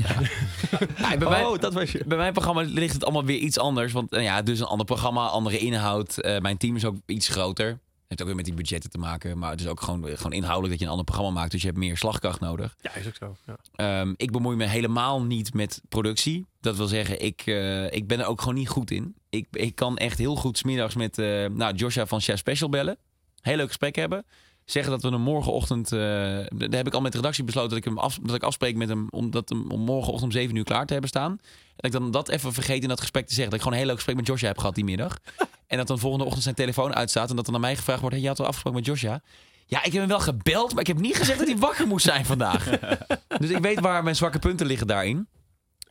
Ja, 0.99 1.17
bij, 1.19 1.29
mij, 1.29 1.45
Oh, 1.45 1.59
dat 1.59 1.75
was 1.75 1.93
je. 1.93 2.05
bij 2.07 2.17
mijn 2.19 2.33
programma 2.33 2.63
ligt 2.63 2.93
het 2.95 3.05
allemaal 3.05 3.25
weer 3.25 3.39
iets 3.39 3.59
anders. 3.59 3.93
Want 3.93 4.13
eh, 4.13 4.23
ja, 4.23 4.43
dus 4.43 4.61
een 4.61 4.67
ander 4.67 4.87
programma, 4.87 5.27
andere 5.27 5.59
inhoud. 5.59 6.19
Eh, 6.19 6.39
mijn 6.41 6.57
team 6.57 6.77
is 6.77 6.85
ook 6.85 6.97
iets 7.07 7.29
groter. 7.29 7.79
Heeft 8.15 8.29
ook 8.29 8.35
weer 8.37 8.45
met 8.45 8.55
die 8.55 8.65
budgetten 8.65 8.91
te 8.91 8.99
maken. 8.99 9.39
Maar 9.39 9.51
het 9.51 9.61
is 9.61 9.67
ook 9.67 9.81
gewoon, 9.81 10.05
gewoon 10.05 10.33
inhoudelijk 10.33 10.71
dat 10.71 10.79
je 10.79 10.85
een 10.85 10.91
ander 10.91 11.05
programma 11.05 11.33
maakt. 11.33 11.51
Dus 11.51 11.61
je 11.61 11.67
hebt 11.67 11.79
meer 11.79 11.97
slagkracht 11.97 12.41
nodig. 12.41 12.77
ja, 12.81 12.95
is 12.95 13.07
ook 13.07 13.15
zo. 13.15 13.37
Ja. 13.47 13.57
Ehm, 13.75 14.15
ik 14.17 14.31
bemoei 14.31 14.57
me 14.57 14.65
helemaal 14.65 15.23
niet 15.23 15.55
met 15.55 15.83
productie. 15.89 16.47
Dat 16.61 16.77
wil 16.77 16.87
zeggen, 16.87 17.21
ik, 17.25 17.43
eh, 17.47 17.93
ik 17.93 18.07
ben 18.07 18.21
er 18.21 18.27
ook 18.27 18.41
gewoon 18.41 18.55
niet 18.55 18.69
goed 18.69 18.91
in. 18.91 19.15
Ik, 19.31 19.47
ik 19.51 19.75
kan 19.75 19.97
echt 19.97 20.19
heel 20.19 20.37
goed 20.37 20.59
smiddags 20.59 20.95
met 20.95 21.19
eh 21.19 21.47
nou, 21.47 21.75
Joshua 21.75 22.07
van 22.07 22.21
Chef 22.21 22.39
Special 22.39 22.69
bellen. 22.69 22.99
Heel 23.41 23.57
leuk 23.57 23.67
gesprek 23.67 23.97
hebben. 23.97 24.25
Zeggen 24.65 24.93
dat 24.93 25.03
we 25.03 25.09
hem 25.09 25.21
morgenochtend... 25.21 25.93
eh, 25.93 25.99
daar 25.99 26.69
heb 26.71 26.87
ik 26.87 26.95
al 26.95 27.01
met 27.01 27.13
de 27.13 27.19
redactie 27.19 27.45
besloten 27.45 27.69
dat 27.69 27.79
ik, 27.79 27.85
hem 27.85 27.99
af, 27.99 28.19
dat 28.23 28.35
ik 28.35 28.43
afspreek 28.43 28.77
met 28.77 28.89
hem... 28.89 29.07
om 29.11 29.31
dat 29.31 29.49
hem 29.49 29.71
om 29.71 29.81
morgenochtend 29.81 30.23
om 30.23 30.31
7 30.41 30.57
uur 30.57 30.65
klaar 30.65 30.87
te 30.87 30.93
hebben 30.93 31.11
staan. 31.11 31.39
Dat 31.77 31.85
ik 31.85 31.93
dan 31.93 32.11
dat 32.11 32.29
even 32.29 32.53
vergeet 32.53 32.83
in 32.83 32.89
dat 32.89 33.01
gesprek 33.01 33.27
te 33.27 33.35
zeggen. 33.35 33.51
Dat 33.51 33.55
ik 33.55 33.65
gewoon 33.65 33.73
een 33.73 33.85
heel 33.85 33.95
leuk 33.95 34.05
gesprek 34.05 34.17
met 34.17 34.27
Joshua 34.27 34.49
heb 34.49 34.59
gehad 34.59 34.75
die 34.75 34.85
middag. 34.85 35.19
En 35.67 35.77
dat 35.81 35.87
dan 35.87 35.99
volgende 35.99 36.25
ochtend 36.25 36.43
zijn 36.43 36.55
telefoon 36.55 36.95
uitstaat. 36.95 37.31
En 37.31 37.37
dat 37.37 37.45
dan 37.45 37.55
aan 37.55 37.61
mij 37.61 37.77
gevraagd 37.77 38.01
wordt... 38.01 38.15
Hey, 38.15 38.25
je 38.25 38.31
had 38.31 38.41
al 38.41 38.47
afgesproken 38.47 38.81
met 38.81 38.89
Joshua? 38.89 39.21
Ja, 39.67 39.79
ik 39.79 39.93
heb 39.93 40.01
hem 40.01 40.09
wel 40.09 40.21
gebeld, 40.21 40.71
maar 40.73 40.81
ik 40.81 40.87
heb 40.87 40.99
niet 40.99 41.17
gezegd 41.17 41.39
dat 41.39 41.49
hij 41.49 41.57
wakker 41.57 41.87
moest 41.87 42.05
zijn 42.05 42.25
vandaag. 42.25 42.69
Dus 43.41 43.51
ik 43.51 43.59
weet 43.59 43.81
waar 43.81 44.03
mijn 44.03 44.17
zwakke 44.17 44.39
punten 44.39 44.67
liggen 44.67 44.87
daarin. 44.87 45.29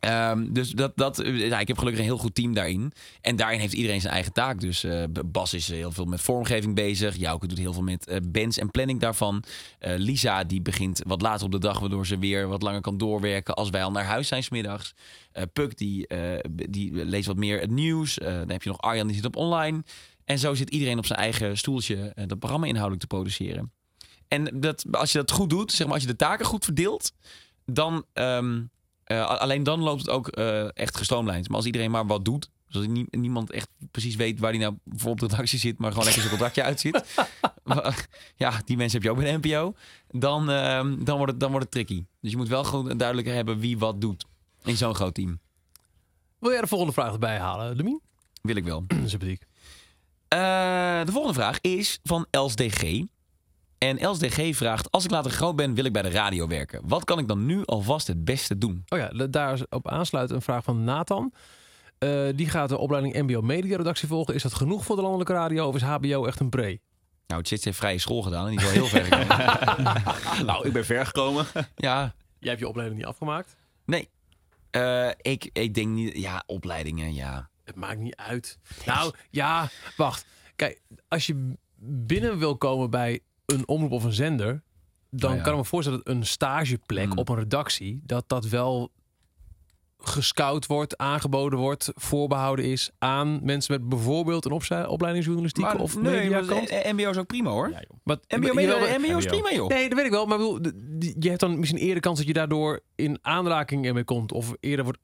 Ehm, 0.04 0.52
dus 0.52 0.70
dat, 0.70 0.92
dat, 0.94 1.18
eh, 1.18 1.48
ja, 1.48 1.60
ik 1.60 1.68
heb 1.68 1.78
gelukkig 1.78 2.00
een 2.02 2.08
heel 2.08 2.18
goed 2.18 2.34
team 2.34 2.54
daarin. 2.54 2.92
En 3.20 3.36
daarin 3.36 3.60
heeft 3.60 3.72
iedereen 3.72 4.00
zijn 4.00 4.12
eigen 4.12 4.32
taak. 4.32 4.60
Dus 4.60 4.84
eh, 4.84 5.04
Bas 5.26 5.54
is 5.54 5.68
heel 5.68 5.92
veel 5.92 6.04
met 6.04 6.20
vormgeving 6.20 6.74
bezig. 6.74 7.16
Jouke 7.16 7.46
doet 7.46 7.58
heel 7.58 7.72
veel 7.72 7.82
met 7.82 8.06
eh, 8.06 8.16
bands 8.22 8.58
en 8.58 8.70
planning 8.70 9.00
daarvan. 9.00 9.44
Eh, 9.78 9.94
Lisa 9.96 10.44
die 10.44 10.62
begint 10.62 11.02
wat 11.06 11.22
later 11.22 11.46
op 11.46 11.52
de 11.52 11.58
dag, 11.58 11.78
waardoor 11.78 12.06
ze 12.06 12.18
weer 12.18 12.48
wat 12.48 12.62
langer 12.62 12.80
kan 12.80 12.98
doorwerken 12.98 13.54
als 13.54 13.70
wij 13.70 13.84
al 13.84 13.90
naar 13.90 14.04
huis 14.04 14.28
zijn 14.28 14.42
smiddags. 14.42 14.94
Eh 15.32 15.42
Puk 15.52 15.76
die, 15.76 16.06
eh, 16.06 16.50
die 16.50 17.04
leest 17.04 17.26
wat 17.26 17.36
meer 17.36 17.60
het 17.60 17.70
nieuws. 17.70 18.18
Eh, 18.18 18.32
dan 18.32 18.50
heb 18.50 18.62
je 18.62 18.68
nog 18.68 18.80
Arjan 18.80 19.06
die 19.06 19.16
zit 19.16 19.24
op 19.24 19.36
online. 19.36 19.84
En 20.24 20.38
zo 20.38 20.54
zit 20.54 20.70
iedereen 20.70 20.98
op 20.98 21.06
zijn 21.06 21.18
eigen 21.18 21.58
stoeltje 21.58 22.12
eh, 22.14 22.26
dat 22.26 22.38
programma 22.38 22.66
inhoudelijk 22.66 23.00
te 23.00 23.06
produceren. 23.06 23.72
En 24.28 24.60
dat, 24.60 24.84
als 24.90 25.12
je 25.12 25.18
dat 25.18 25.30
goed 25.30 25.50
doet, 25.50 25.72
zeg 25.72 25.86
maar 25.86 25.94
als 25.94 26.04
je 26.04 26.08
de 26.08 26.16
taken 26.16 26.46
goed 26.46 26.64
verdeelt, 26.64 27.12
dan 27.66 28.04
ehm, 28.12 28.62
eh, 29.04 29.26
alleen 29.26 29.62
dan 29.62 29.80
loopt 29.80 30.00
het 30.00 30.10
ook 30.10 30.28
eh, 30.28 30.76
echt 30.76 30.96
gestroomlijnd. 30.96 31.48
Maar 31.48 31.56
als 31.56 31.66
iedereen 31.66 31.90
maar 31.90 32.06
wat 32.06 32.24
doet, 32.24 32.50
zodat 32.68 32.88
nie- 32.88 33.06
niemand 33.10 33.50
echt 33.50 33.68
precies 33.90 34.14
weet 34.16 34.38
waar 34.40 34.50
hij 34.50 34.60
nou 34.60 34.74
voor 34.96 35.10
op 35.10 35.20
de 35.20 35.26
redactie 35.26 35.58
zit, 35.58 35.78
maar 35.78 35.88
gewoon 35.90 36.04
lekker 36.04 36.22
zijn 36.22 36.34
contractje 36.34 36.62
uitzit. 36.62 37.04
ja, 38.36 38.60
die 38.64 38.76
mensen 38.76 38.92
heb 39.02 39.02
je 39.02 39.10
ook 39.10 39.22
bij 39.24 39.32
de 39.32 39.48
NPO. 39.48 39.74
Dan, 40.10 40.50
ehm, 40.50 41.04
dan, 41.04 41.16
wordt 41.16 41.32
het, 41.32 41.40
dan 41.40 41.50
wordt 41.50 41.64
het 41.64 41.74
tricky. 41.74 42.04
Dus 42.20 42.30
je 42.30 42.36
moet 42.36 42.48
wel 42.48 42.64
gewoon 42.64 42.96
duidelijk 42.96 43.28
hebben 43.28 43.58
wie 43.58 43.78
wat 43.78 44.00
doet 44.00 44.24
in 44.62 44.76
zo'n 44.76 44.94
groot 44.94 45.14
team. 45.14 45.40
Wil 46.38 46.50
jij 46.50 46.60
de 46.60 46.66
volgende 46.66 46.92
vraag 46.92 47.12
erbij 47.12 47.38
halen, 47.38 47.76
Lemien? 47.76 48.00
Wil 48.42 48.56
ik 48.56 48.64
wel. 48.64 48.84
Sympathiek. 49.06 49.42
Eh, 50.28 50.38
de 51.04 51.12
volgende 51.12 51.34
vraag 51.34 51.60
is 51.60 51.98
van 52.02 52.26
LSDG. 52.30 53.02
En 53.84 54.08
LSDG 54.10 54.56
vraagt: 54.56 54.90
Als 54.90 55.04
ik 55.04 55.10
later 55.10 55.30
groot 55.30 55.56
ben, 55.56 55.74
wil 55.74 55.84
ik 55.84 55.92
bij 55.92 56.02
de 56.02 56.10
radio 56.10 56.46
werken. 56.46 56.80
Wat 56.84 57.04
kan 57.04 57.18
ik 57.18 57.28
dan 57.28 57.46
nu 57.46 57.64
alvast 57.64 58.06
het 58.06 58.24
beste 58.24 58.58
doen? 58.58 58.82
Oh 58.88 58.98
ja, 58.98 59.08
da- 59.08 59.26
daar 59.26 59.52
is 59.52 59.68
op 59.68 59.88
aansluit 59.88 60.30
een 60.30 60.42
vraag 60.42 60.64
van 60.64 60.84
Nathan. 60.84 61.32
Eh, 61.98 62.24
die 62.34 62.48
gaat 62.48 62.68
de 62.68 62.78
opleiding 62.78 63.14
MBO 63.16 63.40
Media 63.40 63.76
Redactie 63.76 64.08
volgen. 64.08 64.34
Is 64.34 64.42
dat 64.42 64.54
genoeg 64.54 64.84
voor 64.84 64.96
de 64.96 65.02
landelijke 65.02 65.32
radio 65.32 65.66
of 65.68 65.74
is 65.74 65.82
HBO 65.82 66.26
echt 66.26 66.40
een 66.40 66.48
pre? 66.48 66.80
Nou, 67.26 67.40
het 67.40 67.48
zit 67.48 67.64
heeft 67.64 67.76
vrije 67.76 67.98
school 67.98 68.22
gedaan 68.22 68.44
en 68.46 68.50
die 68.56 68.58
is 68.60 68.64
wel 68.64 68.72
heel 68.72 68.86
ver 68.86 69.04
gekomen. 69.04 70.02
Nou, 70.46 70.66
ik 70.66 70.72
ben 70.72 70.84
ver 70.84 71.06
gekomen. 71.06 71.46
Ja, 71.76 72.14
Jij 72.38 72.48
hebt 72.50 72.60
je 72.60 72.68
opleiding 72.68 72.98
niet 73.00 73.08
afgemaakt. 73.08 73.56
nee. 73.84 74.08
Eh, 74.70 75.08
ik, 75.20 75.50
ik 75.52 75.74
denk 75.74 75.88
niet, 75.88 76.16
ja, 76.18 76.42
opleidingen, 76.46 77.14
ja. 77.14 77.48
Het 77.64 77.74
maakt 77.76 77.98
niet 77.98 78.16
uit. 78.16 78.58
Nou, 78.86 79.12
ja, 79.30 79.68
wacht. 79.96 80.26
Kijk, 80.56 80.80
als 81.08 81.26
je 81.26 81.52
binnen 81.86 82.38
wil 82.38 82.56
komen 82.56 82.90
bij 82.90 83.20
een 83.46 83.68
omroep 83.68 83.92
of 83.92 84.04
een 84.04 84.12
zender... 84.12 84.62
dan 85.10 85.34
ja. 85.36 85.42
kan 85.42 85.52
ik 85.52 85.58
me 85.58 85.64
voorstellen 85.64 86.00
dat 86.04 86.14
een 86.14 86.26
stageplek 86.26 87.06
Mm. 87.12 87.18
op 87.18 87.28
een 87.28 87.36
redactie... 87.36 88.00
dat 88.04 88.24
dat 88.28 88.46
wel 88.48 88.90
gescout 89.98 90.66
wordt, 90.66 90.96
aangeboden 90.96 91.58
wordt, 91.58 91.90
voorbehouden 91.94 92.64
is 92.64 92.90
aan 92.98 93.40
mensen 93.44 93.72
met 93.80 93.88
bijvoorbeeld 93.88 94.44
een 94.44 94.86
opleiding 94.86 95.24
journalistiek 95.24 95.64
Maar 95.64 95.78
of 95.78 95.96
nee, 95.96 96.12
media 96.12 96.40
maar 96.40 96.46
de- 96.66 96.92
MBO 96.92 97.10
is 97.10 97.16
ook 97.16 97.26
prima 97.26 97.50
hoor. 97.50 97.70
Ja. 97.70 97.82
Maar, 98.02 98.16
MBO, 98.28 98.60
jawel, 98.60 99.16
is 99.16 99.26
prima 99.26 99.52
joh. 99.52 99.68
Nee, 99.68 99.88
dat 99.88 99.96
weet 99.96 100.06
ik 100.06 100.12
wel. 100.12 100.26
Maar 100.26 100.40
ik 100.40 100.62
bedoel, 100.62 100.72
je 101.18 101.28
hebt 101.28 101.40
dan 101.40 101.58
misschien 101.58 101.78
eerder 101.78 102.00
kans 102.00 102.18
dat 102.18 102.26
je 102.26 102.32
daardoor 102.32 102.80
in 102.94 103.18
aanraking 103.22 103.86
ermee 103.86 104.04
komt. 104.04 104.32
Of 104.32 104.54
eerder 104.60 104.84
wordt... 104.84 104.98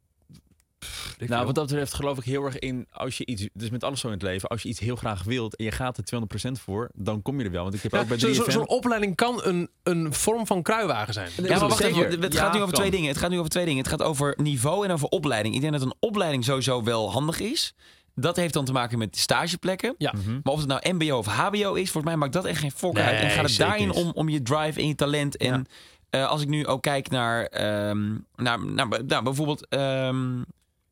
Pff, 0.87 1.14
Nou, 1.18 1.28
veel. 1.31 1.45
wat 1.45 1.55
dat 1.55 1.66
betreft 1.66 1.95
geloof 1.95 2.18
ik 2.18 2.24
heel 2.24 2.45
erg 2.45 2.59
in 2.59 2.87
als 2.91 3.16
je 3.18 3.26
iets, 3.26 3.49
dus 3.53 3.70
met 3.70 3.85
alles 3.85 4.01
zo 4.01 4.07
in 4.07 4.12
het 4.12 4.22
leven, 4.22 4.49
als 4.49 4.62
je 4.62 4.68
iets 4.68 4.78
heel 4.81 4.97
graag 4.97 5.22
wilt 5.22 5.57
en 5.57 5.64
je 5.64 5.70
gaat 5.70 5.97
er 5.97 6.05
200% 6.05 6.61
voor, 6.61 6.91
dan 6.95 7.22
kom 7.22 7.39
je 7.39 7.45
er 7.45 7.51
wel. 7.51 7.62
Want 7.62 7.74
ik 7.74 7.83
heb 7.83 7.93
Ja, 7.93 8.01
ook 8.01 8.09
bij 8.09 8.18
zo- 8.18 8.33
zo- 8.33 8.43
3FM... 8.43 8.51
Zo'n 8.51 8.68
opleiding 8.68 9.16
kan 9.16 9.41
een, 9.45 9.70
een 9.83 10.12
vorm 10.14 10.47
van 10.47 10.62
kruiwagen 10.62 11.12
zijn. 11.14 11.31
Ja, 11.37 11.59
maar 11.59 11.68
wacht 11.68 11.81
even. 11.81 12.20
Het 12.20 12.33
Ja, 12.33 12.41
gaat 12.41 12.53
nu 12.53 12.61
over 12.61 12.72
kan. 12.72 12.81
twee 12.81 12.91
dingen. 12.91 13.09
Het 13.09 13.18
gaat 13.18 13.31
nu 13.31 13.39
over 13.39 13.51
twee 13.51 13.64
dingen. 13.64 13.78
Het 13.83 13.89
gaat 13.91 14.03
over 14.03 14.35
niveau 14.37 14.85
en 14.87 14.91
over 14.93 15.09
opleiding. 15.09 15.55
Ik 15.55 15.61
denk 15.61 15.72
dat 15.72 15.83
een 15.83 15.95
opleiding 16.01 16.45
sowieso 16.45 16.83
wel 16.83 17.11
handig 17.12 17.41
is. 17.41 17.74
Dat 18.14 18.37
heeft 18.37 18.55
dan 18.55 18.64
te 18.64 18.72
maken 18.72 18.99
met 18.99 19.16
stageplekken. 19.18 19.95
Ja. 19.99 20.14
Mhm. 20.16 20.33
Maar 20.43 20.53
of 20.53 20.59
het 20.59 20.68
nou 20.68 20.95
MBO 20.95 21.16
of 21.18 21.26
HBO 21.26 21.74
is, 21.74 21.91
volgens 21.91 22.05
mij 22.05 22.16
maakt 22.16 22.33
dat 22.33 22.45
echt 22.45 22.61
geen 22.61 22.70
fok 22.70 22.95
Nee, 22.95 23.05
uit. 23.05 23.18
En 23.20 23.31
gaat 23.31 23.49
het 23.49 23.57
daarin 23.57 23.91
om, 23.93 24.11
om 24.14 24.28
je 24.28 24.43
drive 24.43 24.81
en 24.81 24.87
je 24.89 24.95
talent. 24.95 25.37
En 25.37 25.66
eh, 26.11 26.28
als 26.28 26.43
ik 26.43 26.49
nu 26.49 26.66
ook 26.66 26.83
kijk 26.83 27.11
naar, 27.11 27.45
ehm, 27.45 28.09
naar, 28.37 28.64
naar, 28.66 28.89
nou, 29.07 29.22
bijvoorbeeld. 29.22 29.68
ehm, 29.68 30.43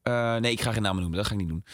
eh, 0.09 0.37
nee, 0.37 0.53
ik 0.53 0.61
ga 0.61 0.73
geen 0.73 0.83
namen 0.83 1.01
noemen. 1.01 1.19
Dat 1.19 1.27
ga 1.27 1.35
ik 1.35 1.41
niet 1.41 1.49
doen. 1.49 1.65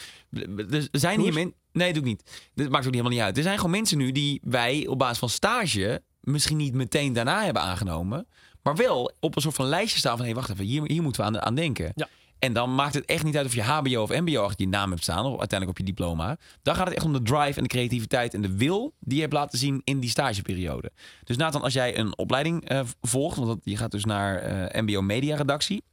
Er 0.71 0.87
zijn 0.91 1.19
hier 1.19 1.33
mensen. 1.33 1.53
Nee, 1.71 1.93
doe 1.93 2.01
ik 2.01 2.07
niet. 2.07 2.49
Dit 2.53 2.69
maakt 2.69 2.85
ook 2.85 2.91
helemaal 2.91 3.13
niet 3.13 3.21
uit. 3.21 3.37
Er 3.37 3.43
zijn 3.43 3.55
gewoon 3.55 3.71
mensen 3.71 3.97
nu 3.97 4.11
die 4.11 4.41
wij 4.43 4.87
op 4.87 4.99
basis 4.99 5.17
van 5.17 5.29
stage 5.29 6.01
misschien 6.21 6.57
niet 6.57 6.73
meteen 6.73 7.13
daarna 7.13 7.43
hebben 7.43 7.61
aangenomen. 7.61 8.27
Maar 8.61 8.75
wel 8.75 9.11
op 9.19 9.35
een 9.35 9.41
soort 9.41 9.55
van 9.55 9.65
lijstje 9.65 9.99
staan 9.99 10.17
van 10.17 10.25
hé, 10.25 10.31
hey, 10.31 10.35
wacht 10.35 10.49
even, 10.49 10.65
hier, 10.65 10.83
hier 10.85 11.01
moeten 11.01 11.21
we 11.21 11.27
aan, 11.27 11.41
aan 11.41 11.55
denken. 11.55 11.91
Ja. 11.95 12.07
En 12.39 12.53
dan 12.53 12.75
maakt 12.75 12.93
het 12.93 13.05
echt 13.05 13.23
niet 13.23 13.37
uit 13.37 13.45
of 13.45 13.53
je 13.53 13.63
HBO 13.63 14.01
of 14.01 14.09
MBO 14.09 14.43
achter 14.43 14.61
je 14.61 14.67
naam 14.67 14.89
hebt 14.89 15.03
staan, 15.03 15.25
of 15.25 15.39
uiteindelijk 15.39 15.69
op 15.69 15.77
je 15.77 15.93
diploma. 15.93 16.37
Dan 16.61 16.75
gaat 16.75 16.87
het 16.87 16.95
echt 16.95 17.05
om 17.05 17.13
de 17.13 17.21
drive 17.21 17.57
en 17.57 17.63
de 17.63 17.69
creativiteit 17.69 18.33
en 18.33 18.41
de 18.41 18.55
wil 18.55 18.93
die 18.99 19.15
je 19.15 19.21
hebt 19.21 19.33
laten 19.33 19.59
zien 19.59 19.81
in 19.83 19.99
die 19.99 20.09
stageperiode. 20.09 20.91
Dus 21.23 21.37
Nathan, 21.37 21.61
als 21.61 21.73
jij 21.73 21.97
een 21.97 22.17
opleiding 22.17 22.69
eh, 22.69 22.81
volgt, 23.01 23.37
want 23.37 23.61
je 23.63 23.77
gaat 23.77 23.91
dus 23.91 24.05
naar 24.05 24.37
eh, 24.37 24.81
MBO 24.81 25.01
Media 25.01 25.35
Redactie. 25.35 25.83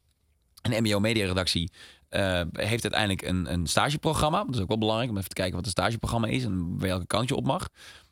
En 0.63 0.83
MBO 0.83 1.01
Media 1.01 1.27
Redactie 1.27 1.71
eh, 2.13 2.41
heeft 2.53 2.83
uiteindelijk 2.83 3.23
een, 3.23 3.53
een 3.53 3.67
stageprogramma. 3.67 4.45
Dat 4.45 4.55
is 4.55 4.61
ook 4.61 4.69
wel 4.69 4.79
belangrijk 4.79 5.11
om 5.11 5.17
even 5.17 5.29
te 5.29 5.35
kijken 5.35 5.55
wat 5.57 5.65
een 5.65 5.71
stageprogramma 5.71 6.27
is 6.27 6.45
en 6.45 6.79
welke 6.79 7.07
kant 7.07 7.29
je 7.29 7.35
op 7.37 7.45
mag. 7.47 7.69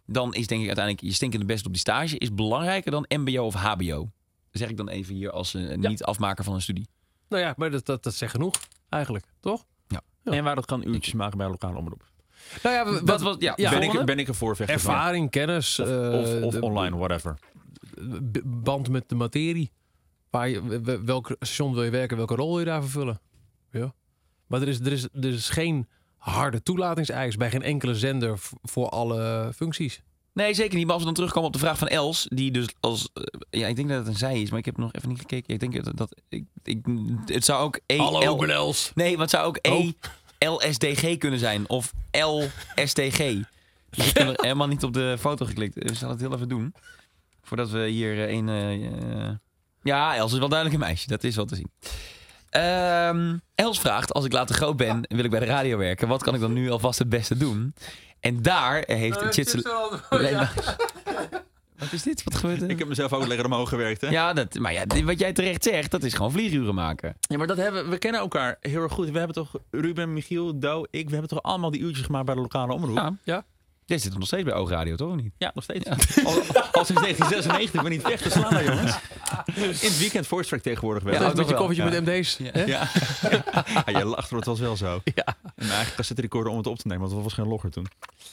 Dan 0.06 0.34
is 0.34 0.46
denk 0.46 0.60
ik 0.60 0.66
uiteindelijk 0.66 1.06
je 1.06 1.12
stinkende 1.14 1.46
best 1.46 1.66
op 1.66 1.72
die 1.72 1.80
stage 1.80 2.18
is 2.18 2.34
belangrijker 2.34 2.90
dan 2.90 3.04
MBO 3.08 3.44
of 3.44 3.54
HBO. 3.54 3.98
Dat 4.50 4.60
zeg 4.60 4.68
ik 4.68 4.76
dan 4.76 4.88
even 4.88 5.14
hier 5.14 5.30
als 5.30 5.52
Ja. 5.52 5.76
niet-afmaker 5.76 6.44
van 6.44 6.54
een 6.54 6.62
studie. 6.62 6.88
Nou 7.28 7.42
ja, 7.42 7.54
maar 7.56 7.70
dat, 7.70 7.86
dat, 7.86 8.02
dat 8.02 8.14
zegt 8.14 8.32
genoeg 8.32 8.54
eigenlijk, 8.88 9.24
toch? 9.40 9.64
Ja. 9.88 10.00
En 10.24 10.44
waar 10.44 10.54
dat 10.54 10.66
kan 10.66 10.88
uurtjes 10.88 11.14
maken 11.14 11.36
bij 11.36 11.46
een 11.46 11.52
lokale 11.52 11.76
omroep. 11.78 12.02
Nou 12.62 12.74
ja, 12.74 12.84
Dat 12.84 13.00
wat, 13.02 13.20
was, 13.20 13.36
ja, 13.38 13.52
Ja, 13.56 13.70
ben, 13.70 13.82
ik, 13.82 14.04
ben 14.04 14.18
ik 14.18 14.28
een 14.28 14.34
voorvechter 14.34 14.80
van. 14.80 14.94
ervaring, 14.94 15.30
kennis, 15.30 15.78
Of, 15.78 15.88
eh, 15.88 16.12
of, 16.20 16.42
of 16.42 16.52
de- 16.54 16.60
online, 16.60 16.96
whatever. 16.96 17.38
band 18.44 18.88
met 18.88 19.08
de 19.08 19.14
materie. 19.14 19.70
Waar 20.30 20.48
je, 20.48 20.80
welk 21.04 21.26
station 21.40 21.74
wil 21.74 21.82
je 21.84 21.90
werken, 21.90 22.16
welke 22.16 22.34
rol 22.34 22.48
wil 22.48 22.58
je 22.58 22.64
daar 22.64 22.82
vervullen? 22.82 23.20
Maar 24.50 24.60
er 24.62 24.68
is, 24.68 24.80
er, 24.80 24.92
is, 24.92 25.02
er 25.02 25.24
is 25.32 25.48
geen 25.48 25.88
harde 26.16 26.62
toelatingseis 26.62 27.36
bij 27.36 27.50
geen 27.50 27.62
enkele 27.62 27.94
zender 27.94 28.38
voor 28.62 28.88
alle 28.88 29.52
functies. 29.56 30.02
Nee, 30.32 30.54
zeker 30.54 30.74
niet. 30.76 30.84
Maar 30.84 30.92
als 30.94 31.00
we 31.02 31.06
dan 31.06 31.14
terugkomen 31.16 31.46
op 31.48 31.52
de 31.54 31.58
vraag 31.60 31.78
van 31.78 31.88
Els, 31.88 32.26
die 32.28 32.50
dus 32.50 32.66
als... 32.80 33.08
eh, 33.14 33.22
ja, 33.50 33.66
ik 33.66 33.76
denk 33.76 33.88
dat 33.88 33.98
het 33.98 34.06
een 34.06 34.14
zij 34.16 34.40
is, 34.42 34.50
maar 34.50 34.58
ik 34.58 34.64
heb 34.64 34.76
nog 34.76 34.92
even 34.92 35.08
niet 35.08 35.18
gekeken. 35.18 35.54
Ik 35.54 35.60
denk 35.60 35.84
dat... 35.84 35.96
dat 35.96 36.20
ik, 36.28 36.44
ik, 36.62 36.78
het 37.26 37.44
zou 37.44 37.62
ook 37.62 37.80
E... 37.86 37.96
L- 37.96 38.44
Els. 38.44 38.92
Nee, 38.94 39.18
het 39.18 39.30
zou 39.30 39.46
ook 39.46 39.58
Oh. 39.68 39.84
E... 39.86 39.92
LSDG 40.48 41.16
kunnen 41.18 41.38
zijn. 41.38 41.68
Of 41.68 41.92
LSTG. 42.10 43.18
Dus 43.90 44.06
ik 44.10 44.16
heb 44.16 44.28
er 44.28 44.34
helemaal 44.42 44.66
niet 44.66 44.84
op 44.84 44.92
de 44.92 45.16
foto 45.20 45.46
geklikt. 45.46 45.74
We 45.74 45.94
zullen 45.94 46.12
het 46.12 46.20
heel 46.20 46.34
even 46.34 46.48
doen. 46.48 46.74
Voordat 47.42 47.70
we 47.70 47.86
hier 47.88 48.26
eh, 48.28 48.34
een... 48.34 48.48
eh, 48.48 49.30
ja, 49.82 50.16
Els 50.16 50.32
is 50.32 50.38
wel 50.38 50.48
duidelijk 50.48 50.80
een 50.80 50.86
meisje. 50.88 51.06
Dat 51.08 51.24
is 51.24 51.36
wel 51.36 51.44
te 51.44 51.54
zien. 51.56 51.70
Ehm, 52.50 53.36
Els 53.54 53.80
vraagt, 53.80 54.12
als 54.12 54.24
ik 54.24 54.32
later 54.32 54.54
groot 54.54 54.76
ben, 54.76 55.00
wil 55.08 55.24
ik 55.24 55.30
bij 55.30 55.40
de 55.40 55.46
radio 55.46 55.76
werken. 55.78 56.08
Wat 56.08 56.22
kan 56.22 56.34
ik 56.34 56.40
dan 56.40 56.52
nu 56.52 56.70
alvast 56.70 56.98
het 56.98 57.08
beste 57.08 57.36
doen? 57.36 57.74
En 58.20 58.42
daar 58.42 58.82
heeft 58.86 59.18
Chitse... 59.30 59.56
Wat 61.78 61.92
is 61.92 62.02
dit? 62.02 62.24
Wat 62.24 62.34
gebeurt 62.34 62.62
er? 62.62 62.70
Ik 62.70 62.78
heb 62.78 62.88
mezelf 62.88 63.12
ook 63.12 63.26
lekker 63.26 63.46
omhoog 63.46 63.68
gewerkt. 63.68 64.00
Hè? 64.00 64.08
Ja, 64.08 64.32
dat, 64.32 64.54
maar 64.54 64.72
ja, 64.72 64.84
dit- 64.84 65.04
wat 65.04 65.18
jij 65.18 65.32
terecht 65.32 65.62
zegt, 65.64 65.90
dat 65.90 66.02
is 66.02 66.14
gewoon 66.14 66.32
vlieguren 66.32 66.74
maken. 66.74 67.16
Ja, 67.20 67.38
maar 67.38 67.46
dat 67.46 67.56
hebben, 67.56 67.90
we 67.90 67.98
kennen 67.98 68.20
elkaar 68.20 68.56
heel 68.60 68.82
erg 68.82 68.92
goed. 68.92 69.10
We 69.10 69.18
hebben 69.18 69.36
toch, 69.36 69.52
Ruben, 69.70 70.12
Michiel, 70.12 70.58
Do, 70.58 70.82
ik, 70.90 71.04
we 71.06 71.10
hebben 71.12 71.28
toch 71.30 71.42
allemaal 71.42 71.70
die 71.70 71.80
uurtjes 71.80 72.06
gemaakt 72.06 72.26
bij 72.26 72.34
de 72.34 72.40
lokale 72.40 72.72
omroep? 72.72 72.96
Ja. 72.96 73.14
Ja. 73.24 73.44
Jij 73.90 73.98
zit 73.98 74.18
nog 74.18 74.26
steeds 74.26 74.44
bij 74.44 74.54
Oogradio, 74.54 74.94
toch? 74.96 75.10
Of 75.10 75.16
niet? 75.16 75.32
Ja, 75.38 75.50
nog 75.54 75.64
steeds. 75.64 75.86
Al, 75.88 75.94
al 76.72 76.84
sinds 76.84 77.02
1996 77.02 77.82
ben 77.82 77.92
ik 77.92 77.98
niet 77.98 78.06
weg 78.08 78.20
te 78.20 78.30
slaan, 78.30 78.64
jongens. 78.64 78.98
In 79.54 79.88
het 79.88 79.98
weekend 79.98 80.26
voice 80.26 80.60
tegenwoordig 80.60 81.02
wel. 81.02 81.12
Ja, 81.12 81.20
Ja, 81.20 81.26
toch 81.26 81.36
met 81.36 81.46
je 81.48 81.52
wel. 81.52 81.60
koffietje 81.66 81.90
Ja. 81.90 82.00
met 82.00 82.04
MD's. 82.14 82.36
Ja. 82.38 82.88
ja, 83.86 83.98
je 83.98 84.04
lacht, 84.04 84.30
maar 84.30 84.38
het 84.40 84.48
was 84.48 84.60
wel 84.60 84.76
zo. 84.76 85.00
Ja. 85.14 85.24
En 85.44 85.66
eigenlijk 85.66 85.94
cassette 85.96 86.22
recorder 86.22 86.52
om 86.52 86.58
het 86.58 86.66
op 86.66 86.76
te 86.78 86.86
nemen, 86.86 87.02
want 87.02 87.14
het 87.14 87.22
was 87.22 87.32
geen 87.32 87.46
logger 87.48 87.70
toen. 87.70 87.86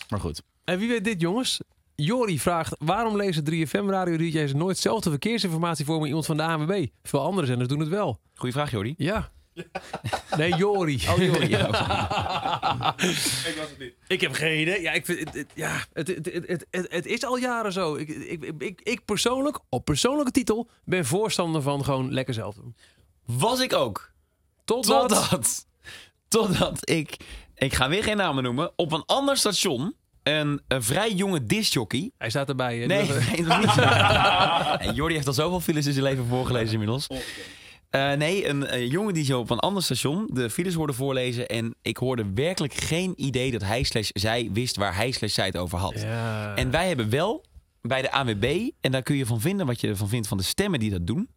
Maar 0.10 0.20
goed. 0.20 0.42
En 0.64 0.78
wie 0.80 0.88
weet 0.88 1.04
dit, 1.04 1.22
jongens? 1.22 1.60
Jori 1.96 2.40
vraagt, 2.40 2.76
waarom 2.80 3.16
lezen 3.16 3.44
3FM 3.52 3.86
radio 3.90 4.18
DJ's 4.18 4.54
nooit 4.54 4.78
zelf 4.78 5.02
de 5.02 5.10
verkeersinformatie 5.10 5.86
voor 5.86 5.98
met 6.00 6.08
iemand 6.08 6.26
van 6.26 6.38
de 6.38 6.44
ANWB? 6.44 6.86
Veel 7.04 7.22
andere 7.22 7.48
zenders 7.48 7.70
doen 7.70 7.80
het 7.80 7.90
wel. 7.90 8.20
Goeie 8.36 8.54
vraag, 8.54 8.72
Jordi. 8.72 8.94
Ja. 8.98 9.30
Nee, 10.38 10.54
Jori. 10.56 11.02
Oh, 11.10 11.18
Jordi. 11.18 11.48
Ja, 11.50 12.96
Ik 14.08 14.22
heb 14.22 14.34
geen 14.34 14.62
idee. 14.62 14.82
Ja, 14.82 14.92
ik 14.92 15.06
vind, 15.06 15.20
het, 15.20 15.34
het- 15.34 15.52
ja, 15.56 15.86
het, 15.94 16.08
het, 16.08 16.26
het, 16.26 16.48
het, 16.48 16.66
het, 16.72 16.88
het 16.94 17.06
is 17.06 17.24
al 17.24 17.38
jaren 17.38 17.74
zo. 17.74 17.96
Ik, 17.96 18.10
ik, 18.10 18.44
ik, 18.44 18.54
ik, 18.62 18.82
ik 18.84 19.06
persoonlijk, 19.06 19.60
op 19.70 19.86
persoonlijke 19.86 20.32
titel, 20.32 20.70
ben 20.86 21.06
voorstander 21.06 21.62
van 21.62 21.84
gewoon 21.84 22.14
lekker 22.14 22.34
zelf 22.34 22.56
doen. 22.56 22.76
Was 23.26 23.60
ik 23.60 23.74
ook. 23.74 24.12
Totdat... 24.66 25.10
Totdat, 25.10 25.66
totdat 26.28 26.90
ik, 26.90 27.18
ik 27.56 27.74
ga 27.74 27.90
weer 27.90 28.04
geen 28.04 28.18
namen 28.18 28.44
noemen, 28.44 28.72
op 28.76 28.92
een 28.92 29.04
ander 29.06 29.38
station 29.38 29.96
een, 30.24 30.62
een 30.68 30.84
vrij 30.84 31.12
jonge 31.14 31.46
discjockey. 31.46 32.12
Hij 32.18 32.30
staat 32.30 32.50
erbij. 32.50 32.78
hè. 32.78 32.86
Nee, 32.86 33.08
dat 33.08 33.60
niet. 33.60 33.76
Nee, 34.86 34.94
Jordi 34.96 35.16
heeft 35.16 35.28
al 35.28 35.34
zoveel 35.34 35.60
files 35.60 35.86
in 35.86 35.92
zijn 35.94 36.04
leven 36.06 36.26
voorgelezen 36.26 36.72
inmiddels. 36.74 37.08
Eh, 37.90 38.14
nee, 38.14 38.48
een, 38.48 38.88
jongen 38.88 39.14
die 39.14 39.26
zo 39.26 39.40
op 39.40 39.50
een 39.50 39.60
ander 39.60 39.84
station 39.84 40.30
de 40.34 40.50
files 40.50 40.74
hoorde 40.74 40.94
voorlezen. 40.94 41.48
En 41.48 41.76
ik 41.82 41.98
hoorde 41.98 42.26
werkelijk 42.34 42.74
geen 42.74 43.14
idee 43.16 43.52
dat 43.52 43.62
hij 43.62 43.84
slash 43.84 44.10
zij 44.14 44.50
wist 44.54 44.76
waar 44.76 44.96
hij 44.96 45.12
slash 45.12 45.34
zij 45.34 45.46
het 45.46 45.58
over 45.58 45.78
had. 45.78 46.02
Ja. 46.02 46.56
En 46.56 46.72
wij 46.72 46.88
hebben 46.88 47.10
wel 47.10 47.46
bij 47.82 48.02
de 48.02 48.12
ANWB, 48.12 48.70
en 48.82 48.92
daar 48.92 49.04
kun 49.04 49.16
je 49.16 49.26
van 49.26 49.42
vinden 49.42 49.66
wat 49.66 49.82
je 49.82 49.88
ervan 49.88 50.10
vindt 50.10 50.28
van 50.28 50.38
de 50.38 50.44
stemmen 50.44 50.80
die 50.80 50.90
dat 50.90 51.08
doen. 51.08 51.30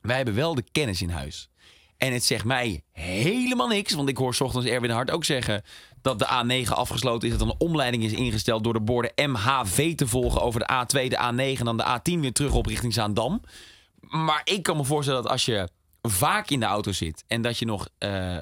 Wij 0.00 0.16
hebben 0.16 0.34
wel 0.34 0.54
de 0.54 0.64
kennis 0.72 1.02
in 1.02 1.10
huis. 1.10 1.48
En 1.96 2.12
het 2.12 2.24
zegt 2.24 2.44
mij 2.44 2.82
helemaal 2.92 3.68
niks, 3.68 3.92
want 3.92 4.08
ik 4.08 4.16
hoor 4.16 4.34
's 4.34 4.40
ochtends 4.40 4.68
Erwin 4.68 4.90
Hart 4.90 5.10
ook 5.10 5.24
zeggen 5.24 5.62
dat 6.02 6.18
de 6.18 6.26
A9 6.26 6.68
afgesloten 6.68 7.28
is, 7.28 7.38
dat 7.38 7.46
er 7.46 7.54
een 7.54 7.68
omleiding 7.68 8.04
is 8.04 8.12
ingesteld 8.12 8.64
door 8.64 8.72
de 8.72 8.80
borden 8.80 9.12
MHV 9.16 9.94
te 9.94 10.06
volgen 10.06 10.40
over 10.42 10.60
de 10.60 10.68
A2, 10.72 11.08
de 11.08 11.16
A9 11.16 11.58
en 11.58 11.64
dan 11.64 11.76
de 11.76 11.98
A10 11.98 12.20
weer 12.20 12.32
terug 12.32 12.54
op 12.54 12.66
richting 12.66 12.92
Zaandam. 12.92 13.40
Maar 14.00 14.40
ik 14.44 14.62
kan 14.62 14.76
me 14.76 14.84
voorstellen 14.84 15.22
dat 15.22 15.30
als 15.30 15.44
je 15.44 15.68
vaak 16.08 16.50
in 16.50 16.60
de 16.60 16.66
auto 16.66 16.92
zit 16.92 17.24
en 17.26 17.42
dat 17.42 17.58
je 17.58 17.64
nog 17.64 17.88
eh, 17.98 18.36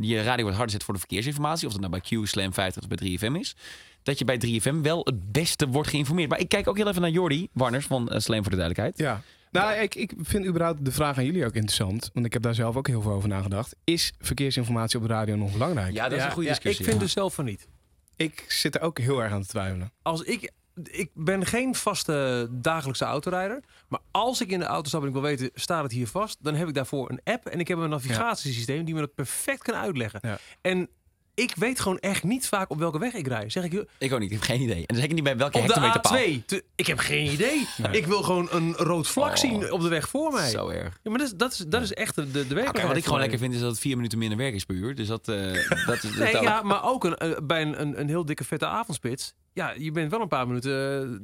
je 0.00 0.22
radio 0.22 0.44
wat 0.44 0.54
harder 0.54 0.70
zet 0.70 0.84
voor 0.84 0.94
de 0.94 1.00
verkeersinformatie, 1.00 1.66
of 1.66 1.72
dat 1.72 1.80
nou 1.80 1.92
bij 1.92 2.22
Q, 2.22 2.26
Slam 2.26 2.52
50 2.52 2.82
of 2.82 2.88
bij 2.88 3.18
3FM 3.18 3.40
is, 3.40 3.56
dat 4.02 4.18
je 4.18 4.24
bij 4.24 4.40
3FM 4.46 4.80
wel 4.82 5.00
het 5.04 5.32
beste 5.32 5.68
wordt 5.68 5.88
geïnformeerd. 5.88 6.30
Maar 6.30 6.40
ik 6.40 6.48
kijk 6.48 6.68
ook 6.68 6.76
heel 6.76 6.88
even 6.88 7.00
naar 7.00 7.10
Jordi 7.10 7.48
Warners 7.52 7.86
van 7.86 8.08
eh, 8.08 8.20
Slam 8.20 8.42
voor 8.42 8.50
de 8.50 8.56
duidelijkheid. 8.56 8.98
Ja. 8.98 9.22
Nou, 9.50 9.74
ik, 9.74 9.94
ik 9.94 10.12
vind 10.18 10.46
überhaupt 10.46 10.84
de 10.84 10.92
vraag 10.92 11.18
aan 11.18 11.24
jullie 11.24 11.44
ook 11.44 11.54
interessant. 11.54 12.10
Want 12.12 12.26
ik 12.26 12.32
heb 12.32 12.42
daar 12.42 12.54
zelf 12.54 12.76
ook 12.76 12.86
heel 12.86 13.02
veel 13.02 13.12
over 13.12 13.28
nagedacht. 13.28 13.76
Is 13.84 14.12
verkeersinformatie 14.18 14.98
op 14.98 15.06
de 15.06 15.12
radio 15.12 15.36
nog 15.36 15.52
belangrijk? 15.52 15.94
Ja, 15.94 16.08
dat 16.08 16.18
is 16.18 16.24
een 16.24 16.30
goede 16.30 16.48
ja, 16.48 16.54
discussie. 16.54 16.84
Ik 16.84 16.90
vind 16.90 17.00
ja. 17.00 17.06
dus 17.06 17.14
zelf 17.14 17.34
van 17.34 17.44
niet. 17.44 17.68
Ik 18.16 18.44
zit 18.48 18.74
er 18.74 18.80
ook 18.80 18.98
heel 18.98 19.22
erg 19.22 19.32
aan 19.32 19.42
te 19.42 19.48
twijfelen. 19.48 19.92
Als 20.02 20.22
ik, 20.22 20.50
ik 20.82 21.10
ben 21.14 21.46
geen 21.46 21.74
vaste 21.74 22.48
dagelijkse 22.50 23.04
autorijder. 23.04 23.62
Maar 23.88 24.00
als 24.10 24.40
ik 24.40 24.50
in 24.50 24.58
de 24.58 24.64
auto 24.64 24.88
stap 24.88 25.00
en 25.02 25.06
ik 25.06 25.12
wil 25.12 25.22
weten, 25.22 25.50
staat 25.54 25.82
het 25.82 25.92
hier 25.92 26.06
vast? 26.08 26.36
Dan 26.40 26.54
heb 26.54 26.68
ik 26.68 26.74
daarvoor 26.74 27.10
een 27.10 27.20
app 27.24 27.46
en 27.46 27.60
ik 27.60 27.68
heb 27.68 27.78
een 27.78 27.88
navigatiesysteem 27.90 28.84
die 28.84 28.94
me 28.94 29.00
dat 29.00 29.14
perfect 29.14 29.62
kan 29.62 29.74
uitleggen. 29.74 30.20
Ja. 30.22 30.38
En 30.60 30.88
ik 31.34 31.52
weet 31.56 31.80
gewoon 31.80 31.98
echt 31.98 32.22
niet 32.22 32.48
vaak 32.48 32.70
op 32.70 32.78
welke 32.78 32.98
weg 32.98 33.12
ik 33.12 33.26
rij. 33.26 33.50
Zeg 33.50 33.64
ik, 33.64 33.72
Ik 33.98 34.12
ook 34.12 34.18
niet, 34.20 34.30
ik 34.30 34.36
heb 34.36 34.44
geen 34.44 34.60
idee. 34.60 34.86
En 34.86 34.96
zeker 34.96 35.14
niet 35.14 35.24
bij 35.24 35.36
welke 35.36 35.58
op 35.58 35.66
de 35.66 35.72
hectometerpaal. 35.72 36.18
A2. 36.18 36.44
Te- 36.46 36.64
Ik 36.76 36.86
heb 36.86 36.98
geen 36.98 37.32
idee. 37.32 37.66
Ik 37.90 38.06
wil 38.06 38.22
gewoon 38.22 38.48
een 38.50 38.72
rood 38.74 39.06
vlak 39.08 39.30
Oh. 39.30 39.36
zien 39.36 39.72
op 39.72 39.80
de 39.80 39.88
weg 39.88 40.08
voor 40.08 40.32
mij. 40.32 40.50
Zo 40.50 40.68
erg. 40.68 40.98
Ja, 41.02 41.10
maar 41.10 41.18
dat 41.18 41.28
is, 41.28 41.34
dat 41.36 41.52
is, 41.52 41.58
dat 41.68 41.82
is 41.82 41.92
echt 41.94 42.14
de, 42.14 42.30
de 42.30 42.38
werkelijkheid. 42.38 42.86
Wat 42.86 42.96
ik 42.96 43.04
gewoon 43.04 43.20
lekker 43.20 43.38
vind 43.38 43.54
is 43.54 43.60
dat 43.60 43.70
het 43.70 43.80
vier 43.80 43.96
minuten 43.96 44.18
minder 44.18 44.38
werk 44.38 44.54
is 44.54 44.64
per 44.64 44.74
uur. 44.76 44.94
Dus 44.94 45.06
dat, 45.06 45.28
eh, 45.28 45.36
dat 45.86 46.02
is... 46.04 46.14
Nee, 46.16 46.32
dat 46.32 46.42
ja, 46.42 46.62
maar 46.62 46.84
ook 46.84 47.04
een, 47.04 47.16
eh, 47.16 47.36
bij 47.42 47.62
een, 47.62 47.80
een, 47.80 48.00
een 48.00 48.08
heel 48.08 48.24
dikke 48.24 48.44
vette 48.44 48.66
avondspits. 48.66 49.34
Ja, 49.58 49.72
je 49.78 49.90
bent 49.90 50.10
wel 50.10 50.20
een 50.20 50.28
paar 50.28 50.46
minuten... 50.46 50.72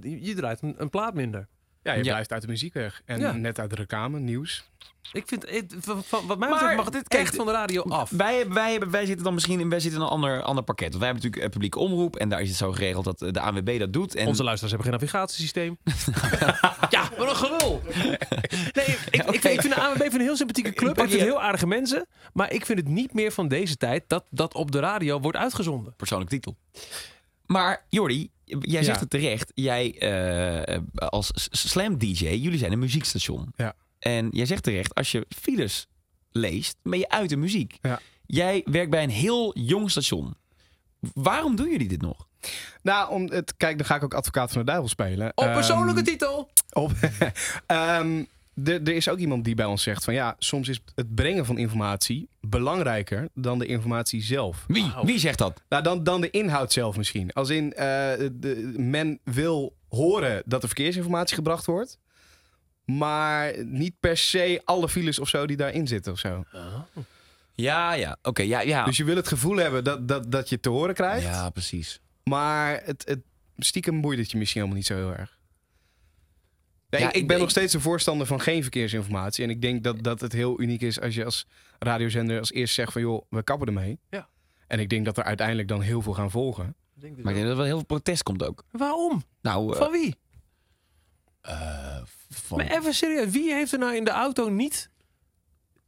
eh, 0.02 0.10
je- 0.10 0.24
je 0.24 0.34
draait 0.34 0.62
een, 0.62 0.74
een 0.78 0.90
plaat 0.90 1.14
minder. 1.14 1.46
Ja, 1.82 1.92
je 1.92 2.04
Ja. 2.04 2.10
blijft 2.10 2.32
uit 2.32 2.42
de 2.42 2.48
muziek 2.48 2.74
weg. 2.74 3.02
En 3.04 3.20
Ja. 3.20 3.32
net 3.32 3.58
uit 3.58 3.70
de 3.70 3.76
reclame, 3.76 4.18
nieuws. 4.18 4.70
Ik 5.12 5.22
vind, 5.26 5.50
het, 5.50 5.74
van, 5.78 6.02
wat 6.26 6.38
mij 6.38 6.48
Maar- 6.48 6.48
betreft 6.58 6.76
mag 6.76 6.90
dit 6.90 7.08
kijk, 7.08 7.22
echt 7.22 7.34
van 7.36 7.46
de 7.46 7.52
radio 7.52 7.82
af. 7.82 8.10
Wij, 8.10 8.36
hebben- 8.36 8.54
wij, 8.54 8.70
hebben, 8.70 8.90
wij 8.90 9.04
zitten 9.06 9.24
dan 9.24 9.34
misschien 9.34 9.60
in, 9.60 9.68
wij 9.68 9.80
zitten 9.80 10.00
in 10.00 10.06
een 10.06 10.12
ander, 10.12 10.42
ander 10.42 10.64
pakket. 10.64 10.88
Want 10.88 10.98
wij 10.98 11.06
hebben 11.06 11.22
natuurlijk 11.22 11.44
een 11.54 11.60
publieke 11.60 11.78
omroep. 11.78 12.16
En 12.16 12.28
daar 12.28 12.40
is 12.40 12.48
het 12.48 12.56
zo 12.56 12.72
geregeld 12.72 13.04
dat 13.04 13.22
eh, 13.22 13.32
de 13.32 13.40
ANWB 13.40 13.78
dat 13.78 13.92
doet. 13.92 14.14
En 14.14 14.26
Onze 14.26 14.44
luisteraars 14.44 14.74
hebben 14.76 14.92
geen 14.92 15.00
navigatiesysteem. 15.00 15.78
ja, 16.96 17.10
wat 17.18 17.28
een 17.28 17.36
gelul. 17.36 17.82
Nee, 18.72 18.84
ik, 18.86 18.98
ik, 19.10 19.22
ik, 19.44 19.60
vind 19.60 19.74
de 19.74 19.80
ANWB 19.80 20.00
vind 20.00 20.14
een 20.14 20.20
heel 20.20 20.36
sympathieke 20.36 20.72
club. 20.72 20.98
Ik 20.98 21.08
vind 21.10 21.22
heel 21.22 21.42
aardige 21.42 21.66
mensen. 21.66 22.06
Maar 22.32 22.52
ik 22.52 22.66
vind 22.66 22.78
het 22.78 22.88
niet 22.88 23.12
meer 23.14 23.32
van 23.32 23.48
deze 23.48 23.76
tijd 23.76 24.04
dat 24.06 24.24
dat 24.30 24.54
op 24.54 24.70
de 24.72 24.78
radio 24.78 25.20
wordt 25.20 25.38
uitgezonden. 25.38 25.94
persoonlijke 25.96 26.34
titel. 26.34 26.56
Maar 27.46 27.86
Jordi, 27.88 28.30
jij 28.44 28.82
zegt 28.82 28.96
Ja. 28.96 29.00
het 29.02 29.10
terecht. 29.10 29.50
Jij 29.54 29.98
eh, 29.98 30.78
als 30.94 31.30
slam 31.50 31.98
DJ, 31.98 32.26
jullie 32.28 32.58
zijn 32.58 32.72
een 32.72 32.78
muziekstation. 32.78 33.52
Ja. 33.56 33.74
En 33.98 34.28
jij 34.30 34.46
zegt 34.46 34.62
terecht, 34.62 34.94
als 34.94 35.10
je 35.12 35.26
files 35.28 35.86
leest, 36.30 36.76
ben 36.82 36.98
je 36.98 37.08
uit 37.08 37.28
de 37.28 37.36
muziek. 37.36 37.78
Ja. 37.82 38.00
Jij 38.26 38.62
werkt 38.64 38.90
bij 38.90 39.02
een 39.02 39.10
heel 39.10 39.58
jong 39.58 39.90
station. 39.90 40.34
Waarom 41.14 41.56
doen 41.56 41.70
jullie 41.70 41.88
dit 41.88 42.00
nog? 42.02 42.26
Nou, 42.82 43.10
om 43.10 43.30
het, 43.30 43.56
kijk, 43.56 43.76
dan 43.78 43.86
ga 43.86 43.94
ik 43.94 44.04
ook 44.04 44.14
advocaat 44.14 44.50
van 44.52 44.60
de 44.60 44.66
duivel 44.66 44.88
spelen. 44.88 45.32
Op 45.34 45.44
Ehm, 45.44 45.54
persoonlijke 45.54 46.02
titel. 46.02 46.50
Op, 46.72 46.92
Ehm, 47.66 48.24
er 48.64 48.82
er 48.82 48.94
is 48.94 49.08
ook 49.08 49.18
iemand 49.18 49.44
die 49.44 49.54
bij 49.54 49.64
ons 49.64 49.82
zegt 49.82 50.04
van 50.04 50.14
ja, 50.14 50.36
soms 50.38 50.68
is 50.68 50.80
het 50.94 51.14
brengen 51.14 51.46
van 51.46 51.58
informatie 51.58 52.28
belangrijker 52.40 53.28
dan 53.34 53.58
de 53.58 53.66
informatie 53.66 54.22
zelf. 54.22 54.64
Wie, 54.68 54.92
wie 55.02 55.18
zegt 55.18 55.38
dat? 55.38 55.62
Nou, 55.68 55.82
dan, 55.82 56.04
dan 56.04 56.20
de 56.20 56.30
inhoud 56.30 56.72
zelf 56.72 56.96
misschien. 56.96 57.32
Als 57.32 57.50
in, 57.50 57.72
eh, 57.72 57.84
de, 58.32 58.74
men 58.76 59.20
wil 59.24 59.76
horen 59.88 60.42
dat 60.46 60.62
er 60.62 60.68
verkeersinformatie 60.68 61.36
gebracht 61.36 61.66
wordt. 61.66 61.98
Maar 62.84 63.64
niet 63.64 63.94
per 64.00 64.16
se 64.16 64.60
alle 64.64 64.88
files 64.88 65.18
of 65.18 65.28
zo 65.28 65.46
die 65.46 65.56
daarin 65.56 65.86
zitten 65.86 66.12
of 66.12 66.18
zo. 66.18 66.44
Ja, 67.54 67.92
ja. 67.92 68.16
Oké, 68.22 68.42
ja, 68.42 68.60
ja. 68.60 68.84
Dus 68.84 68.96
je 68.96 69.04
wil 69.04 69.16
het 69.16 69.28
gevoel 69.28 69.56
hebben 69.56 69.84
dat, 69.84 70.08
dat, 70.08 70.30
dat 70.30 70.48
je 70.48 70.54
het 70.54 70.64
te 70.64 70.70
horen 70.70 70.94
krijgt. 70.94 71.22
ja, 71.22 71.50
precies. 71.50 72.00
Maar 72.24 72.80
het, 72.84 73.04
het 73.06 73.20
stiekem 73.58 74.00
boeit 74.00 74.18
het 74.18 74.30
je 74.30 74.38
misschien 74.38 74.60
helemaal 74.60 74.82
niet 74.82 74.88
zo 74.88 74.96
heel 74.96 75.12
erg. 75.12 75.38
Nee, 76.98 77.02
Ja, 77.08 77.12
ik, 77.12 77.26
ben 77.26 77.36
ik- 77.36 77.42
nog 77.42 77.50
steeds 77.50 77.74
een 77.74 77.80
voorstander 77.80 78.26
van 78.26 78.40
geen 78.40 78.62
verkeersinformatie. 78.62 79.44
En 79.44 79.50
ik 79.50 79.60
denk 79.62 79.84
dat, 79.84 80.02
dat 80.02 80.20
het 80.20 80.32
heel 80.32 80.60
uniek 80.60 80.80
is 80.80 81.00
als 81.00 81.14
je 81.14 81.24
als 81.24 81.46
radiozender 81.78 82.38
als 82.38 82.52
eerst 82.52 82.74
zegt 82.74 82.92
van 82.92 83.02
joh, 83.02 83.22
we 83.30 83.42
kappen 83.42 83.66
ermee. 83.66 83.98
Ja. 84.10 84.28
En 84.66 84.78
ik 84.80 84.88
denk 84.88 85.04
dat 85.04 85.16
er 85.18 85.24
uiteindelijk 85.24 85.68
dan 85.68 85.80
heel 85.80 86.02
veel 86.02 86.12
gaan 86.14 86.30
volgen. 86.30 86.74
Maar 87.00 87.06
ik 87.10 87.14
denk 87.24 87.36
dat 87.36 87.46
er 87.48 87.56
wel 87.56 87.64
heel 87.64 87.76
veel 87.76 87.84
protest 87.86 88.22
komt 88.22 88.42
ook. 88.44 88.64
Waarom? 88.70 89.22
Nou, 89.42 89.72
eh, 89.72 89.78
Van 89.78 89.90
wie? 89.90 90.14
van 92.28 92.56
Maar 92.58 92.66
even 92.70 92.94
serieus, 92.94 93.30
wie 93.30 93.52
heeft 93.52 93.72
er 93.72 93.78
nou 93.78 93.96
in 93.96 94.04
de 94.04 94.10
auto 94.10 94.48
niet... 94.48 94.90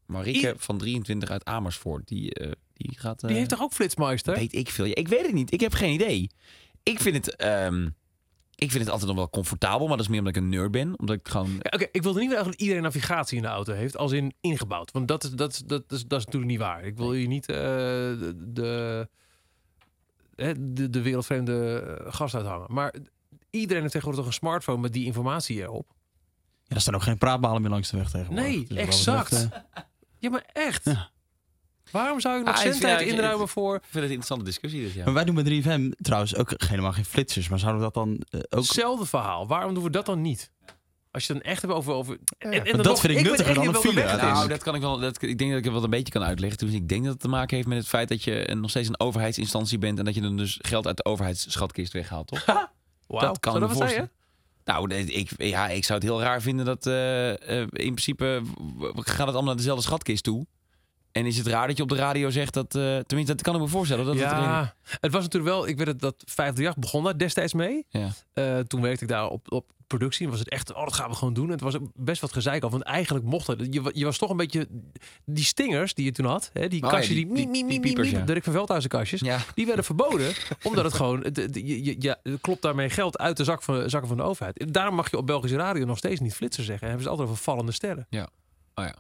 Marieke 0.07 0.55
van 0.59 0.79
23 0.79 1.31
uit 1.31 1.45
Amersfoort. 1.45 2.09
Die, 2.09 2.35
eh, 2.35 2.51
die 2.73 2.99
gaat... 2.99 3.21
Die 3.21 3.29
eh, 3.31 3.37
heeft 3.37 3.49
toch 3.49 3.61
ook 3.63 3.73
Flitsmeister? 3.73 4.35
Weet 4.35 4.55
ik 4.55 4.71
veel. 4.71 4.85
Ja, 4.85 4.95
Ik 4.95 5.09
weet 5.09 5.23
het 5.27 5.33
niet. 5.33 5.53
Ik 5.53 5.61
heb 5.61 5.73
geen 5.73 5.93
idee. 5.93 6.31
Ik 6.83 7.01
vind 7.01 7.17
het, 7.27 7.37
ehm, 7.37 7.89
ik 8.57 8.71
vind 8.71 8.83
het 8.83 8.91
altijd 8.93 9.09
nog 9.09 9.17
wel 9.19 9.31
comfortabel, 9.31 9.87
maar 9.87 9.97
dat 9.97 10.07
is 10.07 10.09
meer 10.11 10.19
omdat 10.19 10.37
ik 10.37 10.43
een 10.43 10.49
nerd 10.49 10.71
ben. 10.71 10.99
Omdat 10.99 11.17
ik 11.17 11.29
gewoon. 11.29 11.51
Ja, 11.63 11.71
Oké, 11.75 11.87
ik 11.93 12.03
wilde 12.03 12.21
niet 12.21 12.31
dat 12.31 12.55
iedereen 12.55 12.83
navigatie 12.83 13.37
in 13.37 13.43
de 13.43 13.49
auto 13.49 13.73
heeft, 13.73 13.97
als 13.97 14.13
in 14.13 14.35
ingebouwd. 14.41 14.91
Want 14.93 15.09
dat 15.09 15.25
is, 15.25 15.31
dat 15.31 15.53
is, 15.53 15.59
dat 15.59 15.83
is, 15.89 16.07
dat 16.07 16.19
is 16.19 16.25
natuurlijk 16.25 16.53
niet 16.53 16.61
waar. 16.61 16.85
Ik 16.85 16.97
wil 16.97 17.13
je 17.15 17.27
niet 17.27 17.49
eh, 17.49 17.57
de, 17.57 18.35
de, 18.53 19.09
hè, 20.35 20.73
de, 20.73 20.91
de 20.91 21.03
wereldvreemde 21.03 21.81
eh, 22.05 22.13
gast 22.15 22.35
uithangen. 22.35 22.73
Maar 22.73 22.95
iedereen 23.51 23.83
heeft 23.83 23.93
tegenwoordig 23.93 24.25
toch 24.25 24.33
een 24.35 24.39
smartphone 24.47 24.81
met 24.81 24.93
die 24.93 25.05
informatie 25.05 25.61
erop. 25.61 25.95
Ja, 26.65 26.75
er 26.75 26.81
staan 26.81 26.95
ook 26.95 27.03
geen 27.03 27.19
praatbalen 27.19 27.63
meer 27.63 27.71
langs 27.71 27.91
de 27.91 27.97
weg 27.97 28.11
tegenwoordig. 28.11 28.45
Nee, 28.45 28.65
Dus 28.69 28.77
exact. 28.77 29.31
betreft, 29.31 29.53
eh, 29.73 29.83
Ja, 30.19 30.31
maar 30.31 30.45
echt. 30.53 30.85
Ja. 30.85 31.11
Waarom 31.91 32.21
zou 32.21 32.39
ik 32.39 32.45
nog 32.45 32.55
Ah, 32.55 32.61
zendtijd 32.61 33.01
inruimen 33.09 33.49
voor... 33.49 33.75
Ik 33.75 33.81
vind 33.83 33.95
het 33.95 34.03
een 34.03 34.09
interessante 34.09 34.45
discussie. 34.45 34.83
Dus 34.83 34.95
ja. 34.95 35.05
Maar 35.05 35.15
wij 35.15 35.25
doen 35.25 35.35
bij 35.35 35.63
3FM 35.63 35.91
trouwens 36.03 36.37
ook 36.37 36.53
helemaal 36.57 36.93
geen 36.93 37.05
flitsers. 37.05 37.49
Maar 37.49 37.59
zouden 37.59 37.81
we 37.81 37.85
dat 37.93 37.95
dan 38.05 38.21
eh, 38.31 38.41
ook... 38.41 38.65
Hetzelfde 38.65 39.07
verhaal. 39.07 39.47
Waarom 39.47 39.75
doen 39.75 39.83
we 39.83 39.91
dat 39.91 40.07
dan 40.07 40.21
niet? 40.21 40.51
Als 41.11 41.27
je 41.27 41.33
het 41.33 41.43
dan 41.43 41.53
echt 41.53 41.63
hebt 41.63 41.75
over... 41.75 41.93
over 41.93 42.19
en, 42.39 42.53
en 42.53 42.65
dan 42.65 42.77
dat 42.77 42.85
nog- 42.87 43.01
vind 43.01 43.19
ik 43.19 43.25
nuttiger 43.25 43.55
dan 43.55 43.67
een 43.67 43.75
file. 43.75 44.17
Nou, 44.17 44.49
dat 44.49 44.63
kan 44.63 44.75
ik 44.75 44.81
wel. 44.81 44.99
Dat, 44.99 45.23
ik 45.23 45.39
denk 45.39 45.51
dat 45.51 45.59
ik 45.59 45.65
het 45.65 45.73
wel 45.73 45.85
een 45.85 45.91
beetje 45.91 46.13
kan 46.13 46.23
uitleggen. 46.23 46.59
Dus 46.59 46.73
ik 46.75 46.89
denk 46.89 47.03
dat 47.03 47.13
het 47.13 47.21
te 47.23 47.29
maken 47.29 47.57
heeft 47.57 47.69
met 47.69 47.79
het 47.79 47.87
feit 47.87 48.09
dat 48.09 48.25
je 48.25 48.55
nog 48.61 48.71
steeds 48.71 48.89
een 48.89 49.01
overheidsinstantie 49.01 49.79
bent 49.79 49.99
en 49.99 50.05
dat 50.05 50.15
je 50.15 50.21
dan 50.21 50.37
dus 50.37 50.59
geld 50.63 50.87
uit 50.87 50.97
de 50.97 51.05
overheidsschatkist 51.05 51.93
weghaalt, 51.93 52.27
toch? 52.27 52.45
Wauw, 53.07 53.21
dat 53.21 53.41
kan 53.41 53.53
zou 53.53 53.65
ik 53.65 53.79
dat 53.79 53.97
wat? 53.97 54.09
Nou, 54.65 54.95
ik, 54.95 55.31
ja, 55.39 55.69
ik 55.69 55.85
zou 55.85 55.99
het 55.99 56.09
heel 56.09 56.21
raar 56.21 56.43
vinden 56.43 56.65
dat 56.65 56.87
eh, 56.87 57.31
eh, 57.33 57.61
in 57.61 57.69
principe 57.69 58.43
gaat 58.95 59.07
het 59.07 59.19
allemaal 59.19 59.43
naar 59.45 59.57
dezelfde 59.57 59.83
schatkist 59.83 60.25
toe. 60.25 60.47
En 61.17 61.27
is 61.27 61.37
het 61.39 61.47
raar 61.47 61.67
dat 61.67 61.77
je 61.77 61.83
op 61.83 61.89
de 61.89 61.95
radio 61.97 62.31
zegt 62.31 62.55
dat, 62.55 62.75
eh, 62.75 62.83
tenminste, 62.99 63.35
dat 63.35 63.43
kan 63.43 63.55
ik 63.55 63.61
me 63.61 63.69
voorstellen. 63.69 64.05
Dat 64.05 64.15
het 64.15 64.23
erin- 64.33 64.43
ja, 64.45 64.75
het 65.01 65.13
was 65.13 65.23
natuurlijk 65.23 65.55
wel. 65.55 65.69
Ik 65.69 65.77
weet 65.79 65.87
het, 65.87 66.01
dat 66.01 66.15
538 66.25 66.77
begon 66.83 67.05
daar 67.05 67.19
destijds 67.19 67.53
mee. 67.53 67.87
Ja. 67.89 68.09
Eh, 68.33 68.59
toen 68.59 68.81
werkte 68.81 69.05
ik 69.05 69.11
daar 69.11 69.29
op, 69.29 69.53
op 69.53 69.73
productie. 69.87 70.25
En 70.25 70.31
was 70.31 70.41
het 70.41 70.49
echt, 70.49 70.75
oh, 70.75 70.85
dat 70.85 70.93
gaan 70.93 71.09
we 71.11 71.17
gewoon 71.17 71.35
doen. 71.35 71.45
En 71.45 71.51
het 71.51 71.61
was 71.61 71.77
best 71.95 72.21
wat 72.21 72.33
gezeik 72.33 72.63
al. 72.63 72.71
Want 72.71 72.83
eigenlijk 72.83 73.25
mocht 73.25 73.47
het. 73.47 73.67
Je, 73.75 73.91
je 73.93 74.05
was 74.05 74.19
toch 74.19 74.31
een 74.31 74.37
beetje. 74.37 74.69
Die 75.25 75.45
stingers 75.45 75.95
die 75.95 76.05
je 76.05 76.13
toen 76.13 76.27
had. 76.27 76.51
Hè, 76.53 76.69
die 76.69 76.83
Oh 76.83 76.91
ja, 76.91 76.97
kastjes, 76.97 77.17
die- 77.17 77.27
die, 77.51 77.81
piepers, 77.81 78.11
ja. 78.11 78.25
Dirk 78.25 78.45
van 78.45 78.53
Veldhuizen 78.53 78.91
kastjes. 78.91 79.21
Ja. 79.21 79.39
Die 79.55 79.67
werden 79.67 79.85
verboden. 79.85 80.33
omdat 80.63 80.85
het 80.85 80.95
gewoon. 80.95 81.21
het- 81.23 81.37
het- 81.37 81.55
je, 81.55 81.85
je, 81.85 81.97
ja, 81.99 82.17
klopt 82.41 82.63
daarmee 82.63 82.91
geld 82.91 83.19
uit 83.19 83.37
de 83.37 83.45
zak 83.45 83.63
van, 83.63 83.91
zakken 83.91 84.09
van 84.09 84.17
de 84.17 84.23
overheid. 84.23 84.73
Daarom 84.75 84.95
mag 84.95 85.11
je 85.11 85.17
op 85.17 85.27
Belgische 85.27 85.57
radio 85.57 85.85
nog 85.85 85.99
steeds 85.99 86.21
niet 86.21 86.35
flitser 86.35 86.65
zeggen. 86.65 86.83
En 86.83 86.89
hebben 86.89 87.05
ze 87.05 87.11
altijd 87.11 87.29
over 87.29 87.43
vallende 87.43 87.73
sterren. 87.73 88.07
Oh 88.75 88.85
ja. 88.85 88.95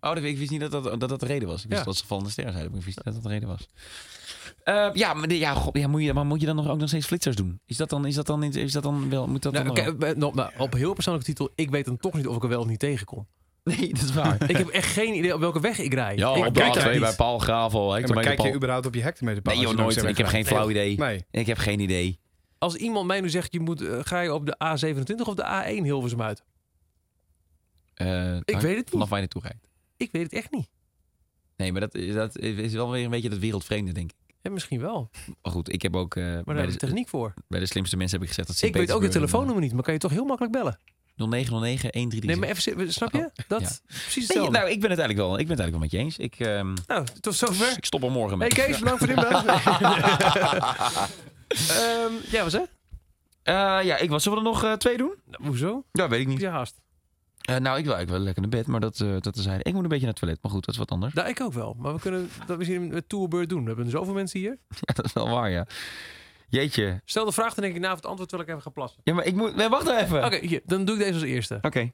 Oh, 0.00 0.14
dat- 0.14 0.22
ik 0.22 0.38
wist 0.38 0.50
niet 0.50 0.60
dat 0.60 0.70
dat, 0.70 1.00
dat, 1.00 1.08
dat 1.08 1.20
de 1.20 1.26
reden 1.26 1.48
was. 1.48 1.62
Ik 1.62 1.68
wist 1.68 1.80
Ja. 1.80 1.86
dat 1.86 1.96
ze 1.96 2.06
vallende 2.06 2.30
sterren 2.30 2.52
zeiden, 2.52 2.72
maar 2.72 2.80
ik 2.80 2.86
wist 2.86 2.96
niet 2.96 3.06
dat 3.14 3.22
dat 3.22 3.32
de 3.32 3.38
reden 3.38 3.48
was. 3.48 3.68
Eh, 4.64 4.88
ja, 4.92 5.14
maar, 5.14 5.28
de- 5.28 5.38
ja, 5.38 5.54
god, 5.54 5.76
ja, 5.78 5.88
moet 5.88 6.02
je, 6.02 6.12
maar 6.12 6.26
moet 6.26 6.40
je 6.40 6.46
dan 6.46 6.56
nog 6.56 6.68
ook 6.68 6.78
nog 6.78 6.88
steeds 6.88 7.06
flitsers 7.06 7.36
doen? 7.36 7.60
Is 7.66 7.76
dat 7.76 7.88
dan, 7.90 8.06
is 8.06 8.14
dat 8.14 8.26
dan, 8.26 8.42
is 8.42 8.72
dat 8.72 8.82
dan 8.82 9.10
wel, 9.10 9.26
moet 9.26 9.42
dat 9.42 9.52
Nou, 9.52 9.64
dan 9.64 9.74
wel? 9.98 10.08
eh, 10.10 10.16
nou, 10.16 10.34
nou, 10.34 10.50
op 10.58 10.72
heel 10.72 10.92
persoonlijke 10.92 11.28
titel. 11.28 11.50
Ik 11.54 11.70
weet 11.70 11.84
dan 11.84 11.96
toch 11.96 12.14
niet 12.14 12.26
of 12.26 12.36
ik 12.36 12.42
er 12.42 12.48
wel 12.48 12.60
of 12.60 12.66
niet 12.66 12.78
tegenkom. 12.78 13.26
Nee, 13.64 13.88
dat 13.94 14.02
is 14.02 14.12
waar. 14.14 14.50
Ik 14.50 14.56
heb 14.56 14.68
echt 14.68 14.92
geen 14.92 15.14
idee 15.16 15.34
op 15.34 15.40
welke 15.40 15.60
weg 15.60 15.78
ik 15.78 15.94
rij. 15.94 16.16
Ja, 16.16 16.34
ik 16.34 16.46
op 16.46 16.54
de 16.54 16.60
kijk 16.60 16.74
A2 16.76 16.78
daar 16.82 16.90
niet. 16.92 17.00
bij 17.00 17.14
Paul 17.14 17.38
Gravel. 17.38 17.96
Ja, 17.98 18.06
maar 18.14 18.22
kijk 18.22 18.40
je 18.42 18.54
überhaupt 18.54 18.86
op 18.86 18.94
je 18.94 19.02
hectometerpaal? 19.02 19.54
Nee 19.54 19.62
joh, 19.62 19.74
nooit. 19.76 19.96
Ik 19.96 20.02
de 20.16 20.22
heb 20.22 20.26
geen 20.26 20.46
flauw 20.46 20.70
idee. 20.70 20.96
Nee. 20.98 21.24
Ik 21.30 21.46
heb 21.46 21.58
geen 21.58 21.80
idee. 21.80 22.18
Als 22.58 22.74
iemand 22.74 23.06
mij 23.06 23.20
nu 23.20 23.30
zegt, 23.30 23.52
je 23.52 23.60
moet, 23.60 23.80
eh, 23.82 23.98
ga 24.02 24.20
je 24.20 24.34
op 24.34 24.46
de 24.46 24.56
A27 24.64 25.26
of 25.28 25.34
de 25.34 25.44
A1 25.44 25.82
Hilversum 25.84 26.22
uit? 26.22 26.44
Eh, 27.94 28.36
Ik 28.36 28.42
weet 28.44 28.62
het 28.62 28.76
niet. 28.76 28.90
Vanaf 28.90 29.08
waar 29.08 29.20
je 29.20 29.24
naartoe 29.32 29.42
rijdt. 29.42 29.67
Ik 29.98 30.12
weet 30.12 30.22
het 30.22 30.32
echt 30.32 30.50
niet. 30.50 30.68
Nee, 31.56 31.72
maar 31.72 31.80
dat, 31.80 31.92
dat 31.92 32.38
is 32.38 32.72
wel 32.72 32.90
weer 32.90 33.04
een 33.04 33.10
beetje 33.10 33.28
dat 33.28 33.38
wereldvreemde, 33.38 33.92
denk 33.92 34.10
ik. 34.10 34.16
Ja, 34.42 34.50
misschien 34.50 34.80
wel. 34.80 35.10
Maar 35.42 35.52
goed, 35.52 35.72
ik 35.72 35.82
heb 35.82 35.96
ook 35.96 36.16
eh, 36.16 36.24
Maar 36.24 36.54
daar 36.54 36.66
we 36.66 36.76
techniek 36.76 37.08
voor. 37.08 37.34
bij 37.48 37.60
de 37.60 37.66
slimste 37.66 37.96
mensen 37.96 38.18
heb 38.18 38.28
ik 38.28 38.34
gezegd 38.34 38.48
dat 38.48 38.62
Ik 38.62 38.74
weet 38.74 38.74
ook 38.74 38.82
je 38.82 38.90
Sint-Petersburg 38.90 39.30
telefoonnummer 39.30 39.62
niet, 39.62 39.72
maar 39.72 39.82
kan 39.82 39.92
je 39.92 40.00
toch 40.00 40.10
heel 40.10 40.24
makkelijk 40.24 40.52
bellen? 40.52 40.78
een, 41.16 41.32
eh, 41.32 41.40
0909 41.40 41.90
1336. 41.90 42.30
Nee, 42.30 42.36
maar 42.36 42.48
even, 42.48 42.92
snap 42.92 43.12
je? 43.12 43.30
Dat 43.48 43.60
ja. 43.60 43.68
precies 43.86 44.14
Nee, 44.14 44.24
hetzelfde. 44.24 44.58
nou, 44.58 44.70
ik 44.70 44.80
ben 44.80 44.90
het 44.90 44.98
eigenlijk 44.98 45.28
wel. 45.28 45.38
Ik 45.38 45.46
ben 45.46 45.56
het 45.56 45.66
eigenlijk 45.66 45.70
wel 45.70 45.80
met 45.80 45.90
je 45.90 45.98
eens. 45.98 46.18
Ik, 46.18 46.46
ehm, 46.46 46.74
nou, 46.86 47.06
tot 47.20 47.34
zover. 47.34 47.76
ik 47.76 47.84
stop 47.84 48.02
er 48.02 48.10
morgen 48.10 48.38
Hey 48.38 48.50
mee. 48.56 48.66
Kees, 48.66 48.78
bedankt 48.78 48.98
voor 48.98 49.06
de 49.06 49.14
inbreng. 49.14 49.44
Ehm 51.48 52.12
ja, 52.30 52.42
wat 52.42 52.50
zeg? 52.52 52.66
Eh, 53.42 53.54
ja, 53.82 53.96
ik 53.96 54.10
was. 54.10 54.22
Zullen 54.22 54.38
we 54.38 54.44
er 54.44 54.50
nog 54.52 54.64
eh, 54.64 54.72
twee 54.72 54.96
doen? 54.96 55.14
Nou, 55.24 55.46
hoezo? 55.46 55.84
Ja, 55.92 56.08
weet 56.08 56.20
ik 56.20 56.26
niet. 56.26 56.40
Ja, 56.40 56.50
haast. 56.50 56.80
Eh, 57.48 57.56
nou, 57.56 57.78
ik 57.78 57.84
wil 57.84 57.94
eigenlijk 57.94 58.10
wel 58.10 58.20
lekker 58.20 58.42
naar 58.42 58.50
bed, 58.50 58.66
maar 58.66 58.80
dat, 58.80 59.00
eh 59.00 59.20
dat 59.20 59.36
zijn. 59.36 59.60
Ik 59.62 59.72
moet 59.72 59.82
een 59.82 59.88
beetje 59.88 60.04
naar 60.04 60.14
het 60.14 60.20
toilet, 60.20 60.42
maar 60.42 60.52
goed, 60.52 60.64
dat 60.64 60.74
is 60.74 60.80
wat 60.80 60.90
anders. 60.90 61.14
Nou, 61.14 61.28
ik 61.28 61.40
ook 61.40 61.52
wel. 61.52 61.76
Maar 61.78 61.94
we 61.94 62.00
kunnen 62.00 62.30
dat 62.46 62.58
misschien 62.58 62.88
met 62.88 63.08
tourbeurt 63.08 63.48
doen. 63.48 63.60
We 63.60 63.66
hebben 63.66 63.90
zoveel 63.90 64.14
mensen 64.14 64.40
hier. 64.40 64.58
Ja, 64.80 64.94
dat 64.94 65.04
is 65.04 65.12
wel 65.12 65.28
waar, 65.28 65.50
ja. 65.50 65.66
Jeetje. 66.48 67.00
Stel 67.04 67.24
de 67.24 67.32
vraag, 67.32 67.54
dan 67.54 67.64
denk 67.64 67.76
ik 67.76 67.80
na 67.80 67.94
het 67.94 68.06
antwoord 68.06 68.28
terwijl 68.28 68.48
ik 68.48 68.54
even 68.56 68.66
ga 68.66 68.74
plassen. 68.74 69.00
Ja, 69.04 69.14
maar 69.14 69.24
ik 69.24 69.34
moet... 69.34 69.56
Nee, 69.56 69.68
wacht 69.68 69.84
nou 69.84 69.98
even. 69.98 70.24
Oké, 70.24 70.38
hier. 70.46 70.60
Dan 70.64 70.84
doe 70.84 70.94
ik 70.94 71.00
deze 71.00 71.12
als 71.12 71.22
eerste. 71.22 71.58
Oké. 71.62 71.92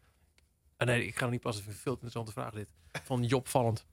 Ah, 0.76 0.86
nee, 0.86 1.06
ik 1.06 1.16
ga 1.16 1.28
niet 1.28 1.40
passen. 1.40 1.64
Ik 1.64 1.70
vind 1.70 1.76
een 1.76 1.82
veel 1.82 1.96
te 1.98 2.04
interessante 2.04 2.40
vraag 2.40 2.52
dit. 2.52 2.68
Van 3.04 3.24
Job 3.24 3.48
Vallend. 3.48 3.86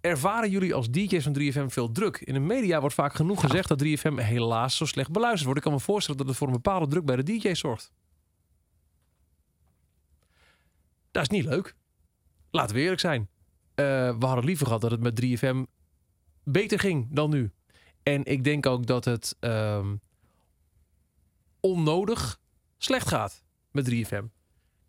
Ervaren 0.00 0.50
jullie 0.50 0.74
als 0.74 0.90
DJ's 0.90 1.24
van 1.24 1.38
3FM 1.40 1.72
veel 1.72 1.92
druk? 1.92 2.20
In 2.20 2.34
de 2.34 2.40
media 2.40 2.80
wordt 2.80 2.94
vaak 2.94 3.14
genoeg 3.14 3.40
gezegd 3.40 3.68
dat 3.68 3.84
3FM 3.84 4.14
helaas 4.14 4.76
zo 4.76 4.84
slecht 4.84 5.10
beluisterd 5.10 5.44
wordt. 5.44 5.58
Ik 5.58 5.64
kan 5.64 5.72
me 5.72 5.80
voorstellen 5.80 6.18
dat 6.18 6.28
het 6.28 6.36
voor 6.36 6.46
een 6.46 6.52
bepaalde 6.52 6.86
druk 6.86 7.04
bij 7.04 7.16
de 7.16 7.22
DJ's 7.22 7.58
zorgt. 7.58 7.92
Dat 11.18 11.30
is 11.30 11.36
niet 11.36 11.48
leuk. 11.48 11.74
Laten 12.50 12.74
we 12.76 12.82
eerlijk 12.82 13.00
zijn. 13.00 13.28
Eh, 13.74 13.84
we 14.18 14.26
hadden 14.26 14.44
liever 14.44 14.66
gehad 14.66 14.80
dat 14.80 14.90
het 14.90 15.00
met 15.00 15.16
3FM 15.16 15.62
beter 16.44 16.78
ging 16.78 17.06
dan 17.10 17.30
nu. 17.30 17.50
En 18.02 18.24
ik 18.24 18.44
denk 18.44 18.66
ook 18.66 18.86
dat 18.86 19.04
het 19.04 19.36
ehm, 19.40 19.96
onnodig 21.60 22.40
slecht 22.76 23.08
gaat 23.08 23.44
met 23.70 23.90
3FM. 23.90 24.24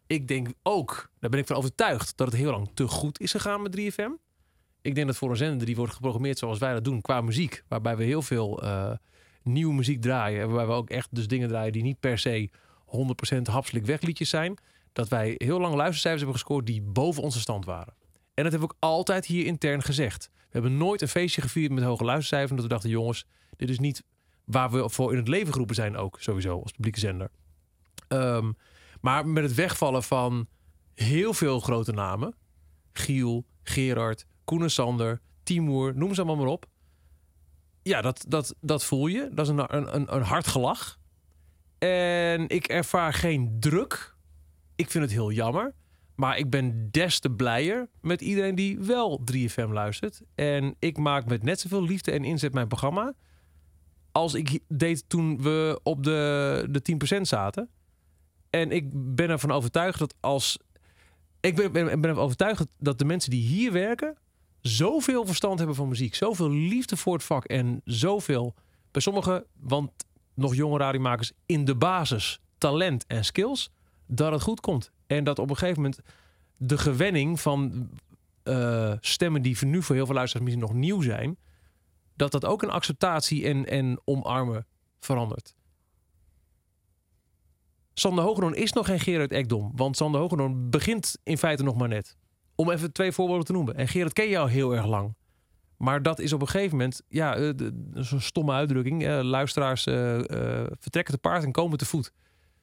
Ik 0.07 0.27
denk 0.27 0.47
ook, 0.63 1.11
daar 1.19 1.29
ben 1.29 1.39
ik 1.39 1.47
van 1.47 1.55
overtuigd, 1.55 2.17
dat 2.17 2.27
het 2.27 2.35
heel 2.35 2.51
lang 2.51 2.69
te 2.73 2.87
goed 2.87 3.19
is 3.19 3.31
gegaan 3.31 3.61
met 3.61 3.79
3FM. 3.79 4.11
Ik 4.81 4.95
denk 4.95 5.07
dat 5.07 5.17
voor 5.17 5.29
een 5.29 5.37
zender 5.37 5.65
die 5.65 5.75
wordt 5.75 5.93
geprogrammeerd 5.93 6.37
zoals 6.37 6.59
wij 6.59 6.73
dat 6.73 6.83
doen, 6.83 7.01
qua 7.01 7.21
muziek, 7.21 7.63
waarbij 7.67 7.97
we 7.97 8.03
heel 8.03 8.21
veel 8.21 8.63
eh, 8.63 8.91
nieuwe 9.43 9.73
muziek 9.73 10.01
draaien, 10.01 10.47
waarbij 10.47 10.65
we 10.65 10.71
ook 10.71 10.89
echt 10.89 11.15
dus 11.15 11.27
dingen 11.27 11.47
draaien 11.47 11.73
die 11.73 11.83
niet 11.83 11.99
per 11.99 12.19
se 12.19 12.49
100% 13.35 13.41
hapselijk 13.41 13.85
wegliedjes 13.85 14.29
zijn, 14.29 14.57
dat 14.93 15.07
wij 15.07 15.35
heel 15.37 15.59
lang 15.59 15.75
luistercijfers 15.75 16.21
hebben 16.21 16.39
gescoord 16.39 16.65
die 16.65 16.81
boven 16.81 17.23
onze 17.23 17.39
stand 17.39 17.65
waren. 17.65 17.93
En 18.33 18.43
dat 18.43 18.51
hebben 18.51 18.69
we 18.69 18.75
ook 18.75 18.77
altijd 18.79 19.25
hier 19.25 19.45
intern 19.45 19.81
gezegd. 19.81 20.29
We 20.33 20.47
hebben 20.49 20.77
nooit 20.77 21.01
een 21.01 21.07
feestje 21.07 21.41
gevierd 21.41 21.71
met 21.71 21.83
hoge 21.83 22.03
luistercijfers, 22.03 22.51
omdat 22.51 22.65
we 22.65 22.73
dachten, 22.73 22.89
jongens, 22.89 23.25
dit 23.55 23.69
is 23.69 23.79
niet 23.79 24.03
waar 24.45 24.71
we 24.71 24.89
voor 24.89 25.11
in 25.11 25.17
het 25.17 25.27
leven 25.27 25.51
geroepen 25.51 25.75
zijn 25.75 25.97
ook, 25.97 26.17
sowieso, 26.19 26.61
als 26.61 26.71
publieke 26.71 26.99
zender. 26.99 27.31
Ehm, 28.07 28.51
maar 29.01 29.27
met 29.27 29.43
het 29.43 29.53
wegvallen 29.53 30.03
van 30.03 30.47
heel 30.93 31.33
veel 31.33 31.59
grote 31.59 31.91
namen, 31.91 32.35
Giel, 32.93 33.45
Gerard, 33.63 34.25
Koen 34.43 34.61
en 34.61 34.71
Sander, 34.71 35.21
noem 35.93 36.13
ze 36.13 36.21
allemaal 36.21 36.35
maar 36.35 36.53
op. 36.53 36.65
Ja, 37.81 38.01
dat, 38.01 38.25
dat, 38.27 38.55
dat 38.61 38.85
voel 38.85 39.07
je. 39.07 39.29
Dat 39.31 39.45
is 39.45 39.51
een, 39.51 39.95
een, 39.95 40.15
een 40.15 40.21
hard 40.21 40.47
gelach. 40.47 40.99
En 41.77 42.49
ik 42.49 42.67
ervaar 42.67 43.13
geen 43.13 43.57
druk. 43.59 44.15
Ik 44.79 44.91
vind 44.91 45.03
het 45.03 45.13
heel 45.13 45.31
jammer. 45.31 45.73
Maar 46.15 46.37
ik 46.37 46.49
ben 46.49 46.91
des 46.91 47.19
te 47.19 47.31
blijer 47.31 47.89
met 48.01 48.21
iedereen 48.21 48.55
die 48.55 48.79
wel 48.79 49.21
3FM 49.31 49.69
luistert. 49.69 50.21
En 50.35 50.75
ik 50.79 50.97
maak 50.97 51.25
met 51.25 51.43
net 51.43 51.59
zoveel 51.59 51.83
liefde 51.83 52.11
en 52.11 52.23
inzet 52.23 52.53
mijn 52.53 52.67
programma. 52.67 53.13
Als 54.11 54.33
ik 54.33 54.59
deed 54.67 55.03
toen 55.07 55.41
we 55.41 55.79
op 55.83 56.03
de, 56.03 56.67
de 56.69 57.17
10% 57.17 57.21
zaten. 57.21 57.69
En 58.49 58.71
ik 58.71 58.89
ben 58.91 59.29
ervan 59.29 59.51
overtuigd 59.51 59.99
dat 59.99 60.15
als. 60.19 60.57
Ik 61.39 61.55
ben, 61.55 61.71
ben, 61.71 61.85
ben 61.85 62.09
ervan 62.09 62.23
overtuigd 62.23 62.65
dat 62.77 62.99
de 62.99 63.05
mensen 63.05 63.31
die 63.31 63.43
hier 63.43 63.71
werken. 63.71 64.17
zoveel 64.61 65.25
verstand 65.25 65.57
hebben 65.57 65.75
van 65.75 65.87
muziek. 65.87 66.15
Zoveel 66.15 66.51
liefde 66.51 66.97
voor 66.97 67.13
het 67.13 67.23
vak. 67.23 67.45
En 67.45 67.81
zoveel. 67.83 68.55
Bij 68.91 69.01
sommigen, 69.01 69.45
want 69.59 69.91
nog 70.33 70.55
jonge 70.55 70.77
radiomakers. 70.77 71.31
in 71.45 71.65
de 71.65 71.75
basis 71.75 72.39
talent 72.57 73.05
en 73.07 73.25
skills. 73.25 73.69
Dat 74.11 74.31
het 74.31 74.41
goed 74.41 74.59
komt. 74.59 74.91
En 75.07 75.23
dat 75.23 75.39
op 75.39 75.49
een 75.49 75.57
gegeven 75.57 75.81
moment. 75.81 75.99
de 76.57 76.77
gewenning 76.77 77.39
van. 77.39 77.89
eh, 78.43 78.93
stemmen 78.99 79.41
die 79.41 79.65
nu 79.65 79.83
voor 79.83 79.95
heel 79.95 80.05
veel 80.05 80.15
luisteraars 80.15 80.45
misschien 80.45 80.67
nog 80.67 80.77
nieuw 80.79 81.01
zijn. 81.01 81.37
dat 82.15 82.31
dat 82.31 82.45
ook 82.45 82.61
een 82.63 82.69
acceptatie 82.69 83.45
en, 83.47 83.65
en 83.65 84.01
omarmen 84.05 84.67
verandert. 84.99 85.55
Sander 87.93 88.23
Hogenoorn 88.23 88.53
is 88.55 88.73
nog 88.73 88.85
geen 88.85 88.99
Gerard 88.99 89.31
Ekdom. 89.31 89.71
Want 89.75 89.97
Sander 89.97 90.21
Hogenoorn 90.21 90.69
begint 90.69 91.17
in 91.23 91.37
feite 91.37 91.63
nog 91.63 91.75
maar 91.75 91.87
net. 91.87 92.17
Om 92.55 92.71
even 92.71 92.91
twee 92.93 93.11
voorbeelden 93.11 93.45
te 93.45 93.51
noemen. 93.51 93.75
En 93.75 93.87
Gerard 93.87 94.13
ken 94.13 94.27
je 94.29 94.37
al 94.37 94.47
heel 94.47 94.75
erg 94.75 94.85
lang. 94.85 95.15
Maar 95.77 96.01
dat 96.01 96.19
is 96.19 96.33
op 96.33 96.41
een 96.41 96.47
gegeven 96.47 96.77
moment, 96.77 97.01
ja, 97.07 97.35
is 97.93 98.11
een 98.11 98.21
stomme 98.21 98.51
uitdrukking. 98.51 99.05
eh, 99.05 99.19
luisteraars 99.23 99.83
vertrekken 100.79 101.13
te 101.13 101.19
paard 101.19 101.43
en 101.43 101.51
komen 101.51 101.77
te 101.77 101.85
voet. 101.85 102.11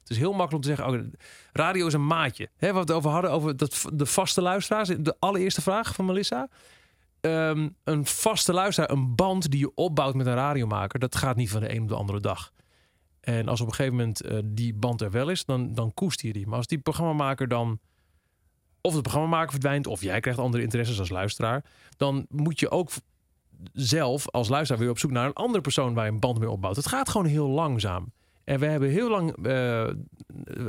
Het 0.07 0.17
is 0.17 0.23
heel 0.23 0.33
makkelijk 0.33 0.65
om 0.65 0.75
te 0.75 0.75
zeggen, 0.75 1.13
radio 1.51 1.87
is 1.87 1.93
een 1.93 2.07
maatje. 2.07 2.49
Hè, 2.57 2.67
wat 2.67 2.75
we 2.75 2.79
het 2.79 2.91
over 2.91 3.11
hadden, 3.11 3.31
over 3.31 3.57
dat, 3.57 3.85
de 3.93 4.05
vaste 4.05 4.41
luisteraars. 4.41 4.87
De 4.87 5.15
allereerste 5.19 5.61
vraag 5.61 5.95
van 5.95 6.05
Melissa. 6.05 6.47
Ehm, 7.21 7.69
een 7.83 8.05
vaste 8.05 8.53
luisteraar, 8.53 8.89
een 8.89 9.15
band 9.15 9.51
die 9.51 9.59
je 9.59 9.71
opbouwt 9.75 10.15
met 10.15 10.25
een 10.25 10.33
radiomaker. 10.33 10.99
Dat 10.99 11.15
gaat 11.15 11.35
niet 11.35 11.49
van 11.49 11.61
de 11.61 11.73
een 11.73 11.81
op 11.81 11.87
de 11.87 11.95
andere 11.95 12.19
dag. 12.19 12.51
En 13.19 13.47
als 13.47 13.61
op 13.61 13.67
een 13.67 13.73
gegeven 13.73 13.97
moment 13.97 14.21
eh, 14.21 14.39
die 14.45 14.73
band 14.73 15.01
er 15.01 15.11
wel 15.11 15.29
is, 15.29 15.45
dan, 15.45 15.73
dan 15.73 15.93
koester 15.93 16.27
je 16.27 16.33
die. 16.33 16.47
Maar 16.47 16.57
als 16.57 16.67
die 16.67 16.79
programmamaker 16.79 17.47
dan... 17.47 17.79
Of 18.81 18.93
de 18.93 19.01
programmamaker 19.01 19.51
verdwijnt, 19.51 19.87
of 19.87 20.01
jij 20.01 20.19
krijgt 20.19 20.39
andere 20.39 20.63
interesses 20.63 20.99
als 20.99 21.09
luisteraar... 21.09 21.65
dan 21.97 22.25
moet 22.29 22.59
je 22.59 22.69
ook 22.69 22.89
zelf 23.73 24.29
als 24.29 24.49
luisteraar 24.49 24.81
weer 24.81 24.89
op 24.89 24.99
zoek 24.99 25.11
naar 25.11 25.25
een 25.25 25.33
andere 25.33 25.61
persoon 25.61 25.93
waar 25.93 26.05
je 26.05 26.11
een 26.11 26.19
band 26.19 26.39
mee 26.39 26.49
opbouwt. 26.49 26.75
Het 26.75 26.87
gaat 26.87 27.09
gewoon 27.09 27.27
heel 27.27 27.47
langzaam. 27.47 28.11
En 28.47 28.59
we 28.59 28.65
hebben 28.65 28.89
heel 28.89 29.09
lang, 29.09 29.45
eh, 29.45 29.87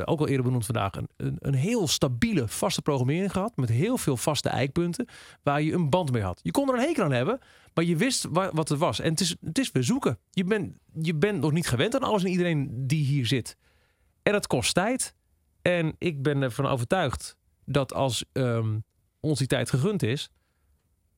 ook 0.05 0.21
al 0.21 0.29
eerder 0.29 0.45
benoemd 0.45 0.65
vandaag, 0.65 0.93
een, 0.97 1.37
een, 1.39 1.55
heel 1.55 1.89
stabiele 1.89 2.49
vaste 2.49 2.83
programmering 2.83 3.33
gehad. 3.33 3.57
Met 3.57 3.69
heel 3.69 3.99
veel 3.99 4.17
vaste 4.17 4.49
eikpunten 4.49 5.07
waar 5.43 5.63
je 5.63 5.73
een 5.73 5.91
band 5.91 6.13
mee 6.13 6.23
had. 6.23 6.41
Je 6.43 6.51
kon 6.51 6.69
er 6.69 6.75
een 6.75 6.81
hekel 6.81 7.05
aan 7.05 7.13
hebben, 7.13 7.39
maar 7.75 7.85
je 7.85 7.97
wist 7.97 8.27
wa- 8.31 8.51
wat 8.53 8.69
het 8.69 8.79
was. 8.79 9.01
En 9.01 9.11
het 9.11 9.21
is, 9.21 9.37
het 9.45 9.59
is 9.59 9.73
weer 9.73 9.85
zoeken. 9.85 10.19
Je 10.31 10.45
bent, 10.45 10.77
je 11.03 11.15
bent 11.15 11.41
nog 11.41 11.53
niet 11.53 11.69
gewend 11.69 11.95
aan 11.95 12.03
alles 12.03 12.25
en 12.25 12.31
iedereen 12.31 12.87
die 12.87 13.05
hier 13.05 13.27
zit. 13.27 13.57
En 14.23 14.33
dat 14.33 14.47
kost 14.47 14.75
tijd. 14.75 15.15
En 15.63 15.95
ik 15.99 16.23
ben 16.23 16.43
ervan 16.43 16.67
overtuigd 16.67 17.37
dat 17.65 17.95
als 17.95 18.25
ehm, 18.33 18.79
ons 19.21 19.39
die 19.39 19.49
tijd 19.49 19.71
gegund 19.71 20.03
is, 20.03 20.31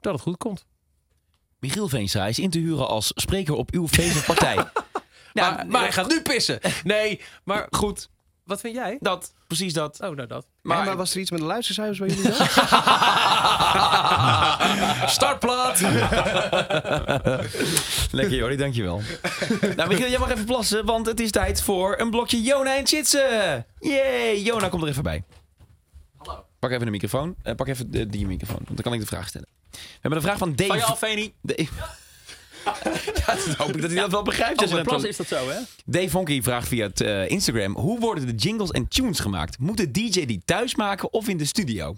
dat 0.00 0.12
het 0.12 0.22
goed 0.22 0.36
komt. 0.36 0.66
Michiel 1.58 1.88
Veenstra 1.88 2.26
is 2.26 2.38
in 2.38 2.50
te 2.50 2.58
huren 2.58 2.88
als 2.88 3.12
spreker 3.14 3.54
op 3.54 3.70
uw 3.70 3.88
feest 3.88 4.16
of 4.16 4.26
partij. 4.26 4.64
Ja, 5.32 5.50
maar, 5.50 5.66
maar 5.66 5.80
hij 5.80 5.92
gaat 5.92 6.08
nu 6.08 6.22
pissen. 6.22 6.58
Nee, 6.84 7.20
maar 7.44 7.66
goed. 7.70 8.08
wat 8.44 8.60
vind 8.60 8.74
jij? 8.74 8.96
Dat, 9.00 9.32
precies 9.46 9.72
dat. 9.72 10.00
Oh, 10.00 10.16
nou 10.16 10.28
dat. 10.28 10.46
Maar, 10.62 10.76
Maar, 10.76 10.86
maar 10.86 10.96
was 10.96 11.14
er 11.14 11.20
iets 11.20 11.30
met 11.30 11.40
de 11.40 11.46
luistercijfers 11.46 11.98
bij 11.98 12.08
jullie 12.08 12.22
dan? 12.22 12.32
Startplaat! 15.08 15.80
Lekker 18.20 18.36
Jordi, 18.36 18.56
dankjewel. 18.56 19.00
nou 19.76 19.88
Michiel, 19.88 20.08
jij 20.08 20.18
mag 20.18 20.30
even 20.30 20.44
plassen, 20.44 20.84
want 20.84 21.06
het 21.06 21.20
is 21.20 21.30
tijd 21.30 21.62
voor 21.62 21.98
een 21.98 22.10
blokje 22.10 22.42
Jona 22.42 22.76
en 22.76 22.86
Chitsen. 22.86 23.66
Yay, 23.78 24.40
Jona 24.42 24.68
komt 24.68 24.82
er 24.82 24.88
even 24.88 25.02
bij. 25.02 25.24
Hallo. 26.16 26.44
Pak 26.58 26.70
even 26.70 26.84
de 26.84 26.90
microfoon. 26.90 27.34
Eh, 27.42 27.54
pak 27.54 27.66
even 27.68 27.90
de, 27.90 28.06
die 28.06 28.26
microfoon, 28.26 28.60
want 28.64 28.74
dan 28.74 28.82
kan 28.82 28.92
ik 28.92 29.00
de 29.00 29.06
vraag 29.06 29.28
stellen. 29.28 29.48
We 29.70 29.78
hebben 30.00 30.18
een 30.20 30.26
vraag 30.26 30.38
van 30.38 30.54
Dave. 30.54 30.94
Van. 30.96 31.32
Ja, 33.26 33.34
dat 33.34 33.54
hoop 33.54 33.74
ik 33.74 33.80
dat 33.80 33.90
hij 33.90 34.00
dat 34.00 34.10
wel 34.10 34.22
begrijpt. 34.22 34.70
dat 34.70 34.82
Plas 34.82 35.04
is 35.04 35.16
dat 35.16 35.26
zo, 35.26 35.48
hè? 35.48 35.58
Dave 35.84 36.08
Vonky 36.08 36.42
vraagt 36.42 36.68
via 36.68 36.86
het 36.86 37.00
eh, 37.00 37.28
Instagram: 37.28 37.76
hoe 37.76 38.00
worden 38.00 38.26
de 38.26 38.34
jingles 38.34 38.70
en 38.70 38.88
tunes 38.88 39.20
gemaakt? 39.20 39.58
Moet 39.58 39.76
de 39.76 39.90
DJ 39.90 40.24
die 40.26 40.42
thuis 40.44 40.74
maken 40.74 41.12
of 41.12 41.28
in 41.28 41.36
de 41.36 41.44
studio? 41.44 41.96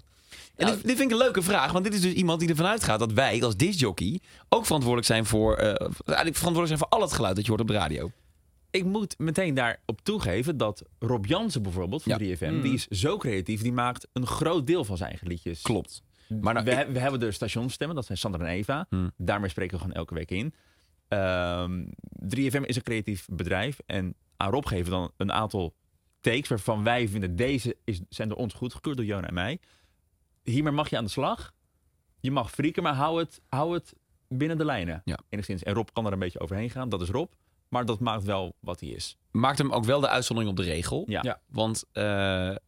En 0.55 0.65
dit, 0.67 0.75
dit 0.75 0.97
vind 0.97 0.99
ik 0.99 1.11
een 1.11 1.17
leuke 1.23 1.41
vraag, 1.41 1.71
want 1.71 1.83
dit 1.83 1.93
is 1.93 2.01
dus 2.01 2.13
iemand 2.13 2.39
die 2.39 2.49
ervan 2.49 2.65
uitgaat 2.65 2.99
dat 2.99 3.11
wij 3.13 3.43
als 3.43 3.55
discjockey 3.55 4.19
ook 4.49 4.63
verantwoordelijk 4.65 5.07
zijn 5.07 5.25
voor, 5.25 5.55
eh, 5.55 5.65
eigenlijk 6.05 6.37
verantwoordelijk 6.37 6.67
zijn 6.67 6.79
voor 6.79 6.87
al 6.87 7.01
het 7.01 7.13
geluid 7.13 7.35
dat 7.35 7.43
je 7.43 7.49
hoort 7.49 7.61
op 7.61 7.67
de 7.67 7.73
radio. 7.73 8.11
Ik 8.71 8.83
moet 8.85 9.15
meteen 9.17 9.53
daarop 9.53 9.99
toegeven 10.03 10.57
dat 10.57 10.83
Rob 10.99 11.25
Jansen 11.25 11.63
bijvoorbeeld 11.63 12.03
van 12.03 12.11
Ja. 12.11 12.17
3FM, 12.17 12.61
die 12.61 12.73
is 12.73 12.87
zo 12.87 13.17
creatief, 13.17 13.61
die 13.61 13.73
maakt 13.73 14.07
een 14.13 14.27
groot 14.27 14.67
deel 14.67 14.85
van 14.85 14.97
zijn 14.97 15.09
eigen 15.09 15.27
liedjes. 15.27 15.61
Klopt. 15.61 16.01
Maar 16.41 16.53
nou, 16.53 16.65
we, 16.65 16.71
ik- 16.71 16.87
we 16.87 16.99
hebben 16.99 17.19
de 17.19 17.31
stationsstemmen, 17.31 17.95
dat 17.95 18.05
zijn 18.05 18.17
Sander 18.17 18.41
en 18.41 18.47
Eva. 18.47 18.85
Hmm. 18.89 19.11
Daarmee 19.17 19.49
spreken 19.49 19.73
we 19.77 19.81
gewoon 19.81 19.97
elke 19.97 20.13
week 20.13 20.31
in. 20.31 20.53
Ehm 21.07 21.85
3FM 22.35 22.61
is 22.65 22.75
een 22.75 22.83
creatief 22.83 23.25
bedrijf 23.31 23.79
en 23.85 24.15
aan 24.37 24.51
Rob 24.51 24.65
geven 24.67 24.85
we 24.85 24.91
dan 24.91 25.11
een 25.17 25.31
aantal 25.31 25.75
takes 26.19 26.47
waarvan 26.47 26.83
wij 26.83 27.07
vinden 27.07 27.35
deze 27.35 27.77
is, 27.83 28.01
zijn 28.09 28.29
door 28.29 28.37
ons 28.37 28.53
goedgekeurd, 28.53 28.97
door 28.97 29.05
Jona 29.05 29.27
en 29.27 29.33
mij. 29.33 29.59
Hiermee 30.43 30.73
mag 30.73 30.89
je 30.89 30.97
aan 30.97 31.03
de 31.03 31.09
slag. 31.09 31.51
Je 32.19 32.31
mag 32.31 32.51
frieken, 32.51 32.83
maar 32.83 32.93
hou 32.93 33.19
het, 33.19 33.41
hou 33.49 33.73
het 33.73 33.93
binnen 34.27 34.57
de 34.57 34.65
lijnen. 34.65 35.01
Ja. 35.05 35.19
Enigszins. 35.29 35.63
En 35.63 35.73
Rob 35.73 35.87
kan 35.93 36.05
er 36.05 36.13
een 36.13 36.19
beetje 36.19 36.39
overheen 36.39 36.69
gaan, 36.69 36.89
dat 36.89 37.01
is 37.01 37.09
Rob. 37.09 37.31
Maar 37.73 37.85
dat 37.85 37.99
maakt 37.99 38.23
wel 38.23 38.55
wat 38.59 38.79
hij 38.79 38.89
is. 38.89 39.17
maakt 39.31 39.57
hem 39.57 39.71
ook 39.71 39.85
wel 39.85 39.99
de 39.99 40.07
uitzondering 40.09 40.57
op 40.57 40.65
de 40.65 40.71
regel. 40.71 41.03
Ja. 41.07 41.19
Ja. 41.23 41.39
Want 41.47 41.83
uh, 41.93 42.03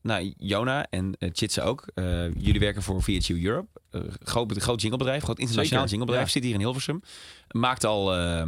nou, 0.01 0.33
Jona 0.37 0.87
en 0.89 1.15
uh, 1.19 1.29
Chitse 1.33 1.61
ook. 1.61 1.85
Uh, 1.95 2.33
jullie 2.33 2.59
werken 2.59 2.81
voor 2.81 3.03
VHU 3.03 3.45
Europe. 3.45 3.81
Uh, 3.91 4.01
groot, 4.19 4.57
groot 4.57 4.81
jinglebedrijf, 4.81 5.23
groot 5.23 5.39
internationaal 5.39 5.87
Zeker, 5.87 5.89
jinglebedrijf. 5.89 6.25
ja. 6.27 6.33
Zit 6.33 6.43
hier 6.43 6.53
in 6.53 6.59
Hilversum. 6.59 7.01
Maakt 7.47 7.83
al 7.83 8.17
uh, 8.17 8.43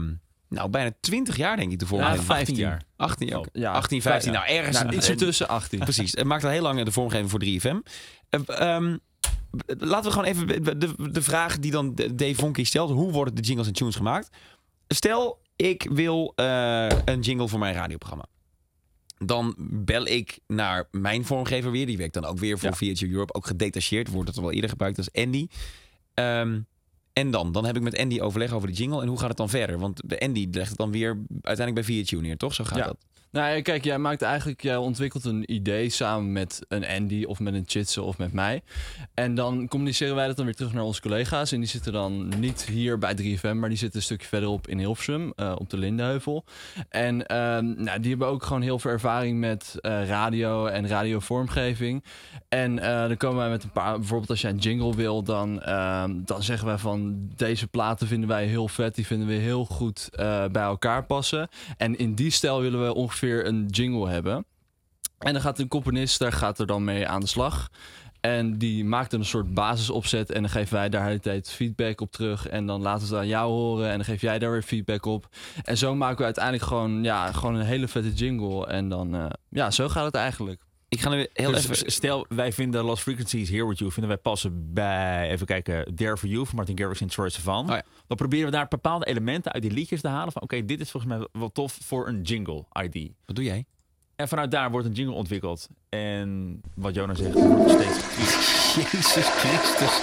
nou, 0.49 0.69
bijna 0.69 0.91
20 0.99 1.38
jaar 1.38 1.57
denk 1.57 1.71
ik 1.71 1.79
de 1.79 1.85
vormgeving. 1.85 2.19
Ja, 2.19 2.25
15 2.25 2.55
jaar. 2.55 2.84
18, 2.95 3.34
Oh, 3.34 3.38
ook. 3.38 3.47
ja, 3.53 3.71
18 3.71 4.01
15, 4.01 4.31
ja. 4.31 4.39
nou 4.39 4.51
ergens. 4.51 4.77
Nou, 4.77 4.88
iets 4.88 4.97
iets 4.97 5.09
ertussen 5.09 5.47
18. 5.47 5.79
Precies. 5.79 6.11
Het 6.11 6.25
maakt 6.25 6.43
al 6.43 6.49
heel 6.49 6.61
lang 6.61 6.84
de 6.84 6.91
vormgeving 6.91 7.29
voor 7.29 7.43
3FM. 7.43 7.77
Uh, 8.29 8.75
um, 8.75 8.99
laten 9.65 10.03
we 10.03 10.11
gewoon 10.11 10.25
even 10.25 10.63
de, 10.63 10.77
de, 10.77 11.11
de 11.11 11.21
vraag 11.21 11.59
die 11.59 11.71
dan 11.71 11.95
Dave 11.95 12.35
Vonky 12.35 12.63
stelt. 12.63 12.89
Hoe 12.91 13.11
worden 13.11 13.35
de 13.35 13.41
jingles 13.41 13.67
en 13.67 13.73
tunes 13.73 13.95
gemaakt? 13.95 14.29
Stel, 14.88 15.39
ik 15.57 15.88
wil 15.91 16.34
uh, 16.35 16.88
een 17.05 17.19
jingle 17.19 17.47
voor 17.47 17.59
mijn 17.59 17.73
radioprogramma. 17.73 18.25
Dan 19.17 19.55
bel 19.59 20.05
ik 20.05 20.39
naar 20.47 20.88
mijn 20.91 21.25
vormgever 21.25 21.71
weer. 21.71 21.85
Die 21.85 21.97
werkt 21.97 22.13
dan 22.13 22.25
ook 22.25 22.38
weer 22.38 22.59
voor 22.59 22.75
ja. 22.79 23.07
Europe. 23.07 23.34
Ook 23.34 23.47
gedetacheerd. 23.47 24.09
Wordt 24.09 24.27
het 24.27 24.38
al 24.38 24.43
wel 24.43 24.53
eerder 24.53 24.69
gebruikt 24.69 24.97
als 24.97 25.11
Andy. 25.11 25.47
Um, 26.13 26.67
en 27.13 27.31
dan? 27.31 27.51
Dan 27.51 27.65
heb 27.65 27.75
ik 27.75 27.81
met 27.81 27.97
Andy 27.97 28.19
overleg 28.19 28.51
over 28.51 28.67
de 28.67 28.73
jingle. 28.73 29.01
En 29.01 29.07
hoe 29.07 29.19
gaat 29.19 29.27
het 29.27 29.38
dan 29.38 29.49
verder? 29.49 29.79
Want 29.79 30.01
de 30.05 30.19
Andy 30.19 30.47
legt 30.51 30.69
het 30.69 30.77
dan 30.77 30.91
weer 30.91 31.17
uiteindelijk 31.41 31.88
bij 31.88 31.95
VHU 31.95 32.21
neer, 32.21 32.38
toch? 32.38 32.53
Zo 32.53 32.63
gaat 32.63 32.77
ja. 32.77 32.85
dat. 32.85 32.97
Nou 33.32 33.56
ja, 33.56 33.62
kijk, 33.62 33.84
jij 33.84 33.98
maakt 33.98 34.22
eigenlijk, 34.22 34.62
jij 34.62 34.76
ontwikkelt 34.76 35.26
een 35.26 35.54
idee 35.54 35.90
samen 35.90 36.32
met 36.32 36.66
een 36.68 36.86
Andy 36.88 37.24
of 37.24 37.40
met 37.40 37.54
een 37.54 37.64
Chitse 37.66 38.02
of 38.02 38.18
met 38.18 38.34
mij. 38.34 38.62
En 39.14 39.36
dan 39.36 39.68
communiceren 39.68 40.16
wij 40.16 40.28
dat 40.28 40.36
dan 40.36 40.45
weer 40.45 40.56
terug 40.56 40.74
naar 40.74 40.84
onze 40.84 41.02
collega's. 41.02 41.52
En 41.52 41.60
die 41.60 41.70
zitten 41.70 41.94
dan 41.94 42.34
niet 42.40 42.66
hier 42.66 42.98
bij 42.98 43.16
3FM, 43.22 43.56
maar 43.56 43.70
die 43.70 43.78
zitten 43.78 43.99
een 43.99 44.06
stukje 44.06 44.28
verderop 44.28 44.68
in 44.68 44.78
Hilversum, 44.78 45.34
eh, 45.36 45.56
op 45.58 45.70
de 45.70 45.78
Lindeheuvel. 45.78 46.44
En 46.90 47.28
ehm, 47.28 47.84
nou, 47.84 47.99
die 47.99 48.10
hebben 48.10 48.28
ook 48.28 48.44
gewoon 48.44 48.62
heel 48.62 48.80
veel 48.80 48.91
ervaring 48.91 49.40
met 49.40 49.76
eh, 49.82 50.08
radio 50.08 50.66
en 50.66 50.88
radiovormgeving. 50.88 52.04
En 52.49 52.80
eh, 52.80 53.08
dan 53.08 53.18
komen 53.18 53.38
wij 53.38 53.49
met 53.49 53.64
een 53.64 53.72
paar, 53.72 53.98
bijvoorbeeld 53.98 54.30
als 54.30 54.41
jij 54.41 54.52
een 54.52 54.58
jingle 54.58 54.95
wil, 54.95 55.24
dan, 55.24 55.62
ehm, 55.62 56.12
dan 56.26 56.44
zeggen 56.44 56.68
wij 56.68 56.78
van 56.78 57.30
deze 57.36 57.68
platen 57.68 58.08
vinden 58.08 58.30
wij 58.30 58.45
heel 58.45 58.68
vet, 58.68 58.95
die 58.95 59.06
vinden 59.06 59.28
we 59.28 59.34
heel 59.34 59.66
goed 59.66 60.10
bij 60.52 60.64
elkaar 60.64 61.06
passen. 61.06 61.48
En 61.78 61.98
in 61.98 62.14
die 62.14 62.32
stijl 62.32 62.62
willen 62.62 62.86
we 62.86 62.94
ongeveer 62.94 63.27
een 63.36 63.66
jingle 63.66 64.10
hebben. 64.10 64.45
En 65.18 65.34
dan 65.34 65.41
gaat 65.41 65.60
een 65.60 65.68
componist, 65.68 66.20
daar 66.20 66.32
gaat 66.32 66.60
er 66.60 66.66
dan 66.66 66.84
mee 66.84 67.08
aan 67.08 67.22
de 67.22 67.28
slag. 67.28 67.70
En 68.22 68.58
die 68.58 68.86
maakt 68.86 69.14
een 69.14 69.26
soort 69.26 69.54
basisopzet 69.54 70.32
en 70.32 70.41
dan 70.41 70.52
geven 70.52 70.74
wij 70.74 70.90
daar 70.90 71.10
de 71.10 71.20
tijd 71.20 71.49
feedback 71.49 72.02
op 72.02 72.12
terug. 72.12 72.48
En 72.48 72.66
dan 72.66 72.82
laten 72.82 73.08
het 73.08 73.18
aan 73.18 73.28
jou 73.28 73.52
horen 73.52 73.90
en 73.90 73.95
dan 73.95 74.06
geef 74.06 74.22
jij 74.22 74.40
daar 74.40 74.52
weer 74.52 74.62
feedback 74.62 75.06
op. 75.06 75.28
En 75.64 75.78
zo 75.78 75.95
maken 75.95 76.18
we 76.18 76.24
uiteindelijk 76.24 76.64
gewoon, 76.64 77.04
ja, 77.04 77.32
gewoon 77.32 77.56
een 77.56 77.66
hele 77.66 77.88
vette 77.88 78.14
jingle. 78.14 78.68
En 78.68 78.90
dan, 78.90 79.16
eh, 79.16 79.26
ja, 79.49 79.72
zo 79.72 79.90
gaat 79.90 80.06
het 80.06 80.16
eigenlijk. 80.16 80.62
Ik 80.89 81.01
ga 81.01 81.09
nu 81.09 81.27
heel 81.34 81.51
Dus 81.51 81.69
even... 81.69 81.91
stel, 81.91 82.26
wij 82.30 82.53
vinden 82.53 82.84
Lost 82.84 83.01
Frequencies 83.03 83.49
Here 83.49 83.68
With 83.68 83.77
You, 83.77 83.91
vinden 83.91 84.11
wij 84.11 84.22
passen 84.22 84.73
bij, 84.73 85.30
even 85.30 85.45
kijken, 85.45 85.95
Dare 85.95 86.18
For 86.18 86.30
You 86.30 86.45
van 86.45 86.55
Martin 86.55 86.77
Garrix 86.77 87.01
en 87.01 87.07
Troy 87.07 87.30
Sivan. 87.30 87.69
Oh 87.69 87.76
ja. 87.76 87.84
Dan 88.07 88.18
proberen 88.18 88.45
we 88.45 88.51
daar 88.51 88.68
bepaalde 88.68 89.05
elementen 89.05 89.51
uit 89.51 89.61
die 89.61 89.72
liedjes 89.72 90.01
te 90.01 90.07
halen 90.07 90.31
van, 90.31 90.41
oké, 90.41 90.65
dit 90.65 90.80
is 90.80 90.91
volgens 90.91 91.14
mij 91.18 91.27
wel 91.31 91.51
tof 91.51 91.77
voor 91.84 92.07
een 92.07 92.22
jingle 92.22 92.65
ID. 92.81 93.11
Wat 93.26 93.35
doe 93.35 93.45
jij? 93.45 93.65
En 94.15 94.27
vanuit 94.27 94.51
daar 94.51 94.72
wordt 94.72 94.88
een 94.88 94.93
jingle 94.93 95.15
ontwikkeld. 95.15 95.68
En 95.89 96.61
wat 96.76 96.95
Jonas 96.95 97.18
zegt, 97.18 97.34
wordt 97.34 97.72
steeds. 97.72 98.76
Jezus 98.76 99.27
Christus. 99.27 99.99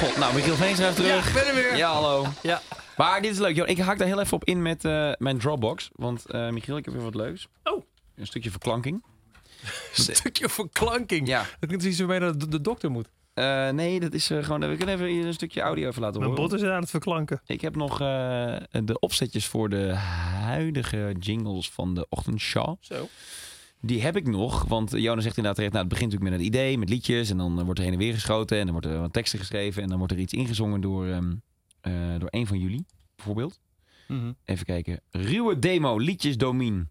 God, 0.00 0.16
nou, 0.16 0.34
Michiel 0.34 0.54
Veenstra 0.54 0.88
is 0.88 0.94
terug. 0.94 1.26
Ja, 1.26 1.32
ben 1.32 1.46
er 1.46 1.54
weer. 1.54 1.76
Ja, 1.76 1.92
hallo. 1.92 2.26
Ja. 2.42 2.60
Maar 2.96 3.22
dit 3.22 3.30
is 3.32 3.38
leuk, 3.38 3.56
joh. 3.56 3.68
Ik 3.68 3.78
haak 3.78 3.98
daar 3.98 4.06
heel 4.06 4.20
even 4.20 4.32
op 4.32 4.44
in 4.44 4.62
met 4.62 4.84
eh, 4.84 5.12
mijn 5.18 5.38
Dropbox. 5.38 5.90
Want 5.92 6.26
eh, 6.26 6.48
Michiel, 6.48 6.76
ik 6.76 6.84
heb 6.84 6.94
weer 6.94 7.02
wat 7.02 7.14
leuks. 7.14 7.48
Oh. 7.64 7.82
Een 8.14 8.26
stukje 8.26 8.50
verklanking. 8.50 9.02
Een 9.96 10.14
stukje 10.16 10.48
verklanking. 10.48 11.28
Ja. 11.28 11.38
Dat 11.38 11.68
klinkt 11.68 11.84
iets 11.84 11.98
waarmee 11.98 12.18
naar 12.18 12.38
de, 12.38 12.48
de 12.48 12.60
dokter 12.60 12.90
moet. 12.90 13.08
Eh, 13.34 13.70
nee, 13.70 14.00
dat 14.00 14.12
is 14.12 14.30
eh, 14.30 14.44
gewoon... 14.44 14.60
We 14.60 14.76
kunnen 14.76 14.94
even 14.94 15.06
hier 15.06 15.26
een 15.26 15.32
stukje 15.34 15.60
audio 15.60 15.88
even 15.88 16.02
laten 16.02 16.20
Mijn 16.20 16.32
horen. 16.32 16.48
bot 16.48 16.60
is 16.60 16.68
aan 16.68 16.80
het 16.80 16.90
verklanken. 16.90 17.40
Ik 17.46 17.60
heb 17.60 17.76
nog 17.76 18.00
eh, 18.00 18.56
de 18.70 18.98
opzetjes 18.98 19.46
voor 19.46 19.68
de 19.68 19.92
huidige 20.44 21.14
jingles 21.18 21.70
van 21.70 21.94
de 21.94 22.06
ochtendshow. 22.08 22.76
Zo. 22.80 23.08
Die 23.80 24.02
heb 24.02 24.16
ik 24.16 24.26
nog, 24.26 24.64
want 24.64 24.90
Jonas 24.90 25.22
zegt 25.22 25.36
inderdaad 25.36 25.54
terecht, 25.54 25.72
nou, 25.72 25.84
het 25.84 25.94
begint 25.94 26.12
natuurlijk 26.12 26.38
met 26.38 26.40
een 26.40 26.54
idee, 26.54 26.78
met 26.78 26.88
liedjes. 26.88 27.30
En 27.30 27.36
dan 27.36 27.64
wordt 27.64 27.78
er 27.78 27.84
heen 27.84 27.94
en 27.94 27.98
weer 27.98 28.12
geschoten 28.12 28.58
en 28.58 28.62
dan 28.62 28.72
wordt 28.72 28.86
er 28.86 29.00
wat 29.00 29.12
teksten 29.12 29.38
geschreven. 29.38 29.82
En 29.82 29.88
dan 29.88 29.98
wordt 29.98 30.12
er 30.12 30.18
iets 30.18 30.32
ingezongen 30.32 30.80
door, 30.80 31.06
ehm, 31.06 31.34
eh, 31.80 31.92
door 32.18 32.28
een 32.30 32.46
van 32.46 32.58
jullie, 32.58 32.86
bijvoorbeeld. 33.16 33.60
Even 34.44 34.66
kijken. 34.66 35.00
Ruwe 35.10 35.58
demo, 35.58 35.98
liedjes 35.98 36.36
Domien. 36.36 36.88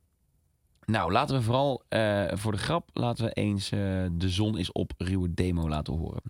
Nou, 0.86 1.12
laten 1.12 1.36
we 1.36 1.42
vooral 1.42 1.82
eh, 1.90 2.26
voor 2.34 2.52
de 2.52 2.58
grap, 2.58 2.90
laten 2.94 3.26
we 3.26 3.32
eens 3.32 3.72
eh, 3.72 3.80
De 4.12 4.30
Zon 4.30 4.58
is 4.58 4.72
op 4.72 4.92
ruwe 4.98 5.34
demo 5.34 5.70
laten 5.70 5.94
horen. 5.94 6.22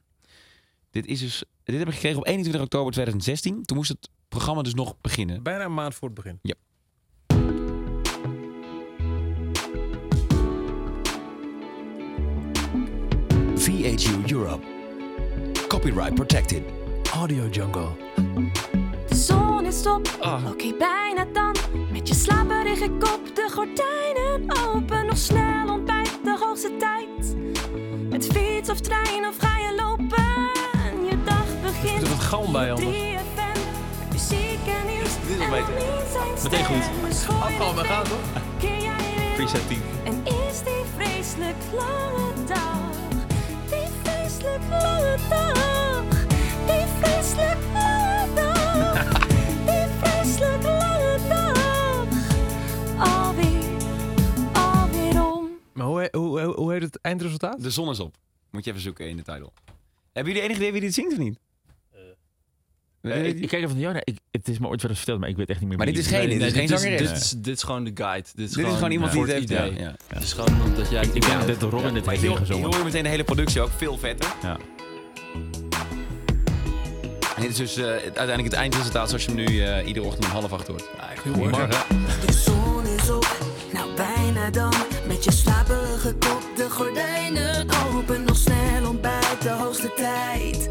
Dit, 0.90 1.06
is 1.06 1.20
dus, 1.20 1.44
dit 1.64 1.78
heb 1.78 1.88
ik 1.88 1.94
gekregen 1.94 2.18
op 2.18 2.28
21 2.28 2.62
oktober 2.62 2.92
2016. 2.92 3.64
Toen 3.64 3.78
moest 3.78 3.90
het 3.90 4.10
programma 4.28 4.62
dus 4.62 4.74
nog 4.74 4.96
beginnen. 5.02 5.44
Bijna 5.44 5.66
een 5.66 5.74
maand 5.74 5.96
voor 5.96 6.10
het 6.10 6.18
begin. 6.18 6.40
VHU 13.56 14.34
Europe. 14.34 14.66
Copyright 15.68 16.14
protected. 16.16 16.64
Audio 17.14 17.48
Jungle. 17.48 17.90
De 19.08 19.16
zon 19.16 19.66
is 19.66 19.86
op, 19.86 20.18
oké 20.48 20.74
bijna 20.78 21.26
dan. 21.34 21.61
Met 22.22 22.30
je 22.30 22.36
slaperige 22.36 22.90
kop, 22.90 23.36
de 23.36 23.50
gordijnen 23.54 24.58
open. 24.68 25.06
Nog 25.06 25.18
snel 25.18 25.70
ontbijt, 25.70 26.20
de 26.24 26.38
hoogste 26.40 26.78
tijd. 26.78 27.36
Met 28.10 28.26
fiets 28.26 28.70
of 28.70 28.80
trein 28.80 29.28
of 29.28 29.38
ga 29.38 29.58
je 29.58 29.76
lopen. 29.76 31.06
Je 31.10 31.24
dag 31.26 31.46
begint. 31.62 32.02
Er 32.02 32.10
wat 32.10 32.20
galm 32.20 32.52
bij, 32.52 32.72
anders? 32.72 32.98
3FM, 32.98 33.60
muziek 34.12 34.60
en 34.66 34.88
nieuws. 34.88 35.10
Dit 35.28 35.40
is 35.40 35.50
beter. 35.50 35.74
Meteen 36.44 36.66
goed. 36.66 36.84
de 37.08 37.74
we 37.76 38.78
jij 38.82 38.96
weer 39.16 39.34
Preset 39.36 39.68
10. 39.68 39.82
en 40.04 40.22
is 40.26 40.64
die 40.64 40.84
vreselijk 40.98 41.58
lange 41.74 42.34
dag? 42.48 42.92
Die 43.70 43.88
vreselijk 44.04 44.64
lange 44.70 45.18
dag. 45.30 46.04
Die 46.66 46.86
vreselijk 47.02 47.71
hoe, 56.12 56.42
hoe, 56.42 56.54
hoe, 56.56 56.72
heet 56.74 56.82
het 56.82 57.02
eindresultaat? 57.02 57.64
De 57.64 57.70
Zon 57.70 57.90
is 57.90 58.00
op. 58.00 58.16
Moet 58.52 58.64
je 58.64 58.70
even 58.70 58.82
zoeken 58.84 59.10
in 59.10 59.16
de 59.18 59.24
title. 59.24 59.50
Hebben 60.14 60.34
jullie 60.34 60.48
enig 60.48 60.58
idee 60.58 60.72
wie 60.72 60.82
dit 60.82 60.94
zingt 60.94 61.12
of 61.12 61.18
niet? 61.18 61.40
Eh, 63.02 63.26
ik, 63.26 63.40
ik 63.40 63.48
kijk 63.48 63.64
even 63.64 63.70
van, 63.70 63.80
ja, 63.80 64.02
ik, 64.04 64.18
het 64.32 64.48
is 64.48 64.60
me 64.60 64.68
ooit 64.68 64.82
wel 64.82 64.90
eens 64.90 65.00
verteld, 65.00 65.20
maar 65.20 65.30
ik 65.30 65.36
weet 65.36 65.50
echt 65.50 65.60
niet 65.60 65.70
meer 65.70 65.78
Maar 65.78 65.86
wie 65.88 65.96
dit 65.96 66.06
is 66.06 66.12
geen- 66.12 66.30
dit 66.30 66.42
is 66.42 66.54
geen 66.54 66.68
dit, 66.68 66.80
zangeres. 66.80 67.10
dit, 67.10 67.18
is, 67.18 67.30
dit 67.30 67.56
is 67.56 67.64
gewoon 67.64 67.84
de 67.84 67.92
guide. 67.94 68.28
Dit 68.36 68.50
is, 68.50 68.56
Dit 68.56 68.66
is 68.68 68.74
gewoon 68.74 68.92
iemand 68.92 69.12
die 69.12 69.22
het 69.22 69.32
heeft. 69.32 69.50
Ja, 69.50 69.66
idee. 69.68 69.80
ja. 69.80 69.96
Het 70.08 70.24
is 70.24 70.34
gewoon 70.34 70.62
omdat 70.64 70.90
jij... 70.90 71.04
Ik 71.14 71.22
denk 71.22 71.48
dat 71.48 71.62
Robin 71.62 71.94
dit 71.94 72.06
heeft 72.06 72.22
je 72.22 72.28
ingezongen. 72.30 72.72
hoort 72.74 72.84
meteen 72.84 73.04
de 73.04 73.10
hele 73.10 73.24
productie 73.24 73.62
ook 73.62 73.70
veel 73.78 73.98
vetter. 73.98 74.34
Ja. 74.42 74.58
En 77.36 77.42
dit 77.42 77.50
is 77.50 77.58
dus 77.58 77.76
eh, 77.78 77.86
uiteindelijk 77.86 78.44
het 78.44 78.54
eindresultaat 78.54 79.08
zoals 79.10 79.26
je 79.26 79.32
hem 79.32 79.46
nu 79.46 79.60
eh, 79.62 79.88
iedere 79.88 80.06
ochtend 80.06 80.26
om 80.26 80.32
half 80.32 80.54
acht 80.54 80.68
hoort. 80.68 80.90
Goedemorgen. 81.18 81.70
De 82.26 82.32
zon 82.34 82.86
is 82.86 83.10
op, 83.10 83.51
bijna 84.02 84.50
dan. 84.50 84.74
Met 85.08 85.24
je 85.24 85.32
slaperige 85.32 86.14
kop, 86.14 86.42
de 86.56 86.70
gordijnen 86.70 87.68
open. 87.94 88.24
Nog 88.24 88.38
snel 88.38 88.90
ontbijt, 88.90 89.42
de 89.42 89.50
hoogste 89.50 89.94
tijd. 89.96 90.68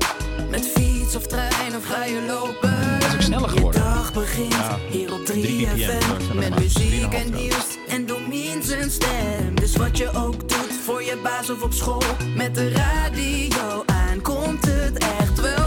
Met 0.50 0.66
fiets 0.66 1.16
of 1.16 1.26
trein 1.26 1.76
of 1.76 1.84
ga 1.84 2.04
je 2.04 2.24
lopen. 2.26 2.78
Het 2.78 3.04
is 3.04 3.14
ook 3.14 3.22
sneller 3.22 3.48
geworden. 3.48 3.82
Je 3.82 3.88
dag 3.88 4.12
begint 4.12 4.54
hier 4.90 5.12
op 5.12 5.24
3 5.24 5.42
3 5.42 5.66
ppm, 5.66 5.76
FM. 5.76 5.78
zeg 5.78 6.34
Met 6.34 6.50
maar. 6.50 6.60
muziek 6.60 7.02
3,5 7.02 7.14
en 7.14 7.32
nieuws 7.34 7.66
en 7.88 8.06
Domien 8.06 8.62
zijn 8.62 8.90
stem. 8.90 9.54
Dus 9.54 9.76
wat 9.76 9.98
je 9.98 10.10
ook 10.14 10.48
doet 10.48 10.72
voor 10.84 11.02
je 11.02 11.18
baas 11.22 11.50
of 11.50 11.62
op 11.62 11.72
school. 11.72 12.02
Met 12.36 12.54
de 12.54 12.68
radio 12.72 13.82
aan 13.86 14.20
komt 14.20 14.64
het 14.66 14.98
echt 14.98 15.40
wel 15.40 15.59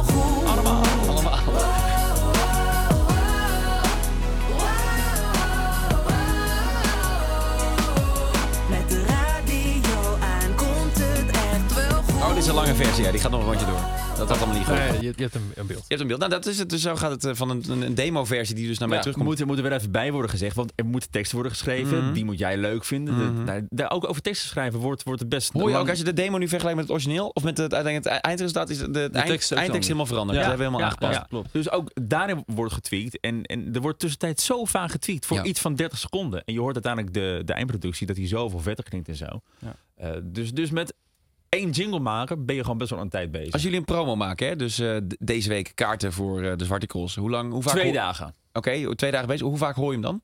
is 12.44 12.49
een 12.49 12.56
lange 12.56 12.76
versie. 12.76 13.03
Ja. 13.03 13.11
Die 13.11 13.20
gaat 13.20 13.32
nog 13.32 13.40
een 13.40 13.45
rondje 13.48 13.65
door. 13.65 13.80
Dat 14.18 14.30
had 14.30 14.38
allemaal 14.38 14.56
niet 14.57 14.65
goed. 14.65 14.76
Nee, 14.76 14.94
je, 14.94 15.14
je 15.15 15.22
hebt 15.22 15.36
een, 15.36 15.52
een 15.56 15.68
beeld. 15.68 15.80
Je 15.80 15.86
hebt 15.88 16.02
een 16.02 16.07
beeld. 16.07 16.20
Nou, 16.20 16.32
dat 16.32 16.45
is 16.45 16.60
het. 16.60 16.70
Dus 16.70 16.82
zo 16.82 16.95
gaat 16.95 17.11
het 17.11 17.26
eh, 17.26 17.32
van 17.36 17.49
een, 17.49 17.64
een, 17.70 17.95
demo-versie 17.95 18.56
die 18.56 18.68
dus 18.68 18.78
naar 18.78 18.88
mij 18.88 18.98
Ja, 18.98 19.03
terugkomt. 19.03 19.30
moet, 19.30 19.45
moet 19.48 19.57
er 19.57 19.64
weer 19.64 19.72
even 19.74 19.91
bij 19.91 20.11
worden 20.11 20.30
gezegd, 20.30 20.56
want 20.56 20.72
er 20.76 20.86
moeten 20.86 21.10
teksten 21.11 21.34
worden 21.36 21.52
geschreven. 21.53 22.03
Mhm. 22.03 22.14
Die 22.14 22.26
moet 22.26 22.38
jij 22.40 22.57
leuk 22.57 22.84
vinden. 22.84 23.18
De- 23.18 23.24
Mhm. 23.24 23.45
daar, 23.45 23.61
daar 23.70 23.91
ook 23.91 24.10
over 24.10 24.22
teksten 24.22 24.49
schrijven 24.49 24.80
wordt, 24.80 25.03
wordt 25.03 25.20
het 25.20 25.30
best. 25.30 25.53
Hoor 25.53 25.70
je 25.70 25.76
ook 25.76 25.90
als 25.90 25.98
je 25.98 26.03
de 26.03 26.14
demo 26.14 26.38
nu 26.38 26.48
vergelijkt 26.48 26.80
met 26.80 26.88
het 26.88 26.95
origineel? 26.98 27.28
Of 27.28 27.44
met 27.44 27.57
het 27.57 27.74
uiteindelijk 27.74 28.14
het 28.15 28.24
eindresultaat 28.26 28.70
is 28.70 28.78
de, 28.78 28.91
de, 28.91 28.99
eind- 28.99 29.28
tekst 29.28 29.52
eindtekst 29.52 29.84
helemaal 29.88 30.06
veranderd. 30.07 30.38
Ja, 30.40 30.44
dat 30.45 30.57
hebben 30.57 30.72
we 30.72 30.78
helemaal 30.78 30.98
ja, 30.99 31.07
aangepast. 31.07 31.32
ja, 31.32 31.38
klopt. 31.40 31.49
Dus 31.53 31.70
ook 31.72 31.90
daarin 32.02 32.44
wordt 32.48 32.74
getweakt. 32.74 33.20
En, 33.20 33.44
en 33.44 33.74
er 33.74 33.82
wordt 33.82 33.99
tussentijd 33.99 34.40
zo 34.41 34.65
vaak 34.65 34.91
getweakt 34.91 35.26
voor 35.26 35.38
Ja. 35.38 35.44
iets 35.44 35.60
van 35.61 35.76
30 35.76 35.99
seconden. 35.99 36.41
En 36.45 36.53
je 36.53 36.60
hoort 36.60 36.74
uiteindelijk 36.74 37.14
de, 37.14 37.41
de 37.45 37.53
eindproductie 37.53 38.07
dat 38.07 38.15
hij 38.18 38.28
zoveel 38.28 38.60
vetter 38.60 38.84
klinkt 38.84 39.07
en 39.07 39.15
zo. 39.15 39.26
Ja. 39.60 39.76
Eh, 39.95 40.10
dus, 40.24 40.52
dus 40.53 40.70
met 40.72 40.94
één 41.54 41.70
jingle 41.70 42.00
maken 42.00 42.46
ben 42.46 42.56
je 42.56 42.62
gewoon 42.62 42.78
best 42.78 42.90
wel 42.90 43.00
een 43.00 43.10
tijd 43.10 43.32
bezig. 43.32 43.54
Als 43.54 43.62
jullie 43.62 43.78
een 43.78 43.86
promo 43.86 44.16
maken, 44.16 44.48
hè? 44.48 44.56
dus 44.56 44.80
eh, 44.80 44.98
deze 45.20 45.50
week 45.50 45.72
kaarten 45.76 46.14
voor 46.14 46.44
eh, 46.44 46.58
de 46.58 46.66
Zwarte 46.66 46.86
Cross. 46.86 47.16
Hoe 47.16 47.30
lang? 47.30 47.52
Hoe 47.52 47.62
vaak 47.62 47.74
Twee 47.74 47.92
dagen. 47.92 48.36
Oké, 48.54 48.96
twee 48.96 49.12
dagen 49.12 49.28
bezig. 49.28 49.48
Hoe 49.48 49.58
vaak 49.58 49.76
hoor 49.76 49.86
je 49.86 49.92
hem 49.92 50.02
dan? 50.02 50.22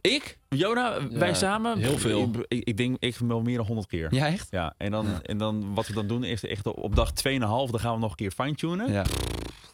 Ik? 0.00 0.38
Jona, 0.48 1.08
wij 1.10 1.34
samen? 1.34 1.78
heel 1.78 1.98
veel. 1.98 2.22
Ik, 2.22 2.44
ik, 2.48 2.64
ik 2.64 2.76
denk 2.76 2.96
ik 2.98 3.16
wel 3.16 3.40
meer 3.40 3.56
dan 3.56 3.66
100 3.66 3.88
keer. 3.88 4.14
Ja, 4.14 4.26
echt? 4.26 4.48
Ja, 4.50 4.74
en 4.76 4.90
dan, 4.90 5.22
en 5.22 5.38
dan 5.38 5.74
wat 5.74 5.86
we 5.86 5.92
dan 5.94 6.06
doen 6.06 6.24
is 6.24 6.44
echt 6.44 6.66
op 6.66 6.96
dag 6.96 7.10
2,5, 7.10 7.38
dan 7.38 7.80
gaan 7.80 7.94
we 7.94 8.00
nog 8.00 8.10
een 8.10 8.16
keer 8.16 8.30
fine-tunen. 8.30 8.92
Ja. 8.92 9.04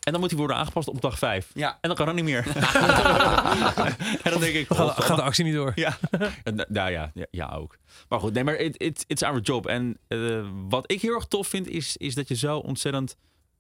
En 0.03 0.13
dan 0.13 0.21
moet 0.21 0.31
hij 0.31 0.39
worden 0.39 0.57
aangepast 0.57 0.89
op 0.89 1.01
dag 1.01 1.19
5. 1.19 1.51
Ja. 1.55 1.71
En 1.81 1.89
dan 1.89 1.95
kan 1.95 2.07
dat 2.07 2.15
niet 2.15 2.25
meer. 2.25 2.47
en 4.25 4.31
dan 4.31 4.41
denk 4.41 4.55
ik, 4.55 4.67
Gaat, 4.67 4.91
God, 4.91 5.05
gaat 5.05 5.17
de 5.17 5.23
actie 5.23 5.45
niet 5.45 5.55
door? 5.55 5.73
Ja, 5.75 5.99
En, 6.43 6.67
nou 6.69 6.91
ja, 6.91 7.11
ja, 7.15 7.27
ja, 7.31 7.49
ook. 7.55 7.79
Maar 8.09 8.21
goed, 8.21 8.33
nee, 8.33 8.45
maar 8.45 8.55
it, 8.57 8.83
it, 8.83 9.05
it's 9.07 9.23
our 9.23 9.41
job. 9.41 9.67
En 9.67 9.99
eh, 10.09 10.47
wat 10.69 10.91
ik 10.93 11.01
heel 11.01 11.15
erg 11.15 11.27
tof 11.27 11.47
vind, 11.49 11.69
is, 11.69 11.97
is 11.97 12.15
dat 12.15 12.29
je 12.29 12.35
zo 12.35 12.59
ontzettend 12.59 13.17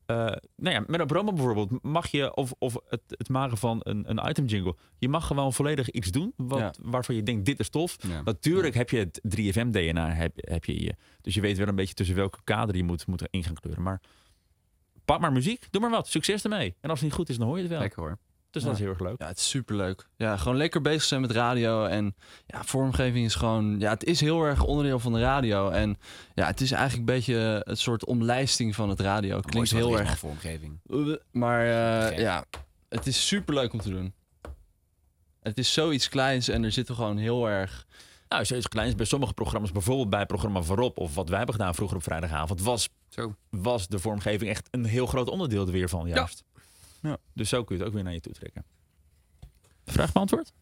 eh, 0.06 0.16
nou 0.56 0.74
ja, 0.74 0.84
met 0.86 1.00
een 1.00 1.06
promo 1.06 1.32
bijvoorbeeld 1.32 1.82
mag 1.82 2.06
je, 2.06 2.34
of, 2.34 2.52
of 2.58 2.76
het, 2.88 3.02
het 3.08 3.28
maken 3.28 3.56
van 3.56 3.80
een, 3.82 4.10
een 4.10 4.28
item 4.28 4.44
jingle, 4.44 4.76
je 4.98 5.08
mag 5.08 5.26
gewoon 5.26 5.52
volledig 5.52 5.90
iets 5.90 6.10
doen 6.10 6.32
wat, 6.36 6.58
Ja. 6.58 6.72
waarvan 6.80 7.14
je 7.14 7.22
denkt, 7.22 7.44
dit 7.44 7.58
is 7.60 7.68
tof. 7.68 7.96
Ja. 8.08 8.22
Natuurlijk 8.22 8.74
heb 8.74 8.90
je 8.90 8.98
het 8.98 9.20
3FM 9.36 9.70
DNA, 9.70 10.10
heb, 10.10 10.32
heb 10.36 10.64
je. 10.64 10.94
Dus 11.20 11.34
je 11.34 11.40
weet 11.40 11.58
wel 11.58 11.68
een 11.68 11.74
beetje 11.74 11.94
tussen 11.94 12.16
welke 12.16 12.38
kader 12.44 12.76
je 12.76 12.84
moet, 12.84 13.06
moet 13.06 13.22
in 13.30 13.44
gaan 13.44 13.54
kleuren. 13.54 13.82
Maar 13.82 14.00
pak 15.12 15.20
maar 15.20 15.32
muziek, 15.32 15.66
doe 15.70 15.80
maar 15.80 15.90
wat. 15.90 16.08
Succes 16.08 16.44
ermee. 16.44 16.76
En 16.80 16.90
als 16.90 16.98
het 16.98 17.08
niet 17.08 17.18
goed 17.18 17.28
is, 17.28 17.36
dan 17.36 17.46
hoor 17.46 17.56
je 17.56 17.62
het 17.62 17.72
wel. 17.72 17.80
Lekker 17.80 18.02
hoor. 18.02 18.18
Dus 18.50 18.62
dat 18.62 18.72
is 18.72 18.78
heel 18.78 18.88
erg 18.88 19.00
leuk. 19.00 19.18
Ja, 19.18 19.26
het 19.26 19.38
is 19.38 19.48
superleuk. 19.48 20.08
Ja, 20.16 20.36
gewoon 20.36 20.56
lekker 20.56 20.80
bezig 20.80 21.02
zijn 21.02 21.20
met 21.20 21.30
radio. 21.30 21.84
En 21.84 22.14
ja, 22.46 22.64
vormgeving 22.64 23.24
is 23.24 23.34
gewoon... 23.34 23.80
Ja, 23.80 23.90
het 23.90 24.04
is 24.04 24.20
heel 24.20 24.42
erg 24.42 24.64
onderdeel 24.64 24.98
van 24.98 25.12
de 25.12 25.20
radio. 25.20 25.68
En 25.68 25.96
ja, 26.34 26.46
het 26.46 26.60
is 26.60 26.70
eigenlijk 26.70 27.08
een 27.08 27.14
beetje 27.14 27.62
een 27.64 27.76
soort 27.76 28.04
omlijsting 28.04 28.74
van 28.74 28.88
het 28.88 29.00
radio. 29.00 29.40
Klinkt 29.40 29.70
heel 29.70 29.98
erg... 29.98 30.18
vormgeving. 30.18 30.80
Maar 31.30 31.60
eh, 31.60 32.18
ja, 32.18 32.44
het 32.88 33.06
is 33.06 33.26
superleuk 33.26 33.72
om 33.72 33.80
te 33.80 33.90
doen. 33.90 34.14
Het 35.42 35.58
is 35.58 35.72
zoiets 35.72 36.08
kleins 36.08 36.48
en 36.48 36.64
er 36.64 36.72
zitten 36.72 36.94
gewoon 36.94 37.16
heel 37.16 37.48
erg... 37.48 37.86
Nou, 38.32 38.44
zoiets 38.44 38.68
kleins 38.68 38.94
bij 38.94 39.06
sommige 39.06 39.34
programma's, 39.34 39.72
bijvoorbeeld 39.72 40.10
bij 40.10 40.18
het 40.18 40.28
programma 40.28 40.62
Voorop, 40.62 40.98
of 40.98 41.14
wat 41.14 41.28
wij 41.28 41.36
hebben 41.36 41.54
gedaan 41.54 41.74
vroeger 41.74 41.96
op 41.96 42.02
vrijdagavond, 42.02 42.62
was, 42.62 42.88
Zo. 43.08 43.34
was 43.50 43.88
de 43.88 43.98
vormgeving 43.98 44.50
echt 44.50 44.68
een 44.70 44.84
heel 44.84 45.06
groot 45.06 45.28
onderdeel 45.28 45.66
er 45.66 45.72
weer 45.72 45.88
van, 45.88 46.08
juist. 46.08 46.44
Ja. 47.02 47.16
Dus 47.32 47.48
zo 47.48 47.64
kun 47.64 47.74
je 47.76 47.80
het 47.80 47.90
ook 47.90 47.94
weer 47.96 48.04
naar 48.04 48.12
je 48.12 48.20
toe 48.20 48.32
trekken. 48.32 48.64
Vraag 49.86 50.12
beantwoord? 50.12 50.52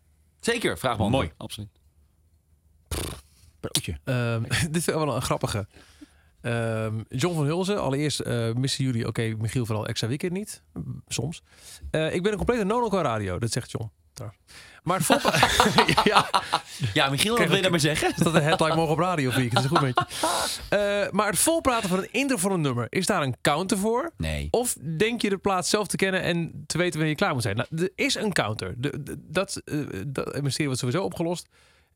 Zeker, 0.40 0.78
vraag 0.78 0.98
me 0.98 1.08
Mooi. 1.08 1.32
Absoluut. 1.36 1.68
Broodje. 3.60 3.98
Ehm, 4.04 4.42
dit 4.72 4.76
is 4.76 4.84
wel 4.84 5.14
een 5.14 5.22
grappige. 5.22 5.66
Ehm, 6.40 7.02
John 7.08 7.34
van 7.34 7.44
Hulzen, 7.44 7.80
allereerst 7.80 8.20
eh 8.20 8.52
missen 8.52 8.84
jullie, 8.84 9.06
oké, 9.06 9.34
Michiel 9.38 9.66
vooral 9.66 9.86
extra 9.86 10.08
weekend 10.08 10.32
niet, 10.32 10.62
soms. 11.06 11.42
Eh, 11.90 12.14
ik 12.14 12.22
ben 12.22 12.32
een 12.32 12.38
complete 12.38 12.64
no 12.64 12.88
qua 12.88 13.02
radio, 13.02 13.38
dat 13.38 13.52
zegt 13.52 13.70
John. 13.70 13.90
trouwens. 14.12 14.42
Maar 14.82 14.96
het 14.96 15.06
vol... 15.06 15.16
ja, 16.12 16.30
Ja, 16.94 17.10
Michiel, 17.10 17.36
wat 17.36 17.46
wil 17.46 17.56
je 17.56 17.62
daarmee 17.62 17.80
zeggen? 17.80 18.08
is 18.10 18.16
dat 18.24 18.34
een 18.34 18.42
headline 18.42 18.74
morgen 18.74 18.92
op 18.92 18.98
radio 18.98 19.30
Freak? 19.30 19.50
Dat 19.52 19.62
is 19.62 19.68
goed 19.68 19.80
met 19.80 19.92
je. 20.08 21.06
Eh, 21.06 21.10
maar 21.12 21.26
het 21.26 21.38
volpraten 21.38 21.88
van 21.88 21.98
een 21.98 22.12
intro 22.12 22.36
van 22.36 22.52
een 22.52 22.60
nummer, 22.60 22.86
is 22.88 23.06
daar 23.06 23.22
een 23.22 23.36
counter 23.40 23.78
voor? 23.78 24.12
Nee. 24.16 24.48
Of 24.50 24.76
denk 24.96 25.22
je 25.22 25.28
de 25.28 25.38
plaats 25.38 25.70
zelf 25.70 25.86
te 25.86 25.96
kennen 25.96 26.22
en 26.22 26.64
te 26.66 26.78
weten 26.78 26.92
wanneer 26.92 27.08
je 27.10 27.14
klaar 27.14 27.32
moet 27.32 27.42
zijn? 27.42 27.56
Nou, 27.56 27.68
er 27.76 27.90
is 27.94 28.14
een 28.14 28.32
counter. 28.32 28.74
De, 28.76 29.02
de- 29.02 29.16
dat, 29.20 29.56
eh, 29.64 29.78
dat 30.06 30.40
mysterie 30.42 30.66
wordt 30.66 30.80
sowieso 30.80 31.02
opgelost. 31.04 31.48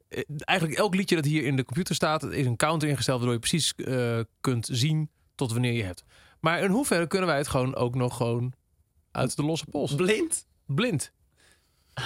Eh, 0.08 0.22
eigenlijk 0.38 0.78
elk 0.78 0.94
liedje 0.94 1.16
dat 1.16 1.24
hier 1.24 1.44
in 1.44 1.56
de 1.56 1.64
computer 1.64 1.94
staat, 1.94 2.22
is 2.22 2.46
een 2.46 2.56
counter 2.56 2.88
ingesteld 2.88 3.16
waardoor 3.18 3.34
je 3.40 3.48
precies 3.48 3.74
kunt 4.40 4.68
zien 4.72 5.10
tot 5.34 5.52
wanneer 5.52 5.72
je 5.72 5.84
hebt. 5.84 6.04
Maar 6.40 6.60
in 6.62 6.70
hoeverre 6.70 7.06
kunnen 7.06 7.28
wij 7.28 7.38
het 7.38 7.48
gewoon 7.48 7.74
ook 7.74 7.94
nog 7.94 8.16
gewoon 8.16 8.52
uit 9.10 9.36
de 9.36 9.42
losse 9.42 9.66
pols? 9.70 9.94
Blind? 9.94 10.46
Blind. 10.66 11.12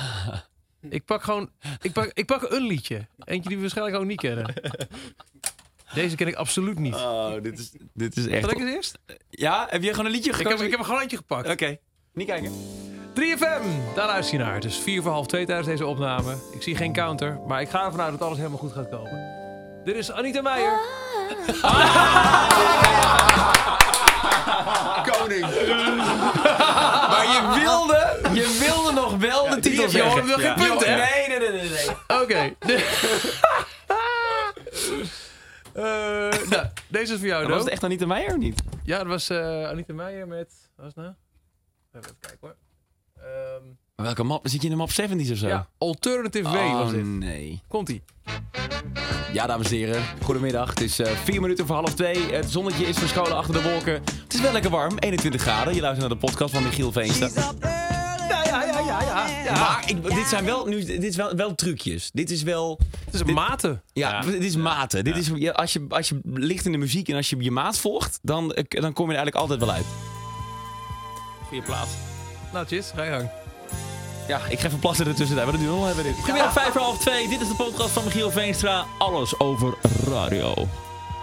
Ik 0.98 1.04
pak 1.04 1.22
gewoon, 1.22 1.50
ik 1.80 1.92
pak, 1.92 2.10
ik 2.12 2.26
pak 2.26 2.50
een 2.50 2.62
liedje. 2.62 3.06
Eentje 3.24 3.48
die 3.48 3.56
we 3.56 3.60
waarschijnlijk 3.60 3.96
ook 3.96 4.04
niet 4.04 4.20
kennen. 4.20 4.54
Deze 5.94 6.16
ken 6.16 6.26
ik 6.26 6.34
absoluut 6.34 6.78
niet. 6.78 6.94
Oh, 6.94 7.32
dit 7.42 7.58
is, 7.58 7.72
dit 7.94 8.16
is 8.16 8.26
echt... 8.26 8.40
Zal 8.44 8.50
ik 8.50 8.58
eens 8.58 8.70
eerst? 8.74 8.98
Ja, 9.30 9.66
heb 9.70 9.82
je 9.82 9.90
gewoon 9.90 10.06
een 10.06 10.10
liedje 10.12 10.30
Ik 10.30 10.36
gekozen? 10.36 10.58
heb, 10.58 10.66
ik 10.66 10.70
heb 10.72 10.80
er 10.80 10.86
gewoon 10.86 11.00
eentje 11.00 11.16
gepakt. 11.16 11.48
Oké, 11.48 11.78
niet 12.12 12.26
kijken. 12.26 12.52
3FM, 13.14 13.94
daar 13.94 14.06
luister 14.06 14.38
je 14.38 14.44
naar. 14.44 14.54
Het 14.54 14.64
is 14.64 14.76
vier 14.78 15.02
voor 15.02 15.10
half 15.12 15.26
twee 15.26 15.46
tijdens 15.46 15.66
deze 15.68 15.86
opname. 15.86 16.36
Ik 16.52 16.62
zie 16.62 16.76
geen 16.76 16.92
counter, 16.92 17.40
maar 17.46 17.60
ik 17.60 17.68
ga 17.68 17.84
ervan 17.84 18.00
uit 18.00 18.10
dat 18.10 18.22
alles 18.22 18.36
helemaal 18.38 18.58
goed 18.58 18.72
gaat 18.72 18.88
komen. 18.88 19.36
Dit 19.84 19.96
is 19.96 20.10
Anita 20.10 20.40
Meijer. 20.42 20.80
Koning. 25.10 25.40
maar 27.12 27.26
je 27.26 27.60
wilde, 27.64 28.18
je 28.40 28.66
wilde 28.66 28.92
nog 28.92 29.16
wel 29.16 29.48
de 29.48 29.60
titel 29.60 29.82
je 29.84 29.90
zeggen. 29.90 30.10
hoort 30.10 30.26
wel 30.26 30.38
geen 30.38 30.54
punt, 30.54 30.84
hè? 30.84 30.96
Nee, 30.96 31.28
nee, 31.28 31.38
nee, 31.38 31.60
nee. 31.60 31.70
nee. 31.70 32.20
Oké. 32.22 32.54
Eh, 35.78 36.48
nou, 36.48 36.66
deze 36.88 37.12
is 37.12 37.18
voor 37.18 37.28
jou, 37.28 37.46
was 37.46 37.60
het 37.60 37.68
echt 37.68 37.84
Anita 37.84 38.06
Meijer 38.06 38.30
of 38.30 38.36
niet? 38.36 38.62
Ja, 38.84 38.98
dat 38.98 39.06
was 39.06 39.30
eh, 39.30 39.68
Anita 39.68 39.92
Meijer 39.92 40.26
met... 40.28 40.70
Wat 40.76 40.84
was 40.84 40.94
het 40.94 41.04
nou? 41.04 41.14
Even 41.92 42.16
kijken 42.20 42.38
hoor. 42.40 42.56
Ehm, 43.16 43.62
welke 44.02 44.22
map? 44.22 44.48
Zit 44.48 44.60
je 44.62 44.68
in 44.68 44.72
de 44.72 44.78
map 44.78 44.90
70's 44.90 45.30
of 45.30 45.36
zo? 45.36 45.46
ja, 45.46 45.68
Alternative 45.78 46.46
Oh, 46.46 46.52
Way 46.52 46.72
was 46.72 46.90
dit. 46.90 47.04
nee. 47.04 47.62
Komt-ie. 47.68 48.02
Ja, 49.32 49.46
dames 49.46 49.70
en 49.70 49.76
heren. 49.76 50.02
Goedemiddag. 50.22 50.68
Het 50.68 50.80
is 50.80 50.98
eh, 50.98 51.10
vier 51.24 51.40
minuten 51.40 51.66
voor 51.66 51.76
half 51.76 51.94
twee. 51.94 52.32
Het 52.32 52.50
zonnetje 52.50 52.86
is 52.86 52.98
verscholen 52.98 53.36
achter 53.36 53.54
de 53.54 53.62
wolken. 53.62 53.92
Het 53.92 54.34
is 54.34 54.40
wel 54.40 54.52
lekker 54.52 54.70
warm. 54.70 54.98
21 54.98 55.40
graden. 55.42 55.74
Je 55.74 55.80
luistert 55.80 56.08
naar 56.08 56.18
de 56.18 56.26
podcast 56.26 56.54
van 56.54 56.62
Michiel 56.62 56.92
Veenstra. 56.92 57.28
Ja, 57.28 58.44
ja, 58.44 58.64
ja, 58.64 58.80
ja, 59.02 59.26
ja. 59.44 59.52
Maar 59.52 59.82
ik, 59.86 60.02
dit 60.14 60.26
zijn 60.26 60.44
wel, 60.44 60.66
nu, 60.66 60.84
dit 60.84 61.04
is 61.04 61.16
wel, 61.16 61.34
wel 61.34 61.54
trucjes. 61.54 62.10
Dit 62.12 62.30
is 62.30 62.42
wel... 62.42 62.78
Het 63.04 63.14
is 63.14 63.20
een 63.20 63.32
mate. 63.34 63.80
Ja, 63.92 64.20
dit 64.20 64.44
is 64.44 64.56
maten. 64.56 65.04
Dit 65.04 65.16
is, 65.16 65.30
ja, 65.34 65.52
als, 65.52 65.72
je, 65.72 65.86
als 65.88 66.08
je 66.08 66.20
ligt 66.24 66.66
in 66.66 66.72
de 66.72 66.78
muziek 66.78 67.08
en 67.08 67.16
als 67.16 67.30
je 67.30 67.36
je 67.42 67.50
maat 67.50 67.78
volgt, 67.78 68.18
dan, 68.22 68.52
eh, 68.52 68.80
dan 68.82 68.92
kom 68.92 69.10
je 69.10 69.16
er 69.16 69.18
eigenlijk 69.18 69.36
altijd 69.36 69.60
wel 69.60 69.70
uit. 69.70 69.86
Goeie 71.46 71.62
plaats. 71.64 71.90
Nou, 72.52 72.66
Tjis, 72.66 72.90
ga 72.94 73.02
je 73.02 73.10
gang. 73.10 73.28
Ja, 74.28 74.40
ik 74.48 74.60
ga 74.60 74.66
even 74.66 74.78
plassen 74.78 75.06
ertussen. 75.06 75.46
We 75.46 75.58
nog 75.58 75.90
even 75.90 76.02
dit. 76.02 76.14
Goedemiddag, 76.14 76.52
vijf 76.52 76.72
voor 76.72 76.80
half 76.80 76.98
twee. 76.98 77.28
Dit 77.28 77.40
is 77.40 77.48
de 77.48 77.54
podcast 77.54 77.90
van 77.90 78.04
Michiel 78.04 78.30
Veenstra. 78.30 78.84
Alles 78.98 79.40
over 79.40 79.74
radio. 80.06 80.68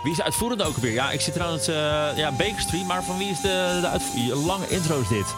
Wie 0.03 0.11
is 0.11 0.17
de 0.17 0.23
uitvoerende 0.23 0.63
ook 0.63 0.77
weer? 0.77 0.91
Ja, 0.91 1.11
ik 1.11 1.21
zit 1.21 1.33
trouwens 1.33 1.67
eh 1.67 1.75
ja, 2.15 2.31
Baker 2.31 2.59
Street, 2.59 2.85
maar 2.85 3.03
van 3.03 3.17
wie 3.17 3.29
is 3.29 3.41
de, 3.41 3.77
de 3.81 3.87
uitvoerende? 3.87 4.35
Lange 4.35 4.67
intro 4.67 4.99
is 5.01 5.07
dit. 5.07 5.35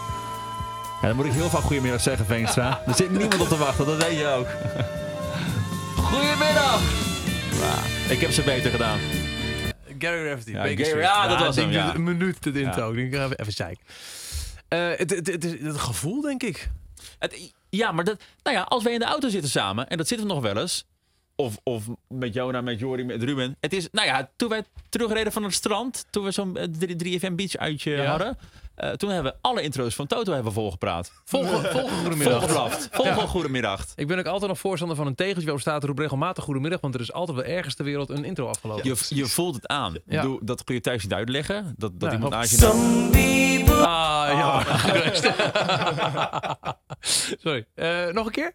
Ja, 1.02 1.07
dan 1.07 1.15
moet 1.15 1.26
ik 1.26 1.31
heel 1.31 1.49
vaak 1.49 1.61
goedemiddag 1.61 2.02
zeggen, 2.02 2.26
Veenstra. 2.26 2.81
Er 2.88 2.95
zit 2.95 3.11
niemand 3.11 3.39
op 3.39 3.48
te 3.48 3.57
wachten, 3.57 3.85
dat 3.85 4.03
weet 4.03 4.18
je 4.18 4.27
ook. 4.27 4.48
Goedemiddag! 6.10 6.81
Nou, 7.60 7.80
ik 8.10 8.22
heb 8.22 8.31
ze 8.31 8.41
beter 8.41 8.72
gedaan. 8.72 8.99
Gary 9.99 10.27
Rafferty, 10.27 10.52
Ja, 10.52 10.64
Baker 10.64 10.85
Street. 10.85 11.03
ja, 11.03 11.27
dat 11.27 11.39
was 11.39 11.56
hem, 11.56 11.69
ja. 11.69 11.95
Een 11.95 12.03
minuut 12.03 12.44
de 12.44 12.61
intro. 12.61 12.94
Ja. 12.94 13.02
Ik 13.02 13.11
denk, 13.11 13.39
even, 13.39 13.53
zeiken. 13.53 13.84
Eh, 14.68 14.89
het, 14.95 15.10
het, 15.10 15.44
het 15.61 15.77
gevoel, 15.77 16.22
denk 16.22 16.44
ik. 16.44 16.69
Het, 17.19 17.53
ja, 17.69 17.91
maar 17.91 18.03
dat, 18.03 18.23
nou 18.44 18.56
ja, 18.57 18.61
als 18.61 18.84
wij 18.84 18.94
in 18.94 18.99
de 18.99 19.06
auto 19.06 19.30
zitten 19.30 19.49
samen, 19.49 19.88
en 19.89 19.98
dat 19.98 20.07
zitten 20.07 20.27
we 20.27 20.34
nog 20.34 20.44
wel 20.44 20.57
eens. 20.57 20.85
Of, 21.35 21.57
of 21.64 21.85
met 22.07 22.34
Jona, 22.34 22.61
met 22.61 22.80
Jori, 22.80 23.03
met 23.03 23.23
Ruben. 23.23 23.56
Het 23.60 23.73
is, 23.73 23.88
nou 23.91 24.07
ja, 24.07 24.30
toen 24.35 24.49
wij 24.49 24.64
terugreden 24.89 25.31
van 25.31 25.44
het 25.44 25.53
strand, 25.53 26.06
toen 26.10 26.23
we 26.23 26.31
zo'n 26.31 26.57
eh, 26.57 26.68
3FM 26.69 27.34
Beach 27.35 27.56
uitje 27.57 27.91
Ja. 27.91 28.06
hadden. 28.06 28.38
Eh, 28.78 28.90
toen 28.91 29.10
hebben 29.10 29.32
we 29.32 29.38
alle 29.41 29.62
intro's 29.62 29.95
van 29.95 30.08
Toto 30.08 30.34
hebben 30.34 30.54
we 30.54 30.60
volgepraat. 30.60 31.12
Volgende, 31.26 31.70
volgende 31.72 32.02
goedemiddag. 32.02 32.40
Volgeblaft. 32.40 32.90
Volgende 32.91 33.28
goedemiddag. 33.28 33.86
Ik 33.95 34.08
ben 34.08 34.20
ook 34.20 34.26
altijd 34.26 34.49
nog 34.49 34.60
voorstander 34.60 34.98
van 34.98 35.08
een 35.08 35.16
tegeltje 35.16 35.41
waarop 35.41 35.62
staat 35.62 35.84
roep 35.84 35.99
regelmatig 35.99 36.44
goedemiddag, 36.44 36.82
want 36.82 36.95
er 36.95 37.02
is 37.02 37.14
altijd 37.14 37.38
wel 37.38 37.45
ergens 37.45 37.76
ter 37.76 37.86
wereld 37.86 38.10
een 38.10 38.26
intro 38.26 38.48
afgelopen. 38.48 38.84
Je, 38.84 38.95
je 39.10 39.26
voelt 39.26 39.56
het 39.56 39.68
aan. 39.68 39.98
Ja. 40.06 40.22
bedoel, 40.22 40.40
dat 40.41 40.64
kun 40.64 40.76
je 40.76 40.82
thuis 40.82 41.04
niet 41.04 41.14
uitleggen. 41.14 41.74
Dat, 41.78 41.99
dat 41.99 42.10
Ja, 42.10 42.16
iemand 42.16 42.34
naast 42.34 42.60
je... 42.60 42.66
Ah, 43.70 44.30
ja. 44.32 44.64
Sorry. 47.44 47.66
Eh, 47.76 48.06
nog 48.08 48.26
een 48.26 48.32
keer? 48.32 48.54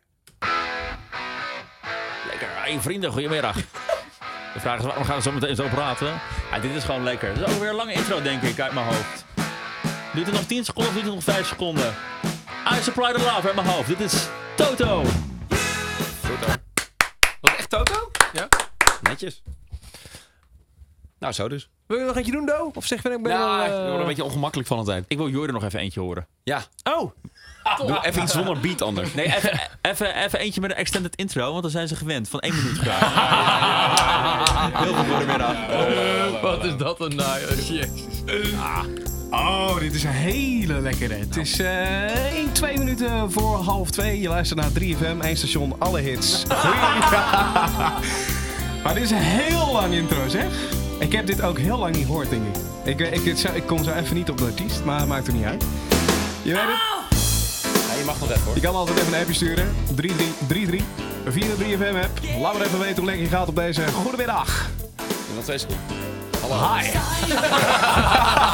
Lekker. 2.29 2.49
Hey 2.51 2.81
vrienden, 2.81 3.13
goedemiddag. 3.13 3.57
De 4.55 4.61
vraag 4.61 4.79
is, 4.79 4.85
waarom 4.85 5.05
gaan 5.05 5.17
we 5.17 5.23
zo 5.23 5.33
meteen 5.33 5.57
zo 5.57 5.69
praten? 5.69 6.21
Ja, 6.51 6.59
dit 6.59 6.75
is 6.75 6.85
gewoon 6.85 7.03
lekker. 7.03 7.35
Dit 7.35 7.47
is 7.47 7.55
ook 7.55 7.61
weer 7.61 7.69
een 7.69 7.75
lange 7.75 7.93
intro, 7.93 8.23
denk 8.23 8.43
ik, 8.43 8.61
uit 8.61 8.73
mijn 8.73 8.87
hoofd. 8.87 9.25
Duurt 10.15 10.27
het 10.27 10.35
nog 10.35 10.45
10 10.45 10.65
seconden 10.65 10.89
of 10.93 10.95
duurt 11.01 11.07
het 11.07 11.15
nog 11.27 11.35
5 11.35 11.47
seconden? 11.49 11.95
I 12.73 12.83
supply 12.83 13.13
the 13.13 13.19
love 13.19 13.47
uit 13.47 13.55
mijn 13.55 13.67
hoofd. 13.67 13.89
Dit 13.89 14.01
is 14.01 14.29
Toto. 14.57 15.03
Was 17.41 17.57
echt 17.57 17.71
Toto? 17.71 18.11
Ja. 18.33 18.49
Netjes. 19.03 19.43
Nou, 21.19 21.33
zo 21.33 21.49
dus. 21.49 21.69
Wil 21.87 21.99
je 21.99 22.05
nog 22.05 22.17
eentje 22.17 22.33
doen, 22.33 22.47
Do? 22.47 22.71
Of 22.75 22.87
zeg 22.87 23.03
je, 23.03 23.11
ik 23.11 23.23
ben 23.23 23.33
Ja, 23.33 23.57
wel... 23.57 23.65
ik 23.65 23.71
eh, 23.71 23.79
word 23.79 23.93
er 23.95 24.01
een 24.01 24.07
beetje 24.07 24.25
ongemakkelijk 24.25 24.69
van 24.69 24.79
altijd. 24.79 25.05
Ik 25.09 25.17
wil 25.17 25.29
Jordan 25.29 25.55
nog 25.55 25.65
even 25.65 25.81
eentje 25.81 26.01
horen. 26.01 26.27
Ja, 26.43 26.63
Oh, 26.83 27.11
doe 27.87 27.99
even 28.07 28.23
iets 28.23 28.33
zonder 28.33 28.61
beat 28.61 28.83
anders. 28.83 29.15
Nee, 29.15 29.27
even, 29.37 29.61
even, 29.83 30.15
even 30.25 30.39
eentje 30.39 30.61
met 30.61 30.71
een 30.71 30.77
extended 30.77 31.17
intro, 31.17 31.51
want 31.51 31.63
dan 31.63 31.71
zijn 31.71 31.89
ze 31.89 31.97
gewend. 31.97 32.29
Van 32.29 32.41
1 32.41 32.55
minuut 32.55 32.79
graag. 32.79 33.01
Heel 34.85 34.95
goed 34.95 35.07
goedemiddag. 35.07 36.41
wat 36.41 36.65
is 36.65 36.77
dat 36.77 37.01
een 37.01 37.17
naai. 37.17 37.45
Jezus. 37.45 37.83
Oh, 39.33 39.79
dit 39.79 39.95
is 39.95 40.05
een 40.05 40.11
hele 40.11 40.81
lekkere. 40.81 41.15
Het 41.15 41.37
is 41.37 41.59
eh 41.59 42.35
1, 42.37 42.53
2 42.53 42.79
minuten 42.79 43.33
voor 43.33 43.57
half 43.57 43.91
2. 43.91 44.21
Je 44.21 44.29
luistert 44.29 44.61
naar 44.61 44.71
3FM, 44.71 45.21
1 45.21 45.37
station, 45.37 45.75
alle 45.79 46.01
hits. 46.01 46.45
maar 48.83 48.95
dit 48.95 49.03
is 49.03 49.11
een 49.11 49.17
heel 49.17 49.73
lang 49.73 49.95
intro, 49.95 50.29
zeg. 50.29 50.47
Ik 50.99 51.13
heb 51.13 51.27
dit 51.27 51.43
ook 51.43 51.59
heel 51.59 51.79
lang 51.79 51.97
niet 51.97 52.07
gehoord, 52.07 52.31
denk 52.31 52.43
ik. 52.85 53.01
Ik, 53.01 53.25
ik, 53.25 53.39
ik, 53.55 53.67
kom 53.67 53.85
zo 53.85 53.93
even 53.93 54.17
niet 54.17 54.31
op 54.31 54.39
de 54.39 54.45
artiest, 54.45 54.85
maar 54.85 55.07
maakt 55.07 55.27
er 55.27 55.33
niet 55.33 55.45
uit. 55.45 55.65
Je 56.43 56.53
weet 56.53 56.63
het. 56.63 56.81
Ja, 57.89 57.95
je 57.99 58.05
mag 58.07 58.21
nog 58.21 58.31
even 58.31 58.43
hoor. 58.45 58.55
Je 58.55 58.61
kan 58.61 58.75
altijd 58.75 58.99
even 58.99 59.13
een 59.13 59.21
appje 59.21 59.35
sturen. 59.35 59.75
3333. 59.95 60.83
Via 61.27 61.47
de 61.47 61.55
3FM 61.65 62.05
app. 62.05 62.21
Laat 62.41 62.53
maar 62.53 62.63
even 62.67 62.79
weten 62.79 62.97
hoe 62.97 63.05
lekker 63.05 63.25
je 63.25 63.31
gaat 63.31 63.49
op 63.49 63.57
deze 63.57 63.83
goedemiddag. 63.93 64.71
Nog 65.35 65.45
twee 65.45 65.59
seconden. 65.59 66.01
Hi. 66.43 66.93
Maar 66.93 67.21
dit 67.27 67.37
is 68.47 68.52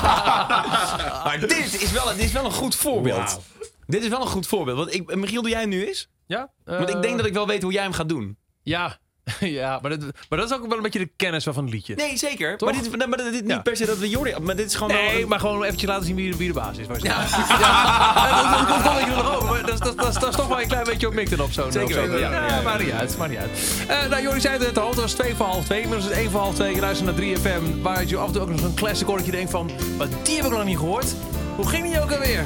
wel, 2.43 2.51
dit 2.51 2.53
is 2.53 2.59
wel 2.61 2.63
een 2.63 2.71
goed 2.71 2.75
voorbeeld. 2.77 3.41
Dit 3.87 4.03
is 4.03 4.09
wel 4.09 4.21
een 4.21 4.27
goed 4.27 4.47
voorbeeld. 4.47 4.77
Want 4.79 4.95
ik, 4.95 5.15
Michiel, 5.17 5.43
doe 5.43 5.51
jij 5.51 5.61
hem 5.61 5.69
nu 5.69 5.87
eens? 5.87 6.09
Ja? 6.27 6.51
Want 6.65 6.89
ik 6.91 7.03
denk 7.03 7.17
dat 7.17 7.27
ik 7.27 7.33
wel 7.35 7.47
weet 7.47 7.63
hoe 7.63 7.73
jij 7.73 7.83
hem 7.83 7.93
gaat 7.93 8.09
doen. 8.09 8.37
Ja, 8.63 8.99
ja 9.41 9.79
maar, 9.83 9.91
dat, 9.91 10.01
maar 10.29 10.39
dat 10.39 10.51
is 10.51 10.57
ook 10.57 10.67
wel 10.67 10.77
een 10.77 10.83
beetje 10.83 10.99
de 10.99 11.11
kennis 11.17 11.45
van 11.45 11.65
het 11.65 11.73
liedje. 11.73 11.95
Nee, 11.95 12.17
zeker. 12.17 12.57
Toch? 12.57 12.69
Maar 12.73 12.83
dit, 12.83 12.93
is- 12.93 13.07
maar 13.07 13.17
dit 13.17 13.27
is 13.27 13.41
niet 13.41 13.51
Ja. 13.51 13.59
per 13.61 13.77
se 13.77 13.87
dat 13.87 13.99
we 13.99 14.09
Jordi... 14.09 14.35
Maar 14.43 14.57
dit 14.57 14.67
is 14.67 14.75
gewoon 14.75 14.93
wel 14.93 15.03
Nee, 15.03 15.23
een- 15.23 15.29
maar 15.29 15.41
gewoon 15.41 15.63
eventjes 15.65 15.89
laten 15.89 16.05
zien 16.07 16.17
wie, 16.17 16.37
wie 16.37 16.49
de 16.49 16.55
baas 16.55 16.79
is. 16.79 16.87
waar 16.87 17.01
ze- 17.01 17.07
Ja, 17.07 17.21
ja, 17.23 18.43
dat, 18.43 18.59
dat, 18.59 18.69
dat 18.69 18.83
vond 18.93 18.99
ik 19.01 19.07
er 19.07 19.17
nog 19.17 19.37
over. 19.37 19.49
maar 19.49 19.61
Dat, 19.61 19.73
is- 19.75 19.81
dat, 19.81 19.97
dat, 19.99 20.09
is- 20.09 20.15
dat 20.15 20.29
is 20.29 20.37
toch 20.37 20.47
wel 20.49 20.61
een 20.61 20.69
klein 20.69 20.85
beetje 20.85 21.07
op 21.07 21.15
mikten 21.15 21.41
op 21.41 21.53
zo'n 21.53 21.73
Zeker 21.73 21.97
weten, 21.97 22.19
Ja, 22.19 22.31
ja, 22.33 22.47
ja, 22.47 22.57
ja. 22.57 22.63
maakt 22.63 22.83
niet 22.83 22.93
uit. 22.93 23.17
Maakt 23.17 23.31
niet 23.31 23.39
uit. 23.41 23.51
Eh, 23.89 24.09
nou, 24.11 24.23
Jordi 24.23 24.41
zei 24.41 24.65
het 24.65 24.79
al, 24.79 24.89
het 24.91 25.01
was 25.01 25.13
2 25.13 25.35
voor 25.35 25.47
half 25.47 25.65
2. 25.65 25.81
Inmiddels 25.83 26.11
is 26.11 26.17
het 26.17 26.25
1 26.25 26.31
voor 26.33 26.41
half 26.41 26.55
2. 26.55 26.75
Je 26.75 26.81
luistert 26.81 27.07
naar 27.11 27.17
3FM. 27.19 27.83
Waar 27.83 28.05
je 28.07 28.17
af 28.17 28.27
en 28.27 28.33
toe 28.33 28.43
ook 28.43 28.49
nog 28.49 28.61
zo'n 28.61 28.75
classic 28.75 29.07
hoort 29.07 29.19
dat 29.19 29.27
je 29.27 29.33
denkt 29.33 29.51
van... 29.51 29.71
Maar 29.99 30.07
die 30.23 30.37
heb 30.37 30.45
ik 30.45 30.51
nog 30.51 30.65
niet 30.65 30.77
gehoord. 30.79 31.15
Hoe 31.59 31.69
ging 31.69 31.85
die 31.85 32.01
ook 32.03 32.13
alweer? 32.13 32.45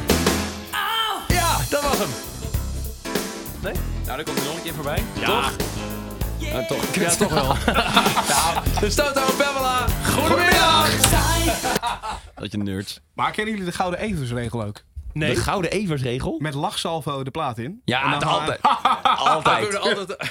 Ja, 1.29 1.59
dat 1.71 1.83
was 1.83 1.99
hem. 1.99 2.09
Nee? 3.63 3.73
Nou, 4.05 4.17
daar 4.17 4.25
komt 4.25 4.39
er 4.39 4.45
nog 4.45 4.57
een 4.57 4.63
keer 4.63 4.75
voorbij. 4.75 5.03
Ja. 5.21 5.27
Toch? 5.27 5.53
Ja, 6.39 6.67
toch. 6.67 6.95
Ja, 6.95 7.15
toch 7.15 7.33
wel. 7.33 7.55
De 8.81 8.91
Stoto 8.91 9.21
en 9.27 9.37
Pamela. 9.37 9.87
Goedemiddag. 10.17 10.89
Dat 12.35 12.53
je 12.53 12.59
nerds. 12.59 13.01
Maar 13.15 13.31
kennen 13.31 13.55
jullie 13.55 13.71
de 13.71 13.77
Gouden 13.77 14.01
Eversregel 14.01 14.63
ook? 14.65 14.83
Nee. 15.13 15.35
De 15.35 15.41
gouden 15.41 15.71
eversregel? 15.71 16.37
Met 16.39 16.55
lachsalvo 16.55 17.23
de 17.23 17.31
plaat 17.31 17.59
in. 17.59 17.81
Ja, 17.85 18.11
dan 18.11 18.19
de- 18.19 18.25
altijd. 18.39 18.61
We 18.61 18.69
altijd. 19.09 19.69
kunnen 19.69 19.81
altijd... 19.99 20.31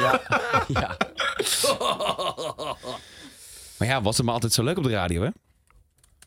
Ja. 0.00 0.20
ja. 0.68 0.96
Maar 3.78 3.88
ja, 3.88 4.02
was 4.02 4.16
het 4.16 4.24
maar 4.26 4.34
altijd 4.34 4.52
zo 4.52 4.62
leuk 4.62 4.76
op 4.76 4.84
de 4.84 4.90
radio, 4.90 5.22
hè? 5.22 5.28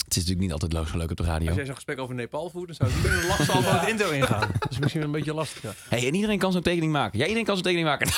Het 0.07 0.15
is 0.15 0.25
natuurlijk 0.25 0.53
niet 0.53 0.61
altijd 0.71 0.87
zo 0.89 0.97
leuk 0.97 1.09
op 1.11 1.17
de 1.17 1.23
radio. 1.23 1.47
Als 1.47 1.55
jij 1.55 1.65
zo'n 1.65 1.75
gesprek 1.75 1.99
over 1.99 2.15
Nepal 2.15 2.49
voert, 2.49 2.67
dan 2.67 2.75
zou 2.75 2.89
ik 2.89 2.95
niet 2.95 3.05
met 3.05 3.13
een 3.21 3.27
lachsal 3.27 3.61
van 3.61 3.75
het 3.79 3.89
intro 3.89 4.09
ingaan. 4.09 4.49
Dat 4.59 4.71
is 4.71 4.79
misschien 4.79 5.01
een 5.01 5.11
beetje 5.11 5.33
lastig. 5.33 5.61
Ja. 5.61 5.73
Hey, 5.89 6.07
en 6.07 6.15
iedereen 6.15 6.37
kan 6.37 6.51
zo'n 6.51 6.61
tekening 6.61 6.91
maken. 6.91 7.17
Ja, 7.19 7.23
iedereen 7.25 7.45
kan 7.45 7.55
zo'n 7.55 7.63
tekening 7.63 7.87
maken. 7.87 8.07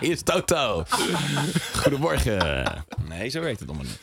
Hier 0.00 0.10
is 0.10 0.22
Toto. 0.22 0.84
Goedemorgen. 1.76 2.84
Nee, 3.08 3.28
zo 3.28 3.40
werkt 3.40 3.60
het 3.60 3.68
allemaal 3.68 3.86
niet. 3.86 4.00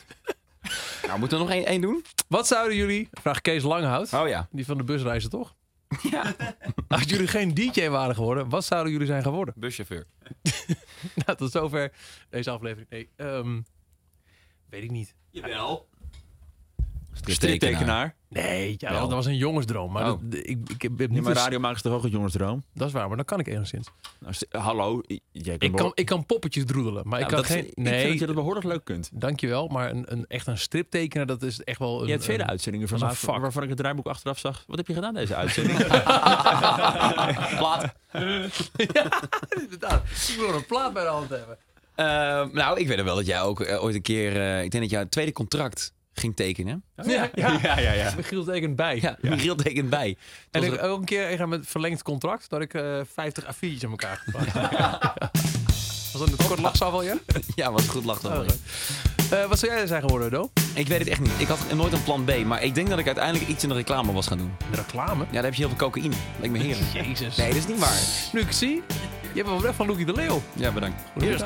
Nou, 1.06 1.18
moeten 1.18 1.38
we 1.38 1.44
nog 1.44 1.52
één, 1.52 1.66
één 1.66 1.80
doen? 1.80 2.04
Wat 2.28 2.46
zouden 2.46 2.76
jullie, 2.76 3.08
vraag 3.12 3.40
Kees 3.40 3.62
Langhout, 3.62 4.12
Oh 4.12 4.28
ja. 4.28 4.48
die 4.50 4.64
van 4.64 4.76
de 4.76 4.84
busreizen 4.84 5.30
toch? 5.30 5.54
Ja. 6.10 6.34
Als 6.88 7.02
jullie 7.02 7.26
geen 7.26 7.54
DJ 7.54 7.88
waren 7.88 8.14
geworden, 8.14 8.48
wat 8.48 8.64
zouden 8.64 8.92
jullie 8.92 9.06
zijn 9.06 9.22
geworden? 9.22 9.54
Buschauffeur. 9.56 10.06
Nou, 11.14 11.38
tot 11.38 11.50
zover 11.50 11.92
deze 12.30 12.50
aflevering. 12.50 12.90
Nee, 12.90 13.08
ehm, 13.16 13.60
weet 14.70 14.82
ik 14.82 14.90
niet. 14.90 15.14
Jawel. 15.40 15.86
Striptekenaar. 17.22 18.14
Nee, 18.28 18.74
ja, 18.78 18.90
Wel. 18.90 19.00
dat 19.00 19.10
was 19.10 19.26
een 19.26 19.36
jongensdroom. 19.36 19.92
Maar 19.92 20.10
Oh. 20.12 20.18
dat, 20.22 20.40
ik, 20.42 20.58
ik 20.70 20.82
heb 20.82 20.98
Nee, 20.98 21.08
niet 21.08 21.22
maar 21.22 21.32
eens- 21.32 21.40
radio 21.42 21.58
maken 21.58 21.76
is 21.76 21.82
toch 21.82 21.92
ook 21.92 22.04
een 22.04 22.10
jongensdroom? 22.10 22.64
Dat 22.74 22.86
is 22.86 22.92
waar, 22.92 23.06
maar 23.08 23.16
dan 23.16 23.24
kan 23.24 23.38
ik 23.40 23.46
enigszins. 23.48 23.88
Nou, 24.20 24.34
hallo, 24.64 25.00
jij 25.32 25.54
Ik 25.58 25.72
kan, 25.72 25.90
ik 25.94 26.06
kan 26.06 26.26
poppetjes 26.26 26.64
droedelen, 26.64 27.08
maar 27.08 27.18
Ja, 27.18 27.24
ik 27.24 27.30
kan 27.30 27.40
dat, 27.40 27.50
geen... 27.50 27.58
Ik 27.58 27.64
vind 27.74 27.76
dat 27.86 27.94
je 28.00 28.06
Nee, 28.08 28.26
dat 28.26 28.34
behoorlijk 28.34 28.66
leuk 28.66 28.84
kunt. 28.84 29.10
dankjewel. 29.12 29.68
Maar 29.68 29.90
een, 29.90 30.12
een, 30.12 30.24
echt 30.26 30.46
een 30.46 30.58
striptekenaar, 30.58 31.26
dat 31.26 31.42
is 31.42 31.62
echt 31.64 31.78
wel 31.78 32.00
een... 32.00 32.06
Je 32.06 32.12
hebt 32.12 32.24
vele 32.24 32.42
een- 32.42 32.48
uitzendingen 32.48 32.88
van 32.88 32.98
dat 32.98 33.12
is 33.12 33.14
een 33.20 33.24
mij 33.24 33.32
vak. 33.34 33.42
waarvan 33.42 33.62
ik 33.62 33.68
het 33.68 33.78
draaiboek 33.78 34.06
achteraf 34.06 34.38
zag. 34.38 34.64
Wat 34.66 34.76
heb 34.76 34.86
je 34.86 34.94
gedaan 34.94 35.14
deze 35.14 35.34
uitzending? 35.34 35.78
Plaat. 37.58 37.94
Inderdaad. 39.62 40.02
Ik 40.28 40.36
wil 40.38 40.54
een 40.54 40.66
plaat 40.66 40.92
bij 40.92 41.02
de 41.02 41.08
hand 41.10 41.28
hebben. 41.30 41.58
Eh, 41.98 42.44
nou, 42.52 42.78
ik 42.80 42.86
weet 42.88 43.02
wel 43.02 43.16
dat 43.16 43.26
jij 43.26 43.40
ook 43.40 43.60
eh, 43.60 43.82
ooit 43.82 43.94
een 43.94 44.02
keer... 44.02 44.36
eh, 44.36 44.62
ik 44.62 44.70
denk 44.70 44.82
dat 44.82 44.92
jij 44.92 45.00
het 45.00 45.10
tweede 45.10 45.32
contract 45.32 45.92
ging 46.12 46.36
tekenen. 46.36 46.82
Ja, 46.96 47.30
ja. 47.34 47.58
ja, 47.62 47.78
ja, 47.78 47.92
ja. 47.92 48.12
Michiel 48.16 48.44
tekent 48.44 48.76
bij. 48.76 48.98
Ja, 49.00 49.16
Michiel 49.20 49.54
tekent 49.54 49.90
bij. 49.90 50.16
En 50.50 50.60
Was 50.60 50.70
ik 50.70 50.76
er- 50.76 50.88
ook 50.88 50.98
een 50.98 51.04
keer 51.04 51.30
ik 51.30 51.38
ga 51.38 51.46
met 51.46 51.66
verlengd 51.66 52.02
contract 52.02 52.50
dat 52.50 52.60
ik 52.60 52.74
eh 52.74 53.00
50 53.14 53.44
A4'tjes 53.44 53.84
aan 53.84 53.90
elkaar 53.90 54.22
gepakt. 54.24 54.52
Was 56.12 56.28
dat 56.30 56.38
een 56.40 56.46
kort 56.46 56.60
lachsafval, 56.60 57.02
ja? 57.02 57.16
Ja, 57.54 57.72
was 57.72 57.88
goed 57.88 58.04
lachen. 58.04 58.40
Oh, 58.40 58.46
Eh, 59.30 59.44
wat 59.44 59.58
zou 59.58 59.72
jij 59.72 59.86
zijn 59.86 60.02
geworden, 60.02 60.30
Do? 60.30 60.50
Ik 60.74 60.88
weet 60.88 60.98
het 60.98 61.08
echt 61.08 61.20
niet. 61.20 61.32
Ik 61.38 61.46
had 61.46 61.58
nooit 61.74 61.92
een 61.92 62.02
plan 62.02 62.24
B. 62.24 62.44
Maar 62.44 62.62
ik 62.62 62.74
denk 62.74 62.88
dat 62.88 62.98
ik 62.98 63.06
uiteindelijk 63.06 63.48
iets 63.48 63.62
in 63.62 63.68
de 63.68 63.74
reclame 63.74 64.12
was 64.12 64.26
gaan 64.26 64.38
doen. 64.38 64.52
De 64.70 64.76
reclame? 64.76 65.24
Ja, 65.24 65.32
daar 65.32 65.42
heb 65.42 65.54
je 65.54 65.66
heel 65.66 65.76
veel 65.76 65.88
cocaïne. 65.88 66.14
Lijkt 66.38 66.54
me 66.54 66.62
heerlijk. 66.62 66.92
Jezus. 66.92 67.36
Nee, 67.36 67.48
dat 67.48 67.56
is 67.56 67.66
niet 67.66 67.78
waar. 67.78 68.00
Nu 68.32 68.40
ik 68.40 68.52
zie, 68.52 68.82
je 69.32 69.34
hebt 69.34 69.48
wel 69.48 69.60
weg 69.60 69.74
van 69.74 69.86
Loekie 69.86 70.06
de 70.06 70.12
Leeuw. 70.12 70.42
Ja, 70.52 70.72
bedankt. 70.72 71.02
Hier 71.18 71.34
is. 71.34 71.40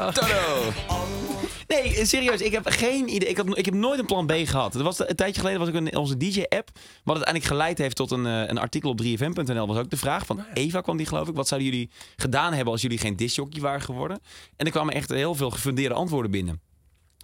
Nee, 1.67 2.05
serieus. 2.05 2.41
Ik 2.41 2.53
heb 2.53 2.67
geen 2.67 3.15
idee. 3.15 3.29
Ik, 3.29 3.37
had, 3.37 3.59
ik 3.59 3.65
heb 3.65 3.75
nooit 3.75 3.99
een 3.99 4.07
plan 4.07 4.27
B 4.27 4.33
gehad. 4.33 4.75
Was, 4.75 5.09
een 5.09 5.17
tijdje 5.17 5.41
geleden 5.41 5.61
was 5.61 5.69
ik 5.69 5.75
in 5.75 5.97
onze 5.97 6.17
DJ-app. 6.17 6.71
Wat 7.05 7.17
uiteindelijk 7.17 7.45
geleid 7.45 7.79
heeft 7.79 7.97
tot 7.97 8.11
een, 8.11 8.27
eh, 8.27 8.43
een 8.47 8.59
artikel 8.59 8.91
op 8.91 9.01
3fm.nl. 9.01 9.67
Was 9.67 9.77
ook 9.77 9.91
de 9.91 9.97
vraag 9.97 10.27
van 10.27 10.45
Eva 10.55 10.81
kwam 10.81 10.97
die 10.97 11.07
geloof 11.07 11.29
ik. 11.29 11.35
Wat 11.35 11.49
zouden 11.49 11.71
jullie 11.71 11.91
gedaan 12.17 12.53
hebben 12.53 12.73
als 12.73 12.83
jullie 12.83 12.99
geen 12.99 13.17
discjockey 13.17 13.61
waren 13.61 13.83
geworden? 13.83 14.21
En 14.57 14.67
er 14.67 14.73
kwamen 14.73 14.95
echt 14.95 15.11
heel 15.11 15.35
veel 15.35 15.51
gefundeerde 15.51 15.95
antwoorden 15.95 16.31
binnen. 16.31 16.61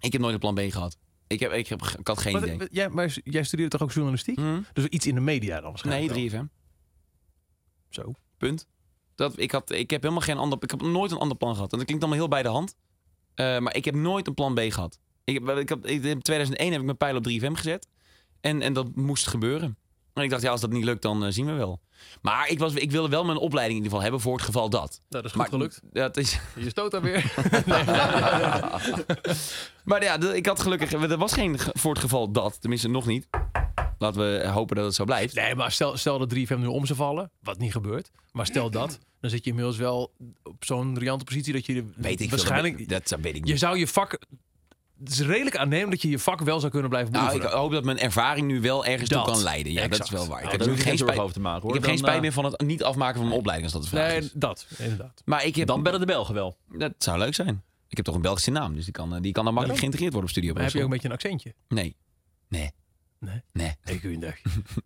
Ik 0.00 0.12
heb 0.12 0.20
nooit 0.20 0.34
een 0.34 0.40
plan 0.40 0.54
B 0.54 0.60
gehad. 0.60 0.96
Ik, 1.26 1.40
heb, 1.40 1.52
ik, 1.52 1.66
heb, 1.68 1.82
ik 1.98 2.06
had 2.06 2.18
geen 2.18 2.32
Wat- 2.32 2.42
idee. 2.48 2.68
jij, 2.70 2.88
maar 2.88 3.16
jij 3.24 3.42
studeerde 3.42 3.70
toch 3.70 3.82
ook 3.88 3.92
journalistiek? 3.92 4.36
Hm? 4.36 4.60
Dus 4.72 4.84
iets 4.86 5.06
in 5.06 5.14
de 5.14 5.20
media 5.20 5.60
dan 5.60 5.76
Nee, 5.82 6.08
waarschijnlijk? 6.08 6.32
3FM. 6.32 6.44
Zo. 7.88 8.12
Punt. 8.38 8.66
Dat, 9.14 9.38
ik, 9.38 9.50
had, 9.50 9.70
ik 9.70 9.90
heb 9.90 10.02
helemaal 10.02 10.22
geen 10.22 10.36
ander. 10.38 10.58
Ik 10.62 10.70
heb 10.70 10.82
nooit 10.82 11.10
een 11.10 11.18
ander 11.18 11.36
plan 11.36 11.54
gehad. 11.54 11.72
En 11.72 11.76
dat 11.78 11.86
klinkt 11.86 12.04
allemaal 12.04 12.22
heel 12.22 12.30
bij 12.32 12.42
de 12.42 12.48
hand. 12.48 12.76
Eh, 13.34 13.58
maar 13.58 13.76
ik 13.76 13.84
heb 13.84 13.94
nooit 13.94 14.26
een 14.26 14.34
plan 14.34 14.54
B 14.54 14.58
gehad. 14.60 14.98
Ik 15.24 15.34
heb, 15.34 15.56
ik 15.58 15.68
heb, 15.68 15.86
in 15.86 16.22
2001 16.22 16.70
heb 16.70 16.78
ik 16.80 16.84
mijn 16.86 16.96
pijl 16.96 17.16
op 17.16 17.28
3FM 17.28 17.52
gezet. 17.58 17.88
En, 18.40 18.62
en 18.62 18.72
dat 18.72 18.94
moest 18.96 19.26
gebeuren. 19.26 19.76
En 20.18 20.24
ik 20.24 20.30
dacht, 20.30 20.42
ja, 20.42 20.50
als 20.50 20.60
dat 20.60 20.70
niet 20.70 20.84
lukt, 20.84 21.02
dan 21.02 21.24
eh, 21.24 21.30
zien 21.32 21.46
we 21.46 21.52
wel. 21.52 21.80
Maar 22.22 22.48
ik, 22.48 22.58
was, 22.58 22.74
ik 22.74 22.90
wilde 22.90 23.08
wel 23.08 23.24
mijn 23.24 23.38
opleiding 23.38 23.78
in 23.78 23.84
ieder 23.84 23.90
geval 23.90 24.02
hebben 24.02 24.20
voor 24.20 24.36
het 24.36 24.44
geval 24.46 24.70
dat. 24.70 24.90
Nou, 24.90 25.00
dat 25.08 25.24
is 25.24 25.30
goed 25.30 25.40
maar, 25.40 25.48
gelukt. 25.48 25.80
Dat 25.92 26.16
is, 26.16 26.38
Je 26.56 26.68
stoot 26.68 26.90
daar 26.90 27.02
weer. 27.02 27.32
maar 29.84 30.02
ja, 30.02 30.20
ik 30.32 30.46
had 30.46 30.60
gelukkig... 30.60 30.92
Er 30.92 31.16
was 31.18 31.32
geen 31.32 31.58
ge- 31.58 31.70
voor 31.78 31.92
het 31.92 32.00
geval 32.02 32.30
dat. 32.32 32.60
Tenminste, 32.60 32.88
nog 32.88 33.06
niet. 33.06 33.26
Laten 33.98 34.20
we 34.20 34.46
hopen 34.48 34.76
dat 34.76 34.84
het 34.84 34.94
zo 34.94 35.04
blijft. 35.04 35.34
Nee, 35.34 35.54
maar 35.54 35.72
stel, 35.72 35.96
stel 35.96 36.18
dat 36.18 36.34
3FM 36.34 36.58
nu 36.58 36.66
om 36.66 36.86
zou 36.86 36.98
vallen, 36.98 37.30
wat 37.42 37.58
niet 37.58 37.72
gebeurt. 37.72 38.10
Maar 38.32 38.46
stel 38.46 38.70
dat, 38.80 38.98
dan 39.20 39.30
zit 39.30 39.44
je 39.44 39.50
inmiddels 39.50 39.76
wel 39.76 40.12
op 40.42 40.64
zo'n 40.64 40.98
riante 40.98 41.24
positie 41.24 41.52
dat 41.52 41.66
je 41.66 41.84
Weet 41.96 42.20
ik 42.20 42.30
waarschijnlijk... 42.30 42.76
veel. 42.76 42.86
Dat, 42.86 43.08
dat 43.08 43.20
weet 43.20 43.34
ik 43.34 43.44
Je 43.44 43.50
niet. 43.50 43.60
zou 43.60 43.78
je 43.78 43.86
vak... 43.86 44.18
Het 44.98 45.08
is 45.10 45.20
redelijk 45.20 45.56
aannemen 45.56 45.90
dat 45.90 46.02
je 46.02 46.08
je 46.08 46.18
vak 46.18 46.40
wel 46.40 46.60
zou 46.60 46.72
kunnen 46.72 46.90
blijven 46.90 47.12
Nou, 47.12 47.36
ik 47.36 47.42
hoop 47.42 47.72
dat 47.72 47.84
mijn 47.84 47.98
ervaring 47.98 48.46
nu 48.46 48.60
wel 48.60 48.84
ergens 48.84 49.08
toe 49.08 49.22
kan 49.22 49.42
leiden. 49.42 49.72
Ja, 49.72 49.88
dat 49.88 50.04
is 50.04 50.10
wel 50.10 50.26
waar. 50.26 50.38
Ik 50.38 50.44
Nou, 50.44 50.58
heb 50.58 50.66
nu 50.66 50.76
geen 50.82 50.98
spijt, 50.98 51.18
over 51.18 51.34
te 51.34 51.40
maken. 51.40 51.56
ik 51.58 51.62
Hoor. 51.62 51.74
heb 51.74 51.84
geen 51.84 51.98
spijt 51.98 52.14
eh, 52.14 52.20
meer 52.20 52.32
van 52.32 52.44
het 52.44 52.60
niet 52.60 52.82
afmaken 52.82 53.16
van 53.16 53.24
mijn 53.24 53.38
opleiding, 53.38 53.72
als 53.72 53.82
dat 53.82 53.90
de 53.90 53.96
vraag 53.96 54.10
nee, 54.10 54.18
is. 54.18 54.32
dat, 54.32 54.66
inderdaad. 54.78 55.22
Maar 55.24 55.44
ik 55.44 55.56
heb... 55.56 55.66
Dan 55.66 55.82
bellen 55.82 56.00
de 56.00 56.06
Belgen 56.06 56.34
wel. 56.34 56.56
Dat 56.68 56.92
zou 56.98 57.18
leuk 57.18 57.34
zijn. 57.34 57.62
Ik 57.88 57.96
heb 57.96 58.06
toch 58.06 58.14
een 58.14 58.22
Belgische 58.22 58.50
naam, 58.50 58.74
dus 58.74 58.84
die 58.84 58.92
kan, 58.92 59.14
eh, 59.14 59.20
die 59.20 59.32
kan 59.32 59.44
dan 59.44 59.52
makkelijk 59.52 59.80
geïntegreerd 59.80 60.12
worden 60.12 60.30
op 60.30 60.36
Studio 60.36 60.54
Maar 60.54 60.62
heb 60.62 60.72
je 60.72 60.78
ook 60.78 60.84
een 60.84 60.90
beetje 60.90 61.08
een 61.08 61.14
accentje? 61.14 61.54
Nee. 61.68 61.96
Nee. 62.48 62.70
Nee? 63.18 63.42
Nee. 63.52 63.76
Nee, 63.84 64.00
goeiedag. 64.00 64.34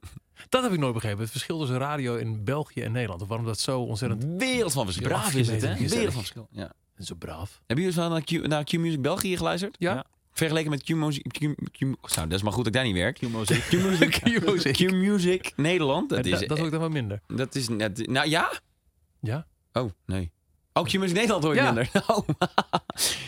dat 0.48 0.62
heb 0.62 0.72
ik 0.72 0.78
nooit 0.78 0.94
begrepen. 0.94 1.20
Het 1.20 1.30
verschil 1.30 1.59
tussen 1.59 1.78
radio 1.78 2.16
in 2.16 2.44
België 2.44 2.82
en 2.82 2.93
Nederland. 2.93 3.22
Of 3.22 3.28
waarom 3.28 3.47
dat 3.47 3.60
zo 3.60 3.80
ontzettend... 3.80 4.24
Wereld 4.39 4.72
van 4.72 4.84
verschil. 4.84 5.09
Braaf 5.09 5.34
is 5.34 5.48
het, 5.48 5.62
hè? 5.62 5.74
Wereld 5.74 6.12
van 6.12 6.12
verschil. 6.12 6.48
Ja. 6.51 6.72
Zo 6.98 7.14
braaf. 7.14 7.51
Hebben 7.66 7.85
jullie 7.85 7.85
eens 7.85 7.97
wel 7.97 8.09
naar 8.09 8.23
Q, 8.24 8.31
naar 8.47 8.64
Q 8.64 8.73
Music 8.73 9.02
België 9.02 9.36
geluisterd? 9.36 9.77
Ja. 9.78 9.94
Ja. 9.94 10.05
Vergeleken 10.32 10.70
met 10.70 10.82
Q 10.82 10.89
Music... 10.89 11.23
Q, 11.32 11.39
Q, 11.73 11.81
nou, 11.81 11.97
dat 12.28 12.32
is 12.32 12.43
maar 12.43 12.52
goed 12.52 12.64
dat 12.64 12.66
ik 12.66 12.73
daar 12.73 12.85
niet 12.85 12.94
werk. 12.94 13.19
Q-Music. 13.19 13.60
Q 13.69 13.73
Music, 13.73 14.10
Q-Music. 14.24 14.77
Q 14.89 14.90
Music 14.93 15.52
Nederland. 15.56 16.09
Dat 16.09 16.24
is, 16.27 16.31
dat, 16.47 16.59
is 16.59 16.64
ook 16.64 16.70
dan 16.70 16.81
wel 16.81 16.89
minder. 16.89 17.20
dat 17.27 17.55
is 17.55 17.69
net... 17.69 18.06
Nou 18.06 18.28
ja? 18.28 18.52
Ja? 19.20 19.47
Oh, 19.73 19.90
nee. 20.06 20.32
Oh, 20.73 20.85
Q 20.85 20.93
Music 20.98 21.16
Nederland 21.16 21.44
hoor 21.44 21.55
je 21.55 21.60
Ja. 21.60 21.73
minder. 21.73 21.90
Oh. 22.06 22.28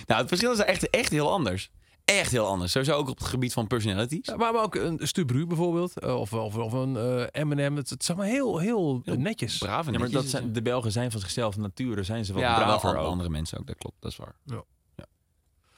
nou, 0.06 0.20
het 0.20 0.28
verschil 0.28 0.52
is 0.52 0.58
echt, 0.58 0.90
echt 0.90 1.10
heel 1.10 1.30
anders. 1.32 1.70
Echt 2.04 2.30
heel 2.30 2.46
anders. 2.46 2.72
Sowieso 2.72 2.96
ook 2.96 3.08
op 3.08 3.18
het 3.18 3.26
gebied 3.26 3.52
van 3.52 3.66
personalities. 3.66 4.26
Ja, 4.26 4.36
maar 4.36 4.52
maar 4.52 4.62
ook 4.62 4.74
een 4.74 4.98
Stubru 5.02 5.46
bijvoorbeeld. 5.46 5.98
eh, 5.98 6.20
Of, 6.20 6.32
of, 6.32 6.56
of 6.56 6.72
een 6.72 6.96
eh 7.32 7.42
M&M. 7.44 7.76
Het, 7.76 7.90
het 7.90 8.02
is 8.02 8.08
allemaal 8.08 8.26
heel, 8.26 8.58
heel, 8.58 9.00
Heel 9.04 9.16
netjes. 9.16 9.58
Braaf 9.58 9.90
Ja, 9.90 9.98
maar 9.98 10.10
dat 10.10 10.24
zijn, 10.24 10.52
de 10.52 10.62
Belgen 10.62 10.92
zijn 10.92 11.10
van 11.10 11.20
zichzelf 11.20 11.56
nature, 11.56 12.02
zijn 12.02 12.24
ze 12.24 12.32
wat 12.32 12.42
ja, 12.42 12.54
braver 12.56 12.98
andere 12.98 13.28
mensen 13.28 13.58
ook. 13.58 13.66
Dat 13.66 13.76
klopt, 13.76 13.96
dat 14.00 14.10
is 14.10 14.16
waar. 14.16 14.34
Ja. 14.44 14.62
Ja. 14.96 15.04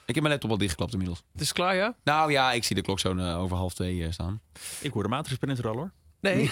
Ik 0.07 0.15
heb 0.15 0.23
mijn 0.23 0.28
laptop 0.31 0.51
al 0.51 0.59
dichtgeklapt 0.59 0.93
inmiddels. 0.93 1.23
Het 1.32 1.40
is 1.40 1.53
klaar, 1.53 1.74
ja? 1.74 1.97
Nou 2.05 2.31
ja, 2.31 2.53
ik 2.53 2.65
zie 2.65 2.77
de 2.77 2.82
klok 2.82 2.98
zo 3.01 3.16
eh, 3.16 3.39
over 3.40 3.57
half 3.57 3.74
twee 3.74 4.12
staan. 4.12 4.40
Ik 4.81 4.93
hoor 4.93 5.03
de 5.03 5.09
matrixprinter 5.09 5.69
al 5.69 5.74
hoor. 5.74 5.93
Nee. 6.20 6.51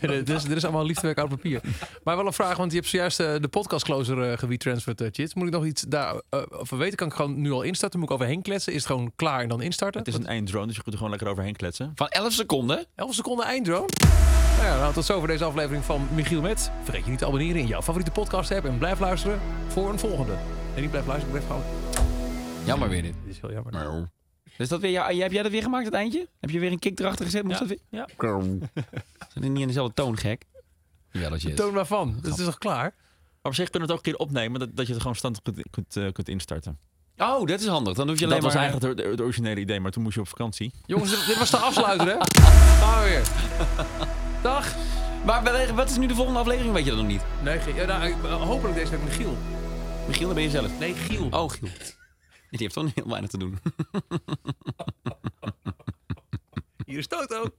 dit, 0.00 0.28
is, 0.36 0.42
dit 0.42 0.56
is 0.56 0.64
allemaal 0.64 0.84
liefdewerk 0.84 1.18
oud 1.18 1.28
papier. 1.28 1.60
Maar 2.04 2.16
wel 2.16 2.26
een 2.26 2.32
vraag, 2.32 2.56
want 2.56 2.70
je 2.70 2.76
hebt 2.76 2.88
zojuist 2.90 3.20
eh, 3.20 3.34
de 3.40 3.48
podcast 3.48 3.84
closer 3.84 4.30
uh, 4.30 4.38
gewetransferd, 4.38 5.00
uh, 5.00 5.08
Chits. 5.12 5.34
Moet 5.34 5.46
ik 5.46 5.52
nog 5.52 5.64
iets 5.64 5.82
daarover 5.82 6.76
weten? 6.76 6.96
Kan 6.96 7.06
ik 7.06 7.14
gewoon 7.14 7.40
nu 7.40 7.50
al 7.50 7.62
instarten? 7.62 7.98
Moet 7.98 8.08
ik 8.08 8.14
overheen 8.14 8.42
kletsen? 8.42 8.72
Is 8.72 8.78
het 8.78 8.92
gewoon 8.92 9.12
klaar 9.16 9.40
en 9.40 9.48
dan 9.48 9.62
instarten? 9.62 9.98
Het 10.00 10.08
is 10.08 10.14
een 10.14 10.26
einddrone, 10.26 10.66
dus 10.66 10.76
je 10.76 10.82
kunt 10.82 10.94
er 10.94 11.00
gewoon 11.00 11.10
lekker 11.10 11.30
overheen 11.30 11.56
kletsen. 11.56 11.92
Van 11.94 12.08
11 12.08 12.32
seconden? 12.32 12.84
11 12.94 13.14
seconden 13.14 13.46
einddrone. 13.46 13.88
Nou 14.56 14.66
ja, 14.66 14.78
nou, 14.78 14.92
tot 14.92 15.04
zover 15.04 15.28
deze 15.28 15.44
aflevering 15.44 15.84
van 15.84 16.08
Michiel 16.14 16.40
Met. 16.40 16.70
Vergeet 16.82 17.04
je 17.04 17.10
niet 17.10 17.18
te 17.18 17.26
abonneren 17.26 17.60
in 17.60 17.66
jouw 17.66 17.82
favoriete 17.82 18.10
podcast 18.10 18.50
app. 18.50 18.64
En 18.64 18.78
blijf 18.78 19.00
luisteren 19.00 19.40
voor 19.68 19.90
een 19.90 19.98
volgende. 19.98 20.32
Nee, 20.72 20.80
niet 20.80 20.90
blijf 20.90 21.06
luisteren, 21.06 21.32
blijf 21.32 21.46
gewoon. 21.46 21.62
Jammer 22.64 22.88
weer 22.88 23.02
dit. 23.02 23.14
Dit 23.24 23.34
is 23.34 23.40
heel 23.40 23.52
jammer. 23.52 24.12
Dus 24.56 24.68
dat 24.68 24.80
weer, 24.80 24.90
ja, 24.90 25.06
heb 25.12 25.32
jij 25.32 25.42
dat 25.42 25.52
weer 25.52 25.62
gemaakt, 25.62 25.84
het 25.84 25.94
eindje? 25.94 26.28
Heb 26.40 26.50
je 26.50 26.58
weer 26.58 26.72
een 26.72 26.78
kick 26.78 27.00
erachter 27.00 27.24
gezet? 27.24 27.42
Moest 27.42 27.58
Ja. 27.60 27.66
dat 27.66 27.68
weer? 27.68 28.00
Ja. 28.00 28.08
Zijn 29.32 29.52
niet 29.52 29.60
in 29.60 29.66
dezelfde 29.66 29.94
toon, 29.94 30.16
gek? 30.16 30.44
Ja, 31.10 31.28
dat 31.28 31.42
je. 31.42 31.54
Toon 31.54 31.74
waarvan? 31.74 32.18
Dat 32.22 32.38
is 32.38 32.44
toch 32.44 32.58
klaar? 32.58 32.82
Maar 33.42 33.52
op 33.52 33.54
zich 33.54 33.70
kunnen 33.70 33.88
we 33.88 33.94
het 33.94 34.02
ook 34.02 34.06
een 34.06 34.12
keer 34.12 34.26
opnemen, 34.26 34.60
dat, 34.60 34.76
dat 34.76 34.86
je 34.86 34.92
het 34.92 35.00
gewoon 35.00 35.16
standaard 35.16 35.44
kunt, 35.44 35.66
kunt, 35.70 35.96
eh, 35.96 36.12
kunt 36.12 36.28
instarten. 36.28 36.78
Oh, 37.18 37.46
dat 37.46 37.60
is 37.60 37.66
handig. 37.66 37.94
Dan 37.94 38.08
hoef 38.08 38.18
je 38.18 38.24
alleen 38.24 38.40
Dat 38.40 38.52
was 38.52 38.62
eigenlijk 38.62 38.98
het, 38.98 39.06
het 39.10 39.20
originele 39.20 39.60
idee, 39.60 39.80
maar 39.80 39.90
toen 39.90 40.02
moest 40.02 40.14
je 40.14 40.20
op 40.20 40.28
vakantie. 40.28 40.72
Jongens, 40.86 41.26
dit- 41.26 41.38
was 41.38 41.50
de 41.50 41.56
afsluiter, 41.68 42.06
hè? 42.06 42.16
Gaan 42.40 43.02
we 43.02 43.08
weer. 43.08 43.22
Dag. 44.42 44.74
Maar 45.24 45.42
wel- 45.42 45.74
wat 45.74 45.90
is 45.90 45.96
nu 45.96 46.06
de 46.06 46.14
volgende 46.14 46.38
aflevering? 46.40 46.74
Weet 46.74 46.84
je 46.84 46.90
dat 46.90 46.98
nog 46.98 47.08
niet? 47.08 47.22
Nee, 47.42 47.86
nou, 47.86 48.06
ik- 48.06 48.14
hopelijk 48.24 48.74
deze 48.78 48.90
week 48.90 49.02
met 49.04 49.12
Giel. 49.12 49.36
Michiel, 50.06 50.26
dan 50.26 50.34
ben 50.34 50.44
je 50.44 50.50
zelf. 50.50 50.78
Nee, 50.78 50.94
Giel. 50.94 51.26
Oh, 51.30 51.50
Giel. 51.50 51.68
Die 52.54 52.62
heeft 52.62 52.74
toch 52.74 52.94
heel 52.94 53.08
weinig 53.08 53.30
te 53.30 53.38
doen. 53.38 53.58
Hier 56.86 56.98
is 56.98 57.06
Toto. 57.06 57.54